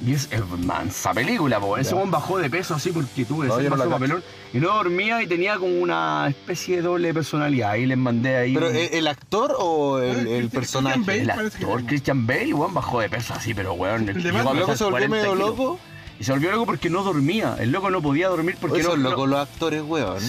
y 0.06 0.14
es, 0.14 0.28
es 0.32 0.48
mansa 0.60 1.14
película, 1.14 1.60
po. 1.60 1.78
Ese 1.78 1.96
weón 1.96 2.12
bajó 2.12 2.38
de 2.38 2.50
peso 2.50 2.76
así 2.76 2.92
porque 2.92 3.26
tuve 3.26 3.48
No, 3.48 3.60
ese 3.60 3.70
no 3.70 3.90
papelón. 3.90 4.24
Y 4.54 4.60
no 4.60 4.74
dormía 4.74 5.22
y 5.22 5.28
tenía 5.28 5.58
como 5.58 5.80
una 5.80 6.28
especie 6.30 6.78
de 6.78 6.82
doble 6.84 7.14
personalidad. 7.14 7.72
Ahí 7.72 7.86
les 7.86 7.98
mandé 7.98 8.38
ahí. 8.38 8.54
¿Pero 8.54 8.70
un- 8.70 8.76
el, 8.76 9.08
actor 9.08 9.56
o 9.58 10.00
el, 10.00 10.28
el 10.28 10.50
Christian 10.50 10.50
personaje? 10.50 11.00
Bale. 11.00 11.22
el 11.22 11.30
actor. 11.32 11.86
Christian 11.86 12.28
Bale, 12.28 12.54
weón, 12.54 12.74
bajó 12.74 13.00
de 13.00 13.10
peso 13.10 13.34
así, 13.34 13.54
pero 13.54 13.74
weón. 13.74 14.10
El 14.10 14.22
de 14.22 14.32
llegó 14.32 14.38
a 14.40 14.44
Batman. 14.44 14.56
¿El 14.56 14.60
loco 14.62 14.76
se 14.76 14.84
volvió 14.84 15.08
40 15.08 15.16
medio 15.16 15.34
kilos. 15.34 15.50
loco? 15.50 15.80
Y 16.20 16.24
se 16.24 16.32
volvió 16.34 16.52
loco 16.52 16.66
porque 16.68 16.90
no 16.92 17.04
dormía. 17.04 17.56
El 17.60 17.72
loco 17.72 17.90
no 17.90 18.00
podía 18.02 18.28
dormir 18.30 18.56
porque 18.62 18.84
no. 18.84 18.96
locos 18.96 19.28
los 19.28 19.40
actores, 19.40 19.82
weón. 19.82 20.20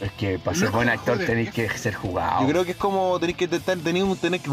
Es 0.00 0.12
que 0.18 0.38
para 0.38 0.56
ser 0.56 0.70
buen 0.70 0.88
actor 0.88 1.16
joder. 1.16 1.28
tenéis 1.28 1.50
que 1.52 1.68
ser 1.76 1.94
jugado. 1.94 2.42
Yo 2.42 2.48
creo 2.48 2.64
que 2.64 2.70
es 2.70 2.76
como 2.78 3.18
tenéis 3.20 3.36
que 3.36 3.48
tenéis 3.48 4.04
un, 4.04 4.16
tenéis 4.16 4.42
que... 4.42 4.50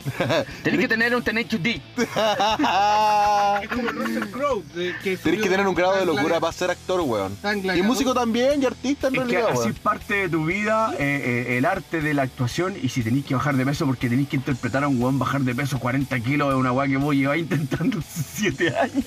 Tenéis 0.62 0.80
que 0.82 0.88
tener 0.88 1.14
un 1.14 1.22
que 1.22 1.58
dick. 1.58 1.82
Es 3.62 3.68
como 3.68 3.90
el 3.90 3.96
Russell 3.96 4.24
Crowe. 4.30 4.62
de- 4.74 4.94
que 5.02 5.16
subió 5.16 5.42
que 5.42 5.48
tener 5.48 5.66
un 5.66 5.74
grado 5.74 5.96
de 5.96 6.06
locura 6.06 6.40
para 6.40 6.52
ser 6.52 6.70
actor, 6.70 7.00
weón. 7.00 7.36
Y 7.74 7.82
músico 7.82 8.14
también, 8.14 8.62
y 8.62 8.66
artista 8.66 9.08
en 9.08 9.16
Es 9.16 9.20
que 9.22 9.26
realidad, 9.32 9.50
así 9.50 9.58
weón. 9.60 9.72
es 9.72 9.78
parte 9.78 10.14
de 10.14 10.28
tu 10.28 10.44
vida, 10.44 10.94
eh, 10.98 11.46
eh, 11.48 11.58
el 11.58 11.64
arte 11.64 12.00
de 12.00 12.14
la 12.14 12.22
actuación, 12.22 12.74
y 12.82 12.88
si 12.88 13.02
tenéis 13.02 13.24
que 13.26 13.34
bajar 13.34 13.56
de 13.56 13.64
peso 13.66 13.86
porque 13.86 14.08
tenéis 14.08 14.28
que 14.28 14.36
interpretar 14.36 14.84
a 14.84 14.88
un 14.88 15.00
weón 15.02 15.18
bajar 15.18 15.40
de 15.42 15.54
peso 15.54 15.78
40 15.78 16.18
kilos 16.20 16.48
de 16.50 16.54
una 16.54 16.72
weá 16.72 16.88
que 16.88 16.96
vos 16.96 17.14
lleváis 17.14 17.42
intentando 17.42 17.98
7 18.02 18.74
años. 18.76 19.04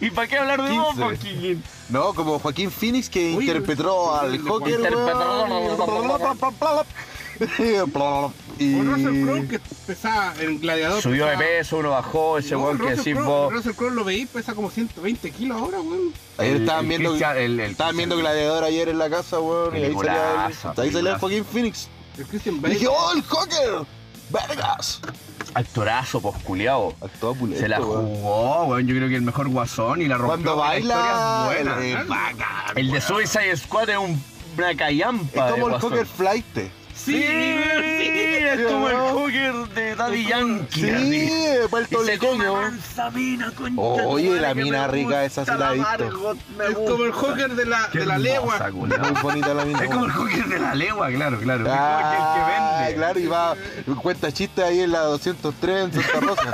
¿Y 0.00 0.10
para 0.10 0.28
qué 0.28 0.38
hablar 0.38 0.62
de 0.62 0.70
vos, 0.76 0.88
15. 0.94 1.02
Joaquín? 1.02 1.62
No, 1.88 2.14
como 2.14 2.38
Joaquín 2.38 2.70
Phoenix 2.70 3.08
que 3.08 3.34
Uy, 3.36 3.46
interpretó 3.46 4.14
al 4.16 4.38
Joker, 4.40 4.80
weón. 4.80 5.74
Y... 8.58 8.78
O 8.78 8.84
Russell 8.84 9.24
Crowe 9.24 9.48
que 9.48 9.58
pesaba 9.86 10.32
en 10.40 10.60
Gladiador. 10.60 11.02
Subió 11.02 11.26
de 11.26 11.32
pesaba- 11.32 11.48
peso, 11.58 11.76
uno 11.78 11.90
bajó, 11.90 12.38
ese 12.38 12.52
No, 12.52 12.60
weón 12.60 12.76
que 12.78 12.82
Russell 12.84 12.96
decís 12.98 13.14
Crowe- 13.16 13.24
vos. 13.26 13.52
Russell 13.52 13.72
Crowe 13.72 13.90
lo 13.90 14.04
veí, 14.04 14.26
pesa 14.26 14.54
como 14.54 14.70
120 14.70 15.30
kilos 15.32 15.58
ahora, 15.60 15.80
weón. 15.80 16.12
Ayer 16.38 16.56
el- 16.56 16.62
estaban 16.62 16.84
el 16.84 16.88
viendo, 16.88 17.08
Christian- 17.10 17.36
el- 17.36 17.60
el 17.60 17.70
estaban 17.72 17.96
viendo 17.96 18.16
Gladiador 18.16 18.62
ayer 18.64 18.88
en 18.88 18.98
la 18.98 19.10
casa, 19.10 19.40
weón, 19.40 19.76
y 19.76 19.82
ahí 19.82 19.94
salía, 19.94 20.46
el, 20.46 20.80
ahí 20.80 20.92
salía 20.92 21.18
el 21.38 21.44
Phoenix. 21.44 21.88
El 22.16 22.26
Christian 22.26 22.54
Y 22.56 22.58
Bale. 22.60 22.74
dije, 22.74 22.86
¡oh, 22.88 23.12
el 23.12 23.22
Joker! 23.22 23.86
¡Vergas! 24.30 25.00
Actorazo, 25.54 26.20
pues. 26.20 26.34
Actúa 26.36 27.34
pulento, 27.34 27.60
Se 27.60 27.68
la 27.68 27.80
jugó, 27.80 28.64
weón. 28.66 28.86
Yo 28.86 28.94
creo 28.96 29.08
que 29.08 29.16
el 29.16 29.22
mejor 29.22 29.48
guasón 29.48 30.00
y 30.02 30.06
la 30.06 30.16
rompió. 30.16 30.54
Cuando 30.54 30.56
baila, 30.56 30.94
historia 30.94 31.60
es 31.60 31.64
buena. 31.64 32.00
es 32.02 32.08
bacán, 32.08 32.76
El 32.76 32.90
de. 32.90 33.00
Suicide 33.00 33.56
Squad 33.56 33.90
es 33.90 33.98
un, 33.98 34.22
una 34.56 34.76
callampa. 34.76 35.46
Es 35.48 35.52
como 35.54 35.68
de 35.68 35.74
el. 35.74 35.80
Joker 35.80 36.06
Flight. 36.06 36.46
Sí, 37.04 37.22
es 37.22 38.66
como 38.66 38.88
el 38.88 38.96
Joker 38.96 39.54
de 39.74 39.94
Daddy 39.94 40.26
Yankee. 40.26 40.80
Sí, 40.80 40.90
así. 40.90 41.30
puertorriqueño. 41.68 42.54
mansa 42.54 43.10
mina, 43.10 43.52
concha 43.52 43.82
Oye, 43.82 44.40
la 44.40 44.54
mina 44.54 44.86
rica, 44.86 45.22
esa 45.24 45.44
sí 45.44 45.50
la 45.58 45.72
he 45.72 45.74
visto. 45.74 46.36
Es 46.66 46.74
como 46.74 47.04
el 47.04 47.12
Joker 47.12 47.54
de 47.54 47.66
la, 47.66 47.88
de 47.88 48.06
la 48.06 48.16
legua. 48.18 48.70
Muy 48.70 48.88
bonita 49.22 49.52
la 49.54 49.64
mina. 49.64 49.84
Es 49.84 49.90
como 49.90 50.06
el 50.06 50.12
Joker 50.12 50.46
de 50.46 50.58
la 50.58 50.74
legua, 50.74 51.10
claro, 51.10 51.38
claro. 51.40 51.64
Ah, 51.68 52.00
es 52.00 52.06
como 52.06 52.16
el 52.16 52.22
que 52.34 52.40
vende. 52.52 52.94
claro, 52.96 53.20
y 53.20 53.26
va, 53.26 53.54
cuenta 54.00 54.32
chistes 54.32 54.64
ahí 54.64 54.80
en 54.80 54.92
la 54.92 55.00
203 55.00 55.84
en 55.84 55.92
Santa 55.92 56.20
Rosa. 56.20 56.52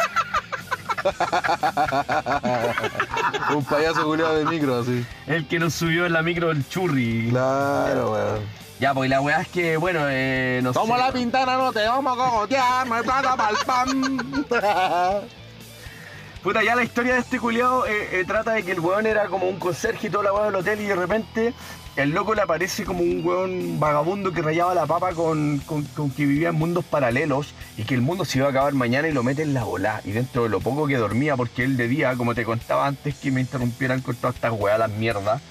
Un 3.55 3.65
payaso 3.65 4.05
culiado 4.05 4.37
de 4.37 4.45
micro, 4.45 4.81
así. 4.81 5.05
El 5.27 5.47
que 5.47 5.59
nos 5.59 5.75
subió 5.75 6.07
en 6.07 6.13
la 6.13 6.23
micro 6.23 6.51
el 6.51 6.67
churri. 6.69 7.29
Claro, 7.31 8.13
weón. 8.13 8.60
Ya, 8.81 8.95
pues 8.95 9.11
la 9.11 9.21
weá 9.21 9.43
es 9.43 9.49
que, 9.49 9.77
bueno, 9.77 10.01
eh, 10.09 10.61
no 10.63 10.73
Toma 10.73 10.97
sé. 10.97 11.03
la 11.03 11.13
pintana, 11.13 11.57
no 11.59 11.71
te 11.73 11.87
vamos 11.87 12.13
a 12.13 12.17
cogotear, 12.25 12.87
no 12.87 12.95
hay 12.95 13.03
plata 13.03 13.37
para 13.37 13.51
el 13.51 13.57
pan. 13.67 14.45
Puta, 16.43 16.63
ya 16.65 16.75
la 16.75 16.83
historia 16.83 17.13
de 17.15 17.21
este 17.21 17.39
culiao 17.39 17.85
eh, 17.87 18.21
eh, 18.21 18.25
trata 18.27 18.53
de 18.53 18.63
que 18.63 18.73
el 18.73 18.81
weón 18.81 19.05
era 19.05 19.27
como 19.27 19.47
un 19.47 19.59
conserje 19.59 20.07
y 20.07 20.11
toda 20.11 20.25
la 20.25 20.33
weá 20.33 20.45
del 20.47 20.55
hotel 20.55 20.81
y 20.81 20.87
de 20.87 20.97
repente 20.97 21.53
el 21.97 22.11
loco 22.13 22.35
le 22.35 22.41
aparece 22.41 22.85
como 22.87 23.01
un 23.01 23.21
weón 23.23 23.79
vagabundo 23.79 24.33
que 24.33 24.41
rayaba 24.41 24.75
la 24.75 24.87
papa 24.87 25.13
con, 25.13 25.59
con- 25.67 25.85
con 25.85 26.11
que 26.11 26.25
vivía 26.25 26.49
en 26.49 26.55
mundos 26.55 26.83
paralelos 26.87 27.53
y 27.77 27.83
que 27.83 27.95
el 27.95 28.01
mundo 28.01 28.25
se 28.25 28.39
iba 28.39 28.47
a 28.47 28.51
acabar 28.51 28.73
mañana 28.73 29.09
y 29.09 29.13
lo 29.13 29.23
mete 29.23 29.43
en 29.43 29.53
la 29.53 29.65
bola. 29.65 30.01
Y 30.07 30.13
dentro 30.13 30.45
de 30.45 30.49
lo 30.49 30.61
poco 30.61 30.87
que 30.87 30.97
dormía, 30.97 31.37
porque 31.37 31.65
él 31.65 31.77
de 31.77 31.89
día, 31.89 32.15
como 32.17 32.35
te 32.35 32.45
contaba 32.47 32.87
antes 32.87 33.17
que 33.17 33.31
me 33.31 33.43
interrumpieran 33.43 34.01
con 34.01 34.17
todas 34.17 34.37
estas 34.37 34.53
weas, 34.53 34.79
las 34.79 34.91
mierdas, 34.93 35.43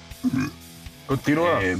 Continúa. 1.06 1.62
eh, 1.62 1.76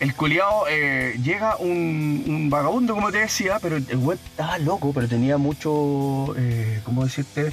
el 0.00 0.14
culiao 0.14 0.66
eh, 0.68 1.18
llega 1.22 1.56
un, 1.56 2.24
un 2.26 2.50
vagabundo, 2.50 2.94
como 2.94 3.12
te 3.12 3.18
decía, 3.18 3.58
pero 3.60 3.76
el 3.76 3.96
weón 3.98 4.18
estaba 4.24 4.58
loco, 4.58 4.92
pero 4.94 5.06
tenía 5.06 5.36
mucho, 5.36 6.34
eh, 6.38 6.80
¿cómo 6.84 7.04
decirte? 7.04 7.52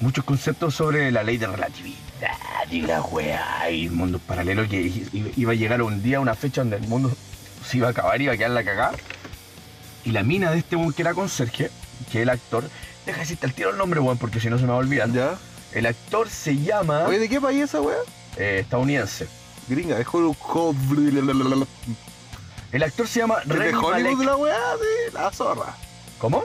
Muchos 0.00 0.24
conceptos 0.24 0.74
sobre 0.74 1.10
la 1.12 1.22
ley 1.22 1.36
de 1.38 1.46
relatividad 1.46 1.98
y 2.70 2.80
la 2.82 3.02
weá 3.02 3.70
y 3.70 3.88
mundos 3.90 4.20
paralelos 4.22 4.68
que 4.68 4.90
iba 5.36 5.52
a 5.52 5.54
llegar 5.54 5.82
un 5.82 6.02
día, 6.02 6.20
una 6.20 6.34
fecha 6.34 6.62
donde 6.62 6.76
el 6.76 6.88
mundo 6.88 7.12
se 7.68 7.76
iba 7.76 7.88
a 7.88 7.90
acabar 7.90 8.20
y 8.20 8.24
iba 8.24 8.32
a 8.32 8.36
quedar 8.36 8.50
la 8.52 8.64
cagada. 8.64 8.94
Y 10.04 10.10
la 10.10 10.22
mina 10.22 10.50
de 10.50 10.58
este 10.58 10.76
weón 10.76 10.92
que 10.92 11.02
era 11.02 11.14
conserje, 11.14 11.70
que 12.10 12.18
es 12.18 12.22
el 12.22 12.30
actor, 12.30 12.64
deja 13.06 13.20
decirte 13.20 13.46
al 13.46 13.54
tiro 13.54 13.70
el 13.70 13.76
nombre, 13.76 14.00
weón, 14.00 14.18
porque 14.18 14.40
si 14.40 14.48
no 14.48 14.56
se 14.56 14.64
me 14.64 14.70
va 14.70 14.74
a 14.76 14.78
olvidar. 14.78 15.10
¿Ya? 15.12 15.34
El 15.72 15.86
actor 15.86 16.28
se 16.28 16.56
llama 16.56 17.04
Oye, 17.06 17.18
¿de 17.18 17.28
qué 17.28 17.40
país 17.40 17.58
es 17.62 17.70
esa 17.70 17.80
weá? 17.80 17.96
eh, 18.36 18.58
estadounidense. 18.60 19.26
Gringa, 19.74 19.96
Hollywood. 20.10 21.66
El 22.72 22.82
actor 22.82 23.06
se 23.06 23.20
llama 23.20 23.36
¿Es 23.42 23.48
de 23.48 23.74
Hollywood 23.74 23.90
Malek. 23.90 24.18
la 24.26 24.36
weá? 24.36 24.76
De 24.76 25.12
la 25.12 25.30
zorra. 25.30 25.74
¿Cómo? 26.18 26.44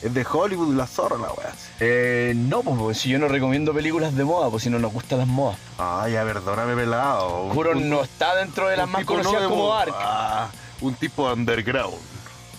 Es 0.00 0.14
de 0.14 0.24
Hollywood 0.30 0.74
la 0.76 0.86
zorra 0.86 1.16
la 1.18 1.32
weá. 1.32 1.52
Eh, 1.80 2.32
no, 2.36 2.62
pues, 2.62 2.76
pues, 2.78 2.98
si 2.98 3.08
yo 3.10 3.18
no 3.18 3.28
recomiendo 3.28 3.74
películas 3.74 4.14
de 4.14 4.24
moda, 4.24 4.48
pues 4.48 4.62
si 4.62 4.70
no 4.70 4.78
nos 4.78 4.92
gustan 4.92 5.18
las 5.18 5.26
modas. 5.28 5.58
Ah, 5.78 6.06
ya, 6.10 6.22
perdóname, 6.24 6.74
pelado. 6.76 7.48
Juro, 7.50 7.72
Un- 7.72 7.90
no 7.90 8.02
está 8.02 8.34
dentro 8.36 8.68
de 8.68 8.76
las 8.76 8.88
más 8.88 9.00
no 9.02 9.06
conocidas 9.06 9.42
como 9.44 9.56
moda. 9.66 9.82
Ark. 9.82 9.94
Ah, 9.98 10.48
un 10.80 10.94
tipo 10.94 11.30
underground. 11.32 11.96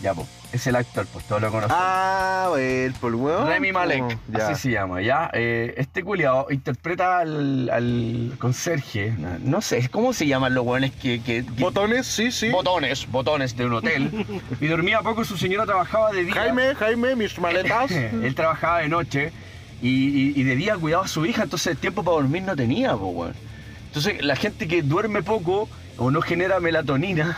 Ya, 0.02 0.14
pues, 0.14 0.28
es 0.52 0.66
el 0.68 0.76
actor, 0.76 1.06
pues 1.14 1.26
todos 1.26 1.42
lo 1.42 1.52
conocen. 1.52 1.76
Ah, 1.80 2.52
el 2.58 2.94
por 2.94 3.14
weón. 3.16 3.48
Remy 3.48 3.72
Malek, 3.72 4.04
Oh, 4.04 4.38
así 4.44 4.56
se 4.56 4.72
llama, 4.72 5.02
¿ya? 5.02 5.30
Eh, 5.34 5.74
este 5.78 6.04
culiao 6.04 6.48
interpreta 6.52 7.20
al, 7.20 7.70
al 7.70 8.32
conserje, 8.40 9.14
no, 9.18 9.30
no 9.40 9.62
sé, 9.62 9.90
¿cómo 9.90 10.12
se 10.14 10.26
llaman 10.28 10.54
los 10.56 10.66
hueones 10.66 10.92
que... 10.94 11.22
que- 11.22 11.46
que- 11.46 11.62
Botones, 11.62 12.08
sí, 12.08 12.32
sí. 12.32 12.50
botones, 12.50 13.08
botones 13.12 13.56
de 13.56 13.66
un 13.66 13.74
hotel. 13.74 14.26
y 14.62 14.68
dormía 14.68 15.02
poco, 15.02 15.24
su 15.24 15.38
señora 15.38 15.66
trabajaba 15.66 16.12
de 16.12 16.24
día. 16.26 16.34
Jaime, 16.34 16.74
Jaime, 16.76 17.16
mis 17.16 17.38
maletas. 17.40 17.92
Él 17.92 18.34
trabajaba 18.36 18.80
de 18.80 18.90
noche 18.90 19.32
y, 19.82 19.88
y- 19.90 20.34
y 20.36 20.44
de 20.44 20.56
día 20.56 20.76
cuidaba 20.78 21.06
a 21.06 21.08
su 21.08 21.26
hija, 21.26 21.44
entonces 21.44 21.78
tiempo 21.78 22.04
para 22.04 22.16
dormir 22.18 22.44
no 22.44 22.56
tenía, 22.56 22.96
weón. 22.96 23.34
Entonces 23.88 24.24
la 24.24 24.36
gente 24.36 24.68
que 24.68 24.82
duerme 24.84 25.24
poco 25.24 25.68
o 25.98 26.12
no 26.12 26.22
genera 26.22 26.60
melatonina, 26.60 27.38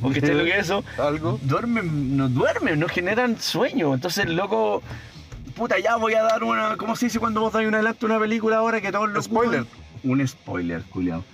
porque 0.00 0.20
¿sabes 0.20 0.36
lo 0.36 0.44
que 0.44 0.50
es 0.50 0.58
eso? 0.58 0.84
Algo. 0.98 1.38
Duermen, 1.42 2.16
no 2.16 2.28
duermen, 2.28 2.78
no 2.78 2.88
generan 2.88 3.38
sueño. 3.40 3.94
Entonces 3.94 4.26
el 4.26 4.36
loco, 4.36 4.82
puta, 5.54 5.78
ya 5.78 5.96
voy 5.96 6.14
a 6.14 6.22
dar 6.22 6.44
una, 6.44 6.76
¿cómo 6.76 6.96
se 6.96 7.06
dice 7.06 7.18
cuando 7.18 7.40
vos 7.40 7.52
dais 7.52 7.66
un 7.66 7.74
adelanto 7.74 8.06
una 8.06 8.18
película 8.18 8.58
ahora 8.58 8.80
que 8.80 8.92
todos 8.92 9.08
lo 9.10 9.22
Spoiler. 9.22 9.62
ocupan? 9.62 9.80
Un 10.04 10.26
spoiler, 10.28 10.82
culiao. 10.84 11.24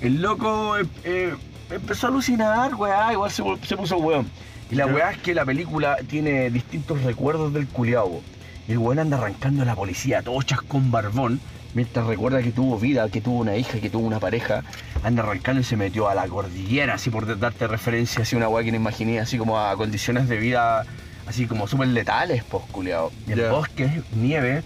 El 0.00 0.22
loco 0.22 0.78
eh, 0.78 0.86
eh, 1.04 1.34
empezó 1.70 2.06
a 2.06 2.10
alucinar, 2.10 2.74
weá, 2.74 3.12
igual 3.12 3.30
se, 3.30 3.42
se 3.64 3.76
puso 3.76 3.96
weón. 3.98 4.28
Y 4.70 4.74
la 4.74 4.86
weá 4.86 5.12
es 5.12 5.18
que 5.18 5.34
la 5.34 5.44
película 5.44 5.96
tiene 6.08 6.50
distintos 6.50 7.02
recuerdos 7.02 7.52
del 7.52 7.66
culiao. 7.68 8.20
El 8.68 8.78
weón 8.78 8.98
anda 8.98 9.16
arrancando 9.16 9.62
a 9.62 9.64
la 9.64 9.74
policía, 9.74 10.22
todo 10.22 10.42
chascón 10.42 10.90
barbón, 10.90 11.40
mientras 11.74 12.06
recuerda 12.06 12.42
que 12.42 12.50
tuvo 12.52 12.78
vida, 12.78 13.08
que 13.08 13.20
tuvo 13.20 13.38
una 13.40 13.56
hija, 13.56 13.78
que 13.80 13.90
tuvo 13.90 14.06
una 14.06 14.20
pareja. 14.20 14.62
Anda 15.02 15.22
arrancando 15.22 15.60
y 15.60 15.64
se 15.64 15.76
metió 15.76 16.08
a 16.08 16.14
la 16.14 16.26
cordillera, 16.26 16.94
así 16.94 17.10
por 17.10 17.38
darte 17.38 17.66
referencia, 17.66 18.22
así 18.22 18.36
una 18.36 18.48
weá 18.48 18.64
que 18.64 18.70
no 18.70 18.76
imaginé, 18.76 19.20
así 19.20 19.38
como 19.38 19.58
a 19.58 19.76
condiciones 19.76 20.28
de 20.28 20.36
vida, 20.38 20.84
así 21.26 21.46
como 21.46 21.68
súper 21.68 21.88
letales, 21.88 22.42
pues, 22.44 22.64
culiao. 22.72 23.12
Y 23.26 23.32
el 23.32 23.38
Ya. 23.40 23.50
bosque, 23.50 24.02
nieve, 24.16 24.62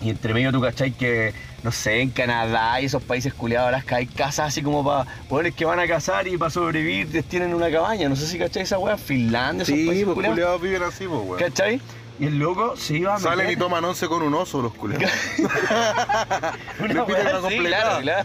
y 0.00 0.10
entre 0.10 0.32
medio 0.32 0.52
tú 0.52 0.60
cachai 0.60 0.92
que, 0.92 1.34
no 1.64 1.72
sé, 1.72 2.00
en 2.02 2.10
Canadá 2.10 2.80
y 2.80 2.84
esos 2.84 3.02
países 3.02 3.34
culiados, 3.34 3.72
las 3.72 3.84
que 3.84 3.96
hay 3.96 4.06
casas 4.06 4.46
así 4.48 4.62
como 4.62 4.84
para 4.84 5.06
jóvenes 5.28 5.54
que 5.54 5.64
van 5.64 5.80
a 5.80 5.88
cazar 5.88 6.28
y 6.28 6.36
para 6.36 6.50
sobrevivir 6.52 7.20
tienen 7.24 7.52
una 7.52 7.68
cabaña. 7.68 8.08
No 8.08 8.14
sé 8.14 8.28
si 8.28 8.38
cachai 8.38 8.62
esa 8.62 8.78
weá, 8.78 8.96
Finlandia, 8.96 9.64
esos 9.64 9.74
Sí, 9.74 9.86
países 9.86 10.04
pues 10.14 10.28
culiados 10.28 10.62
viven 10.62 10.82
así, 10.84 11.06
pues, 11.08 11.20
weón. 11.24 11.38
¿Cachai? 11.40 11.80
Y 12.20 12.26
el 12.26 12.38
loco 12.38 12.76
se 12.76 12.96
iba 12.96 13.14
a 13.14 13.18
Salen 13.20 13.46
y 13.46 13.50
meter- 13.50 13.58
toman 13.60 13.84
once 13.84 14.08
con 14.08 14.22
un 14.22 14.34
oso 14.34 14.60
los 14.60 14.74
culiados. 14.74 15.08
Una 16.80 17.06
piden 17.06 17.40
completada. 17.40 18.24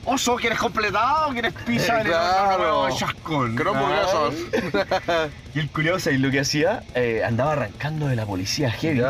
Oso, 0.04 0.36
¿quieres 0.36 0.58
completado 0.58 1.28
o 1.28 1.32
quieres 1.32 1.52
pizza? 1.64 2.00
Eh, 2.00 2.04
claro. 2.04 2.88
chascón. 2.96 3.54
No. 3.56 3.72
Y 5.54 5.58
el 5.58 5.68
curioso, 5.70 6.10
y 6.10 6.18
lo 6.18 6.30
que 6.30 6.40
hacía, 6.40 6.82
eh, 6.94 7.22
andaba 7.26 7.52
arrancando 7.52 8.06
de 8.06 8.14
la 8.16 8.24
policía 8.26 8.70
heavy. 8.70 9.02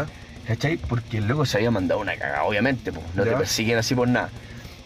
¿Cachai? 0.47 0.78
Porque 0.78 1.18
el 1.18 1.28
loco 1.28 1.45
se 1.47 1.59
había 1.59 1.70
mandado 1.70 2.01
una 2.01 2.16
cagada, 2.16 2.45
obviamente, 2.45 2.93
pues. 2.93 3.05
No 3.14 3.24
te 3.24 3.31
Ya. 3.31 3.39
persiguen 3.39 3.76
así 3.78 3.95
por 3.95 4.09
nada. 4.09 4.31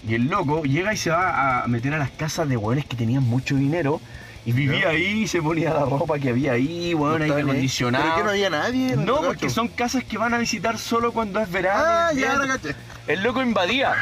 Y 0.06 0.14
el 0.14 0.26
loco 0.26 0.62
llega 0.64 0.92
y 0.92 0.96
se 0.96 1.10
va 1.10 1.62
a 1.62 1.66
meter 1.68 1.94
a 1.94 1.98
las 1.98 2.10
casas 2.10 2.48
de 2.48 2.56
hueones 2.56 2.84
que 2.86 2.96
tenían 2.96 3.22
mucho 3.22 3.54
dinero. 3.54 4.00
Y 4.46 4.52
vivía 4.52 4.90
ahí 4.90 5.26
se 5.26 5.40
ponía 5.40 5.72
la 5.72 5.86
ropa 5.86 6.18
que 6.18 6.28
había 6.30 6.52
ahí, 6.52 6.92
weón, 6.94 7.22
aire 7.22 7.40
acondicionado. 7.42 8.04
¿Pero 8.04 8.16
que 8.16 8.22
no 8.24 8.30
había 8.30 8.50
nadie? 8.50 8.96
No, 8.96 9.22
porque 9.22 9.48
son 9.48 9.68
casas 9.68 10.04
que 10.04 10.18
van 10.18 10.34
a 10.34 10.38
visitar 10.38 10.76
solo 10.78 11.12
cuando 11.12 11.40
es 11.40 11.50
verano. 11.50 11.82
Ah, 11.84 12.08
es 12.12 12.18
ya, 12.18 12.26
invierno. 12.34 12.40
ahora 12.42 12.58
caché. 12.58 12.74
El 13.06 13.22
loco 13.22 13.40
invadía. 13.42 13.94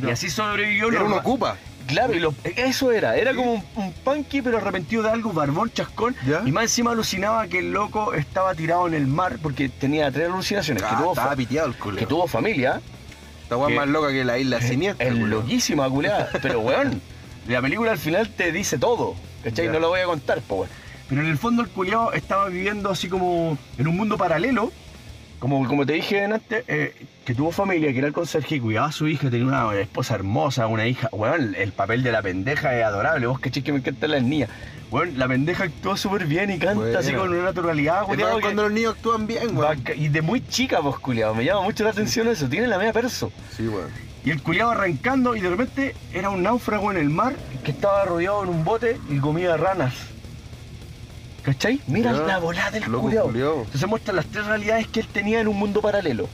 Y 0.00 0.10
así 0.10 0.30
sobrevivió. 0.30 0.88
Era 0.90 1.02
un 1.04 1.12
ocupa. 1.14 1.56
Claro, 1.86 2.14
y 2.14 2.18
lo- 2.20 2.34
eso 2.44 2.92
era, 2.92 3.14
era 3.16 3.34
como 3.34 3.52
un, 3.54 3.64
un 3.76 3.92
punky 3.92 4.40
pero 4.40 4.56
arrepentido 4.56 5.02
de 5.02 5.10
algo, 5.10 5.32
barbón, 5.34 5.70
chascón, 5.70 6.16
¿Ya? 6.26 6.40
y 6.46 6.50
más 6.50 6.64
encima 6.64 6.92
alucinaba 6.92 7.46
que 7.46 7.58
el 7.58 7.72
loco 7.72 8.14
estaba 8.14 8.54
tirado 8.54 8.86
en 8.88 8.94
el 8.94 9.06
mar 9.06 9.36
porque 9.42 9.68
tenía 9.68 10.10
tres 10.10 10.28
alucinaciones, 10.30 10.82
que, 10.82 10.88
Ah, 10.90 10.96
tuvo, 10.98 11.10
estaba 11.10 11.30
fa- 11.32 11.36
piteado 11.36 11.68
el 11.68 11.74
culo. 11.76 11.98
que 11.98 12.06
tuvo 12.06 12.26
familia, 12.26 12.80
Esta 13.42 13.58
weá 13.58 13.76
más 13.76 13.86
loca 13.88 14.08
que 14.08 14.24
la 14.24 14.38
isla 14.38 14.60
siniestra. 14.62 15.06
es 15.06 15.12
culiao. 15.12 15.28
loquísima, 15.42 15.90
culeada, 15.90 16.30
pero 16.40 16.60
weón, 16.60 17.02
la 17.48 17.60
película 17.60 17.90
al 17.92 17.98
final 17.98 18.30
te 18.30 18.50
dice 18.50 18.78
todo, 18.78 19.14
¿cachai? 19.44 19.66
Ya. 19.66 19.72
No 19.72 19.78
lo 19.78 19.88
voy 19.90 20.00
a 20.00 20.06
contar, 20.06 20.40
pues. 20.40 20.70
Pero 21.08 21.20
en 21.20 21.28
el 21.28 21.38
fondo 21.38 21.62
el 21.62 21.68
culeado 21.68 22.12
estaba 22.12 22.48
viviendo 22.48 22.90
así 22.90 23.08
como 23.08 23.58
en 23.78 23.86
un 23.86 23.96
mundo 23.96 24.16
paralelo, 24.16 24.72
como, 25.38 25.68
como 25.68 25.84
te 25.84 25.92
dije 25.92 26.24
antes, 26.24 26.64
eh, 26.66 26.94
que 27.26 27.34
tuvo 27.34 27.52
familia, 27.52 27.92
que 27.92 27.98
era 27.98 28.06
el 28.06 28.14
conserje, 28.14 28.60
cuidaba 28.60 28.86
a 28.86 28.92
su 28.92 29.06
hija, 29.06 29.28
tenía 29.28 29.46
una 29.46 29.78
esposa 29.78 30.14
hermosa, 30.14 30.66
una 30.66 30.86
hija. 30.86 31.08
Weón, 31.12 31.54
el 31.56 31.72
papel 31.72 32.02
de 32.02 32.12
la 32.12 32.22
pendeja 32.22 32.76
es 32.78 32.84
adorable. 32.84 33.26
Vos 33.26 33.38
cachés 33.38 33.62
que 33.62 33.72
me 33.72 33.78
encantan 33.78 34.12
las 34.12 34.22
niñas. 34.22 34.48
Weón, 34.90 35.18
la 35.18 35.28
pendeja 35.28 35.64
actúa 35.64 35.96
súper 35.98 36.26
bien 36.26 36.50
y 36.50 36.58
canta 36.58 36.98
así 36.98 37.12
con 37.12 37.28
una 37.28 37.42
naturalidad, 37.42 38.04
culiao, 38.04 38.40
cuando 38.40 38.62
los 38.62 38.72
niños 38.72 38.94
actúan 38.94 39.26
bien, 39.26 39.54
weón. 39.56 39.82
Y 39.96 40.08
de 40.08 40.22
muy 40.22 40.46
chica, 40.46 40.80
pues, 40.80 40.96
culiado. 40.96 41.34
Me 41.34 41.44
llama 41.44 41.62
mucho 41.62 41.84
la 41.84 41.90
atención 41.90 42.28
eso. 42.28 42.48
Tiene 42.48 42.66
la 42.66 42.78
media 42.78 42.94
perso. 42.94 43.30
Sí, 43.54 43.68
weón. 43.68 43.90
Y 44.24 44.30
el 44.30 44.42
culiado 44.42 44.70
arrancando 44.70 45.36
y 45.36 45.40
de 45.40 45.50
repente 45.50 45.94
era 46.12 46.30
un 46.30 46.42
náufrago 46.42 46.90
en 46.90 46.96
el 46.96 47.10
mar 47.10 47.34
que 47.62 47.72
estaba 47.72 48.04
rodeado 48.04 48.42
en 48.44 48.48
un 48.48 48.64
bote 48.64 48.98
y 49.10 49.18
comía 49.18 49.56
ranas. 49.56 49.92
¿Cachai? 51.42 51.80
Mira 51.86 52.12
Ya. 52.12 52.20
la 52.22 52.38
volada 52.38 52.70
del 52.70 52.84
culiao. 52.84 53.28
Entonces 53.64 53.86
muestra 53.86 54.14
las 54.14 54.26
tres 54.26 54.46
realidades 54.46 54.88
que 54.88 55.00
él 55.00 55.06
tenía 55.08 55.40
en 55.40 55.48
un 55.48 55.58
mundo 55.58 55.82
paralelo. 55.82 56.28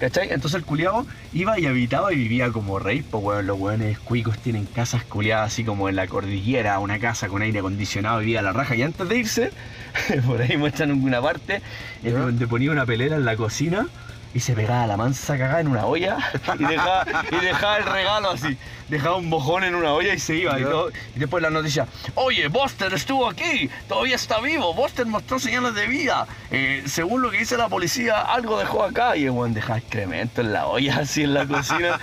¿Cachai? 0.00 0.32
Entonces 0.32 0.58
el 0.58 0.64
culiao 0.64 1.06
iba 1.32 1.58
y 1.58 1.66
habitaba 1.66 2.12
y 2.12 2.16
vivía 2.16 2.50
como 2.50 2.78
rey, 2.80 3.02
pues 3.02 3.44
los 3.44 3.58
weones 3.58 3.98
cuicos 4.00 4.38
tienen 4.38 4.64
casas 4.66 5.04
culiadas 5.04 5.52
así 5.52 5.64
como 5.64 5.88
en 5.88 5.94
la 5.96 6.06
cordillera, 6.08 6.78
una 6.80 6.98
casa 6.98 7.28
con 7.28 7.42
aire 7.42 7.60
acondicionado, 7.60 8.18
vivía 8.20 8.40
a 8.40 8.42
la 8.42 8.52
raja. 8.52 8.74
Y 8.74 8.82
antes 8.82 9.08
de 9.08 9.16
irse, 9.18 9.50
por 10.26 10.40
ahí 10.42 10.56
muestran 10.56 10.90
una 10.92 11.22
parte 11.22 11.62
Ya. 12.02 12.10
donde 12.12 12.46
ponía 12.48 12.72
una 12.72 12.86
pelera 12.86 13.16
en 13.16 13.24
la 13.24 13.36
cocina 13.36 13.86
y 14.34 14.40
se 14.40 14.52
pegaba 14.54 14.86
la 14.86 14.96
mansa 14.96 15.38
cagada 15.38 15.60
en 15.60 15.68
una 15.68 15.86
olla 15.86 16.18
y 16.58 16.64
dejaba, 16.64 17.04
y 17.30 17.44
dejaba 17.44 17.76
el 17.78 17.84
regalo 17.84 18.30
así. 18.30 18.56
Dejaba 18.88 19.16
un 19.16 19.28
mojón 19.28 19.64
en 19.64 19.74
una 19.74 19.92
olla 19.92 20.14
y 20.14 20.18
se 20.18 20.36
iba. 20.36 20.58
Y, 20.58 20.62
Ya. 20.62 20.70
todo- 20.70 20.90
y 21.14 21.18
después 21.18 21.42
la 21.42 21.50
noticia, 21.50 21.86
oye, 22.14 22.48
Buster 22.48 22.92
estuvo 22.94 23.28
aquí, 23.28 23.68
todavía 23.88 24.16
está 24.16 24.40
vivo, 24.40 24.72
Buster 24.74 25.06
mostró 25.06 25.38
señales 25.38 25.74
de 25.74 25.86
vida. 25.86 26.26
Eh, 26.50 26.82
según 26.86 27.20
lo 27.22 27.30
que 27.30 27.38
dice 27.38 27.56
la 27.56 27.68
policía, 27.68 28.20
algo 28.20 28.58
dejó 28.58 28.84
acá. 28.84 29.16
Y 29.16 29.24
el 29.24 29.30
weón 29.30 29.52
dejaba 29.54 29.78
excremento 29.78 30.40
en 30.40 30.52
la 30.52 30.66
olla, 30.66 30.98
así 31.00 31.22
en 31.24 31.34
la 31.34 31.46
cocina. 31.46 31.98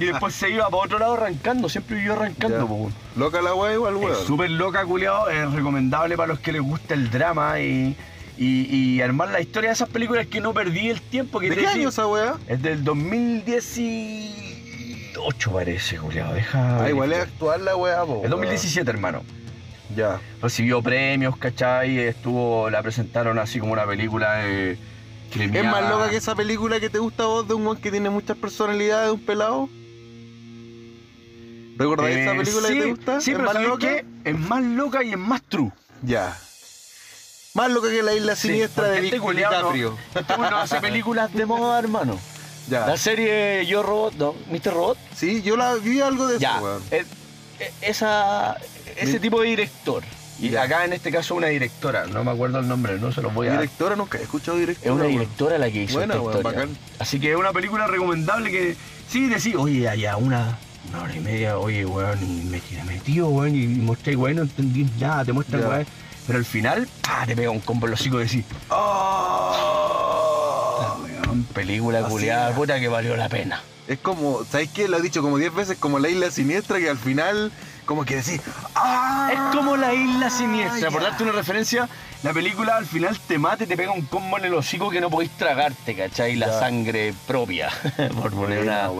y 0.00 0.06
después 0.06 0.34
se 0.34 0.50
iba 0.50 0.68
para 0.70 0.82
otro 0.82 0.98
lado 0.98 1.14
arrancando, 1.14 1.68
siempre 1.68 1.96
vivió 1.96 2.14
arrancando. 2.14 2.66
Po. 2.66 2.90
Loca 3.16 3.40
la 3.42 3.54
weá 3.54 3.74
igual, 3.74 3.94
weón. 3.96 4.26
súper 4.26 4.50
loca, 4.50 4.84
culiao. 4.84 5.28
Es 5.28 5.52
recomendable 5.52 6.16
para 6.16 6.28
los 6.28 6.40
que 6.40 6.52
les 6.52 6.62
gusta 6.62 6.94
el 6.94 7.10
drama 7.10 7.60
y, 7.60 7.96
y, 8.36 8.96
y 8.96 9.00
armar 9.00 9.30
la 9.30 9.40
historia 9.40 9.70
de 9.70 9.74
esas 9.74 9.88
películas 9.88 10.26
que 10.26 10.40
no 10.40 10.52
perdí 10.52 10.90
el 10.90 11.00
tiempo 11.00 11.38
que 11.40 11.48
¿De 11.50 11.54
te 11.56 11.60
qué 11.60 11.66
decía. 11.66 11.80
año 11.82 11.88
esa 11.90 12.06
weá? 12.06 12.34
Es 12.48 12.60
del 12.62 12.82
2018 12.84 15.52
parece, 15.52 15.96
culiao. 15.98 16.34
Deja. 16.34 16.84
Ah, 16.84 16.88
igual 16.90 17.12
es 17.12 17.20
actual 17.20 17.64
la 17.64 17.76
weá, 17.76 18.04
po. 18.04 18.22
El 18.24 18.30
2017, 18.30 18.90
hermano. 18.90 19.22
Ya. 19.94 20.20
Recibió 20.42 20.82
premios, 20.82 21.36
¿cachai? 21.36 21.98
Estuvo, 21.98 22.68
la 22.70 22.82
presentaron 22.82 23.38
así 23.38 23.60
como 23.60 23.72
una 23.74 23.86
película 23.86 24.48
eh, 24.48 24.76
¿Es 25.34 25.64
más 25.64 25.88
loca 25.90 26.10
que 26.10 26.16
esa 26.16 26.34
película 26.36 26.78
que 26.80 26.88
te 26.90 26.98
gusta 26.98 27.24
a 27.24 27.26
vos 27.26 27.46
de 27.48 27.54
un 27.54 27.66
weón 27.66 27.78
que 27.80 27.90
tiene 27.90 28.08
muchas 28.10 28.36
personalidades, 28.36 29.10
un 29.12 29.20
pelado? 29.20 29.68
¿Recordáis 31.76 32.16
esa 32.18 32.34
Eh, 32.34 32.38
película 32.38 32.68
sí, 32.68 32.74
que 32.74 32.80
te 32.80 32.86
gusta? 32.90 33.20
Sí, 33.20 33.30
¿Es 33.32 33.36
pero 33.36 33.46
más 33.46 33.54
¿sabes 33.54 33.68
loca? 33.68 33.88
qué? 33.88 34.04
Es 34.30 34.38
más 34.38 34.62
loca 34.64 35.02
y 35.02 35.10
es 35.10 35.18
más 35.18 35.42
true. 35.42 35.72
Ya. 36.02 36.36
Más 37.54 37.70
loca 37.70 37.88
que 37.88 38.02
la 38.02 38.12
isla 38.14 38.34
siniestra 38.34 38.88
de 38.88 38.96
este 39.06 39.18
Vic 39.20 39.22
no- 39.24 39.32
DiCaprio. 39.32 39.96
Este 40.12 40.36
no 40.36 40.56
hace 40.58 40.80
películas 40.80 41.32
de 41.32 41.46
moda, 41.46 41.78
hermano. 41.78 42.18
Ya. 42.68 42.84
La 42.86 42.96
serie 42.96 43.64
Yo 43.66 43.82
Robot, 43.84 44.14
¿no? 44.14 44.34
¿Mr. 44.50 44.72
Robot? 44.74 44.98
Sí, 45.14 45.40
yo 45.42 45.56
la 45.56 45.74
vi 45.74 46.00
algo 46.00 46.26
de 46.26 46.40
Ya. 46.40 46.56
eso, 46.56 46.64
weón. 46.64 46.82
eh, 46.90 47.04
eh, 47.60 47.72
esa, 47.82 48.56
ese 48.96 49.12
Mi- 49.14 49.18
tipo 49.20 49.40
de 49.40 49.48
director. 49.50 50.02
Y 50.40 50.50
Ya. 50.50 50.62
acá 50.62 50.84
en 50.84 50.94
este 50.94 51.12
caso 51.12 51.36
una 51.36 51.46
directora, 51.46 52.06
no 52.06 52.24
me 52.24 52.32
acuerdo 52.32 52.58
el 52.58 52.66
nombre, 52.66 52.98
no 52.98 53.12
se 53.12 53.22
los 53.22 53.32
voy 53.32 53.46
a 53.46 53.50
dar. 53.50 53.60
Directora, 53.60 53.94
nunca 53.94 54.18
he 54.18 54.22
escuchado 54.22 54.56
directora. 54.58 54.86
Es 54.90 54.92
una 54.92 55.04
weón. 55.04 55.12
directora 55.20 55.58
la 55.58 55.70
que 55.70 55.82
hizo 55.84 55.94
Buena, 55.98 56.14
esta 56.14 56.22
weón, 56.26 56.36
historia. 56.38 56.58
bacán. 56.60 56.78
Así 56.98 57.20
que 57.20 57.30
es 57.30 57.36
una 57.36 57.52
película 57.52 57.86
recomendable 57.86 58.50
que 58.50 58.76
sí 59.08 59.28
decís, 59.28 59.54
oye, 59.56 59.88
allá 59.88 60.16
una, 60.16 60.58
una 60.90 61.02
hora 61.02 61.14
y 61.16 61.20
media, 61.20 61.58
oye, 61.58 61.84
weón, 61.86 62.18
y 62.22 62.44
me 62.44 62.60
quedé 62.60 62.84
metido, 62.84 63.28
weón, 63.28 63.54
y 63.54 63.66
mostré, 63.66 64.16
weón, 64.16 64.36
no 64.36 64.42
entendí 64.42 64.86
nada, 65.00 65.24
te 65.24 65.32
muestra, 65.32 65.60
Ya. 65.60 65.68
weón. 65.68 65.86
Pero 66.26 66.38
al 66.38 66.44
final, 66.44 66.88
¡pah! 67.02 67.26
te 67.26 67.36
pega 67.36 67.50
un 67.50 67.60
combo 67.60 67.86
en 67.86 67.90
los 67.92 68.00
hocico 68.00 68.18
y 68.20 68.24
decís, 68.24 68.44
weón, 71.26 71.44
película 71.54 72.02
culiada, 72.02 72.54
puta 72.54 72.78
que 72.80 72.88
valió 72.88 73.16
la 73.16 73.28
pena. 73.28 73.62
Es 73.86 73.98
como, 73.98 74.44
¿sabes 74.50 74.70
qué? 74.70 74.88
Lo 74.88 74.96
he 74.98 75.02
dicho 75.02 75.20
como 75.22 75.36
10 75.38 75.54
veces, 75.54 75.76
como 75.78 75.98
la 75.98 76.08
isla 76.08 76.30
siniestra 76.30 76.78
que 76.78 76.88
al 76.88 76.96
final, 76.98 77.52
como 77.84 78.04
que 78.04 78.16
decís, 78.16 78.40
¡ah! 78.74 79.13
Es 79.32 79.56
como 79.56 79.76
la 79.76 79.92
isla 79.94 80.30
siniestra, 80.30 80.90
por 80.90 81.02
darte 81.02 81.22
una 81.22 81.32
referencia, 81.32 81.88
la 82.22 82.32
película 82.32 82.76
al 82.76 82.86
final 82.86 83.18
te 83.26 83.38
mata 83.38 83.64
y 83.64 83.66
te 83.66 83.76
pega 83.76 83.92
un 83.92 84.02
combo 84.02 84.38
en 84.38 84.44
el 84.46 84.54
hocico 84.54 84.90
que 84.90 85.00
no 85.00 85.10
podéis 85.10 85.30
tragarte, 85.32 85.94
¿cachai? 85.94 86.36
La 86.36 86.46
Ya. 86.46 86.58
sangre 86.60 87.14
propia, 87.26 87.70
por 88.20 88.32
poner 88.32 88.60
una... 88.62 88.90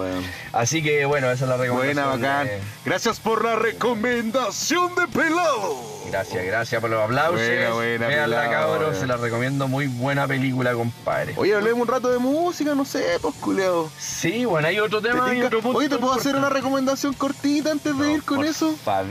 Así 0.53 0.83
que 0.83 1.05
bueno, 1.05 1.31
esa 1.31 1.45
es 1.45 1.51
la 1.51 1.57
recomendación. 1.57 2.05
Buena, 2.11 2.29
bacán. 2.29 2.47
de- 2.47 2.61
Gracias 2.85 3.21
por 3.21 3.45
la 3.45 3.57
recomendación 3.57 4.95
de 4.95 5.07
pelado. 5.09 5.95
Gracias, 6.11 6.45
gracias 6.45 6.81
por 6.81 6.91
los 6.91 7.03
aplausos. 7.03 7.41
Buena, 7.41 7.71
buena, 7.73 8.07
Veanla, 8.07 8.43
pelado, 8.45 8.73
cabros, 8.73 8.99
se 8.99 9.07
la 9.07 9.17
recomiendo. 9.17 9.67
Muy 9.69 9.87
buena 9.87 10.29
película, 10.29 10.73
compadre. 10.75 11.33
Oye, 11.37 11.55
hablemos 11.55 11.81
un 11.83 11.89
rato 11.89 12.09
de 12.11 12.19
música, 12.19 12.75
no 12.75 12.85
sé, 12.85 13.05
pues, 13.21 13.35
culeado. 13.37 13.91
Sí, 13.99 14.45
bueno, 14.45 14.69
hay 14.69 14.79
otro 14.79 15.01
¿Te 15.01 15.09
tema. 15.09 15.25
hay 15.27 15.33
tinca? 15.33 15.47
otro 15.47 15.61
punto 15.63 15.79
Oye, 15.79 15.89
¿te 15.89 15.97
puedo 15.97 16.13
hacer 16.13 16.33
una 16.37 16.39
importante. 16.49 16.55
recomendación 16.61 17.15
cortita 17.15 17.71
antes 17.73 17.99
de 17.99 18.13
ir 18.13 18.23
con 18.23 18.37
Por 18.37 18.47
eso? 18.47 18.77
favor. 18.85 19.05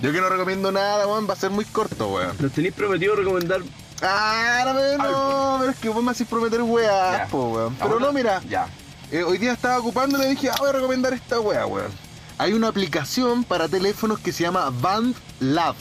Yo 0.00 0.12
que 0.12 0.20
no 0.20 0.28
recomiendo 0.28 0.65
nada, 0.72 1.06
weón, 1.06 1.28
va 1.28 1.32
a 1.34 1.36
ser 1.36 1.50
muy 1.50 1.64
corto, 1.64 2.08
weón. 2.08 2.36
Nos 2.38 2.52
tenéis 2.52 2.74
prometido 2.74 3.16
recomendar. 3.16 3.60
Ah, 4.02 4.62
no, 4.66 4.74
pero 4.74 4.98
no, 4.98 5.56
pero 5.60 5.70
es 5.72 5.78
que 5.78 5.88
vos 5.88 6.02
me 6.04 6.10
haces 6.10 6.26
prometer 6.28 6.62
weá, 6.62 7.26
weón. 7.32 7.74
Pero 7.76 7.98
no, 8.00 8.12
mira, 8.12 8.42
Ya. 8.48 8.68
eh, 9.10 9.22
hoy 9.22 9.38
día 9.38 9.52
estaba 9.52 9.78
ocupando 9.78 10.18
y 10.18 10.22
le 10.22 10.28
dije, 10.30 10.50
ah, 10.50 10.56
voy 10.58 10.68
a 10.68 10.72
recomendar 10.72 11.12
esta 11.14 11.40
weá, 11.40 11.66
weón. 11.66 11.90
Hay 12.38 12.52
una 12.52 12.68
aplicación 12.68 13.44
para 13.44 13.66
teléfonos 13.68 14.18
que 14.20 14.32
se 14.32 14.42
llama 14.42 14.70
BandLab. 14.70 15.74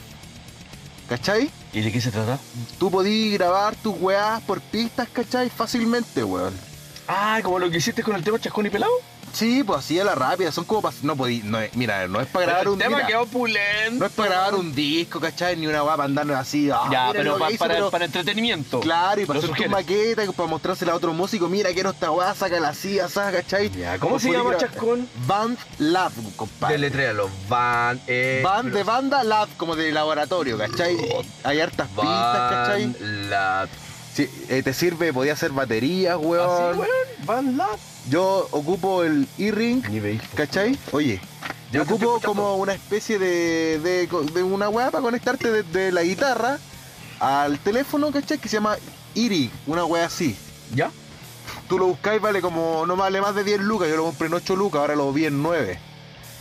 ¿Cachai? 1.09 1.51
¿Y 1.73 1.81
de 1.81 1.91
qué 1.91 1.99
se 2.01 2.09
trata? 2.11 2.39
Tú 2.79 2.89
podís 2.89 3.33
grabar 3.37 3.75
tus 3.75 3.95
weás 3.99 4.41
por 4.43 4.61
pistas, 4.61 5.07
¿cachai? 5.11 5.49
Fácilmente, 5.49 6.23
weón. 6.23 6.53
Ah, 7.07 7.39
como 7.43 7.59
lo 7.59 7.69
que 7.69 7.77
hiciste 7.77 8.01
con 8.01 8.15
el 8.15 8.23
tema 8.23 8.39
Chascón 8.39 8.65
y 8.65 8.69
Pelado. 8.69 8.93
Sí, 9.35 9.63
pues 9.65 9.79
así 9.79 9.99
a 9.99 10.05
la 10.05 10.15
rápida, 10.15 10.49
son 10.51 10.63
como 10.63 10.81
para... 10.81 10.95
No 11.01 11.15
podí, 11.17 11.41
no 11.43 11.59
es, 11.59 11.75
mira, 11.75 12.07
no 12.07 12.21
es 12.21 12.27
para 12.27 12.45
grabar 12.45 12.67
un... 12.69 12.73
el 12.75 12.79
tema 12.79 12.95
mira, 12.97 13.07
quedó 13.07 13.21
opulento. 13.23 13.99
no 13.99 14.05
es 14.05 14.11
para 14.13 14.29
grabar 14.29 14.55
un 14.55 14.73
disco, 14.73 15.19
¿cachai? 15.19 15.57
Ni 15.57 15.67
una 15.67 15.83
weá 15.83 15.95
para 15.97 16.05
andar 16.05 16.31
así... 16.31 16.69
ah, 16.71 16.83
Ya, 16.89 17.07
mira 17.07 17.11
pero, 17.11 17.23
lo 17.31 17.33
que 17.35 17.39
pa- 17.41 17.49
hice, 17.49 17.57
para, 17.59 17.73
pero- 17.73 17.91
para 17.91 18.05
entretenimiento. 18.05 18.79
Claro, 18.79 19.19
y 19.21 19.25
para 19.25 19.35
Lo 19.35 19.39
hacer 19.39 19.49
tu 19.49 19.55
sugieres. 19.55 19.71
maqueta, 19.71 20.23
y 20.23 20.29
para 20.29 20.49
mostrársela 20.49 20.93
a 20.93 20.95
otro 20.95 21.11
músico, 21.13 21.49
mira, 21.49 21.71
quiero 21.73 21.89
esta 21.89 22.11
weá, 22.11 22.33
sácala 22.33 22.69
así, 22.69 22.97
así, 22.99 23.15
¿cachai? 23.15 23.69
Ya, 23.71 23.99
¿cómo 23.99 24.19
se 24.19 24.31
llama, 24.31 24.55
Chascón? 24.55 25.07
Band 25.27 25.57
Lab, 25.79 26.13
compadre. 26.37 26.75
Deletréalo. 26.75 27.29
Van. 27.49 27.99
Eh, 28.07 28.41
Band 28.41 28.73
de 28.73 28.83
banda 28.83 29.23
Lab, 29.25 29.49
como 29.57 29.75
de 29.75 29.91
laboratorio, 29.91 30.57
¿cachai? 30.57 30.95
Hay 31.43 31.59
hartas 31.59 31.87
pistas, 31.89 32.51
¿cachai? 32.51 32.85
Van 32.85 33.29
Lab. 33.29 33.69
Sí, 34.13 34.29
eh, 34.47 34.63
te 34.63 34.73
sirve, 34.73 35.11
podía 35.11 35.33
hacer 35.33 35.51
baterías, 35.51 36.15
Así, 36.15 36.25
weón. 36.25 36.77
weón. 36.79 36.89
Van 37.25 37.57
Lab. 37.57 37.77
Yo 38.09 38.47
ocupo 38.51 39.03
el 39.03 39.27
E-Ring. 39.37 39.83
¿cachai? 40.35 40.77
Oye, 40.91 41.19
Ya 41.71 41.79
yo 41.79 41.83
ocupo 41.83 42.19
como 42.23 42.55
una 42.57 42.73
especie 42.73 43.17
de, 43.17 43.79
de, 43.79 44.07
de 44.33 44.43
una 44.43 44.69
weá 44.69 44.91
para 44.91 45.01
conectarte 45.01 45.51
desde 45.51 45.91
la 45.91 46.03
guitarra 46.03 46.59
al 47.19 47.59
teléfono, 47.59 48.11
¿cachai? 48.11 48.37
Que 48.37 48.47
se 48.49 48.57
llama 48.57 48.77
Iri, 49.15 49.49
una 49.65 49.85
weá 49.85 50.05
así. 50.05 50.35
¿Ya? 50.73 50.91
Tú 51.67 51.79
lo 51.79 51.87
buscáis, 51.87 52.21
vale 52.21 52.41
como, 52.41 52.85
no 52.85 52.95
vale 52.95 53.21
más 53.21 53.33
de 53.33 53.43
10 53.43 53.61
lucas, 53.61 53.89
yo 53.89 53.97
lo 53.97 54.03
compré 54.03 54.27
en 54.27 54.35
8 54.35 54.55
lucas, 54.55 54.81
ahora 54.81 54.95
lo 54.95 55.11
vi 55.11 55.25
en 55.25 55.41
9. 55.41 55.79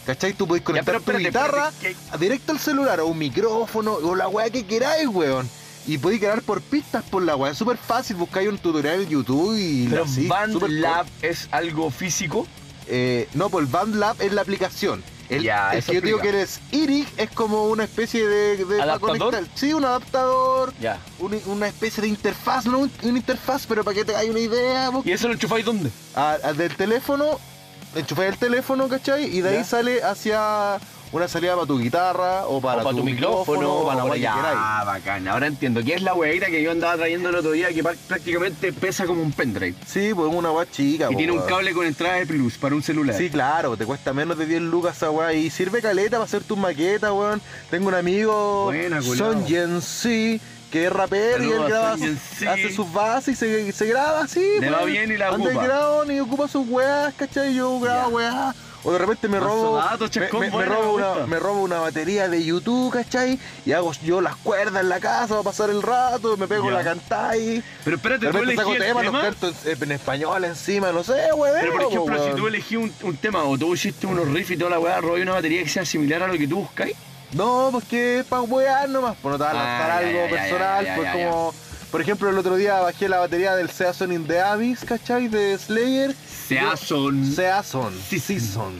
¿Cachai? 0.04 0.34
Tú 0.34 0.46
podés 0.46 0.62
conectar 0.62 1.00
pero 1.00 1.02
tu 1.02 1.10
espérate, 1.12 1.28
guitarra 1.28 1.68
espérate, 1.68 2.18
directo 2.18 2.52
al 2.52 2.58
celular 2.58 3.00
o 3.00 3.06
un 3.06 3.16
micrófono 3.16 3.94
o 3.94 4.14
la 4.14 4.28
weá 4.28 4.50
que 4.50 4.66
queráis, 4.66 5.08
weón. 5.08 5.48
Y 5.86 5.98
podéis 5.98 6.20
grabar 6.22 6.42
por 6.42 6.62
pistas 6.62 7.04
por 7.04 7.22
la 7.22 7.36
weá. 7.36 7.52
Es 7.52 7.58
súper 7.58 7.76
fácil, 7.76 8.16
buscáis 8.16 8.48
un 8.48 8.58
tutorial 8.58 9.02
en 9.02 9.08
YouTube 9.08 9.56
y 9.58 9.86
Pero 9.88 10.04
así, 10.04 10.26
Band 10.26 10.62
Lab 10.68 11.06
es 11.22 11.48
algo 11.50 11.90
físico. 11.90 12.46
eh, 12.86 13.28
no, 13.34 13.48
pues 13.50 13.64
el 13.66 13.72
BandLab 13.72 14.20
es 14.20 14.32
la 14.32 14.42
aplicación. 14.42 15.02
El, 15.30 15.42
Ya, 15.42 15.72
el 15.72 15.82
que 15.82 15.94
yo 15.94 16.00
digo 16.02 16.18
que 16.20 16.28
eres 16.28 16.60
IRIC 16.70 17.08
es 17.18 17.30
como 17.30 17.64
una 17.68 17.84
especie 17.84 18.26
de, 18.28 18.58
de 18.58 18.64
para 18.78 18.82
¿Adaptador? 18.94 19.18
conectar- 19.34 19.44
Sí, 19.54 19.72
un 19.72 19.84
adaptador, 19.86 20.74
Ya. 20.80 20.98
un- 21.18 21.40
una 21.46 21.66
especie 21.66 22.02
de 22.02 22.08
interfaz, 22.08 22.66
no 22.66 22.80
un- 22.80 22.92
una 23.02 23.18
interfaz, 23.18 23.66
pero 23.66 23.82
para 23.84 23.94
que 23.94 24.04
te 24.04 24.12
hagáis 24.12 24.30
una 24.30 24.40
idea, 24.40 24.90
vos. 24.90 25.04
¿Y 25.06 25.12
eso 25.12 25.26
lo 25.28 25.32
enchufáis 25.34 25.64
dónde? 25.64 25.90
A- 26.14 26.36
a- 26.44 26.52
del 26.52 26.76
teléfono, 26.76 27.40
enchufáis 27.94 28.32
el 28.32 28.38
teléfono, 28.38 28.86
¿cachai? 28.86 29.34
Y 29.34 29.40
de 29.40 29.48
ahí 29.58 29.64
sale 29.64 30.02
hacia 30.02 30.78
una 31.16 31.28
salida 31.28 31.54
para 31.54 31.66
tu 31.66 31.78
guitarra 31.78 32.46
o 32.46 32.60
para, 32.60 32.80
o 32.80 32.84
para 32.84 32.96
tu 32.96 33.04
micrófono, 33.04 33.72
o 33.72 33.86
para 33.86 34.04
la 34.04 34.34
para. 34.34 34.52
Ah, 34.56 34.84
bacán. 34.84 35.28
Ahora 35.28 35.46
entiendo. 35.46 35.82
¿Qué 35.82 35.94
es 35.94 36.02
la 36.02 36.14
weita 36.14 36.46
que 36.46 36.62
yo 36.62 36.70
andaba 36.70 36.96
trayendo 36.96 37.28
el 37.28 37.36
otro 37.36 37.52
día 37.52 37.68
que 37.72 37.82
prácticamente 37.82 38.72
pesa 38.72 39.06
como 39.06 39.22
un 39.22 39.32
pendrive? 39.32 39.74
Sí, 39.86 40.12
pues 40.14 40.32
una 40.32 40.50
weá 40.50 40.70
chica, 40.70 41.06
Y 41.08 41.12
po, 41.12 41.18
tiene 41.18 41.32
un 41.32 41.42
cable 41.42 41.72
con 41.72 41.86
entrada 41.86 42.16
de 42.16 42.26
plus 42.26 42.58
para 42.58 42.74
un 42.74 42.82
celular. 42.82 43.16
Sí, 43.16 43.30
claro, 43.30 43.76
te 43.76 43.86
cuesta 43.86 44.12
menos 44.12 44.36
de 44.38 44.46
10 44.46 44.62
lucas 44.62 44.96
esa 44.96 45.10
weá 45.10 45.32
y 45.32 45.50
sirve 45.50 45.80
caleta 45.80 46.16
para 46.16 46.24
hacer 46.24 46.42
tus 46.42 46.58
maquetas, 46.58 47.10
weón. 47.10 47.40
Tengo 47.70 47.88
un 47.88 47.94
amigo, 47.94 48.64
Buena. 48.64 49.00
Son 49.02 49.46
Jensi, 49.46 50.40
que 50.74 50.86
es 50.86 50.92
rapero 50.92 51.44
y 51.44 51.52
él 51.52 51.62
a 51.62 51.68
graba, 51.68 51.96
Jensi. 51.96 52.46
hace 52.48 52.72
sus 52.72 52.92
bases 52.92 53.34
y 53.34 53.36
se, 53.36 53.70
se 53.70 53.86
graba 53.86 54.22
así, 54.24 54.44
Le 54.58 54.70
va 54.70 54.82
bien 54.84 55.08
y 55.12 55.16
la 55.16 55.30
ocupa. 55.30 55.50
Underground 55.50 56.10
y 56.10 56.18
ocupa 56.18 56.48
sus 56.48 56.66
weas, 56.68 57.14
¿cachai? 57.14 57.54
Yo 57.54 57.78
grabo 57.78 58.10
Ya. 58.10 58.16
weas. 58.16 58.56
O 58.82 58.90
de 58.92 58.98
repente 58.98 59.28
me 59.28 59.38
robo, 59.38 59.80
me, 59.80 60.08
Chascón, 60.10 60.40
me- 60.40 60.46
me 60.48 60.52
buena, 60.52 60.74
robo 60.74 60.86
me 60.88 60.92
una, 60.96 61.08
gusta. 61.10 61.26
me 61.28 61.38
robo 61.38 61.62
una 61.62 61.78
batería 61.78 62.28
de 62.28 62.44
YouTube, 62.44 62.92
¿cachai? 62.92 63.38
Y 63.64 63.70
hago 63.70 63.92
yo 64.04 64.20
las 64.20 64.34
cuerdas 64.34 64.82
en 64.82 64.88
la 64.88 64.98
casa 64.98 65.28
para 65.28 65.42
pasar 65.44 65.70
el 65.70 65.80
rato, 65.80 66.36
me 66.36 66.48
pego 66.48 66.68
Ya. 66.70 66.78
la 66.78 66.82
cantáis. 66.84 67.62
Pero 67.84 67.96
espérate, 67.96 68.26
De 68.26 68.32
tú 68.32 68.38
repente 68.38 68.56
saco 68.56 68.72
el 68.74 68.78
temas, 68.82 69.02
tema. 69.04 69.20
canto 69.22 69.52
en, 69.64 69.82
en 69.84 69.92
español 69.92 70.44
encima, 70.44 70.90
no 70.90 71.04
sé, 71.04 71.32
weón. 71.34 71.56
Pero 71.60 71.72
por 71.72 71.82
ejemplo, 71.82 72.24
si 72.28 72.34
tú 72.34 72.46
elegí 72.48 72.76
un, 72.76 72.92
un 73.04 73.16
tema 73.16 73.44
o 73.44 73.56
tú 73.56 73.72
hiciste 73.74 74.08
unos 74.08 74.26
riffs 74.28 74.50
y 74.50 74.56
toda 74.56 74.70
la 74.72 74.80
weá, 74.80 75.00
robé 75.00 75.22
una 75.22 75.32
batería 75.34 75.62
que 75.62 75.68
sea 75.68 75.84
similar 75.84 76.24
a 76.24 76.26
lo 76.26 76.36
que 76.36 76.48
tú 76.48 76.56
buscáis. 76.56 76.96
No, 77.34 77.68
pues 77.72 77.84
que 77.84 78.18
es 78.20 78.24
para 78.24 78.42
wear 78.42 78.88
nomás, 78.88 79.16
pues 79.20 79.32
no 79.32 79.38
te 79.38 79.44
vas 79.44 79.54
a 79.54 79.56
lanzar 79.56 79.90
Ah, 79.90 79.98
algo 79.98 80.12
ya, 80.12 80.24
ya, 80.24 80.30
personal, 80.30 80.84
ya, 80.84 80.96
pues 80.96 81.12
como. 81.12 81.54
Por 81.90 82.00
ejemplo, 82.00 82.28
el 82.28 82.38
otro 82.38 82.56
día 82.56 82.80
bajé 82.80 83.08
la 83.08 83.18
batería 83.18 83.54
del 83.54 83.70
Season 83.70 84.10
in 84.12 84.26
the 84.26 84.40
Abyss, 84.40 84.84
¿cachai? 84.84 85.28
De 85.28 85.56
Slayer. 85.56 86.14
Season. 86.48 87.24
Season. 87.24 87.94
Sí. 88.08 88.18
Season. 88.18 88.72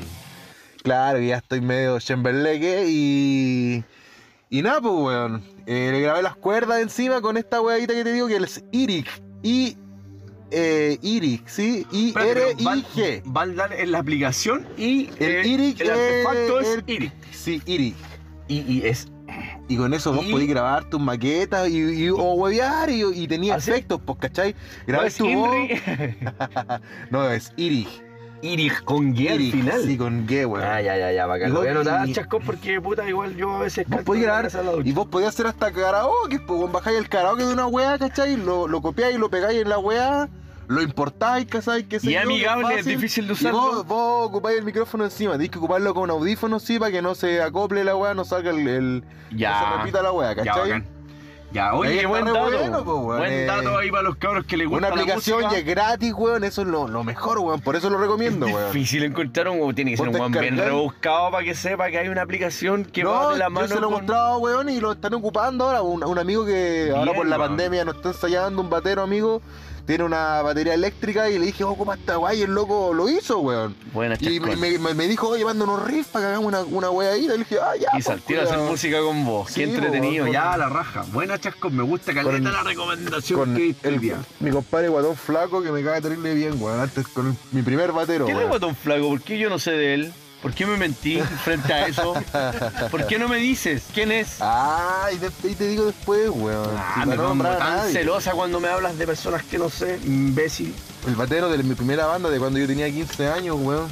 Claro, 0.82 1.20
ya 1.20 1.36
estoy 1.36 1.60
medio 1.60 1.98
chamberleque 2.00 2.84
y. 2.88 3.84
Y 4.50 4.62
nada, 4.62 4.80
pues, 4.80 4.94
weón. 4.94 5.42
Eh, 5.66 5.90
le 5.92 6.00
grabé 6.00 6.22
las 6.22 6.36
cuerdas 6.36 6.80
encima 6.80 7.20
con 7.20 7.36
esta 7.36 7.60
weadita 7.60 7.94
que 7.94 8.04
te 8.04 8.12
digo 8.12 8.26
que 8.26 8.36
es 8.36 8.62
Iric. 8.72 9.08
Y. 9.42 9.76
Eh, 10.50 10.98
Iric, 11.00 11.46
¿sí? 11.48 11.86
I-R-I-G. 11.90 13.22
Va 13.34 13.42
a 13.42 13.46
dar 13.46 13.72
en 13.72 13.90
la 13.92 13.98
aplicación 13.98 14.66
y 14.76 15.08
El 15.18 15.46
eh, 15.46 15.74
el 15.78 15.90
artefacto 15.90 16.60
es 16.60 16.78
Iric. 16.86 17.12
Sí, 17.32 17.62
Iric. 17.66 17.96
Y, 18.48 18.60
y 18.60 18.86
es 18.86 19.08
Y 19.68 19.76
con 19.76 19.94
eso 19.94 20.12
vos 20.12 20.24
Y- 20.26 20.30
podés 20.32 20.48
grabar 20.48 20.88
tus 20.90 21.00
maquetas 21.00 21.68
y, 21.68 21.78
y- 21.78 22.10
o 22.10 22.34
huevear 22.34 22.90
y, 22.90 23.02
tenía 23.26 23.56
efectos, 23.56 24.00
pues, 24.04 24.18
¿cachai? 24.18 24.54
Grabé 24.86 25.06
es 25.08 25.16
tu 25.16 25.28
voz. 25.28 25.50
No, 27.10 27.28
es 27.30 27.52
Iric. 27.56 27.88
Iric 28.42 28.84
con 28.84 29.14
G 29.14 29.30
al 29.30 29.38
final. 29.50 29.82
Sí, 29.84 29.96
con 29.96 30.26
G, 30.28 30.44
weón. 30.46 30.62
Ah, 30.66 30.82
ya, 30.82 30.98
ya, 30.98 31.10
ya, 31.12 31.24
bacán. 31.24 31.54
Lo 31.54 31.60
voy 31.60 31.68
a 31.68 31.70
anotar, 31.70 32.06
chascón, 32.12 32.42
porque 32.44 32.78
puta, 32.78 33.08
igual 33.08 33.34
yo 33.36 33.50
a 33.56 33.60
veces 33.60 33.86
Vos 33.88 34.04
la 34.04 34.20
grabar 34.20 34.50
y 34.84 34.92
vos 34.92 35.06
podías 35.06 35.30
hacer 35.32 35.46
hasta 35.46 35.72
karaoke, 35.72 36.38
pues 36.40 36.70
bajáis 36.70 36.98
el 36.98 37.08
karaoke 37.08 37.44
de 37.46 37.52
una 37.54 37.66
weá, 37.66 37.96
¿cachai? 37.98 38.36
Lo, 38.36 38.68
lo 38.68 38.82
copiáis 38.82 39.16
y 39.16 39.18
lo 39.18 39.30
pegáis 39.30 39.62
en 39.62 39.70
la 39.70 39.78
weá, 39.78 40.28
lo 40.68 40.82
importáis, 40.82 41.46
¿cachai? 41.46 41.84
¿Qué 41.84 42.00
sé 42.00 42.10
Y 42.10 42.16
amigable, 42.16 42.78
es 42.78 42.84
difícil 42.86 43.26
de 43.26 43.32
Y 43.32 43.36
usarlo. 43.36 43.58
vos, 43.60 43.86
vos 43.86 44.28
ocupáis 44.28 44.58
el 44.58 44.64
micrófono 44.64 45.04
encima, 45.04 45.32
tenés 45.32 45.50
que 45.50 45.58
ocuparlo 45.58 45.92
con 45.94 46.10
audífonos, 46.10 46.62
sí, 46.62 46.78
para 46.78 46.90
que 46.92 47.02
no 47.02 47.14
se 47.14 47.42
acople 47.42 47.84
la 47.84 47.96
weá, 47.96 48.14
no 48.14 48.24
salga 48.24 48.50
el. 48.50 48.66
el- 48.68 49.00
no 49.04 49.30
se 49.30 49.36
Ya. 49.38 49.76
repita 49.78 50.02
la 50.02 50.12
weá, 50.12 50.34
Ya, 50.34 50.44
¿cachai? 50.44 50.84
Ya, 51.52 51.70
Ahí 51.70 51.78
oye, 51.78 51.96
está 51.98 52.08
buen 52.08 52.24
dato. 52.24 52.40
bueno, 52.50 52.84
po, 52.84 52.94
weón, 52.96 53.18
buen 53.20 53.32
eh. 53.32 53.44
dato 53.46 53.78
ahí 53.78 53.88
para 53.88 54.02
los 54.02 54.16
cabros 54.16 54.44
que 54.44 54.56
les 54.56 54.66
gusta 54.66 54.88
Una 54.88 54.96
la 54.96 55.02
aplicación 55.02 55.40
y 55.40 55.44
música. 55.44 55.60
es 55.60 55.64
gratis, 55.64 56.12
weón, 56.12 56.42
eso 56.42 56.62
es 56.62 56.66
lo, 56.66 56.88
lo 56.88 57.04
mejor, 57.04 57.38
weón, 57.38 57.60
por 57.60 57.76
eso 57.76 57.88
lo 57.90 57.98
recomiendo, 57.98 58.46
weón. 58.46 58.72
Difícil 58.72 59.04
encontrar 59.04 59.46
un 59.50 59.72
tiene 59.72 59.92
que 59.92 59.96
ser 59.98 60.08
un 60.08 60.14
weón 60.16 60.32
bien 60.32 60.56
rebuscado 60.56 61.30
para 61.30 61.44
que 61.44 61.54
sepa 61.54 61.90
que 61.92 61.98
hay 61.98 62.08
una 62.08 62.22
aplicación 62.22 62.84
que 62.84 63.04
no, 63.04 63.10
va 63.12 63.32
de 63.34 63.38
la 63.38 63.50
mano 63.50 63.68
yo 63.68 63.74
se 63.76 63.80
lo 63.80 63.86
he 63.86 63.92
con- 63.92 64.00
mostrado, 64.00 64.38
weón, 64.38 64.68
y 64.68 64.80
lo 64.80 64.92
están 64.92 65.14
ocupando 65.14 65.66
ahora. 65.66 65.82
Un, 65.82 66.02
un 66.02 66.18
amigo 66.18 66.44
que 66.44 66.88
ahora 66.90 67.04
Bien, 67.04 67.16
por 67.16 67.26
la 67.28 67.36
weón. 67.38 67.48
pandemia 67.50 67.84
nos 67.84 67.96
está 67.96 68.08
ensayando, 68.08 68.60
un 68.60 68.68
batero 68.70 69.02
amigo, 69.02 69.40
tiene 69.86 70.04
una 70.04 70.40
batería 70.42 70.74
eléctrica 70.74 71.28
y 71.28 71.38
le 71.38 71.46
dije, 71.46 71.62
oh, 71.64 71.70
ocupa 71.70 71.94
esta 71.94 72.18
weá, 72.18 72.34
y 72.34 72.42
el 72.42 72.52
loco 72.54 72.92
lo 72.94 73.08
hizo, 73.08 73.40
weón. 73.40 73.76
Buena 73.92 74.16
Y 74.20 74.40
me, 74.40 74.56
me- 74.78 74.94
me 74.94 75.06
dijo, 75.08 75.28
oye, 75.28 75.44
manda 75.44 75.64
unos 75.64 75.84
riffs 75.84 76.08
para 76.08 76.24
que 76.24 76.28
hagamos 76.30 76.48
una, 76.48 76.60
una 76.62 76.90
weá 76.90 77.12
ahí. 77.12 77.24
Y 77.24 77.28
le 77.28 77.38
dije, 77.38 77.56
ah, 77.62 77.72
ya. 77.76 77.88
Y 77.88 77.92
pues, 77.92 78.04
saltira 78.04 78.40
a 78.42 78.44
hacer 78.44 78.58
música 78.58 79.00
con 79.00 79.24
vos. 79.24 79.48
Sí, 79.50 79.60
Qué 79.60 79.64
entretenido. 79.74 80.26
po, 80.26 80.32
ya, 80.32 80.56
la 80.56 80.68
raja. 80.68 81.04
Buena 81.12 81.38
chascón. 81.38 81.76
Me 81.76 81.82
gusta 81.82 82.14
caleta 82.14 82.32
Con- 82.32 82.52
la 82.52 82.62
recomendación 82.62 83.38
Con 83.38 83.54
que 83.54 83.74
el- 83.82 84.00
día. 84.00 84.18
mi 84.40 84.50
compadre 84.50 84.88
guatón 84.88 85.16
flaco 85.16 85.62
que 85.62 85.70
me 85.70 85.82
cae 85.84 86.00
terrible 86.00 86.34
bien, 86.34 86.54
weón. 86.60 86.80
Antes 86.80 87.06
con 87.08 87.28
el- 87.28 87.34
mi 87.52 87.62
primer 87.62 87.92
batero, 87.92 88.24
¿Quién 88.26 88.38
es. 88.40 88.48
Guatón 88.48 88.74
Flaco? 88.74 89.08
¿Por 89.08 89.20
qué 89.22 89.38
yo 89.38 89.48
no 89.50 89.58
sé 89.58 89.72
de 89.72 89.94
él? 89.94 90.12
¿Por 90.44 90.52
qué 90.52 90.66
me 90.66 90.76
mentí 90.76 91.18
frente 91.42 91.72
a 91.72 91.86
eso? 91.86 92.12
¿Por 92.90 93.06
qué 93.06 93.18
no 93.18 93.28
me 93.28 93.38
dices? 93.38 93.84
¿Quién 93.94 94.12
es? 94.12 94.36
Ah, 94.40 95.08
y, 95.10 95.54
te 95.54 95.68
digo 95.68 95.86
después, 95.86 96.28
weón. 96.28 96.68
Ah, 96.76 97.04
me 97.06 97.16
pongo 97.16 97.44
tan 97.44 97.58
nadie. 97.58 97.92
celosa 97.94 98.32
cuando 98.32 98.60
me 98.60 98.68
hablas 98.68 98.98
de 98.98 99.06
personas 99.06 99.42
que 99.42 99.56
no 99.56 99.70
sé, 99.70 99.98
imbécil. 100.04 100.74
El 101.06 101.14
batero 101.14 101.48
de 101.48 101.62
mi 101.62 101.74
primera 101.74 102.04
banda 102.04 102.28
de 102.28 102.38
cuando 102.38 102.58
yo 102.58 102.66
tenía 102.66 102.90
15 102.90 103.26
años, 103.26 103.56
weón. 103.58 103.88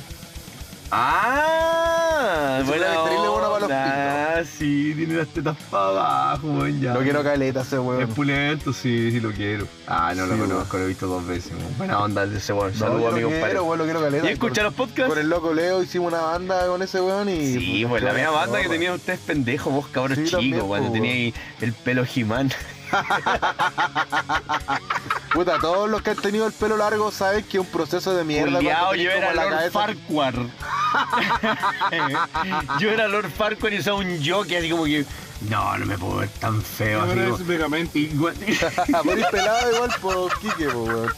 Ah, 0.94 2.62
buena 2.66 2.85
es 2.86 3.05
terrible 3.05 3.28
bueno 3.28 3.51
para 3.51 4.40
los 4.40 4.48
sí, 4.48 4.93
tiene 4.94 5.14
las 5.14 5.28
tetas 5.28 5.56
para 5.70 5.86
abajo, 5.86 6.48
weón, 6.48 6.81
ya. 6.82 6.93
Lo 6.93 7.01
quiero 7.01 7.23
caleta 7.23 7.62
ese 7.62 7.77
Es 7.77 7.82
weón. 7.82 8.09
pulento, 8.10 8.73
sí, 8.74 9.10
sí 9.10 9.19
lo 9.20 9.31
quiero. 9.32 9.66
Ah, 9.86 10.12
no 10.14 10.27
lo 10.27 10.35
Sí, 10.35 10.40
conozco, 10.40 10.77
lo 10.77 10.85
he 10.85 10.89
visto 10.89 11.06
dos 11.06 11.27
veces. 11.27 11.52
weón. 11.52 11.78
Buena 11.78 11.98
onda 12.01 12.27
de 12.27 12.36
ese 12.36 12.52
weón. 12.52 12.74
Saludos, 12.74 13.12
amigo, 13.12 13.28
compadre. 13.31 13.47
quiero, 13.52 13.64
weón, 13.64 13.78
lo 13.78 13.85
quiero 13.85 14.01
caleta. 14.02 14.27
¿Y 14.28 14.32
escucha 14.35 14.62
los 14.62 14.74
podcasts? 14.74 15.09
Con 15.09 15.19
el 15.19 15.28
loco 15.31 15.55
Leo 15.55 15.82
hicimos 15.82 16.12
una 16.12 16.20
banda 16.23 16.66
con 16.66 16.82
ese 16.82 17.01
weón 17.01 17.28
y. 17.31 17.55
Sí, 17.55 17.86
pues 17.89 18.02
la 18.02 18.12
misma 18.12 18.31
banda 18.31 18.59
que 18.59 18.64
tenía 18.64 18.78
tenían 18.82 18.94
ustedes 18.94 19.20
pendejos, 19.20 19.73
vos 19.73 19.86
cabros 19.89 20.19
Sí, 20.19 20.24
chicos, 20.24 20.40
también, 20.40 20.66
cuando 20.66 20.89
po, 20.89 20.93
teníais 20.94 21.35
el 21.62 21.73
pelo 21.73 22.05
Jimán. 22.05 22.51
Puta, 25.32 25.59
todos 25.59 25.89
los 25.89 26.02
que 26.02 26.10
han 26.10 26.16
tenido 26.19 26.47
el 26.47 26.52
pelo 26.52 26.77
largo 26.77 27.10
saben 27.10 27.43
que 27.44 27.56
es 27.59 27.64
un 27.64 27.70
proceso 27.70 28.14
de 28.14 28.23
mierda. 28.24 28.59
Culeado, 28.59 28.94
yo 28.94 29.10
era 29.10 29.32
Lord 29.35 29.48
cabeza- 29.51 29.70
Farquhar. 29.70 30.35
yo 32.78 32.90
era 32.90 33.09
Lord 33.09 33.31
Farquhar 33.31 33.73
y 33.73 33.78
usaba 33.78 33.97
un 33.98 34.23
jockey 34.24 34.56
así 34.56 34.70
como 34.70 34.85
que. 34.85 35.05
No, 35.48 35.77
no 35.78 35.86
me 35.86 35.97
puedo 35.98 36.16
ver 36.19 36.28
tan 36.28 36.62
feo. 36.62 37.02
así 37.02 37.10
Ahora 37.19 37.35
es 37.35 37.40
Megamente. 37.40 37.98
Igual- 37.98 38.36
Morís 39.05 39.27
pelado 39.27 39.73
igual 39.74 39.90
por 40.01 40.39
Kike, 40.39 40.69
po, 40.69 40.82
weón. 40.85 41.12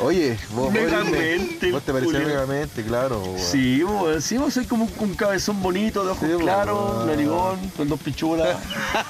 Ah. 0.00 0.04
Oye, 0.04 0.38
vos, 0.50 0.72
Megamente, 0.72 1.70
vos 1.70 1.82
te 1.82 1.92
culiao. 1.92 2.26
megamente, 2.26 2.82
claro. 2.82 3.22
Sí, 3.36 3.84
sí, 4.20 4.38
vos 4.38 4.54
soy 4.54 4.64
como 4.64 4.88
un 4.98 5.14
cabezón 5.14 5.60
bonito, 5.62 6.04
de 6.04 6.10
ojos 6.12 6.28
Sí, 6.28 6.36
claros, 6.42 7.06
narigón, 7.06 7.58
con 7.76 7.88
dos 7.88 8.00
pichulas. 8.00 8.56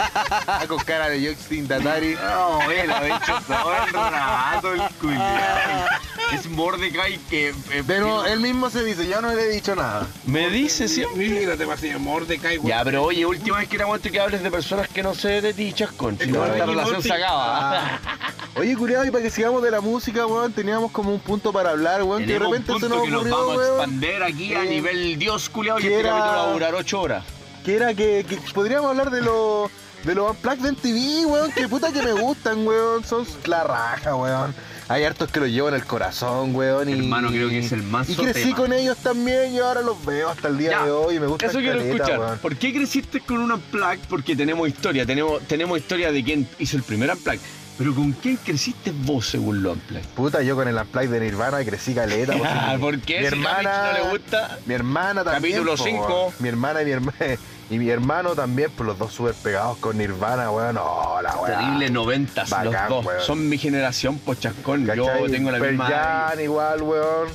con 0.69 0.79
cara 0.81 1.09
de 1.09 1.23
Yoxin 1.23 1.69
Tatari. 1.69 2.15
No, 2.15 2.71
él 2.71 2.91
ha 2.91 3.07
hecho 3.07 3.39
todo 3.47 3.73
el 3.87 3.93
rato 3.93 4.73
el 4.73 4.83
culiao. 5.01 6.00
Es 6.33 6.49
Mordecai 6.49 7.19
que. 7.29 7.49
eh, 7.51 7.83
Pero 7.87 8.25
él 8.27 8.41
mismo 8.41 8.71
se 8.71 8.85
dice, 8.85 9.07
yo 9.09 9.21
no 9.21 9.33
le 9.35 9.43
he 9.43 9.49
dicho 9.49 9.75
nada. 9.75 10.07
Me 10.27 10.49
dice 10.51 10.89
siempre. 10.89 11.29
Mira, 11.29 11.57
te 11.57 11.67
pasé 11.67 11.97
Mordecai, 11.99 12.57
güey. 12.59 12.69
Ya, 12.73 12.85
pero 12.85 13.05
oye, 13.05 13.27
última 13.27 13.59
vez 13.59 13.69
que 13.69 13.77
te 13.77 13.83
aguanto 13.83 14.11
que 14.11 14.21
hables 14.21 14.43
de 14.43 14.51
personas 14.51 14.89
que 14.89 15.03
no 15.03 15.15
sé 15.15 15.41
de 15.41 15.53
ti, 15.53 15.73
chascón. 15.73 16.19
Si 16.19 16.27
no, 16.29 16.41
como 16.41 16.45
esta 16.47 16.57
Ricky 16.65 16.71
relación 16.71 16.95
Morty. 16.95 17.09
se 17.09 17.15
acaba. 17.15 17.79
Ah. 17.87 18.01
Oye, 18.57 18.77
culiado, 18.77 19.05
y 19.05 19.11
para 19.13 19.23
que 19.23 19.31
sigamos 19.31 19.63
de 19.63 19.71
la 19.71 19.81
música, 19.81 20.27
weón, 20.27 20.53
teníamos 20.53 20.91
como 20.91 21.13
un 21.15 21.21
punto 21.21 21.53
para 21.53 21.71
hablar, 21.71 22.03
weón, 22.03 22.27
que 22.27 22.33
de 22.33 22.39
Tenemos 22.39 22.49
un 22.49 22.53
repente 22.67 22.73
se 22.73 22.81
punto 22.81 22.89
nos 22.97 23.05
que 23.05 23.11
nos 23.11 23.21
ocurrió, 23.21 23.37
vamos 23.39 23.53
a 23.55 23.57
weón, 23.59 23.75
expander 23.81 24.23
aquí 24.25 24.55
a 24.55 24.65
Eh, 24.65 24.69
nivel 24.69 25.19
Dios 25.19 25.49
culiao 25.49 25.79
y 25.79 25.83
que 25.83 25.89
este 25.89 26.01
era- 26.01 26.11
capítulo 26.11 26.37
va 26.37 26.45
a 26.49 26.53
durar 26.53 26.75
8 26.75 27.01
horas. 27.01 27.25
que 27.65 27.77
era 27.77 27.95
que, 27.95 28.25
que 28.29 28.37
podríamos 28.53 28.91
hablar 28.91 29.11
de 29.11 29.21
los 29.23 29.71
de 30.03 30.15
los 30.15 30.31
Unplugged 30.31 30.65
en 30.67 30.77
TV, 30.77 31.27
weón, 31.27 31.53
que 31.53 31.69
puta 31.69 31.93
que 31.93 32.03
me 32.03 32.13
gustan, 32.13 32.67
weón, 32.67 33.05
son 33.05 33.27
la 33.45 33.63
raja, 33.65 34.17
weón. 34.17 34.55
Hay 34.91 35.05
hartos 35.05 35.31
que 35.31 35.39
los 35.39 35.49
llevo 35.49 35.69
en 35.69 35.77
el 35.77 35.85
corazón, 35.85 36.53
weón, 36.53 36.89
y... 36.89 36.95
Hermano, 36.95 37.29
creo 37.29 37.49
que 37.49 37.61
es 37.61 37.71
el 37.71 37.85
manso 37.85 38.11
Y 38.11 38.17
crecí 38.17 38.43
tema. 38.43 38.57
con 38.57 38.73
ellos 38.73 38.99
también 38.99 39.55
y 39.55 39.61
ahora 39.61 39.83
los 39.83 40.05
veo 40.05 40.29
hasta 40.29 40.49
el 40.49 40.59
día 40.59 40.73
Ya, 40.73 40.85
de 40.85 40.91
hoy 40.91 41.15
y 41.15 41.21
me 41.21 41.29
gusta 41.29 41.47
Eso 41.47 41.61
quiero 41.61 41.81
escuchar. 41.81 42.39
¿Por 42.39 42.57
qué 42.57 42.73
creciste 42.73 43.21
con 43.21 43.39
un 43.39 43.53
Unplugged? 43.53 44.01
Porque 44.09 44.35
tenemos 44.35 44.67
historia, 44.69 45.07
tenemos, 45.07 45.43
tenemos 45.43 45.79
historia 45.79 46.11
de 46.11 46.25
quién 46.25 46.49
hizo 46.59 46.77
el 46.77 46.83
primer 46.83 47.09
Unplugged. 47.09 47.39
Pero 47.81 47.95
¿con 47.95 48.13
quién 48.13 48.37
creciste 48.37 48.93
vos 48.95 49.27
según 49.27 49.63
lo 49.63 49.73
Unplugged? 49.73 50.05
Puta, 50.15 50.43
yo 50.43 50.55
con 50.55 50.69
el 50.69 50.77
Unplugged 50.77 51.09
de 51.13 51.21
Nirvana 51.21 51.65
crecí 51.65 51.95
caleta. 51.95 52.35
Ah, 52.45 52.77
¿Por 52.79 52.99
qué? 53.01 53.21
Mi 53.21 53.27
Si 53.29 53.33
hermana... 53.35 53.93
no 53.99 54.05
le 54.05 54.11
gusta. 54.11 54.59
Mi 54.67 54.75
hermana 54.75 55.25
también. 55.25 55.55
Capítulo 55.55 55.77
po, 55.79 55.83
cinco. 55.85 56.21
weón. 56.27 56.35
Mi 56.41 56.49
hermana 56.51 56.83
y 56.83 56.85
mi 56.85 56.91
hermano. 56.91 57.17
Y 57.71 57.79
mi 57.79 57.89
hermano 57.89 58.35
también, 58.35 58.69
pues 58.77 58.85
los 58.87 58.99
dos 58.99 59.13
súper 59.15 59.33
pegados 59.33 59.79
con 59.79 59.97
Nirvana, 59.97 60.51
weón. 60.51 60.75
No, 60.75 61.23
la 61.23 61.37
weón. 61.37 61.47
Terrible 61.59 61.89
noventas, 61.91 62.51
los 62.51 62.65
Bacán, 62.65 62.89
dos. 62.91 63.07
weón. 63.07 63.21
Son 63.23 63.49
mi 63.49 63.57
generación, 63.57 64.19
pochascón. 64.19 64.85
Yo 64.95 65.07
tengo 65.31 65.51
la 65.51 65.59
Pearl 65.59 65.71
misma. 65.79 65.87
Jam 65.89 66.41
igual, 66.41 66.83
weón. 66.83 67.29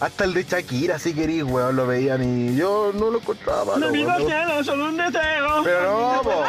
Hasta 0.00 0.24
el 0.24 0.32
de 0.32 0.44
Shakira, 0.44 0.98
si 0.98 1.12
querís, 1.12 1.42
weón, 1.42 1.76
lo 1.76 1.86
veían 1.86 2.22
y 2.22 2.56
yo 2.56 2.90
no 2.94 3.10
lo 3.10 3.18
encontraba. 3.18 3.76
malo, 3.76 3.90
weón. 3.92 4.26
cielo, 4.26 4.64
solo 4.64 4.86
un 4.86 4.96
deseo. 4.96 5.62
Pero 5.62 6.00
no, 6.14 6.22
po. 6.22 6.44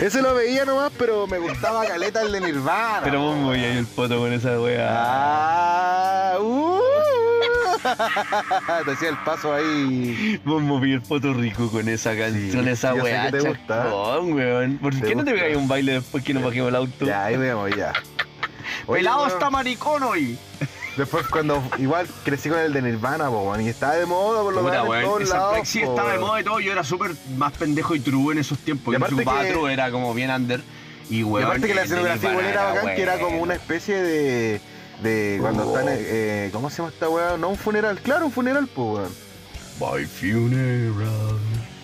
Ese 0.00 0.20
lo 0.20 0.34
veía 0.34 0.64
nomás, 0.64 0.92
pero 0.98 1.26
me 1.26 1.38
gustaba 1.38 1.86
caleta 1.86 2.20
el 2.22 2.32
de 2.32 2.40
Nirvana. 2.40 3.00
Pero 3.02 3.20
vos 3.20 3.38
voy 3.42 3.64
ahí 3.64 3.78
el 3.78 3.86
foto 3.86 4.18
con 4.18 4.32
esa 4.32 4.60
wea. 4.60 4.88
Ah, 4.90 6.36
uh. 6.38 6.80
Te 8.84 8.90
hacía 8.90 9.08
el 9.10 9.16
paso 9.18 9.54
ahí. 9.54 10.40
Vos 10.44 10.60
moví 10.62 10.92
el 10.92 11.00
foto 11.00 11.32
rico 11.32 11.70
con 11.70 11.88
esa 11.88 12.16
canción, 12.16 12.64
Sí, 12.64 12.70
esa 12.70 12.94
que 12.94 13.30
te 13.30 13.40
gusta. 13.40 13.86
weón. 14.20 14.78
¿Por 14.78 15.00
qué 15.00 15.14
no 15.14 15.24
te 15.24 15.32
pegáis 15.32 15.56
un 15.56 15.68
baile 15.68 15.92
después 15.94 16.24
que 16.24 16.34
nos 16.34 16.42
bajemos 16.42 16.68
el 16.68 16.76
auto? 16.76 17.06
Ya, 17.06 17.24
ahí 17.24 17.36
vemos, 17.36 17.70
ya. 17.74 17.92
Oye, 18.86 18.98
Pelado 19.00 19.26
está 19.26 19.50
maricón 19.50 20.02
hoy. 20.02 20.38
Después 20.96 21.26
cuando 21.26 21.62
igual 21.78 22.06
crecí 22.24 22.48
con 22.48 22.58
el 22.58 22.72
de 22.72 22.80
Nirvana, 22.80 23.28
po, 23.28 23.54
y 23.60 23.68
estaba 23.68 23.96
de 23.96 24.06
moda 24.06 24.42
por 24.42 24.54
lo 24.54 24.62
menos 24.62 24.86
en 24.96 25.02
todos 25.04 25.28
lados. 25.28 25.58
Po, 25.58 25.62
estaba 25.90 26.12
de 26.12 26.18
moda 26.18 26.40
y 26.40 26.44
todo. 26.44 26.60
Yo 26.60 26.72
era 26.72 26.84
súper 26.84 27.12
más 27.36 27.52
pendejo 27.52 27.94
y 27.94 28.00
true 28.00 28.32
en 28.32 28.38
esos 28.38 28.58
tiempos. 28.58 28.94
Y 28.94 29.10
su 29.10 29.16
que- 29.16 29.24
patro 29.24 29.68
era 29.68 29.90
como 29.90 30.14
bien 30.14 30.30
under. 30.30 30.62
Y, 31.10 31.18
Y 31.18 31.22
weón, 31.22 31.46
aparte 31.46 31.66
que 31.68 31.74
la 31.74 31.82
escenografía 31.82 32.30
igual 32.30 32.46
era 32.46 32.64
bacán, 32.72 32.94
que 32.96 33.02
era 33.02 33.14
como 33.14 33.28
bueno. 33.28 33.42
una 33.42 33.54
especie 33.54 34.02
de. 34.02 34.60
de 35.02 35.38
cuando 35.40 35.68
Oh. 35.70 35.78
están. 35.78 35.94
eh, 35.96 36.48
¿Cómo 36.52 36.70
se 36.70 36.78
llama 36.78 36.88
esta 36.88 37.08
weá? 37.10 37.36
No 37.36 37.50
un 37.50 37.56
funeral, 37.56 38.00
claro, 38.00 38.26
un 38.26 38.32
funeral, 38.32 38.66
pues 38.66 38.98
weón. 38.98 39.12
By 39.78 40.06
funeral. 40.06 41.38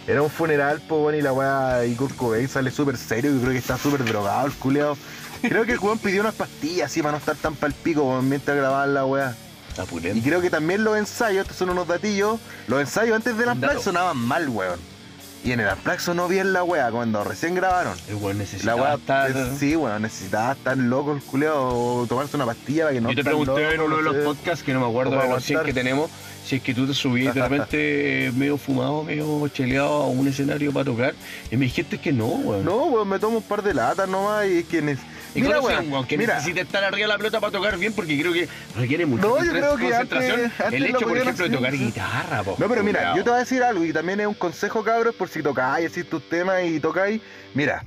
Era 0.08 0.22
un 0.22 0.30
funeral, 0.30 0.82
pues 0.88 1.00
weón, 1.00 1.14
y 1.16 1.22
la 1.22 1.32
weá 1.32 1.84
y 1.86 1.94
Kurt 1.94 2.16
Cobain 2.16 2.48
sale 2.48 2.70
súper 2.72 2.96
serio, 2.96 3.30
yo 3.32 3.40
creo 3.40 3.52
que 3.52 3.58
está 3.58 3.76
súper 3.78 4.04
drogado 4.04 4.46
el 4.46 4.52
culeado. 4.54 4.96
Creo 5.42 5.64
que 5.64 5.72
el 5.72 5.78
weón 5.78 5.98
pidió 5.98 6.20
unas 6.20 6.34
pastillas 6.34 6.90
así 6.90 7.00
para 7.02 7.12
no 7.12 7.18
estar 7.18 7.36
tan 7.36 7.54
palpico 7.54 8.02
weón, 8.04 8.28
mientras 8.28 8.56
grababan 8.56 8.94
la 8.94 9.04
weá. 9.04 9.34
Está 9.68 9.84
Y 10.14 10.20
creo 10.20 10.40
que 10.42 10.50
también 10.50 10.84
los 10.84 10.98
ensayos, 10.98 11.42
estos 11.42 11.56
son 11.56 11.70
unos 11.70 11.88
datillos, 11.88 12.38
los 12.66 12.80
ensayos 12.80 13.16
antes 13.16 13.36
de 13.38 13.46
las 13.46 13.54
Un 13.54 13.60
dato. 13.62 13.72
plays 13.72 13.84
sonaban 13.84 14.18
mal, 14.18 14.48
weón. 14.48 14.78
Y 15.44 15.50
en 15.50 15.58
el 15.60 15.68
Amplaxo 15.68 16.14
no 16.14 16.28
vi 16.28 16.38
en 16.38 16.52
la 16.52 16.62
wea 16.62 16.90
cuando 16.92 17.24
recién 17.24 17.54
grabaron. 17.54 17.96
El 18.08 18.14
weón 18.16 18.36
La 18.38 18.44
necesitaba 18.44 18.82
wea, 18.82 18.94
estar... 18.94 19.30
es- 19.30 19.58
sí, 19.58 19.74
bueno, 19.74 19.98
necesitaba 19.98 20.52
estar 20.52 20.76
loco 20.76 21.12
el 21.14 21.22
culeo 21.22 21.68
o 21.68 22.06
tomarse 22.06 22.36
una 22.36 22.46
pastilla 22.46 22.84
para 22.84 22.94
que 22.94 23.00
no 23.00 23.08
Yo 23.10 23.16
te 23.16 23.24
pregunté 23.24 23.50
loco, 23.50 23.72
en 23.74 23.80
uno 23.80 23.96
de 23.96 24.02
los 24.02 24.16
podcasts, 24.16 24.62
que 24.64 24.72
no 24.72 24.80
me 24.80 24.86
acuerdo 24.86 25.18
de 25.18 25.28
los 25.28 25.42
100 25.42 25.62
que 25.64 25.72
tenemos, 25.72 26.10
si 26.44 26.56
es 26.56 26.62
que 26.62 26.74
tú 26.74 26.86
te 26.86 26.94
subías 26.94 27.34
de 27.34 27.42
repente 27.42 28.26
eh, 28.26 28.32
medio 28.32 28.56
fumado, 28.58 29.02
medio 29.02 29.48
cheleado 29.48 30.02
a 30.02 30.06
un 30.06 30.28
escenario 30.28 30.72
para 30.72 30.84
tocar, 30.84 31.14
y 31.50 31.56
me 31.56 31.64
dijiste 31.64 31.98
que 31.98 32.12
no, 32.12 32.26
weón. 32.26 32.64
No, 32.64 32.84
weón, 32.84 33.08
me 33.08 33.18
tomo 33.18 33.38
un 33.38 33.42
par 33.42 33.62
de 33.62 33.74
latas 33.74 34.08
nomás 34.08 34.46
y 34.46 34.58
es 34.58 34.64
que... 34.66 34.96
¿Y 35.34 35.40
Mira, 35.42 35.60
weón, 35.60 36.06
que 36.06 36.18
mira, 36.18 36.34
necesita 36.34 36.60
estar 36.60 36.84
arriba 36.84 37.06
de 37.06 37.08
la 37.08 37.16
pelota 37.18 37.40
para 37.40 37.50
tocar 37.50 37.78
bien? 37.78 37.92
Porque 37.94 38.18
creo 38.20 38.32
que 38.32 38.48
requiere 38.76 39.06
mucha 39.06 39.22
No, 39.22 39.28
yo 39.30 39.36
concentra- 39.36 39.60
creo 39.60 39.76
que 39.76 39.84
concentración. 39.84 40.40
antes- 40.44 40.60
antes 40.60 40.74
el 40.74 40.86
hecho, 40.86 40.98
por 41.08 41.16
ejemplo, 41.18 41.48
de 41.48 41.56
tocar 41.56 41.72
guitarra, 41.72 42.42
po. 42.42 42.56
No, 42.58 42.68
pero 42.68 42.82
mira, 42.84 43.16
yo 43.16 43.24
te 43.24 43.30
voy 43.30 43.36
a 43.36 43.40
decir 43.40 43.62
algo 43.62 43.84
y 43.84 43.92
también 43.92 44.20
es 44.20 44.26
un 44.26 44.34
consejo, 44.34 44.84
cabros, 44.84 45.14
por 45.14 45.28
si 45.28 45.42
tocáis, 45.42 45.90
así 45.90 46.04
tus 46.04 46.28
temas 46.28 46.62
y 46.64 46.80
tocáis. 46.80 47.22
Mira, 47.54 47.84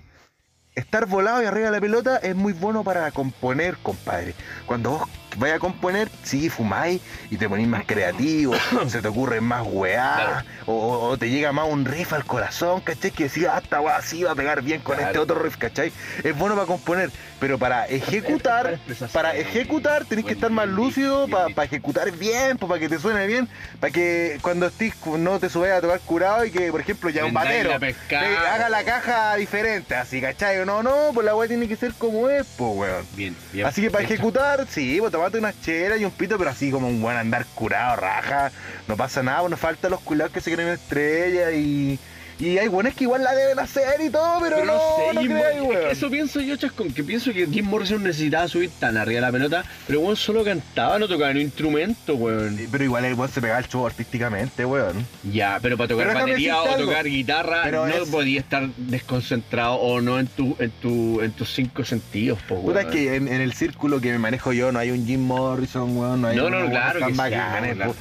estar 0.73 1.05
volado 1.05 1.41
y 1.43 1.45
arriba 1.45 1.67
de 1.67 1.71
la 1.73 1.81
pelota 1.81 2.17
es 2.17 2.35
muy 2.35 2.53
bueno 2.53 2.83
para 2.83 3.11
componer, 3.11 3.77
compadre. 3.77 4.33
Cuando 4.65 4.91
vos 4.91 5.09
vayas 5.37 5.57
a 5.57 5.59
componer, 5.59 6.09
sí, 6.23 6.49
fumáis 6.49 7.01
y 7.29 7.37
te 7.37 7.47
ponís 7.49 7.67
más 7.67 7.83
creativo, 7.85 8.55
se 8.87 9.01
te 9.01 9.07
ocurren 9.07 9.43
más 9.43 9.63
weá, 9.65 10.15
Claro. 10.15 10.45
o, 10.65 11.17
te 11.17 11.29
llega 11.29 11.51
más 11.51 11.67
un 11.69 11.85
riff 11.85 12.13
al 12.13 12.25
corazón, 12.25 12.81
¿cachai? 12.81 13.11
Que 13.11 13.25
decís, 13.25 13.45
ah, 13.49 13.59
esta 13.63 13.81
weá 13.81 14.01
sí 14.01 14.23
va 14.23 14.31
a 14.31 14.35
pegar 14.35 14.61
bien 14.61 14.81
con 14.81 14.95
Claro. 14.95 15.07
este 15.11 15.19
otro 15.19 15.39
riff, 15.39 15.57
¿cachai? 15.57 15.91
Es 16.23 16.37
bueno 16.37 16.55
para 16.55 16.67
componer, 16.67 17.09
pero 17.39 17.57
para 17.57 17.85
ejecutar, 17.87 18.79
para 19.13 19.35
ejecutar 19.35 20.05
tenés 20.05 20.25
que 20.25 20.33
estar 20.33 20.49
más 20.51 20.67
lúcido, 20.67 21.27
para 21.27 21.45
bien. 21.47 21.59
ejecutar 21.61 22.11
bien, 22.11 22.57
para 22.57 22.79
que 22.79 22.89
te 22.89 22.99
suene 22.99 23.27
bien, 23.27 23.47
para 23.79 23.91
que 23.91 24.37
cuando 24.41 24.67
estés 24.67 24.93
no 25.05 25.39
te 25.39 25.49
subas 25.49 25.71
a 25.71 25.81
tocar 25.81 25.99
curado 26.01 26.45
y 26.45 26.51
que, 26.51 26.71
por 26.71 26.81
ejemplo, 26.81 27.09
ya 27.09 27.25
un 27.25 27.33
batero 27.33 27.71
haga 27.73 28.69
la 28.69 28.83
caja 28.83 29.35
diferente, 29.35 29.95
así, 29.95 30.21
¿cachai? 30.21 30.65
No, 30.65 30.81
no, 30.83 31.11
pues 31.13 31.25
la 31.25 31.35
weá 31.35 31.47
tiene 31.47 31.67
que 31.67 31.75
ser 31.75 31.93
como 31.93 32.29
es, 32.29 32.45
pues, 32.57 32.71
weón. 32.75 33.05
Bien, 33.15 33.35
bien. 33.51 33.65
Así 33.67 33.81
que 33.81 33.91
para 33.91 34.03
ejecutar, 34.03 34.65
sí, 34.69 34.97
pues 34.99 35.11
una 35.33 35.53
chela 35.61 35.97
y 35.97 36.05
un 36.05 36.11
pito, 36.11 36.37
pero 36.37 36.49
así 36.49 36.71
como 36.71 36.87
un 36.87 37.01
buen 37.01 37.17
andar 37.17 37.45
curado, 37.55 37.95
raja, 37.95 38.51
no 38.87 38.95
pasa 38.95 39.23
nada, 39.23 39.39
pues 39.41 39.51
nos 39.51 39.59
faltan 39.59 39.91
los 39.91 40.01
culados 40.01 40.33
que 40.33 40.41
se 40.41 40.53
creen 40.53 40.69
estrella 40.69 41.51
y. 41.51 41.99
Y 42.39 42.57
hay 42.57 42.67
buenos 42.67 42.93
que 42.93 43.05
igual 43.05 43.23
la 43.23 43.33
deben 43.33 43.57
hacer 43.59 44.01
y 44.01 44.09
todo, 44.09 44.39
pero, 44.41 44.57
Pero 44.57 44.65
no, 44.65 45.21
sé, 45.21 45.27
creáis, 45.27 45.61
weón. 45.61 45.89
eso 45.91 46.09
pienso 46.09 46.41
yo, 46.41 46.55
Chascón, 46.57 46.91
que 46.93 47.03
pienso 47.03 47.31
que 47.31 47.47
Jim 47.47 47.65
Morrison 47.65 48.03
necesitaba 48.03 48.47
subir 48.49 48.69
tan 48.77 48.97
arriba 48.97 49.15
de 49.17 49.21
la 49.21 49.31
pelota, 49.31 49.63
pero 49.87 50.01
weón 50.01 50.17
solo 50.17 50.43
cantaba, 50.43 50.99
no 50.99 51.07
tocaba 51.07 51.31
ni 51.33 51.39
un 51.39 51.45
instrumento, 51.45 52.15
weón. 52.15 52.59
Pero 52.69 52.83
igual 52.83 53.05
el 53.05 53.13
weón 53.13 53.31
se 53.31 53.39
pegaba 53.39 53.59
el 53.59 53.67
show 53.69 53.85
artísticamente, 53.87 54.65
weón. 54.65 55.05
Ya, 55.31 55.59
pero 55.61 55.77
para 55.77 55.87
tocar 55.87 56.07
Pero 56.07 56.19
batería 56.19 56.61
o 56.61 56.73
algo. 56.73 56.87
tocar 56.89 57.05
guitarra 57.05 57.61
Pero 57.63 57.87
no 57.87 57.93
es- 57.95 58.09
podía 58.09 58.39
estar 58.41 58.67
desconcentrado 58.75 59.75
o 59.75 60.01
no 60.01 60.19
en 60.19 60.27
tu, 60.27 60.55
en 60.59 60.71
tu, 60.71 61.21
en 61.21 61.31
tus 61.31 61.49
cinco 61.53 61.85
sentidos, 61.85 62.39
po, 62.49 62.61
Puta, 62.61 62.79
weón. 62.79 62.87
es 62.89 62.93
que 62.93 63.15
en, 63.15 63.27
en 63.29 63.39
el 63.41 63.53
círculo 63.53 64.01
que 64.01 64.11
me 64.11 64.19
manejo 64.19 64.51
yo 64.51 64.71
no 64.73 64.79
hay 64.79 64.91
un 64.91 65.05
Jim 65.05 65.21
Morrison, 65.21 65.95
weón, 65.97 66.21
no 66.21 66.27
hay 66.27 66.35
No, 66.35 66.49
no, 66.49 66.69
claro 66.69 66.99
que 67.07 67.13
sí, 67.13 67.19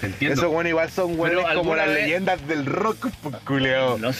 te 0.00 0.06
entiendo. 0.06 0.40
Esos 0.40 0.52
weones 0.52 0.70
igual 0.70 0.90
son 0.90 1.18
weones 1.18 1.38
como 1.38 1.48
alguna 1.50 1.76
las 1.86 1.88
vez- 1.94 2.02
leyendas 2.04 2.48
del 2.48 2.66
rock, 2.66 3.08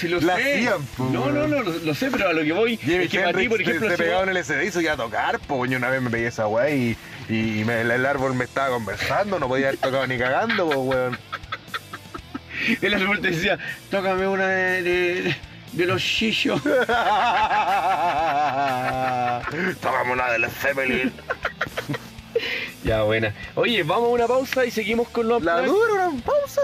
lo 0.09 0.21
La 0.21 0.37
sé. 0.37 0.55
hacían, 0.55 0.83
po, 0.97 1.05
no, 1.13 1.31
no, 1.31 1.47
no, 1.49 1.63
lo, 1.63 1.73
lo 1.73 1.95
sé, 1.95 2.11
pero 2.11 2.29
a 2.29 2.33
lo 2.33 2.43
que 2.43 2.53
voy 2.53 2.77
Jimi 2.77 3.05
es 3.05 3.11
que 3.11 3.19
ti, 3.19 3.25
Hendrix 3.25 3.49
por 3.49 3.57
se- 3.59 3.63
ejemplo, 3.65 3.89
se 3.91 3.97
si 3.97 4.03
pegaba 4.03 4.23
en 4.25 4.29
el 4.31 4.37
SD 4.45 4.65
y 4.67 4.71
se 4.71 4.83
iba 4.83 4.93
a 4.93 4.97
tocar, 4.97 5.39
pues 5.41 5.71
yo 5.71 5.77
una 5.79 5.91
vez 5.91 6.01
me 6.03 6.11
pegué 6.11 6.27
esa 6.29 6.47
weá 6.47 6.71
y, 6.71 6.97
y 7.29 7.63
me- 7.65 7.81
el, 7.83 8.07
árbol 8.07 8.35
me 8.35 8.45
estaba 8.45 8.69
conversando, 8.71 9.39
no 9.39 9.49
podía 9.49 9.69
haber 9.69 9.81
tocado 9.81 10.07
ni 10.07 10.19
cagando, 10.19 10.67
pues 10.67 10.79
weón. 10.79 11.19
el 12.83 12.95
árbol 12.95 13.21
te 13.21 13.31
decía, 13.31 13.59
tócame 13.91 14.27
una 14.29 14.47
de, 14.49 14.83
de, 14.83 15.37
de 15.73 15.87
los 15.87 16.01
shishos. 16.01 16.63
Tócame 19.81 20.13
una 20.13 20.31
de 20.33 20.39
las 20.39 20.53
Zeppelin. 20.55 21.13
ya, 22.85 23.03
buena. 23.03 23.35
Oye, 23.55 23.83
vamos 23.83 24.05
a 24.11 24.13
una 24.13 24.27
pausa 24.27 24.65
y 24.65 24.71
seguimos 24.71 25.09
con 25.09 25.29
los 25.29 25.43
¿La 25.43 25.61
dura 25.63 26.09
una 26.09 26.23
pausa? 26.23 26.61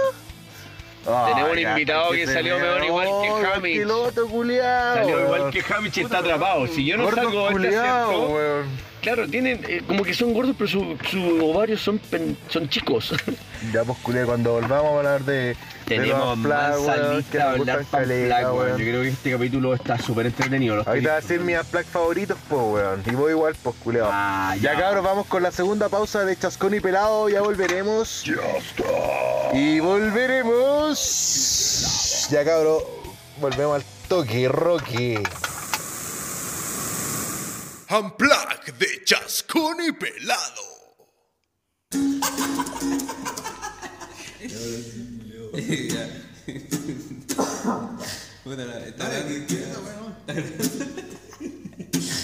Tenemos 1.05 1.53
un 1.53 1.59
invitado 1.59 2.11
que 2.11 2.27
salió 2.27 2.57
me- 2.57 2.63
peor 2.63 2.85
igual 2.85 3.09
que 3.23 3.47
Hamish. 3.47 3.87
Otro 3.91 4.27
culiao, 4.29 4.95
Salió 4.97 5.21
igual 5.25 5.51
que 5.51 5.65
Hamish 5.75 5.99
y 5.99 6.01
está 6.03 6.19
atrapado. 6.19 6.67
Si 6.67 6.85
yo 6.85 6.97
no 6.97 7.05
Gordo 7.05 7.17
salgo 7.23 7.41
este 7.49 7.53
culiao, 7.55 8.29
weón. 8.29 8.67
claro, 9.01 9.27
tienen 9.29 9.61
eh, 9.67 9.83
como 9.87 10.03
que 10.05 10.13
son 10.15 10.35
gordos, 10.35 10.55
pero 10.59 10.69
sus 10.71 11.43
ovarios 11.43 11.81
son, 11.81 11.99
pen- 11.99 12.37
son 12.49 12.69
chicos. 12.69 13.15
Ya 13.73 13.83
pues 13.85 13.99
culiao, 13.99 14.27
cuando 14.27 14.53
volvamos 14.53 14.93
a 14.93 14.97
hablar 14.99 15.25
de... 15.25 15.57
Tenemos 15.91 16.39
los 16.39 16.49
más 16.49 16.87
de 16.87 16.93
hablar 17.43 17.85
black, 17.91 18.55
weón. 18.55 18.71
Yo 18.71 18.77
creo 18.77 19.03
que 19.03 19.09
este 19.09 19.33
capítulo 19.33 19.75
está 19.75 19.99
súper 19.99 20.27
entretenido. 20.27 20.77
lo 20.77 20.83
estoy 20.83 20.93
Ahorita 20.93 21.11
va 21.13 21.17
a 21.19 21.23
ser 21.23 21.41
mis 21.41 21.71
Black 21.73 21.87
favoritos, 21.87 22.39
pues 22.49 22.63
weón. 22.63 23.03
Y 23.05 23.11
voy 23.11 23.33
igual, 23.33 23.57
pues 23.61 23.75
culiao. 23.83 24.09
Ah, 24.13 24.55
Ya 24.61 24.75
ya. 24.75 24.79
cabros, 24.81 25.03
vamos 25.03 25.27
con 25.27 25.43
la 25.43 25.51
segunda 25.51 25.89
pausa 25.89 26.25
de 26.25 26.37
Chascón 26.39 26.75
y 26.75 26.81
Pelado, 26.81 27.29
ya 27.29 27.41
volveremos. 27.41 28.25
Y 29.53 29.81
volveremos. 29.81 30.99
Ya 32.31 32.45
cabros, 32.45 32.85
volvemos 33.41 33.75
al 33.77 33.85
toque, 34.09 34.47
Rocky. 34.49 35.17
Unplug 37.91 38.65
de 38.79 39.03
Chascón 39.05 39.79
y 39.85 39.91
Pelado. 39.91 40.63
Puta, 48.45 48.65
la- 48.65 48.87
está 48.87 49.11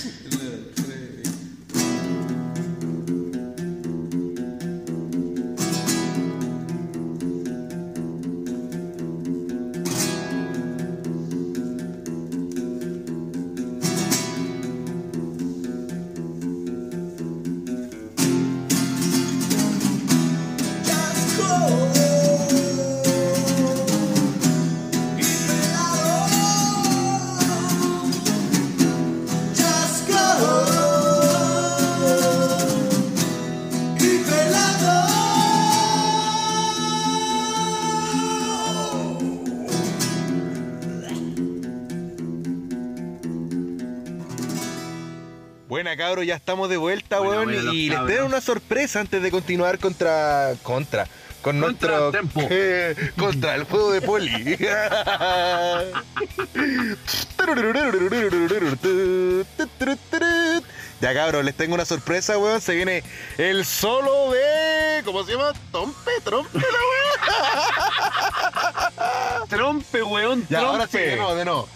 Buena 45.86 46.02
cabros, 46.02 46.26
ya 46.26 46.34
estamos 46.34 46.68
de 46.68 46.78
vuelta, 46.78 47.20
Buena, 47.20 47.42
weón. 47.42 47.54
buena, 47.54 47.72
y 47.72 47.88
les 47.88 48.06
tengo 48.06 48.26
una 48.26 48.40
sorpresa 48.40 48.98
antes 48.98 49.22
de 49.22 49.30
continuar 49.30 49.78
contra. 49.78 50.54
contra. 50.64 51.06
Con 51.42 51.60
Contra 51.60 51.90
nuestro. 51.90 52.10
Tempo. 52.10 52.40
eh, 52.50 53.12
contra 53.16 53.54
el 53.54 53.62
juego 53.62 53.92
de 53.92 54.02
poli. 54.02 54.56
ya 61.00 61.14
cabros, 61.14 61.44
les 61.44 61.54
tengo 61.54 61.76
una 61.76 61.84
sorpresa, 61.84 62.36
weón. 62.36 62.60
Se 62.60 62.74
viene 62.74 63.04
el 63.38 63.64
solo 63.64 64.32
de. 64.32 65.02
¿Cómo 65.04 65.22
se 65.22 65.34
llama? 65.34 65.52
Trompe, 65.70 66.10
trompe, 66.24 66.58
la 66.58 66.64
weón. 66.64 66.96
Trompe, 69.48 70.02
weón, 70.02 70.46
Ya, 70.48 70.58
trompe. 70.60 70.66
ahora 70.66 70.86
sí, 70.90 70.98
de 70.98 71.16
nuevo, 71.16 71.34
de 71.34 71.44
nuevo. 71.44 71.68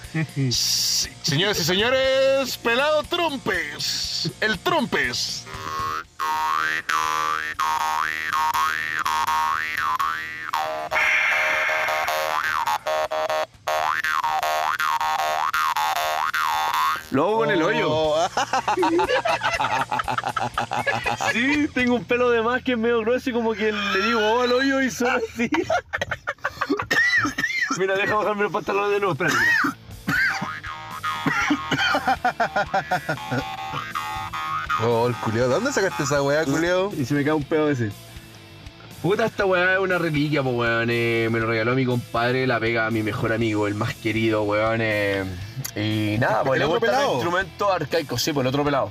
Señoras 1.23 1.59
y 1.61 1.65
señores, 1.65 2.57
pelado 2.59 3.03
trompes. 3.05 4.31
El 4.41 4.59
trompes. 4.59 5.45
Lo 17.11 17.25
hago 17.25 17.37
con 17.39 17.51
el 17.51 17.63
hoyo. 17.63 17.89
Oh, 17.91 18.29
Sí, 21.33 21.69
tengo 21.75 21.97
un 21.97 22.05
pelo 22.05 22.31
de 22.31 22.41
más 22.43 22.63
que 22.63 22.73
es 22.73 22.79
medio 22.79 23.01
grueso 23.01 23.31
y 23.31 23.33
como 23.33 23.53
que 23.55 23.73
le 23.73 24.03
digo 24.07 24.21
oh 24.21 24.43
al 24.43 24.53
hoyo 24.53 24.81
y 24.81 24.91
suena 24.91 25.17
así. 25.17 25.51
Mira, 27.81 27.97
deja 27.97 28.15
bajarme 28.15 28.43
los 28.43 28.53
pantalones 28.53 28.91
de 28.93 29.01
nuevo, 29.01 29.13
espérate. 29.15 29.37
Oh, 34.83 35.09
el 35.09 35.15
culiao. 35.17 35.49
¿Dónde 35.49 35.73
sacaste 35.73 36.03
esa 36.05 36.23
weá, 36.23 36.45
culiao? 36.45 36.93
Y 36.97 37.05
se 37.05 37.15
me 37.15 37.23
cae 37.25 37.33
un 37.35 37.45
pedo 37.45 37.71
ese. 37.71 37.91
Puta, 39.03 39.25
esta 39.27 39.47
weá 39.47 39.75
es 39.75 39.79
una 39.81 39.99
reliquia, 39.99 40.43
pues 40.43 40.55
weón. 40.55 40.89
eh, 40.91 41.29
me 41.31 41.41
lo 41.41 41.47
regaló 41.47 41.75
mi 41.75 41.87
compadre, 41.87 42.47
la 42.47 42.61
pega 42.61 42.87
a 42.87 42.91
mi 42.91 43.03
mejor 43.03 43.33
amigo, 43.33 43.67
el 43.67 43.75
más 43.75 43.95
querido, 43.95 44.43
weón. 44.43 44.81
eh, 44.83 45.25
y 45.77 46.19
nada, 46.19 46.43
pues 46.45 46.61
¿El 46.61 46.67
le 46.67 46.73
los 46.75 46.81
pelado? 46.81 47.15
instrumentos 47.15 47.69
arcaicos, 47.73 48.23
sí, 48.23 48.33
pues 48.33 48.45
el 48.45 48.49
otro 48.49 48.65
pelado. 48.65 48.91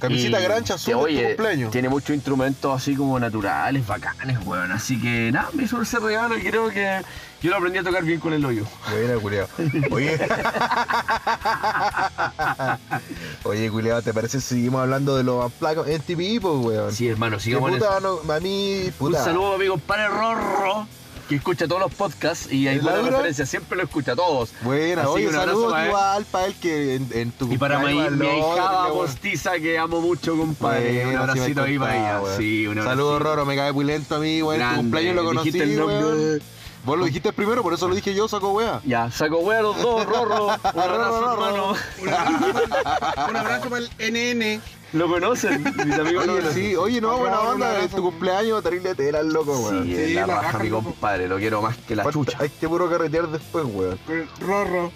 Camiseta 0.00 0.40
Y 0.40 0.44
grancha 0.44 0.74
azul 0.74 0.86
que, 0.92 0.94
oye, 0.94 1.26
cumpleaños. 1.28 1.70
Tiene 1.70 1.88
muchos 1.88 2.10
instrumentos 2.16 2.74
así 2.74 2.96
como 2.96 3.18
naturales, 3.20 3.86
bacanes, 3.86 4.38
weón. 4.44 4.72
Así 4.72 5.00
que 5.00 5.30
nada, 5.32 5.50
me 5.52 5.64
hizo 5.64 5.80
ese 5.80 5.98
regalo 5.98 6.36
y 6.38 6.42
creo 6.42 6.70
que 6.70 7.02
yo 7.42 7.50
lo 7.50 7.56
aprendí 7.56 7.78
a 7.78 7.82
tocar 7.82 8.02
bien 8.02 8.18
con 8.20 8.32
el 8.32 8.44
hoyo. 8.44 8.64
Buena, 8.90 9.20
culiao. 9.20 9.46
Oye. 9.90 10.18
Oye, 13.44 13.70
culiao, 13.70 14.02
¿te 14.02 14.12
parece 14.12 14.40
si 14.40 14.48
seguimos 14.48 14.80
hablando 14.82 15.16
de 15.16 15.22
los 15.24 15.50
placos 15.52 15.88
en 15.88 16.00
TV, 16.02 16.38
pues, 16.40 16.54
weón? 16.56 16.92
Sí, 16.92 17.08
hermano, 17.08 17.38
sigamos 17.40 17.72
en 17.72 17.78
puta, 17.78 17.98
eso. 17.98 18.22
no, 18.24 18.32
a 18.32 18.40
mí, 18.40 18.84
Un 18.86 18.92
puta. 18.92 19.24
saludo 19.24 19.54
a 19.54 19.58
mi 19.58 19.66
compadre 19.68 20.08
Rorro, 20.08 20.86
que 21.30 21.36
escucha 21.36 21.68
todos 21.68 21.80
los 21.80 21.94
podcasts 21.94 22.52
y 22.52 22.66
hay 22.66 22.78
¿El 22.78 22.82
buenas 22.82 23.04
referencias, 23.04 23.48
siempre 23.48 23.76
lo 23.76 23.84
escucha 23.84 24.12
a 24.12 24.16
todos. 24.16 24.50
Buena, 24.62 25.02
Así 25.02 25.10
oye, 25.12 25.28
un 25.28 25.34
para 25.34 25.44
él. 25.82 25.86
igual 25.86 26.24
para 26.28 26.46
él 26.46 26.54
que 26.60 26.96
en, 26.96 27.08
en 27.12 27.30
tu 27.30 27.52
Y 27.52 27.56
para 27.56 27.78
mi, 27.78 27.94
mi 28.10 28.26
weón. 28.26 28.92
postiza 28.92 29.52
que 29.60 29.78
amo 29.78 30.00
mucho, 30.00 30.36
compadre. 30.36 31.04
Bueno, 31.04 31.10
un 31.22 31.28
abracito 31.30 31.62
ahí 31.62 31.78
para 31.78 31.96
ella. 31.96 32.36
Sí, 32.36 32.66
un 32.66 32.72
abrazo. 32.80 32.90
Saludos, 32.90 33.22
Roro, 33.22 33.46
me 33.46 33.54
cae 33.54 33.70
muy 33.70 33.84
lento 33.84 34.16
a 34.16 34.18
mí, 34.18 34.42
weón. 34.42 34.68
Tu 34.70 34.76
cumpleaños 34.76 35.14
lo 35.14 35.24
conocí. 35.24 35.52
Vos 36.82 36.98
lo 36.98 37.04
dijiste 37.04 37.32
primero, 37.32 37.62
por 37.62 37.74
eso 37.74 37.86
lo 37.86 37.94
dije 37.94 38.12
yo, 38.12 38.26
saco 38.26 38.52
wea. 38.52 38.80
Ya, 38.84 39.08
saco 39.12 39.38
wea 39.38 39.62
los 39.62 39.80
dos, 39.80 40.04
Rorro. 40.06 40.46
Un 40.74 40.80
abrazo, 40.80 41.32
hermano. 41.32 41.74
Un 43.28 43.36
abrazo 43.36 43.68
para 43.68 43.84
el 43.84 44.12
NN. 44.12 44.62
Lo 44.92 45.08
conocen, 45.08 45.62
mis 45.62 45.98
amigos 45.98 46.24
Oye, 46.26 46.40
conocen. 46.40 46.52
sí, 46.54 46.76
oye, 46.76 47.00
no, 47.00 47.16
buena 47.18 47.40
onda, 47.40 47.70
es 47.72 47.76
abrazo. 47.76 47.96
tu 47.96 48.02
cumpleaños, 48.02 48.62
terrible 48.62 48.94
tela, 48.94 49.22
loco, 49.22 49.52
weón. 49.58 49.84
Sí, 49.86 49.94
Sí, 49.94 50.14
la 50.14 50.26
la 50.26 50.40
raja, 50.42 50.58
mi 50.58 50.68
loco. 50.68 50.84
compadre, 50.84 51.28
lo 51.28 51.38
quiero 51.38 51.62
más 51.62 51.76
que 51.76 51.94
la 51.94 52.02
Falta- 52.04 52.18
chucha. 52.18 52.38
Hay 52.40 52.48
que 52.50 52.68
puro 52.68 52.90
carretear 52.90 53.28
después, 53.28 53.64
weón. 53.72 53.98
Rorro. 54.40 54.90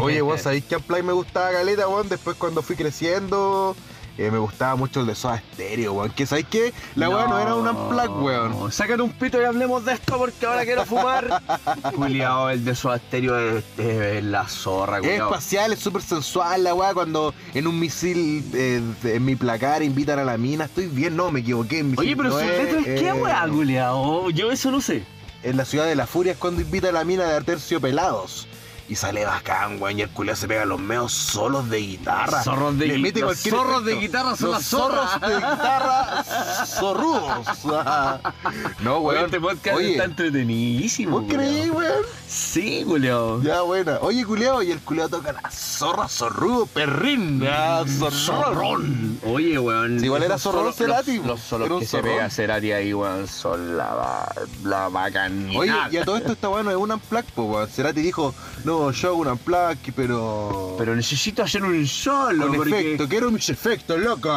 Oye, 0.00 0.20
vos 0.20 0.40
sabéis 0.42 0.64
que 0.64 0.76
Unplugged 0.76 1.04
me 1.04 1.12
gustaba 1.12 1.50
caleta, 1.50 1.88
weón. 1.88 2.08
Después 2.08 2.36
cuando 2.36 2.62
fui 2.62 2.76
creciendo, 2.76 3.74
eh, 4.18 4.30
me 4.30 4.38
gustaba 4.38 4.76
mucho 4.76 5.00
el 5.00 5.06
de 5.06 5.14
Soda 5.14 5.42
Stereo, 5.52 5.94
weón. 5.94 6.10
Que 6.10 6.26
sabéis 6.26 6.46
que 6.46 6.72
la 6.96 7.08
weá 7.08 7.26
no 7.26 7.38
era 7.38 7.54
un 7.54 7.66
Unplugged, 7.66 8.22
weón. 8.22 8.72
Sácate 8.72 9.02
un 9.02 9.12
pito 9.12 9.40
y 9.40 9.44
hablemos 9.44 9.84
de 9.84 9.94
esto 9.94 10.18
porque 10.18 10.46
ahora 10.46 10.64
quiero 10.64 10.84
fumar. 10.84 11.42
Culiao, 11.94 12.50
el 12.50 12.64
de 12.64 12.74
su 12.74 12.90
Stereo 12.94 13.38
es, 13.38 13.64
es 13.78 14.24
la 14.24 14.46
zorra, 14.48 14.98
Es 14.98 15.02
culiao. 15.02 15.28
espacial, 15.28 15.72
es 15.72 15.78
súper 15.78 16.02
sensual 16.02 16.64
la 16.64 16.74
weá. 16.74 16.92
Cuando 16.94 17.34
en 17.54 17.66
un 17.66 17.78
misil 17.80 18.44
eh, 18.54 18.82
en 19.04 19.24
mi 19.24 19.34
placar 19.36 19.82
invitan 19.82 20.18
a 20.18 20.24
la 20.24 20.36
mina, 20.36 20.64
estoy 20.64 20.86
bien, 20.86 21.16
no, 21.16 21.30
me 21.30 21.40
equivoqué. 21.40 21.78
en 21.78 21.94
Oye, 21.98 22.16
pero 22.16 22.28
no 22.28 22.34
sus 22.38 22.42
es, 22.42 22.58
letras, 22.64 22.84
¿qué 22.84 23.08
eh, 23.08 23.12
weá, 23.12 23.46
culiao? 23.48 24.30
Yo 24.30 24.50
eso 24.52 24.70
no 24.70 24.80
sé. 24.80 25.04
En 25.42 25.56
la 25.56 25.64
ciudad 25.64 25.86
de 25.86 25.96
la 25.96 26.06
furia 26.06 26.32
es 26.32 26.38
cuando 26.38 26.60
invita 26.60 26.90
a 26.90 26.92
la 26.92 27.04
mina 27.04 27.24
de 27.24 27.40
Terciopelados. 27.42 28.46
Y 28.88 28.96
sale 28.96 29.24
bacán, 29.24 29.80
weón, 29.80 29.98
y 29.98 30.02
el 30.02 30.10
culiao 30.10 30.36
se 30.36 30.46
pega 30.48 30.64
los 30.66 30.78
meos 30.80 31.12
solos 31.12 31.70
de 31.70 31.78
guitarra. 31.78 32.42
Zorros 32.42 32.78
de 32.78 32.86
Le 32.86 32.96
gui- 32.96 33.02
mete 33.02 33.20
los 33.20 33.28
cualquier 33.30 33.54
zorros 33.54 33.84
de 33.84 33.94
guitarra 33.96 34.36
son 34.36 34.46
Los 34.50 34.58
las 34.58 34.66
zorras. 34.66 35.10
zorros 35.12 35.30
de 35.30 35.36
guitarra 35.36 36.24
zorrudos. 36.66 37.64
no, 38.80 38.96
Oye, 38.98 39.06
weón. 39.18 39.24
este 39.26 39.40
podcast 39.40 39.76
Oye, 39.76 39.90
está 39.92 40.04
entretenidísimo. 40.04 41.20
¿Vos 41.20 41.32
creí, 41.32 41.70
weón? 41.70 42.02
Sí, 42.28 42.82
culiao. 42.86 43.42
Ya, 43.42 43.62
buena. 43.62 43.98
Oye, 44.00 44.24
culiao, 44.24 44.62
y 44.62 44.70
el 44.72 44.80
culiao 44.80 45.08
toca 45.08 45.32
la 45.32 45.50
zorra 45.50 46.08
zorrudo, 46.08 46.66
perrín. 46.66 47.42
Ah, 47.48 47.84
zorrón. 47.86 48.12
Zorrón. 48.12 49.20
Oye, 49.26 49.58
weón. 49.58 50.00
Sí, 50.00 50.06
igual 50.06 50.22
era 50.24 50.34
esos 50.34 50.52
zorrón 50.52 50.72
solos- 50.72 50.76
Cerati, 50.76 51.16
Los, 51.18 51.26
los 51.26 51.40
solos 51.40 51.66
era 51.66 51.74
un 51.74 51.80
que 51.80 51.86
se 51.86 51.90
zorrón. 51.98 52.10
pega 52.16 52.30
Cerati 52.30 52.72
ahí, 52.72 52.92
weón, 52.94 53.28
son 53.28 53.76
la, 53.76 53.94
ba- 53.94 54.32
la 54.64 54.88
bacanidad. 54.88 55.58
Oye, 55.60 55.72
y 55.92 55.96
a 55.96 56.04
todo 56.04 56.16
esto 56.16 56.32
está 56.32 56.48
bueno, 56.48 56.70
es 56.70 56.76
un 56.76 56.90
unplug, 56.92 57.24
po, 57.34 57.44
weón. 57.44 57.68
Cerati 57.68 58.00
dijo, 58.02 58.34
no, 58.64 58.71
yo 58.92 59.08
hago 59.08 59.16
un 59.18 59.28
unplug, 59.28 59.76
pero... 59.94 60.74
Pero 60.78 60.96
necesito 60.96 61.42
hacer 61.42 61.62
un 61.64 61.86
solo, 61.86 62.50
porque... 62.52 62.78
efecto, 62.80 63.08
quiero 63.08 63.30
mis 63.30 63.48
efectos, 63.48 63.98
loco. 64.00 64.30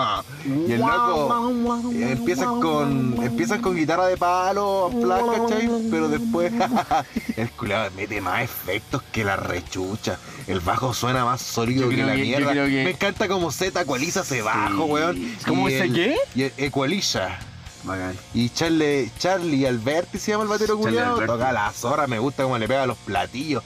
Y 0.46 0.74
el 0.74 0.80
loco 0.82 1.92
eh, 1.94 2.12
empiezan 2.12 2.60
con 2.60 3.16
empiezan 3.24 3.62
con 3.62 3.76
guitarra 3.76 4.08
de 4.08 4.18
palo, 4.18 4.88
unplug, 4.88 5.48
¿cachai? 5.50 5.70
Pero 5.90 6.08
después 6.10 6.54
el 7.38 7.50
culiado 7.52 7.90
mete 7.96 8.22
más 8.22 8.42
efectos 8.44 9.02
que 9.12 9.24
la 9.24 9.36
rechucha. 9.38 10.18
El 10.48 10.60
bajo 10.60 10.94
suena 10.94 11.26
más 11.26 11.42
sólido 11.42 11.90
que 11.90 11.98
la 11.98 12.14
mierda. 12.14 12.54
que- 12.54 12.84
Me 12.84 12.92
encanta 12.92 13.28
como 13.28 13.52
Z 13.52 13.82
ecualiza 13.82 14.22
ese 14.22 14.42
bajo, 14.42 14.86
weón. 14.86 15.36
¿Cómo 15.48 15.68
el- 15.70 15.94
qué? 15.94 16.16
Y 16.36 16.44
el 16.44 16.54
ecualiza. 16.58 17.40
Bacán. 17.84 18.16
Y 18.34 18.50
Charlie, 18.50 19.12
Charlie 19.20 19.68
Alberti 19.68 20.18
se 20.18 20.32
llama 20.32 20.44
el 20.44 20.50
batero 20.50 20.78
culiado. 20.78 21.24
Toca 21.24 21.52
la 21.52 21.72
zorra, 21.72 22.08
me 22.08 22.18
gusta 22.18 22.42
cómo 22.44 22.58
le 22.58 22.68
pega 22.68 22.86
los 22.88 22.98
platillos. 22.98 23.64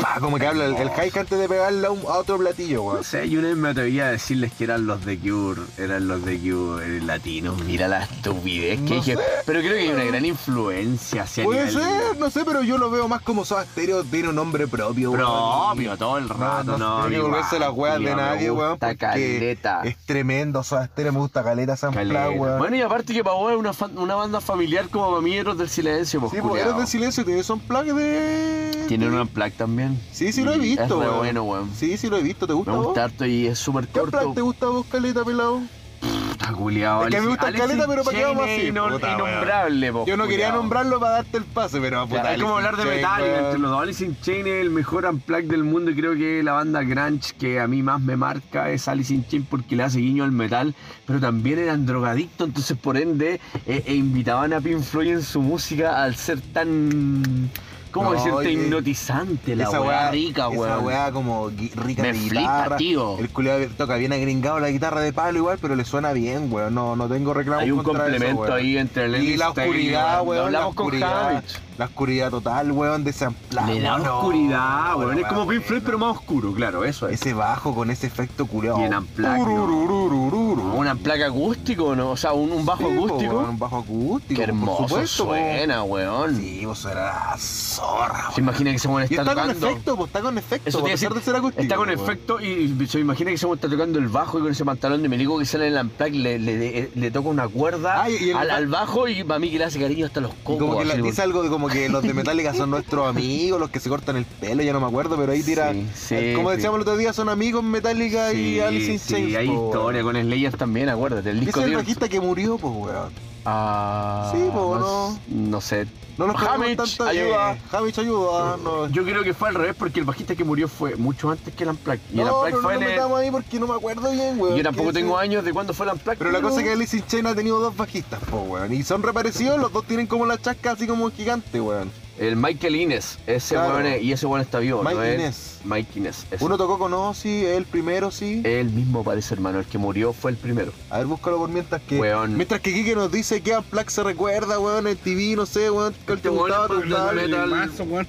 Pa, 0.00 0.18
Como 0.20 0.38
que 0.38 0.46
habla 0.46 0.66
el, 0.66 0.76
el 0.76 0.90
high 0.90 1.10
antes 1.16 1.38
de 1.38 1.48
pegarle 1.48 1.86
a, 1.86 1.90
otro 1.90 2.36
platillo, 2.38 2.78
No 2.78 2.82
weón. 2.84 3.04
sé, 3.04 3.28
yo 3.30 3.38
una 3.38 3.48
vez 3.48 3.56
me 3.56 3.68
atreví 3.70 3.98
a 4.00 4.08
decirles 4.10 4.52
que 4.52 4.64
eran 4.64 4.86
los 4.86 5.04
de 5.06 5.18
Cure, 5.18 5.62
eran 5.78 6.06
los 6.06 6.22
de 6.24 6.38
Cure 6.38 7.00
latinos. 7.00 7.62
Mira 7.64 7.88
la 7.88 8.04
estupidez 8.04 8.78
que 8.82 8.90
No 8.90 8.94
dije. 8.96 9.16
Pero 9.46 9.60
creo 9.60 9.72
que 9.72 9.78
hay 9.80 9.88
una 9.88 10.04
gran 10.04 10.24
influencia 10.24 11.22
hacia 11.22 11.44
Puede 11.44 11.70
ser, 11.70 12.16
no 12.18 12.30
sé, 12.30 12.44
pero 12.44 12.62
yo 12.62 12.76
lo 12.78 12.90
veo 12.90 13.08
más 13.08 13.22
como 13.22 13.44
Soda 13.44 13.64
Stereo, 13.64 14.04
tiene 14.04 14.28
un 14.28 14.34
nombre 14.34 14.66
propio, 14.68 15.12
weón. 15.12 15.24
propio 15.72 15.96
todo 15.96 16.18
el 16.18 16.28
rato. 16.28 16.76
No, 16.76 17.00
tiene 17.02 17.16
que 17.16 17.22
volverse 17.22 17.58
las 17.58 17.70
weas 17.72 17.98
de 17.98 18.14
nadie, 18.14 18.50
weón. 18.50 18.78
caleta. 18.78 19.80
es 19.84 19.96
tremendo, 20.04 20.62
Soda 20.62 20.86
Stereo, 20.86 21.12
me 21.12 21.18
gusta 21.20 21.42
caleta 21.42 21.76
San 21.76 21.94
weón. 21.94 22.58
Bueno, 22.58 22.76
y 22.76 22.82
aparte 22.82 23.14
que 23.14 23.24
Pavó 23.24 23.50
es 23.50 23.56
una, 23.56 23.72
fan- 23.72 23.96
una 23.96 24.14
banda 24.14 24.40
familiar 24.40 24.88
como 24.90 25.08
para 25.10 25.22
mí 25.22 25.34
Héroes 25.36 25.56
del 25.58 25.68
Silencio, 25.70 26.20
pues 26.20 26.32
sí, 26.32 26.38
pues 26.42 26.62
eres 26.62 26.76
del 26.76 26.86
silencio, 26.86 27.24
un 27.54 27.60
plug 27.60 27.84
de. 27.94 28.84
Tienen 28.88 29.12
una 29.12 29.24
también. 29.54 30.00
Sí, 30.12 30.32
sí 30.32 30.42
lo 30.44 30.52
he 30.52 30.58
visto, 30.58 30.82
Es 30.84 30.88
re 30.90 30.96
weón. 30.96 31.18
bueno, 31.18 31.42
weón. 31.44 31.70
Sí, 31.74 31.96
sí 31.96 32.08
lo 32.08 32.16
he 32.16 32.22
visto, 32.22 32.46
¿te 32.46 32.52
gusta 32.52 32.70
Me 32.72 32.76
vos? 32.78 32.86
gusta 32.86 33.04
harto 33.04 33.26
y 33.26 33.46
es 33.46 33.58
súper 33.58 33.86
¿Qué 33.88 34.00
corto. 34.00 34.18
plug 34.18 34.34
te 34.34 34.40
gusta 34.40 34.66
vos, 34.66 34.86
caleta, 34.86 35.24
pelado? 35.24 35.60
Puta, 35.98 36.52
culiao. 36.52 37.04
Es 37.06 37.14
que 37.14 37.20
me 37.22 37.28
gusta 37.28 37.50
caleta, 37.52 37.86
pero 37.88 38.04
¿para 38.04 38.16
qué 38.18 38.24
vamos 38.24 38.44
así? 38.44 38.70
Puta, 38.70 39.12
innombrable, 39.14 39.92
po, 39.92 40.04
Yo 40.06 40.16
no 40.18 40.24
quería 40.24 40.46
culiao. 40.48 40.62
nombrarlo 40.62 41.00
para 41.00 41.12
darte 41.14 41.38
el 41.38 41.44
pase, 41.44 41.80
pero 41.80 42.06
puta, 42.06 42.20
Claro, 42.20 42.36
es 42.36 42.42
como 42.42 42.56
hablar 42.58 42.76
de 42.76 42.84
Metallica 42.84 43.38
entre 43.38 43.58
los 43.58 43.70
dos. 43.70 43.82
Alice 43.82 44.04
in 44.04 44.16
Chains 44.20 44.46
es 44.46 44.60
el 44.62 44.70
mejor 44.70 45.06
unplug 45.06 45.44
del 45.44 45.64
mundo 45.64 45.90
y 45.90 45.96
creo 45.96 46.14
que 46.14 46.42
la 46.42 46.52
banda 46.52 46.82
grunge 46.82 47.32
que 47.38 47.58
a 47.60 47.66
mí 47.66 47.82
más 47.82 48.00
me 48.02 48.16
marca 48.16 48.70
es 48.70 48.86
Alice 48.88 49.12
in 49.14 49.26
Chains 49.26 49.46
porque 49.48 49.74
le 49.74 49.84
hace 49.84 49.98
guiño 49.98 50.22
al 50.24 50.32
metal, 50.32 50.74
pero 51.06 51.18
también 51.18 51.58
eran 51.58 51.86
drogadictos, 51.86 52.48
entonces 52.48 52.76
por 52.76 52.98
ende 52.98 53.40
eh, 53.66 53.82
e 53.86 53.94
invitaban 53.94 54.52
a 54.52 54.60
Pink 54.60 54.82
Floyd 54.82 55.12
en 55.12 55.22
su 55.22 55.40
música 55.40 56.02
al 56.02 56.14
ser 56.14 56.40
tan... 56.52 57.50
¿Cómo 57.96 58.12
No, 58.12 58.16
decirte? 58.24 58.52
Hipnotizante, 58.52 59.56
la 59.56 59.64
esa 59.64 59.80
weá 59.80 60.10
rica, 60.10 60.42
Esa 60.48 60.58
weón. 60.60 60.84
weá 60.84 61.10
como 61.12 61.48
rica 61.48 62.02
Me 62.02 62.12
de 62.12 62.14
flipa, 62.18 62.40
guitarra. 62.40 62.76
tío. 62.76 63.18
El 63.18 63.28
culiado 63.30 63.66
toca 63.76 63.96
bien 63.96 64.12
agringado 64.12 64.60
la 64.60 64.70
guitarra 64.70 65.00
de 65.00 65.12
palo 65.12 65.38
igual, 65.38 65.58
pero 65.60 65.74
le 65.76 65.84
suena 65.84 66.12
bien, 66.12 66.52
weón. 66.52 66.74
No, 66.74 66.94
no 66.96 67.08
tengo 67.08 67.32
reclamos 67.34 67.62
Hay 67.64 67.70
un 67.70 67.82
contra 67.82 68.04
eso, 68.04 68.12
complemento 68.12 68.42
weón. 68.42 68.56
ahí 68.56 68.78
entre 68.78 69.04
el 69.06 69.16
Y 69.22 69.36
la 69.36 69.50
oscuridad, 69.50 70.16
weón. 70.22 70.28
weón. 70.28 70.52
La 70.52 70.58
Hablamos 70.58 70.74
con 70.74 70.86
oscuridad, 70.86 71.22
Javich. 71.32 71.60
La 71.78 71.84
oscuridad 71.86 72.30
total, 72.30 72.72
weón, 72.72 73.04
de 73.04 73.10
ese 73.10 73.24
amplado. 73.26 73.72
Le 73.72 73.80
da 73.80 73.98
no, 73.98 74.18
oscuridad, 74.18 74.96
weón. 74.96 75.10
Es 75.18 75.24
weón, 75.24 75.28
como 75.34 75.46
Pink 75.48 75.62
Floyd, 75.62 75.70
weón. 75.78 75.84
pero 75.84 75.98
más 75.98 76.16
oscuro, 76.16 76.52
claro, 76.54 76.84
eso 76.84 77.08
es. 77.08 77.20
Ese 77.20 77.34
bajo 77.34 77.74
con 77.74 77.90
ese 77.90 78.06
efecto 78.06 78.46
culiado. 78.46 78.78
Y 78.80 78.84
en 78.84 78.94
Ururururururu. 78.94 80.74
Una 80.76 80.94
placa 80.94 81.26
acústico, 81.26 81.94
¿no? 81.96 82.10
O 82.10 82.16
sea, 82.16 82.32
un, 82.32 82.50
un 82.52 82.64
bajo 82.64 82.88
Sí, 82.88 82.94
acústico. 82.94 83.34
weón, 83.36 83.50
un 83.50 83.58
bajo 83.58 83.78
acústico. 83.78 84.28
Qué 84.40 84.46
por 84.46 84.48
hermoso 84.48 84.88
supuesto, 84.88 85.24
po. 85.24 85.30
suena, 85.30 85.82
weón. 85.84 86.36
Sí, 86.36 86.64
vos 86.64 86.84
era 86.84 87.34
zorra, 87.38 88.30
Se 88.34 88.40
imagina 88.40 88.72
que 88.72 88.78
se 88.78 88.88
mueve 88.88 89.08
Y 89.10 89.14
está 89.14 89.22
está 89.22 89.34
con 89.34 89.42
tocando. 89.48 89.66
efecto, 89.68 89.96
pues 89.96 90.08
está 90.08 90.20
con 90.22 90.38
efecto, 90.38 90.68
Eso 90.68 90.78
a 90.80 90.84
pesar 90.84 91.14
de 91.14 91.20
ser 91.20 91.36
acústico. 91.36 91.62
Está 91.62 91.76
con 91.76 91.88
weón. 91.88 92.00
efecto 92.00 92.40
y 92.40 92.86
se 92.86 93.00
imagina 93.00 93.30
que 93.30 93.38
se 93.38 93.46
está 93.50 93.68
tocando 93.68 93.98
el 93.98 94.08
bajo 94.08 94.38
y 94.38 94.42
con 94.42 94.50
ese 94.52 94.64
pantalón 94.64 95.02
de 95.02 95.08
milico 95.08 95.38
que 95.38 95.44
sale 95.46 95.68
en 95.68 95.74
el 95.76 95.80
unplug 95.84 96.12
le, 96.14 96.38
le, 96.38 96.90
le 96.94 97.10
toca 97.10 97.28
una 97.28 97.48
cuerda 97.48 98.02
Ah, 98.02 98.10
y- 98.10 98.16
y 98.26 98.30
el- 98.30 98.36
al, 98.36 98.50
al 98.50 98.66
bajo 98.66 99.08
y 99.08 99.22
para 99.24 99.38
mí 99.38 99.50
que 99.50 99.58
le 99.58 99.64
hace 99.64 99.80
cariño 99.80 100.06
hasta 100.06 100.20
los 100.20 100.32
cocos. 100.42 100.58
como 100.58 100.78
que 100.78 100.92
así, 100.92 101.02
dice 101.02 101.22
algo 101.22 101.42
de 101.42 101.48
como 101.50 101.65
que 101.68 101.88
los 101.88 102.02
de 102.02 102.14
Metallica 102.14 102.54
son 102.54 102.70
nuestros 102.70 103.06
amigos, 103.08 103.60
los 103.60 103.70
que 103.70 103.80
se 103.80 103.88
cortan 103.88 104.16
el 104.16 104.24
pelo, 104.24 104.62
ya 104.62 104.72
no 104.72 104.80
me 104.80 104.86
acuerdo, 104.86 105.16
pero 105.16 105.32
ahí 105.32 105.42
tira. 105.42 105.72
Sí, 105.72 105.86
sí, 105.94 106.14
eh, 106.14 106.32
como 106.36 106.50
decíamos 106.50 106.76
el 106.76 106.82
otro 106.82 106.96
día, 106.96 107.12
son 107.12 107.28
amigos 107.28 107.62
Metallica 107.62 108.32
y 108.32 108.60
Alice 108.60 108.92
in 108.92 108.98
sí, 108.98 109.12
Chains. 109.12 109.36
hay 109.36 109.46
po, 109.48 109.66
historia 109.66 110.02
con 110.02 110.16
Slayer 110.16 110.56
también, 110.56 110.88
acuérdate. 110.88 111.30
El 111.30 111.40
disco 111.40 111.60
es 111.60 111.66
el 111.66 111.76
bajista 111.76 112.08
que 112.08 112.20
murió, 112.20 112.58
pues, 112.58 112.72
weón. 112.74 113.35
Ah, 113.48 114.30
Sí, 114.34 114.48
po, 114.52 114.76
no, 114.78 115.18
no 115.28 115.60
sé. 115.60 115.86
No 116.18 116.26
nos 116.26 116.42
Hamich, 116.42 116.76
tanto. 116.76 117.04
ayuda. 117.04 117.52
Eh, 117.52 117.60
Hamich, 117.72 117.98
ayuda. 117.98 118.56
No, 118.62 118.88
Yo 118.88 119.04
creo 119.04 119.22
que 119.22 119.34
fue 119.34 119.50
al 119.50 119.54
revés 119.54 119.76
porque 119.78 120.00
el 120.00 120.06
bajista 120.06 120.34
que 120.34 120.44
murió 120.44 120.66
fue 120.66 120.96
mucho 120.96 121.30
antes 121.30 121.54
que 121.54 121.62
el 121.64 121.70
Unplugged. 121.70 122.00
Y 122.12 122.20
el 122.20 122.26
no, 122.26 122.40
pero 122.42 122.56
no 122.56 122.62
fue 122.62 122.72
nos 122.74 122.82
en 122.82 122.88
el- 122.88 122.94
metamos 122.94 123.20
ahí 123.20 123.30
porque 123.30 123.60
no 123.60 123.66
me 123.66 123.74
acuerdo 123.74 124.10
bien, 124.10 124.40
weón. 124.40 124.56
Yo 124.56 124.62
tampoco 124.64 124.92
tengo 124.92 125.16
años 125.18 125.44
de 125.44 125.52
cuándo 125.52 125.74
fue 125.74 125.86
el 125.86 125.92
Unplugged. 125.92 126.18
Pero 126.18 126.30
la 126.32 126.40
cosa 126.40 126.58
es 126.60 126.64
que 126.66 126.72
Alice 126.72 126.96
in 126.96 127.06
Chains 127.06 127.26
ha 127.28 127.34
tenido 127.34 127.60
dos 127.60 127.76
bajistas, 127.76 128.18
po, 128.30 128.38
weón. 128.38 128.72
Y 128.72 128.82
son 128.82 129.02
reparecidos, 129.02 129.58
los 129.60 129.72
dos 129.72 129.84
tienen 129.84 130.06
como 130.06 130.26
la 130.26 130.38
chasca 130.38 130.72
así 130.72 130.86
como 130.86 131.10
gigante, 131.10 131.60
weón. 131.60 131.90
El 132.18 132.34
Michael 132.36 132.76
Innes, 132.76 133.18
ese 133.26 133.54
Claro. 133.56 133.74
weón 133.74 133.86
es- 133.86 134.02
y 134.02 134.12
ese 134.12 134.24
weón 134.26 134.40
está 134.40 134.58
vivo, 134.58 134.82
Mike 134.82 134.94
¿no 134.94 135.02
es? 135.04 135.14
Inez. 135.20 135.58
Mike 135.64 135.98
Innes. 135.98 136.26
ese. 136.30 136.42
Uno 136.44 136.56
tocó 136.56 136.78
con 136.78 136.94
Ozzy, 136.94 137.44
el 137.44 137.66
primero 137.66 138.10
sí. 138.10 138.40
Él 138.44 138.70
mismo 138.70 139.04
parece, 139.04 139.34
hermano, 139.34 139.58
el 139.58 139.66
que 139.66 139.76
murió 139.76 140.14
fue 140.14 140.30
el 140.30 140.38
primero. 140.38 140.72
A 140.88 140.98
ver, 140.98 141.06
búscalo 141.06 141.36
por 141.36 141.50
mientras 141.50 141.82
que. 141.82 141.98
Weón. 141.98 142.34
Mientras 142.36 142.60
que 142.62 142.72
Kike 142.72 142.94
nos 142.94 143.12
dice 143.12 143.42
que 143.42 143.54
Unplugged 143.58 143.88
se 143.90 144.02
recuerda, 144.02 144.58
weón, 144.58 144.86
en 144.86 144.96
TV, 144.96 145.36
no 145.36 145.44
sé, 145.44 145.70
weón, 145.70 145.92
que 146.06 146.12
el 146.14 146.20
te 146.20 146.28
Este 146.28 146.30
weón 146.30 146.48
gustaba, 146.68 147.12
el 147.22 147.90
weón. 147.90 148.06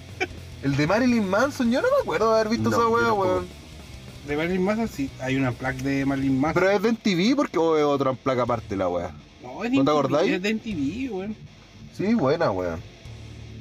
El 0.63 0.75
de 0.77 0.87
Marilyn 0.87 1.29
Manson, 1.29 1.69
yo 1.71 1.81
no 1.81 1.87
me 1.95 2.01
acuerdo 2.01 2.33
de 2.33 2.39
haber 2.39 2.49
visto 2.49 2.69
No, 2.69 2.75
esa 2.77 2.85
tampoco. 2.85 3.21
weón. 3.21 3.45
De 4.27 4.37
Marilyn 4.37 4.63
Manson, 4.63 4.87
sí. 4.87 5.09
Hay 5.21 5.35
una 5.35 5.51
placa 5.51 5.81
de 5.83 6.05
Marilyn 6.05 6.39
Manson. 6.39 6.61
Pero 6.61 6.71
es 6.73 6.81
de 6.81 6.89
MTV 6.93 7.35
porque 7.35 7.57
o 7.57 7.77
es 7.77 7.83
otra 7.83 8.13
placa 8.13 8.43
aparte 8.43 8.75
la 8.77 8.87
weá. 8.87 9.11
no, 9.43 9.63
es 9.65 9.71
de 9.71 9.77
¿no 9.77 9.83
te 9.85 9.91
acordáis? 9.91 10.31
Es 10.31 10.41
de 10.41 10.49
MTV, 10.53 11.09
weón. 11.13 11.35
Sí, 11.95 12.13
buena, 12.13 12.51
weón. 12.51 12.79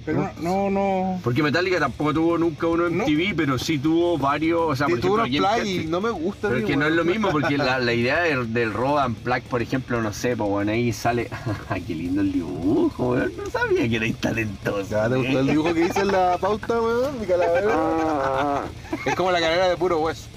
Pero 0.06 0.22
no, 0.22 0.30
no, 0.40 0.70
no. 0.70 1.20
Porque 1.24 1.42
Metallica 1.42 1.80
tampoco 1.80 2.14
tuvo 2.14 2.38
nunca 2.38 2.68
uno 2.68 2.86
en 2.86 2.98
No. 2.98 3.04
TV, 3.04 3.34
pero 3.36 3.58
sí 3.58 3.78
tuvo 3.78 4.16
varios. 4.16 4.60
O 4.60 4.76
sea, 4.76 4.86
Sí, 4.86 4.92
por 4.92 5.00
tuvo 5.00 5.24
ejemplo, 5.24 5.48
play 5.56 5.80
y 5.80 5.86
no 5.86 6.00
me 6.00 6.10
gusta. 6.10 6.46
Pero 6.48 6.60
es 6.60 6.64
que 6.64 6.76
no 6.76 6.86
es 6.86 6.92
lo 6.92 7.04
mismo, 7.04 7.30
porque 7.30 7.58
la, 7.58 7.80
la 7.80 7.92
idea 7.92 8.20
del, 8.20 8.52
del 8.54 8.72
Rodan 8.72 9.14
Plaque, 9.16 9.46
por 9.50 9.60
ejemplo, 9.62 10.00
no 10.00 10.12
sé, 10.12 10.36
pues 10.36 10.48
bueno, 10.48 10.70
ahí 10.70 10.92
sale. 10.92 11.28
Qué 11.86 11.94
lindo 11.94 12.20
el 12.20 12.32
dibujo, 12.32 13.10
weón. 13.10 13.32
No 13.36 13.50
sabía 13.50 13.88
que 13.88 13.96
erais 13.96 14.16
talentoso. 14.16 14.88
Ya, 14.90 15.08
¿te 15.08 15.16
gustó 15.16 15.40
el 15.40 15.46
dibujo 15.48 15.74
que 15.74 15.80
hice 15.86 16.00
en 16.00 16.08
la 16.12 16.38
pauta, 16.40 16.80
weón? 16.80 17.20
Mi 17.20 17.26
calavera. 17.26 17.68
Ah. 17.72 18.62
Es 19.04 19.14
como 19.16 19.30
la 19.32 19.40
carrera 19.40 19.68
de 19.68 19.76
puro 19.76 19.98
hueso. 19.98 20.28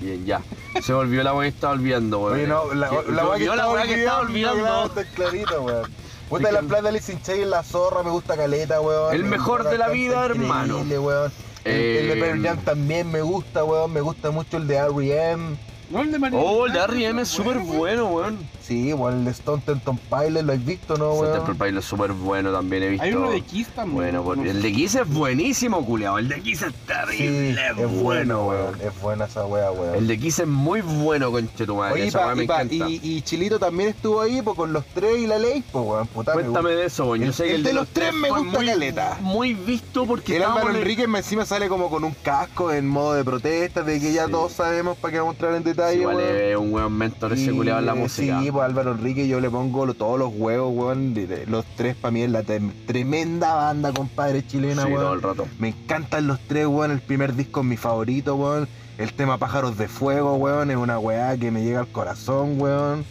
Bien, 0.00 0.26
ya. 0.26 0.42
Se 0.82 0.92
me 0.92 0.98
olvidó 0.98 1.22
la 1.22 1.32
weá 1.34 1.48
que 1.48 1.54
estaba 1.54 1.72
olvidando, 1.72 2.18
weón. 2.20 2.34
Oye, 2.34 2.46
no, 2.46 2.74
la, 2.74 2.90
la 2.90 3.02
la 3.08 3.26
weá 3.70 3.86
que 3.86 3.94
estaba 3.94 4.20
olvidando. 4.20 4.90
Está 5.00 5.60
weón. 5.60 5.90
Puta, 6.28 6.50
la 6.50 6.62
plata 6.62 6.82
de 6.82 6.88
Alice 6.88 7.12
in 7.12 7.22
Chains, 7.22 7.46
la 7.46 7.62
zorra, 7.62 8.02
me 8.02 8.10
gusta 8.10 8.36
caleta, 8.36 8.80
weón. 8.80 9.14
El 9.14 9.24
mejor 9.24 9.64
de 9.68 9.78
la 9.78 9.88
vida, 9.88 10.24
hermano. 10.24 10.78
Weón. 10.82 11.32
El, 11.64 11.72
el 11.72 12.08
de 12.08 12.12
Eh, 12.14 12.20
Pearl 12.20 12.42
Jam 12.42 12.58
también 12.64 13.10
me 13.10 13.22
gusta, 13.22 13.64
weón. 13.64 13.92
Me 13.92 14.00
gusta 14.00 14.30
mucho 14.30 14.56
el 14.56 14.66
de 14.66 14.76
R.E.M. 14.76 15.56
No, 15.90 16.00
el 16.02 16.10
de 16.10 16.18
Marilyn 16.18 16.44
Oh, 16.44 16.66
el 16.66 16.72
de 16.72 16.78
R.E.M. 16.80 17.22
es 17.22 17.28
súper 17.28 17.58
bueno, 17.58 18.06
weón. 18.06 18.38
Sí, 18.66 18.92
weón, 18.92 19.18
el 19.20 19.24
de 19.26 19.30
Stone 19.30 19.62
Temple 19.64 19.94
Pilots, 20.10 20.44
¿lo 20.44 20.52
has 20.52 20.64
visto, 20.64 20.96
no, 20.96 21.14
Ese 21.22 21.32
Temple 21.34 21.54
weón? 21.54 21.58
Pilot 21.58 21.78
es 21.82 21.84
súper 21.88 22.12
bueno 22.12 22.52
también, 22.52 22.82
he 22.82 22.88
visto. 22.88 23.04
Hay 23.04 23.12
uno 23.14 23.30
de 23.30 23.40
Kiss 23.42 23.68
también. 23.68 23.94
Bueno, 23.94 24.34
No 24.34 24.42
el 24.50 24.60
de 24.62 24.72
Kiss 24.72 24.94
es 24.96 25.08
buenísimo, 25.08 25.84
culiao. 25.86 26.18
El 26.18 26.28
de 26.28 26.40
Kiss 26.40 26.62
es 26.62 26.72
Sí, 26.72 26.74
terrible, 26.86 27.60
es 27.78 28.02
bueno, 28.02 28.46
weón. 28.46 28.80
Es 28.80 29.00
buena 29.00 29.26
esa 29.26 29.46
weá, 29.46 29.70
weón. 29.70 29.94
El 29.94 30.06
de 30.08 30.18
Kiss 30.18 30.40
es 30.40 30.46
muy 30.48 30.80
bueno, 30.80 31.30
conche 31.30 31.64
tu 31.64 31.76
madre. 31.76 31.94
Oye, 31.94 32.04
y, 32.06 32.08
Esa 32.08 32.18
pa- 32.18 32.26
weá 32.26 32.34
me 32.34 32.44
y 32.44 32.46
pa- 32.48 32.62
encanta. 32.62 32.88
y- 32.90 33.00
y 33.02 33.22
Chilito 33.22 33.58
también 33.60 33.90
estuvo 33.90 34.20
ahí, 34.20 34.42
pues 34.42 34.56
con 34.56 34.72
los 34.72 34.84
tres 34.86 35.18
y 35.18 35.26
la 35.28 35.38
ley, 35.38 35.62
pues, 35.70 35.84
weón. 35.86 36.06
Puta, 36.08 36.34
me 36.34 36.42
Cuéntame 36.42 36.70
de 36.70 36.86
eso, 36.86 37.04
weón. 37.06 37.20
Yo 37.20 37.26
El- 37.26 37.34
sé 37.34 37.44
que 37.44 37.54
el 37.54 37.62
de 37.62 37.72
los 37.72 37.86
tres 37.88 38.12
me 38.14 38.30
gusta 38.30 38.44
muy, 38.58 38.66
caleta. 38.66 39.18
Muy 39.20 39.54
visto 39.54 40.06
porque 40.06 40.36
El 40.38 40.42
Álvaro 40.42 40.70
en- 40.70 40.76
Enrique 40.76 41.04
encima 41.04 41.44
sale 41.46 41.68
como 41.68 41.88
con 41.88 42.02
un 42.02 42.14
casco 42.22 42.72
en 42.72 42.88
modo 42.88 43.14
de 43.14 43.22
protesta, 43.24 43.82
de 43.82 44.00
que 44.00 44.12
ya 44.12 44.26
Sí. 44.26 44.32
todos 44.32 44.52
sabemos 44.52 44.96
para 44.98 45.12
qué 45.12 45.18
vamos 45.20 45.34
a 45.34 45.36
entrar 45.36 45.54
en 45.54 45.62
detalle, 45.62 46.00
Igual 46.00 46.16
weón. 46.16 46.36
es 46.36 46.56
un 46.56 46.74
weón 46.74 46.92
mentor 46.98 47.32
ese 47.32 47.52
culiao 47.52 47.78
en 47.78 47.86
la 47.86 47.94
música. 47.94 48.40
Sí, 48.40 48.50
pues 48.56 48.64
Álvaro 48.70 48.92
Enrique 48.92 49.28
yo 49.28 49.40
le 49.40 49.50
pongo 49.50 49.86
lo- 49.86 49.94
todos 49.94 50.18
los 50.18 50.32
huevos, 50.34 50.72
weón. 50.74 51.14
Los 51.46 51.64
tres 51.76 51.94
para 51.96 52.10
mí 52.12 52.22
es 52.22 52.30
la 52.30 52.42
tremenda 52.86 53.54
banda, 53.54 53.92
compadre, 53.92 54.46
chilena, 54.46 54.82
Sí, 54.84 54.88
todo 54.92 54.98
weón. 55.02 55.14
el 55.14 55.22
rato. 55.22 55.46
Me 55.58 55.68
encantan 55.68 56.26
los 56.26 56.38
tres, 56.40 56.66
weón. 56.66 56.90
El 56.90 57.00
primer 57.00 57.34
disco 57.34 57.60
es 57.60 57.66
mi 57.66 57.76
favorito, 57.76 58.34
weón. 58.36 58.68
El 58.98 59.12
tema 59.12 59.36
Pájaros 59.38 59.76
de 59.76 59.88
Fuego, 59.88 60.36
weón, 60.36 60.70
es 60.70 60.76
una 60.76 60.98
weá 60.98 61.36
que 61.36 61.50
me 61.50 61.62
llega 61.64 61.80
al 61.80 61.88
corazón, 61.88 62.60
weón. 62.60 63.04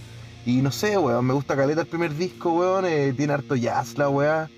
Y 0.47 0.61
no 0.61 0.71
sé, 0.71 0.97
weón, 0.97 1.25
me 1.25 1.33
gusta 1.33 1.55
caleta 1.55 1.81
el 1.81 1.87
primer 1.87 2.15
disco, 2.15 2.51
weón. 2.53 2.85
eh, 2.85 3.13
tiene 3.15 3.33
harto 3.33 3.55
jazz 3.55 3.97
la 3.97 4.09
weá. 4.09 4.49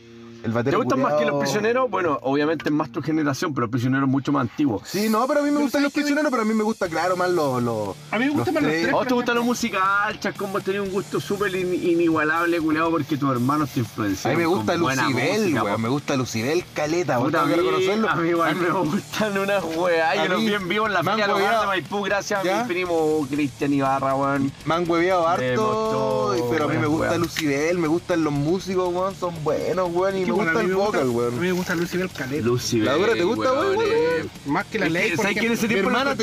El 0.44 0.54
¿Te 0.64 0.76
gustan 0.76 1.02
más 1.02 1.14
que 1.16 1.26
los 1.26 1.36
culiao- 1.36 1.40
prisioneros? 1.40 1.90
Bueno, 1.90 2.20
obviamente 2.22 2.66
es 2.70 2.72
más 2.72 2.90
tu 2.92 3.02
generación, 3.02 3.54
pero 3.54 3.66
los 3.68 3.72
prisioneros 3.72 4.08
mucho 4.08 4.32
más 4.32 4.42
antiguos. 4.42 4.84
Sí, 4.86 5.10
no, 5.10 5.28
pero 5.28 5.40
a 5.42 5.44
mí 5.44 5.50
me 5.50 5.56
Pero 5.56 5.64
gustan 5.66 5.82
¿sabes 5.82 5.84
los 5.84 5.94
prisioneros, 5.94 6.30
pero 6.32 6.42
a 6.44 6.46
mí 6.46 6.54
me 6.54 6.64
gusta, 6.64 6.88
claro, 6.88 7.16
más 7.18 7.30
los... 7.30 7.62
los 7.64 7.96
A 8.12 8.18
mí 8.20 8.26
me 8.26 8.32
gustan 8.32 8.54
los 8.54 8.64
más 8.64 8.64
los 8.64 8.72
tres. 8.82 8.90
¿A 8.90 8.96
vos 8.96 9.08
te 9.08 9.14
gusta 9.14 9.34
lo 9.34 9.44
musical, 9.44 10.20
Chascombo? 10.20 10.58
Has 10.60 10.64
tenido 10.64 10.84
un 10.84 10.92
gusto 10.92 11.20
súper 11.20 11.54
in- 11.56 11.74
inigualable, 11.74 12.60
culiao, 12.60 12.90
porque 12.92 13.18
tus 13.18 13.30
hermanos 13.32 13.70
te 13.72 13.80
A 13.80 13.84
influenciaron. 13.84 14.38
mí 14.38 14.44
me 14.44 14.48
gusta 14.48 14.76
Lucibel, 14.76 15.54
weón. 15.62 15.82
Me 15.82 15.90
gusta 15.90 16.16
Lucibel 16.16 16.64
caleta, 16.74 17.20
weón. 17.20 17.32
Tengo 17.32 17.44
a 17.44 17.48
que 17.48 17.56
mí, 17.56 17.62
reconocerlo. 17.64 18.10
a 18.10 18.16
mí 18.16 18.30
igual 18.30 18.56
me 18.56 18.70
gustan 18.70 19.38
unas 19.38 19.64
weas. 19.76 20.18
a 20.18 20.24
Yo 20.26 20.30
los 20.34 20.42
vi 20.42 20.54
en 20.54 20.68
vivo 20.70 20.88
en 20.88 20.94
la 20.94 21.04
feria 21.04 21.28
de 21.28 21.66
Maipú 21.68 22.02
gracias 22.04 22.46
a 22.46 22.62
mi 22.62 22.68
primo 22.68 23.28
Cristian 23.30 23.74
Ibarra, 23.74 24.16
weón. 24.16 24.52
Me 24.66 24.76
han 24.76 24.90
hueveado 24.90 25.28
harto, 25.28 26.36
pero 26.52 26.66
a 26.66 26.68
mí 26.68 26.78
me 26.78 26.88
gusta. 26.88 27.18
Lucibel, 27.18 27.78
me 27.80 27.88
gustan 27.88 28.24
los 28.24 28.34
músicos, 28.34 28.94
weón. 28.94 29.16
Son 29.16 29.34
buenos, 29.44 29.90
weón. 29.92 30.27
Que, 30.28 30.32
me 30.32 30.38
bueno, 30.38 30.52
a 30.52 30.54
gusta 30.54 30.64
mí 30.64 30.70
el 30.72 30.78
me 30.78 30.84
gusta- 30.84 30.98
vocal, 30.98 31.02
A 31.02 31.06
mí 31.06 31.16
weón. 31.16 31.40
me 31.40 31.52
gusta 31.52 31.76
Lucibel 31.76 32.10
Caleta. 32.10 32.46
Lucibel. 32.46 32.86
¿La 32.86 32.94
dura 32.94 33.14
te 33.14 33.24
gusta, 33.24 33.54
weón, 33.54 33.78
weón? 33.78 33.90
eh. 33.92 34.26
Más 34.46 34.66
que 34.66 34.80
la 34.80 34.86
Es 34.88 34.92
ley. 34.92 35.14
¿Sabes 35.18 35.38
que 35.38 35.46
en 35.48 35.52
ese 35.54 35.68
tiempo 35.68 35.90
Mi 35.90 35.96
hermana 35.96 36.16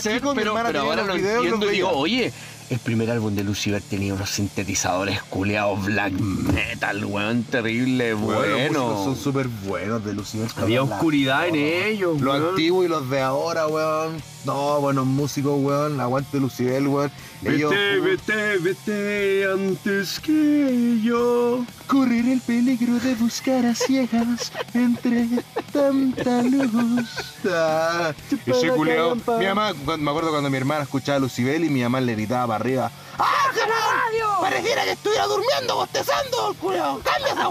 chico, 0.00 0.34
mi 0.34 0.40
pero, 0.40 0.56
ahora 0.58 0.72
los 0.72 1.06
lo 1.06 1.14
entiendo 1.14 1.56
los 1.66 1.72
y 1.72 1.76
digo, 1.76 1.90
oye, 1.90 2.32
el 2.70 2.78
primer 2.78 3.10
álbum 3.10 3.34
de 3.34 3.42
Lucifer 3.42 3.82
tenía 3.82 4.14
unos 4.14 4.30
sintetizadores 4.30 5.22
culeados 5.24 5.84
black 5.84 6.12
metal, 6.12 7.04
weón, 7.04 7.42
terrible, 7.44 8.14
Weón, 8.14 8.32
los 8.50 8.58
músicos 8.60 8.84
bueno. 8.84 9.04
son 9.04 9.16
súper 9.16 9.48
buenos 9.48 10.04
de 10.04 10.12
Lucibel. 10.14 10.48
Había 10.56 10.82
oscuridad 10.82 11.48
en 11.48 11.56
ellos, 11.56 12.20
Los 12.20 12.34
weón. 12.38 12.48
antiguos 12.50 12.86
y 12.86 12.88
los 12.88 13.10
de 13.10 13.20
ahora, 13.20 13.66
weón. 13.66 14.22
No, 14.44 14.80
buenos 14.80 15.04
músicos, 15.06 15.52
weón. 15.62 16.00
Aguante 16.00 16.38
Lucibel, 16.40 16.88
weón. 16.88 17.12
Ellos 17.44 17.70
Vete, 17.70 18.00
vete, 18.00 18.58
vete 18.58 19.46
antes 19.52 20.18
que 20.20 20.98
yo. 21.02 21.64
correr 21.86 22.26
el 22.26 22.40
peligro 22.40 22.94
de 23.00 23.14
buscar 23.16 23.66
a 23.66 23.74
ciegas 23.74 24.52
entre 24.74 25.26
tanta 25.72 26.42
luz. 26.42 27.34
Ah, 27.50 28.12
ese 28.46 28.68
culiao. 28.70 29.16
Mi 29.38 29.46
mamá, 29.46 29.72
me 29.98 30.10
acuerdo 30.10 30.30
cuando 30.30 30.48
mi 30.50 30.56
hermana 30.56 30.82
escuchaba 30.84 31.16
a 31.16 31.20
Lucibel 31.20 31.64
y 31.64 31.68
mi 31.70 31.82
mamá 31.82 32.00
le 32.00 32.12
gritaba 32.12 32.46
para 32.46 32.56
arriba. 32.56 32.90
¡Ah, 33.18 33.50
radio! 33.54 34.40
Pareciera 34.40 34.84
que 34.84 34.92
estuviera 34.92 35.26
durmiendo, 35.26 35.76
bostezando, 35.76 36.50
el 36.50 36.56
culiao. 36.56 37.00
¡Cambia 37.00 37.32
esa! 37.32 37.48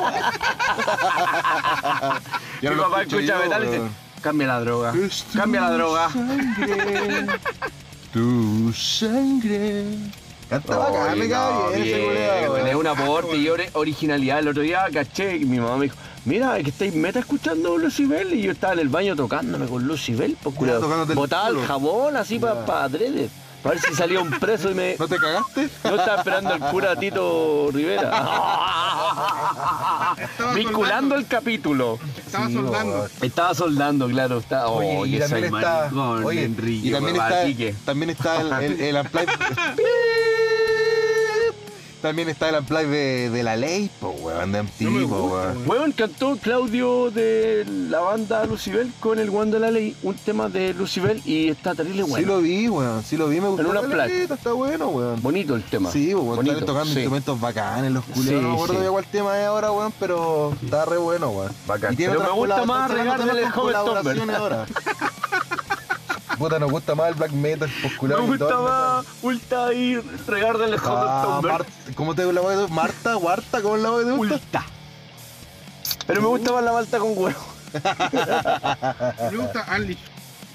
Ya 2.62 2.70
Mi 2.72 2.76
no 2.76 2.84
papá 2.84 3.02
escucha 3.04 3.38
metal 3.40 3.64
y 3.64 3.66
dice, 3.68 3.80
weón. 3.80 4.09
Cambia 4.20 4.48
la 4.48 4.60
droga, 4.60 4.94
Es 4.96 5.26
cambia 5.34 5.62
la 5.62 5.72
droga. 5.72 6.10
Sangre, 6.10 7.26
tu 8.14 8.74
sangre. 8.74 9.86
Me 10.50 11.30
cae 11.30 11.76
bien 11.76 11.84
ese 11.84 12.08
weón, 12.48 12.68
es 12.68 12.76
un 12.76 12.88
aporte 12.88 13.38
y 13.38 13.46
ori- 13.48 13.70
originalidad. 13.74 14.40
El 14.40 14.48
otro 14.48 14.64
día 14.64 14.86
caché 14.92 15.38
y 15.38 15.46
mi 15.46 15.60
mamá 15.60 15.78
me 15.78 15.84
dijo, 15.86 15.96
mira, 16.26 16.58
que 16.64 16.72
estáis 16.72 16.96
meta 16.96 17.20
escuchando 17.20 17.78
Lucibel 17.78 18.34
y 18.34 18.42
yo 18.42 18.52
estaba 18.52 18.74
en 18.74 18.80
el 18.80 18.90
baño 18.90 19.16
tocándome 19.16 19.68
con 19.68 19.84
Lucibel, 19.86 20.36
pues 20.42 20.56
el 20.58 21.14
Botaba 21.16 21.50
el 21.50 21.66
jabón 21.68 22.18
así 22.18 22.40
para 22.40 22.66
pa 22.66 22.84
adrede, 22.86 23.30
para 23.64 23.76
ver 23.76 23.84
si 23.84 23.96
salía 23.96 24.20
un 24.20 24.32
preso 24.32 24.72
y 24.72 24.74
me... 24.74 24.96
¿No 24.98 25.08
te 25.08 25.18
cagaste? 25.18 25.70
Yo 25.84 25.96
estaba 25.96 26.18
esperando 26.18 26.54
al 26.54 26.60
cura 26.72 26.96
Tito 26.96 27.70
Rivera. 27.72 28.10
Estaba 30.18 30.54
Vinculando 30.54 31.16
el 31.16 31.28
capítulo. 31.28 32.00
Estaba 32.26 32.48
Sí, 32.48 32.54
soldando. 32.54 33.08
Estaba 33.22 33.56
soldando, 33.56 34.08
claro. 34.08 34.38
Está, 34.40 34.68
Oye, 34.68 34.98
oh, 34.98 35.06
y 35.06 35.12
que 35.12 35.20
también 35.20 35.50
soy 35.50 35.60
está, 35.60 35.80
maricón, 35.82 36.26
oye, 36.26 36.44
Enrique, 36.44 36.88
y 36.88 36.92
también 36.92 37.16
papá, 37.18 37.44
está, 37.44 37.78
también 37.86 38.10
está 38.12 38.62
el, 38.62 38.82
el, 38.82 38.98
también 42.02 42.30
está 42.30 42.50
el 42.50 42.56
unplugged 42.56 42.90
de, 42.90 43.30
de 43.30 43.44
la 43.44 43.56
ley, 43.56 43.90
po, 44.00 44.10
weón, 44.10 44.52
de 44.52 44.64
No 44.64 44.64
MTV, 44.64 45.10
po, 45.10 45.16
gusta, 45.18 45.36
weón. 45.36 45.58
weón. 45.58 45.70
Weón, 45.70 45.92
cantó 45.92 46.38
Claudio 46.38 47.12
de 47.12 47.66
la 47.90 48.00
banda 48.00 48.46
Lucibel 48.46 48.92
con 49.00 49.20
el 49.20 49.30
Juan 49.30 49.52
de 49.52 49.60
la 49.60 49.72
Ley, 49.72 49.96
un 50.04 50.16
tema 50.16 50.50
de 50.50 50.74
Lucibel 50.74 51.22
y 51.26 51.50
está 51.50 51.76
terrible 51.76 52.04
Sí 52.04 52.10
bueno. 52.10 52.28
lo 52.36 52.42
vi, 52.42 52.70
weón, 52.70 53.04
sí 53.04 53.18
lo 53.18 53.28
vi, 53.28 53.42
me 53.42 53.48
gustó. 53.50 53.70
una 53.70 53.82
la 53.82 53.88
placa. 53.88 54.14
Está 54.14 54.54
bueno, 54.54 54.88
weón. 54.90 55.22
Bonito 55.22 55.56
el 55.56 55.64
tema. 55.64 55.92
Sí, 55.92 56.14
weón, 56.14 56.38
Bonito, 56.38 56.54
están 56.54 56.66
tocando 56.68 56.86
sí. 56.94 57.00
instrumentos 57.00 57.40
bacanes, 57.40 57.92
los 57.92 58.04
culiados. 58.06 58.28
Sí, 58.30 58.36
no 58.42 58.50
me 58.50 58.54
acuerdo 58.56 58.74
sí. 58.76 58.82
de 58.84 58.90
cuál 58.90 59.06
tema 59.06 59.40
es 59.40 59.46
ahora, 59.48 59.72
weón, 59.72 59.94
pero 60.00 60.54
está 60.64 60.86
re 60.86 60.98
bueno, 60.98 61.30
weón. 61.30 61.52
Bacán. 61.68 61.94
Y 61.94 61.98
tiene 61.98 62.14
Pero 62.14 62.26
me 62.26 62.32
gusta 62.34 62.66
más 62.66 62.90
están 62.92 63.06
sacando 63.06 63.26
regar 63.26 63.36
del 63.36 63.38
temas 63.38 63.54
con 63.54 63.64
Homer 63.64 63.76
Tomber. 63.76 63.94
colaboraciones 63.94 64.36
ahora. 64.36 64.66
Puta, 66.40 66.58
nos 66.58 66.72
gusta 66.72 66.96
más 66.96 67.10
el 67.10 67.16
black 67.16 67.32
metal, 67.32 67.70
pues 67.82 67.94
Me 67.94 68.00
culiao, 68.00 68.32
que 68.32 68.38
todo 68.38 68.62
gusta 68.62 68.62
más 68.62 69.06
Ulta 69.22 69.74
ir 69.74 70.04
regar 70.26 70.58
del 70.58 70.76
Ah. 70.84 71.40
Mar- 71.44 71.66
¿Cómo 71.96 72.16
te 72.16 72.32
la 72.32 72.42
voy 72.42 72.56
Marta, 72.70 73.18
Huarta, 73.18 73.62
¿cómo 73.62 73.78
la 73.78 73.90
voy 73.90 74.10
a 74.10 74.14
Ulta. 74.14 74.66
Pero 76.08 76.22
me 76.22 76.28
gusta 76.30 76.54
más 76.54 76.64
la 76.64 76.72
malta 76.72 76.98
con 76.98 77.10
huevo. 77.16 77.40
Me 79.32 79.38
gusta 79.38 79.68
Unleash. 79.76 79.98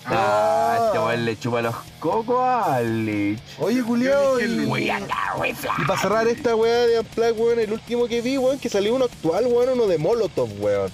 Ah, 0.06 0.84
este 0.86 0.98
weón 0.98 1.24
le 1.24 1.38
chupa 1.38 1.62
los 1.62 1.74
cocos 1.98 2.38
a 2.44 2.80
Lich. 2.82 3.40
Oye, 3.58 3.82
culiao, 3.82 4.38
y, 4.38 4.44
y 4.44 5.84
para 5.86 5.98
cerrar 6.00 6.28
esta 6.28 6.54
weá 6.54 6.86
de 6.86 6.98
Unplugged, 7.00 7.38
weón, 7.38 7.58
el 7.58 7.72
último 7.72 8.06
que 8.06 8.20
vi, 8.20 8.36
weón, 8.36 8.58
que 8.58 8.68
salió 8.68 8.94
uno 8.94 9.06
actual, 9.06 9.46
weón, 9.46 9.70
uno 9.70 9.86
de 9.86 9.96
Molotov, 9.98 10.50
weón. 10.60 10.90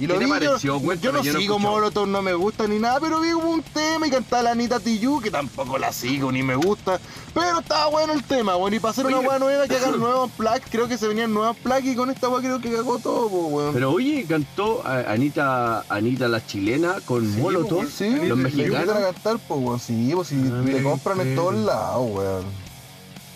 Y 0.00 0.06
lo 0.06 0.16
¿Qué 0.18 0.26
vi, 0.26 0.30
pareció? 0.30 0.56
yo 0.78 0.80
no 0.80 0.94
yo 0.94 1.12
no 1.12 1.22
sigo 1.22 1.38
escuchado. 1.38 1.58
Molotov, 1.58 2.06
no 2.06 2.22
me 2.22 2.32
gusta 2.34 2.68
ni 2.68 2.78
nada, 2.78 3.00
pero 3.00 3.20
vi 3.20 3.32
como 3.32 3.50
un 3.50 3.62
tema 3.62 4.06
y 4.06 4.10
cantaba 4.10 4.42
la 4.44 4.50
Anita 4.52 4.78
Tijoux, 4.78 5.20
que 5.20 5.30
tampoco 5.30 5.76
la 5.76 5.92
sigo 5.92 6.30
ni 6.30 6.42
me 6.44 6.54
gusta. 6.54 7.00
Pero 7.34 7.58
estaba 7.60 7.86
bueno 7.88 8.12
el 8.12 8.22
tema, 8.22 8.54
bueno, 8.54 8.76
y 8.76 8.80
para 8.80 8.92
hacer 8.92 9.06
una 9.06 9.18
weá 9.20 9.38
nueva 9.40 9.66
que 9.66 9.76
hagan 9.76 9.98
nuevos 10.00 10.30
plaques, 10.32 10.68
creo 10.70 10.86
que 10.86 10.96
se 10.98 11.08
venían 11.08 11.34
nuevas 11.34 11.56
plaques 11.56 11.92
y 11.92 11.96
con 11.96 12.10
esta 12.10 12.28
weá 12.28 12.40
creo 12.40 12.60
que 12.60 12.70
cagó 12.72 12.98
todo, 13.00 13.28
po, 13.28 13.46
weón. 13.48 13.74
Pero 13.74 13.90
oye, 13.90 14.24
cantó 14.28 14.86
a- 14.86 15.10
Anita, 15.12 15.84
Anita 15.88 16.28
la 16.28 16.44
chilena 16.46 16.96
con 17.04 17.36
Molotov, 17.40 17.78
pues, 17.80 17.94
Sí, 17.94 18.08
los 18.26 18.38
mexicanos. 18.38 18.94
a 18.96 19.00
cantar, 19.12 19.38
pues, 19.48 19.60
weón. 19.60 19.80
Sí, 19.80 20.12
pues, 20.14 20.28
si 20.28 20.36
Ah, 20.36 20.62
le 20.64 20.82
compran 20.82 21.20
en 21.20 21.28
qué 21.30 21.34
todos 21.34 21.54
lados, 21.54 22.06
weón. 22.10 22.67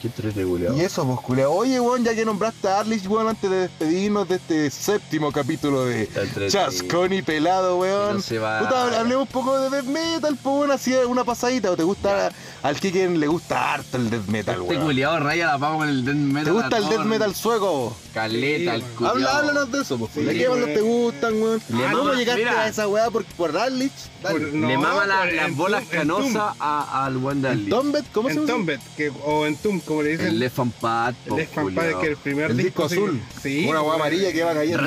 Qué 0.03 0.09
triste, 0.09 0.43
culiao. 0.45 0.77
Y 0.77 0.81
eso, 0.81 1.07
pues, 1.07 1.21
culiao. 1.21 1.53
Oye, 1.53 1.79
weón, 1.79 2.03
ya 2.03 2.13
que 2.13 2.25
nombraste 2.25 2.67
a 2.67 2.81
Arlich, 2.81 3.07
weón, 3.07 3.29
antes 3.29 3.49
de 3.49 3.57
despedirnos 3.61 4.29
de 4.29 4.35
este 4.35 4.69
séptimo 4.71 5.31
capítulo 5.31 5.85
de. 5.85 6.09
Chascón 6.51 7.13
y 7.13 7.23
Pelado, 7.23 7.79
weón. 7.79 8.09
Que 8.09 8.15
no 8.15 8.21
se 8.21 8.39
va. 8.41 8.59
Puta, 8.61 8.99
hablemos 9.01 9.27
un 9.29 9.33
poco 9.33 9.59
de 9.61 9.71
death 9.71 9.85
metal, 9.85 10.37
pues, 10.43 10.57
weón, 10.57 10.71
así 10.73 10.93
una 11.07 11.23
pasadita. 11.23 11.71
¿O 11.71 11.77
te 11.77 11.85
gusta, 11.85 12.33
al 12.65 12.81
Kiken 12.81 13.21
le 13.21 13.29
gusta 13.29 13.75
harto 13.75 13.97
el 13.97 14.11
death 14.11 14.27
metal, 14.27 14.57
Este 14.61 14.69
weón? 14.75 14.85
culiao 14.87 15.21
raya 15.21 15.47
la 15.47 15.59
pava 15.59 15.77
con 15.77 15.89
el 15.89 16.05
death 16.05 16.15
metal. 16.17 16.45
¿Te 16.45 16.51
gusta 16.51 16.77
el 16.79 16.89
death 16.89 17.05
metal 17.05 17.35
sueco? 17.37 17.97
Caleta, 18.13 18.75
el 18.75 18.83
culiao. 18.83 19.13
Habla, 19.15 19.37
háblanos 19.39 19.71
de 19.73 19.83
eso, 19.83 19.99
pues. 19.99 20.11
Sí, 20.15 20.23
¿De 20.23 20.35
qué 20.35 20.49
bandas 20.49 20.67
weón. 20.67 20.75
te 20.79 20.83
gustan, 20.83 21.43
weón? 21.43 21.63
Le 21.69 21.83
¿Cómo 21.85 22.05
mama- 22.05 22.15
llegaste 22.15 22.41
mira. 22.45 22.61
a 22.63 22.69
esa 22.69 22.89
weá 22.89 23.09
por, 23.11 23.25
por 23.25 23.57
Arlich? 23.57 23.93
Dale. 24.23 24.39
Por- 24.41 24.49
Le 24.53 24.75
No, 24.75 24.81
mama 24.81 25.07
la- 25.07 25.27
las 25.27 25.47
en 25.49 25.57
bolas 25.57 25.83
en 25.85 25.99
canosas 25.99 26.55
a- 26.59 27.05
al 27.07 27.17
One 27.17 27.33
¿En 27.33 27.43
Dali. 27.43 27.71
Tombet? 27.71 28.05
¿Cómo 28.13 28.29
se 28.29 28.35
En 28.35 28.41
llama? 28.41 28.53
Tombet, 28.53 28.81
que, 28.97 29.13
o 29.25 29.47
en 29.47 29.57
Tum, 29.57 29.81
como 29.93 30.03
le 30.03 30.11
dicen. 30.11 30.27
El 30.27 30.39
Left 30.39 30.59
and 30.59 30.73
Pad, 30.75 31.15
El 31.27 31.37
Left 31.37 31.55
Pad, 31.55 32.01
que 32.01 32.07
el 32.09 32.17
primer 32.17 32.51
El 32.51 32.57
disco 32.57 32.89
sí- 32.89 32.95
azul. 32.97 33.21
Sí. 33.43 33.67
Una 33.69 33.81
pues, 33.83 33.95
amarilla 33.95 34.33
que 34.33 34.43
va 34.45 34.55
cayendo. 34.55 34.83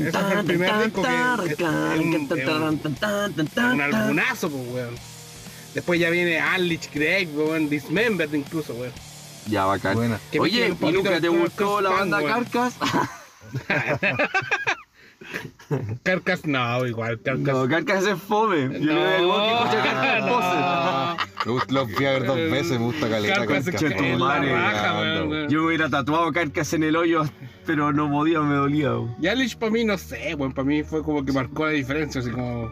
Ese 0.00 0.18
fue 0.18 0.40
el 0.40 0.44
primer 0.46 0.84
disco 0.84 1.02
que- 1.02 1.08
es- 1.52 1.52
es 1.52 1.58
un- 1.60 2.28
Un 3.74 3.80
albunazo, 3.80 4.50
pues, 4.50 4.62
weón. 4.72 4.94
Después 5.74 6.00
ya 6.00 6.10
viene 6.10 6.40
Unleash 6.56 6.88
Grave, 6.92 7.28
weón, 7.34 7.68
Dismembered 7.68 8.32
incluso, 8.32 8.74
weón. 8.74 8.92
Ya, 9.46 9.64
bacán. 9.64 9.94
Buena. 9.94 10.18
Oye, 10.38 10.74
¿y 10.80 10.92
nunca 10.92 11.20
te 11.20 11.28
gustó 11.28 11.80
la 11.80 11.90
banda 11.90 12.18
weón. 12.18 12.44
Carcas? 12.44 12.74
Carcas 16.02 16.44
no, 16.46 16.86
igual, 16.86 17.20
Carcas. 17.20 17.44
No, 17.54 17.68
Carcas 17.68 18.04
es 18.06 18.18
fome. 18.22 18.78
Yo 18.80 18.92
No, 18.94 19.18
no. 20.20 21.16
Me 21.48 21.54
gusta- 21.54 21.72
Lo 21.72 21.86
fui 21.88 22.04
a 22.04 22.12
ver 22.12 22.26
dos 22.26 22.36
veces, 22.36 22.72
me 22.72 22.84
gusta 22.84 23.08
caleta. 23.08 23.34
Yo 25.48 25.60
me 25.60 25.66
hubiera 25.66 25.88
tatuado 25.88 26.30
Carcas 26.30 26.74
en 26.74 26.82
el 26.82 26.94
hoyo, 26.94 27.22
pero 27.64 27.90
no 27.90 28.10
podía, 28.10 28.40
me 28.40 28.54
dolía. 28.54 28.90
weón. 28.92 29.16
Y 29.18 29.28
Unleash 29.28 29.56
para 29.56 29.72
mí, 29.72 29.82
no 29.82 29.96
sé, 29.96 30.34
weón, 30.34 30.52
para 30.52 30.66
mí 30.68 30.82
fue 30.82 31.02
como 31.02 31.24
que 31.24 31.32
marcó 31.32 31.64
la 31.64 31.72
diferencia, 31.72 32.20
así 32.20 32.30
como... 32.30 32.70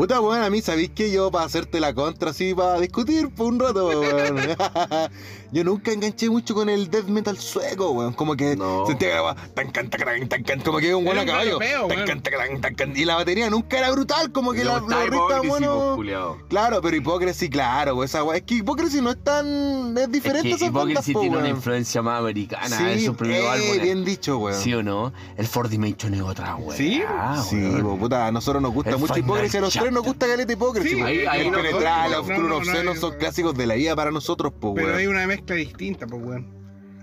Puta, 0.00 0.18
weón, 0.18 0.42
a 0.42 0.48
mí, 0.48 0.62
¿sabéis 0.62 0.92
que 0.92 1.10
yo 1.12 1.30
para 1.30 1.44
hacerte 1.44 1.78
la 1.78 1.92
contra 1.92 2.30
así, 2.30 2.54
para 2.54 2.80
discutir 2.80 3.28
por 3.28 3.48
un 3.48 3.60
rato, 3.60 3.86
weón? 3.86 4.38
yo 5.52 5.62
nunca 5.62 5.92
enganché 5.92 6.30
mucho 6.30 6.54
con 6.54 6.70
el 6.70 6.88
death 6.90 7.04
metal 7.04 7.36
sueco, 7.36 7.90
weón. 7.90 8.14
Como 8.14 8.34
que 8.34 8.56
No. 8.56 8.86
sentía 8.86 9.08
que 9.08 9.14
era 9.14 9.34
tan 9.52 9.70
can, 9.70 9.90
tan 9.90 10.26
tan 10.26 10.42
can, 10.42 10.60
como 10.62 10.78
que 10.78 10.94
un 10.94 11.04
weón 11.04 11.18
a 11.18 11.20
un 11.20 11.26
caballo. 11.26 11.58
Tan 11.58 11.68
weón. 11.90 12.06
can, 12.06 12.22
tan 12.22 12.60
tan 12.62 12.74
can. 12.76 12.96
Y 12.96 13.04
la 13.04 13.16
batería 13.16 13.50
nunca 13.50 13.76
era 13.76 13.90
brutal, 13.90 14.32
como 14.32 14.52
que 14.52 14.64
la, 14.64 14.80
pues, 14.80 15.46
buenos. 15.46 15.96
culiao. 15.96 16.38
Claro, 16.48 16.80
pero 16.80 16.96
Hypocrisy, 16.96 17.50
claro, 17.50 17.94
pues, 17.96 18.08
esa 18.08 18.24
weá. 18.24 18.38
Es 18.38 18.44
que 18.44 18.54
Hypocrisy 18.54 19.02
no 19.02 19.10
es 19.10 19.22
tan. 19.22 19.98
Es 19.98 20.10
diferente 20.10 20.48
Es 20.48 20.54
a 20.54 20.58
que 20.60 20.64
Hypocrisy 20.68 21.12
po, 21.12 21.20
tiene 21.20 21.36
una 21.36 21.44
weón. 21.44 21.56
influencia 21.58 22.00
más 22.00 22.20
americana 22.20 22.74
Sí, 22.74 22.84
en 22.86 23.04
sus 23.04 23.16
primeros 23.18 23.54
eh, 23.58 23.80
bien 23.82 24.02
dicho, 24.02 24.38
weón. 24.38 24.58
¿Sí 24.58 24.72
o 24.72 24.82
no? 24.82 25.12
El 25.36 25.46
Four 25.46 25.68
Dimension 25.68 26.14
es 26.14 26.22
otra 26.22 26.56
weá. 26.56 26.74
¿Sí? 26.74 27.02
Sí, 27.50 27.56
weón. 27.82 27.98
puta, 27.98 28.26
a 28.28 28.32
nosotros 28.32 28.62
nos 28.62 28.72
gusta 28.72 28.92
El 28.92 28.98
mucho 28.98 29.14
Hypocrisy, 29.18 29.58
a 29.58 29.60
los 29.60 29.74
tres 29.74 29.89
nos 29.90 30.02
gusta 30.04 30.26
Caleta 30.26 30.52
Hypocrisy. 30.52 30.88
Sí, 30.90 30.96
po. 30.96 31.04
ahí- 31.04 31.24
ahí 31.26 31.40
el 31.46 31.50
no- 31.50 31.58
Penetral, 31.58 32.10
no, 32.12 32.18
Obscuro 32.20 32.48
no, 32.48 32.56
Obsceno 32.56 32.94
no, 32.94 33.00
son 33.00 33.16
clásicos 33.18 33.56
de 33.56 33.66
la 33.66 33.74
vida 33.74 33.94
para 33.96 34.10
nosotros, 34.10 34.52
po, 34.58 34.74
Pero 34.74 34.94
hay 34.96 35.06
una 35.06 35.26
mezcla 35.26 35.56
distinta, 35.56 36.06
pues, 36.06 36.22
weón. 36.22 36.60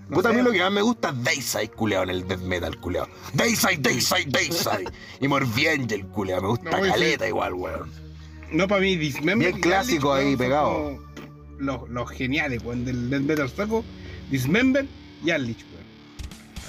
No 0.08 0.22
sé, 0.22 0.42
lo 0.42 0.50
que 0.52 0.60
más 0.60 0.72
me 0.72 0.80
gusta 0.80 1.10
es 1.10 1.22
Dayside, 1.22 1.68
culeado, 1.70 2.04
en 2.04 2.10
el 2.10 2.26
death 2.26 2.40
metal, 2.40 2.78
culeado. 2.80 3.08
Dayside, 3.34 3.76
Dayside, 3.78 4.24
Dayside. 4.30 4.90
y 5.20 5.28
Morbiengel, 5.28 6.06
culeado, 6.06 6.42
me 6.42 6.48
gusta 6.48 6.70
No, 6.70 6.80
caleta 6.80 7.28
igual, 7.28 7.52
weón. 7.54 7.90
No, 8.50 8.66
para 8.66 8.80
mí, 8.80 8.96
Dismembered. 8.96 9.52
Bien 9.52 9.60
clásico 9.60 10.12
ahí, 10.14 10.34
pegado. 10.34 10.98
Los, 11.58 11.86
los 11.90 12.10
geniales, 12.10 12.62
weón, 12.64 12.86
del 12.86 13.10
death 13.10 13.20
metal 13.22 13.50
sueco. 13.50 13.84
Dismember 14.30 14.86
y 15.22 15.30
Unleash, 15.30 15.62
weón. 15.72 15.77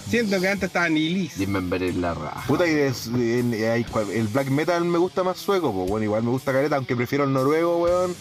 Siento 0.10 0.42
que 0.42 0.48
antes 0.48 0.68
estaba 0.68 0.90
Nihilis. 0.90 1.38
Dismember 1.38 1.84
es 1.84 1.96
la 1.96 2.14
raja. 2.16 2.44
Puta, 2.48 2.66
y 2.68 2.72
en- 2.72 3.54
hay 3.72 3.84
cual- 3.84 4.10
el 4.10 4.28
black 4.28 4.50
metal 4.50 4.84
me 4.86 4.98
gusta 4.98 5.24
más 5.24 5.38
sueco, 5.38 5.72
pues 5.74 5.88
bueno, 5.90 6.04
igual 6.06 6.24
me 6.24 6.32
gusta 6.32 6.52
caleta, 6.52 6.78
aunque 6.78 6.96
prefiero 6.96 7.26
el 7.26 7.34
noruego, 7.34 7.78
weón. 7.84 8.16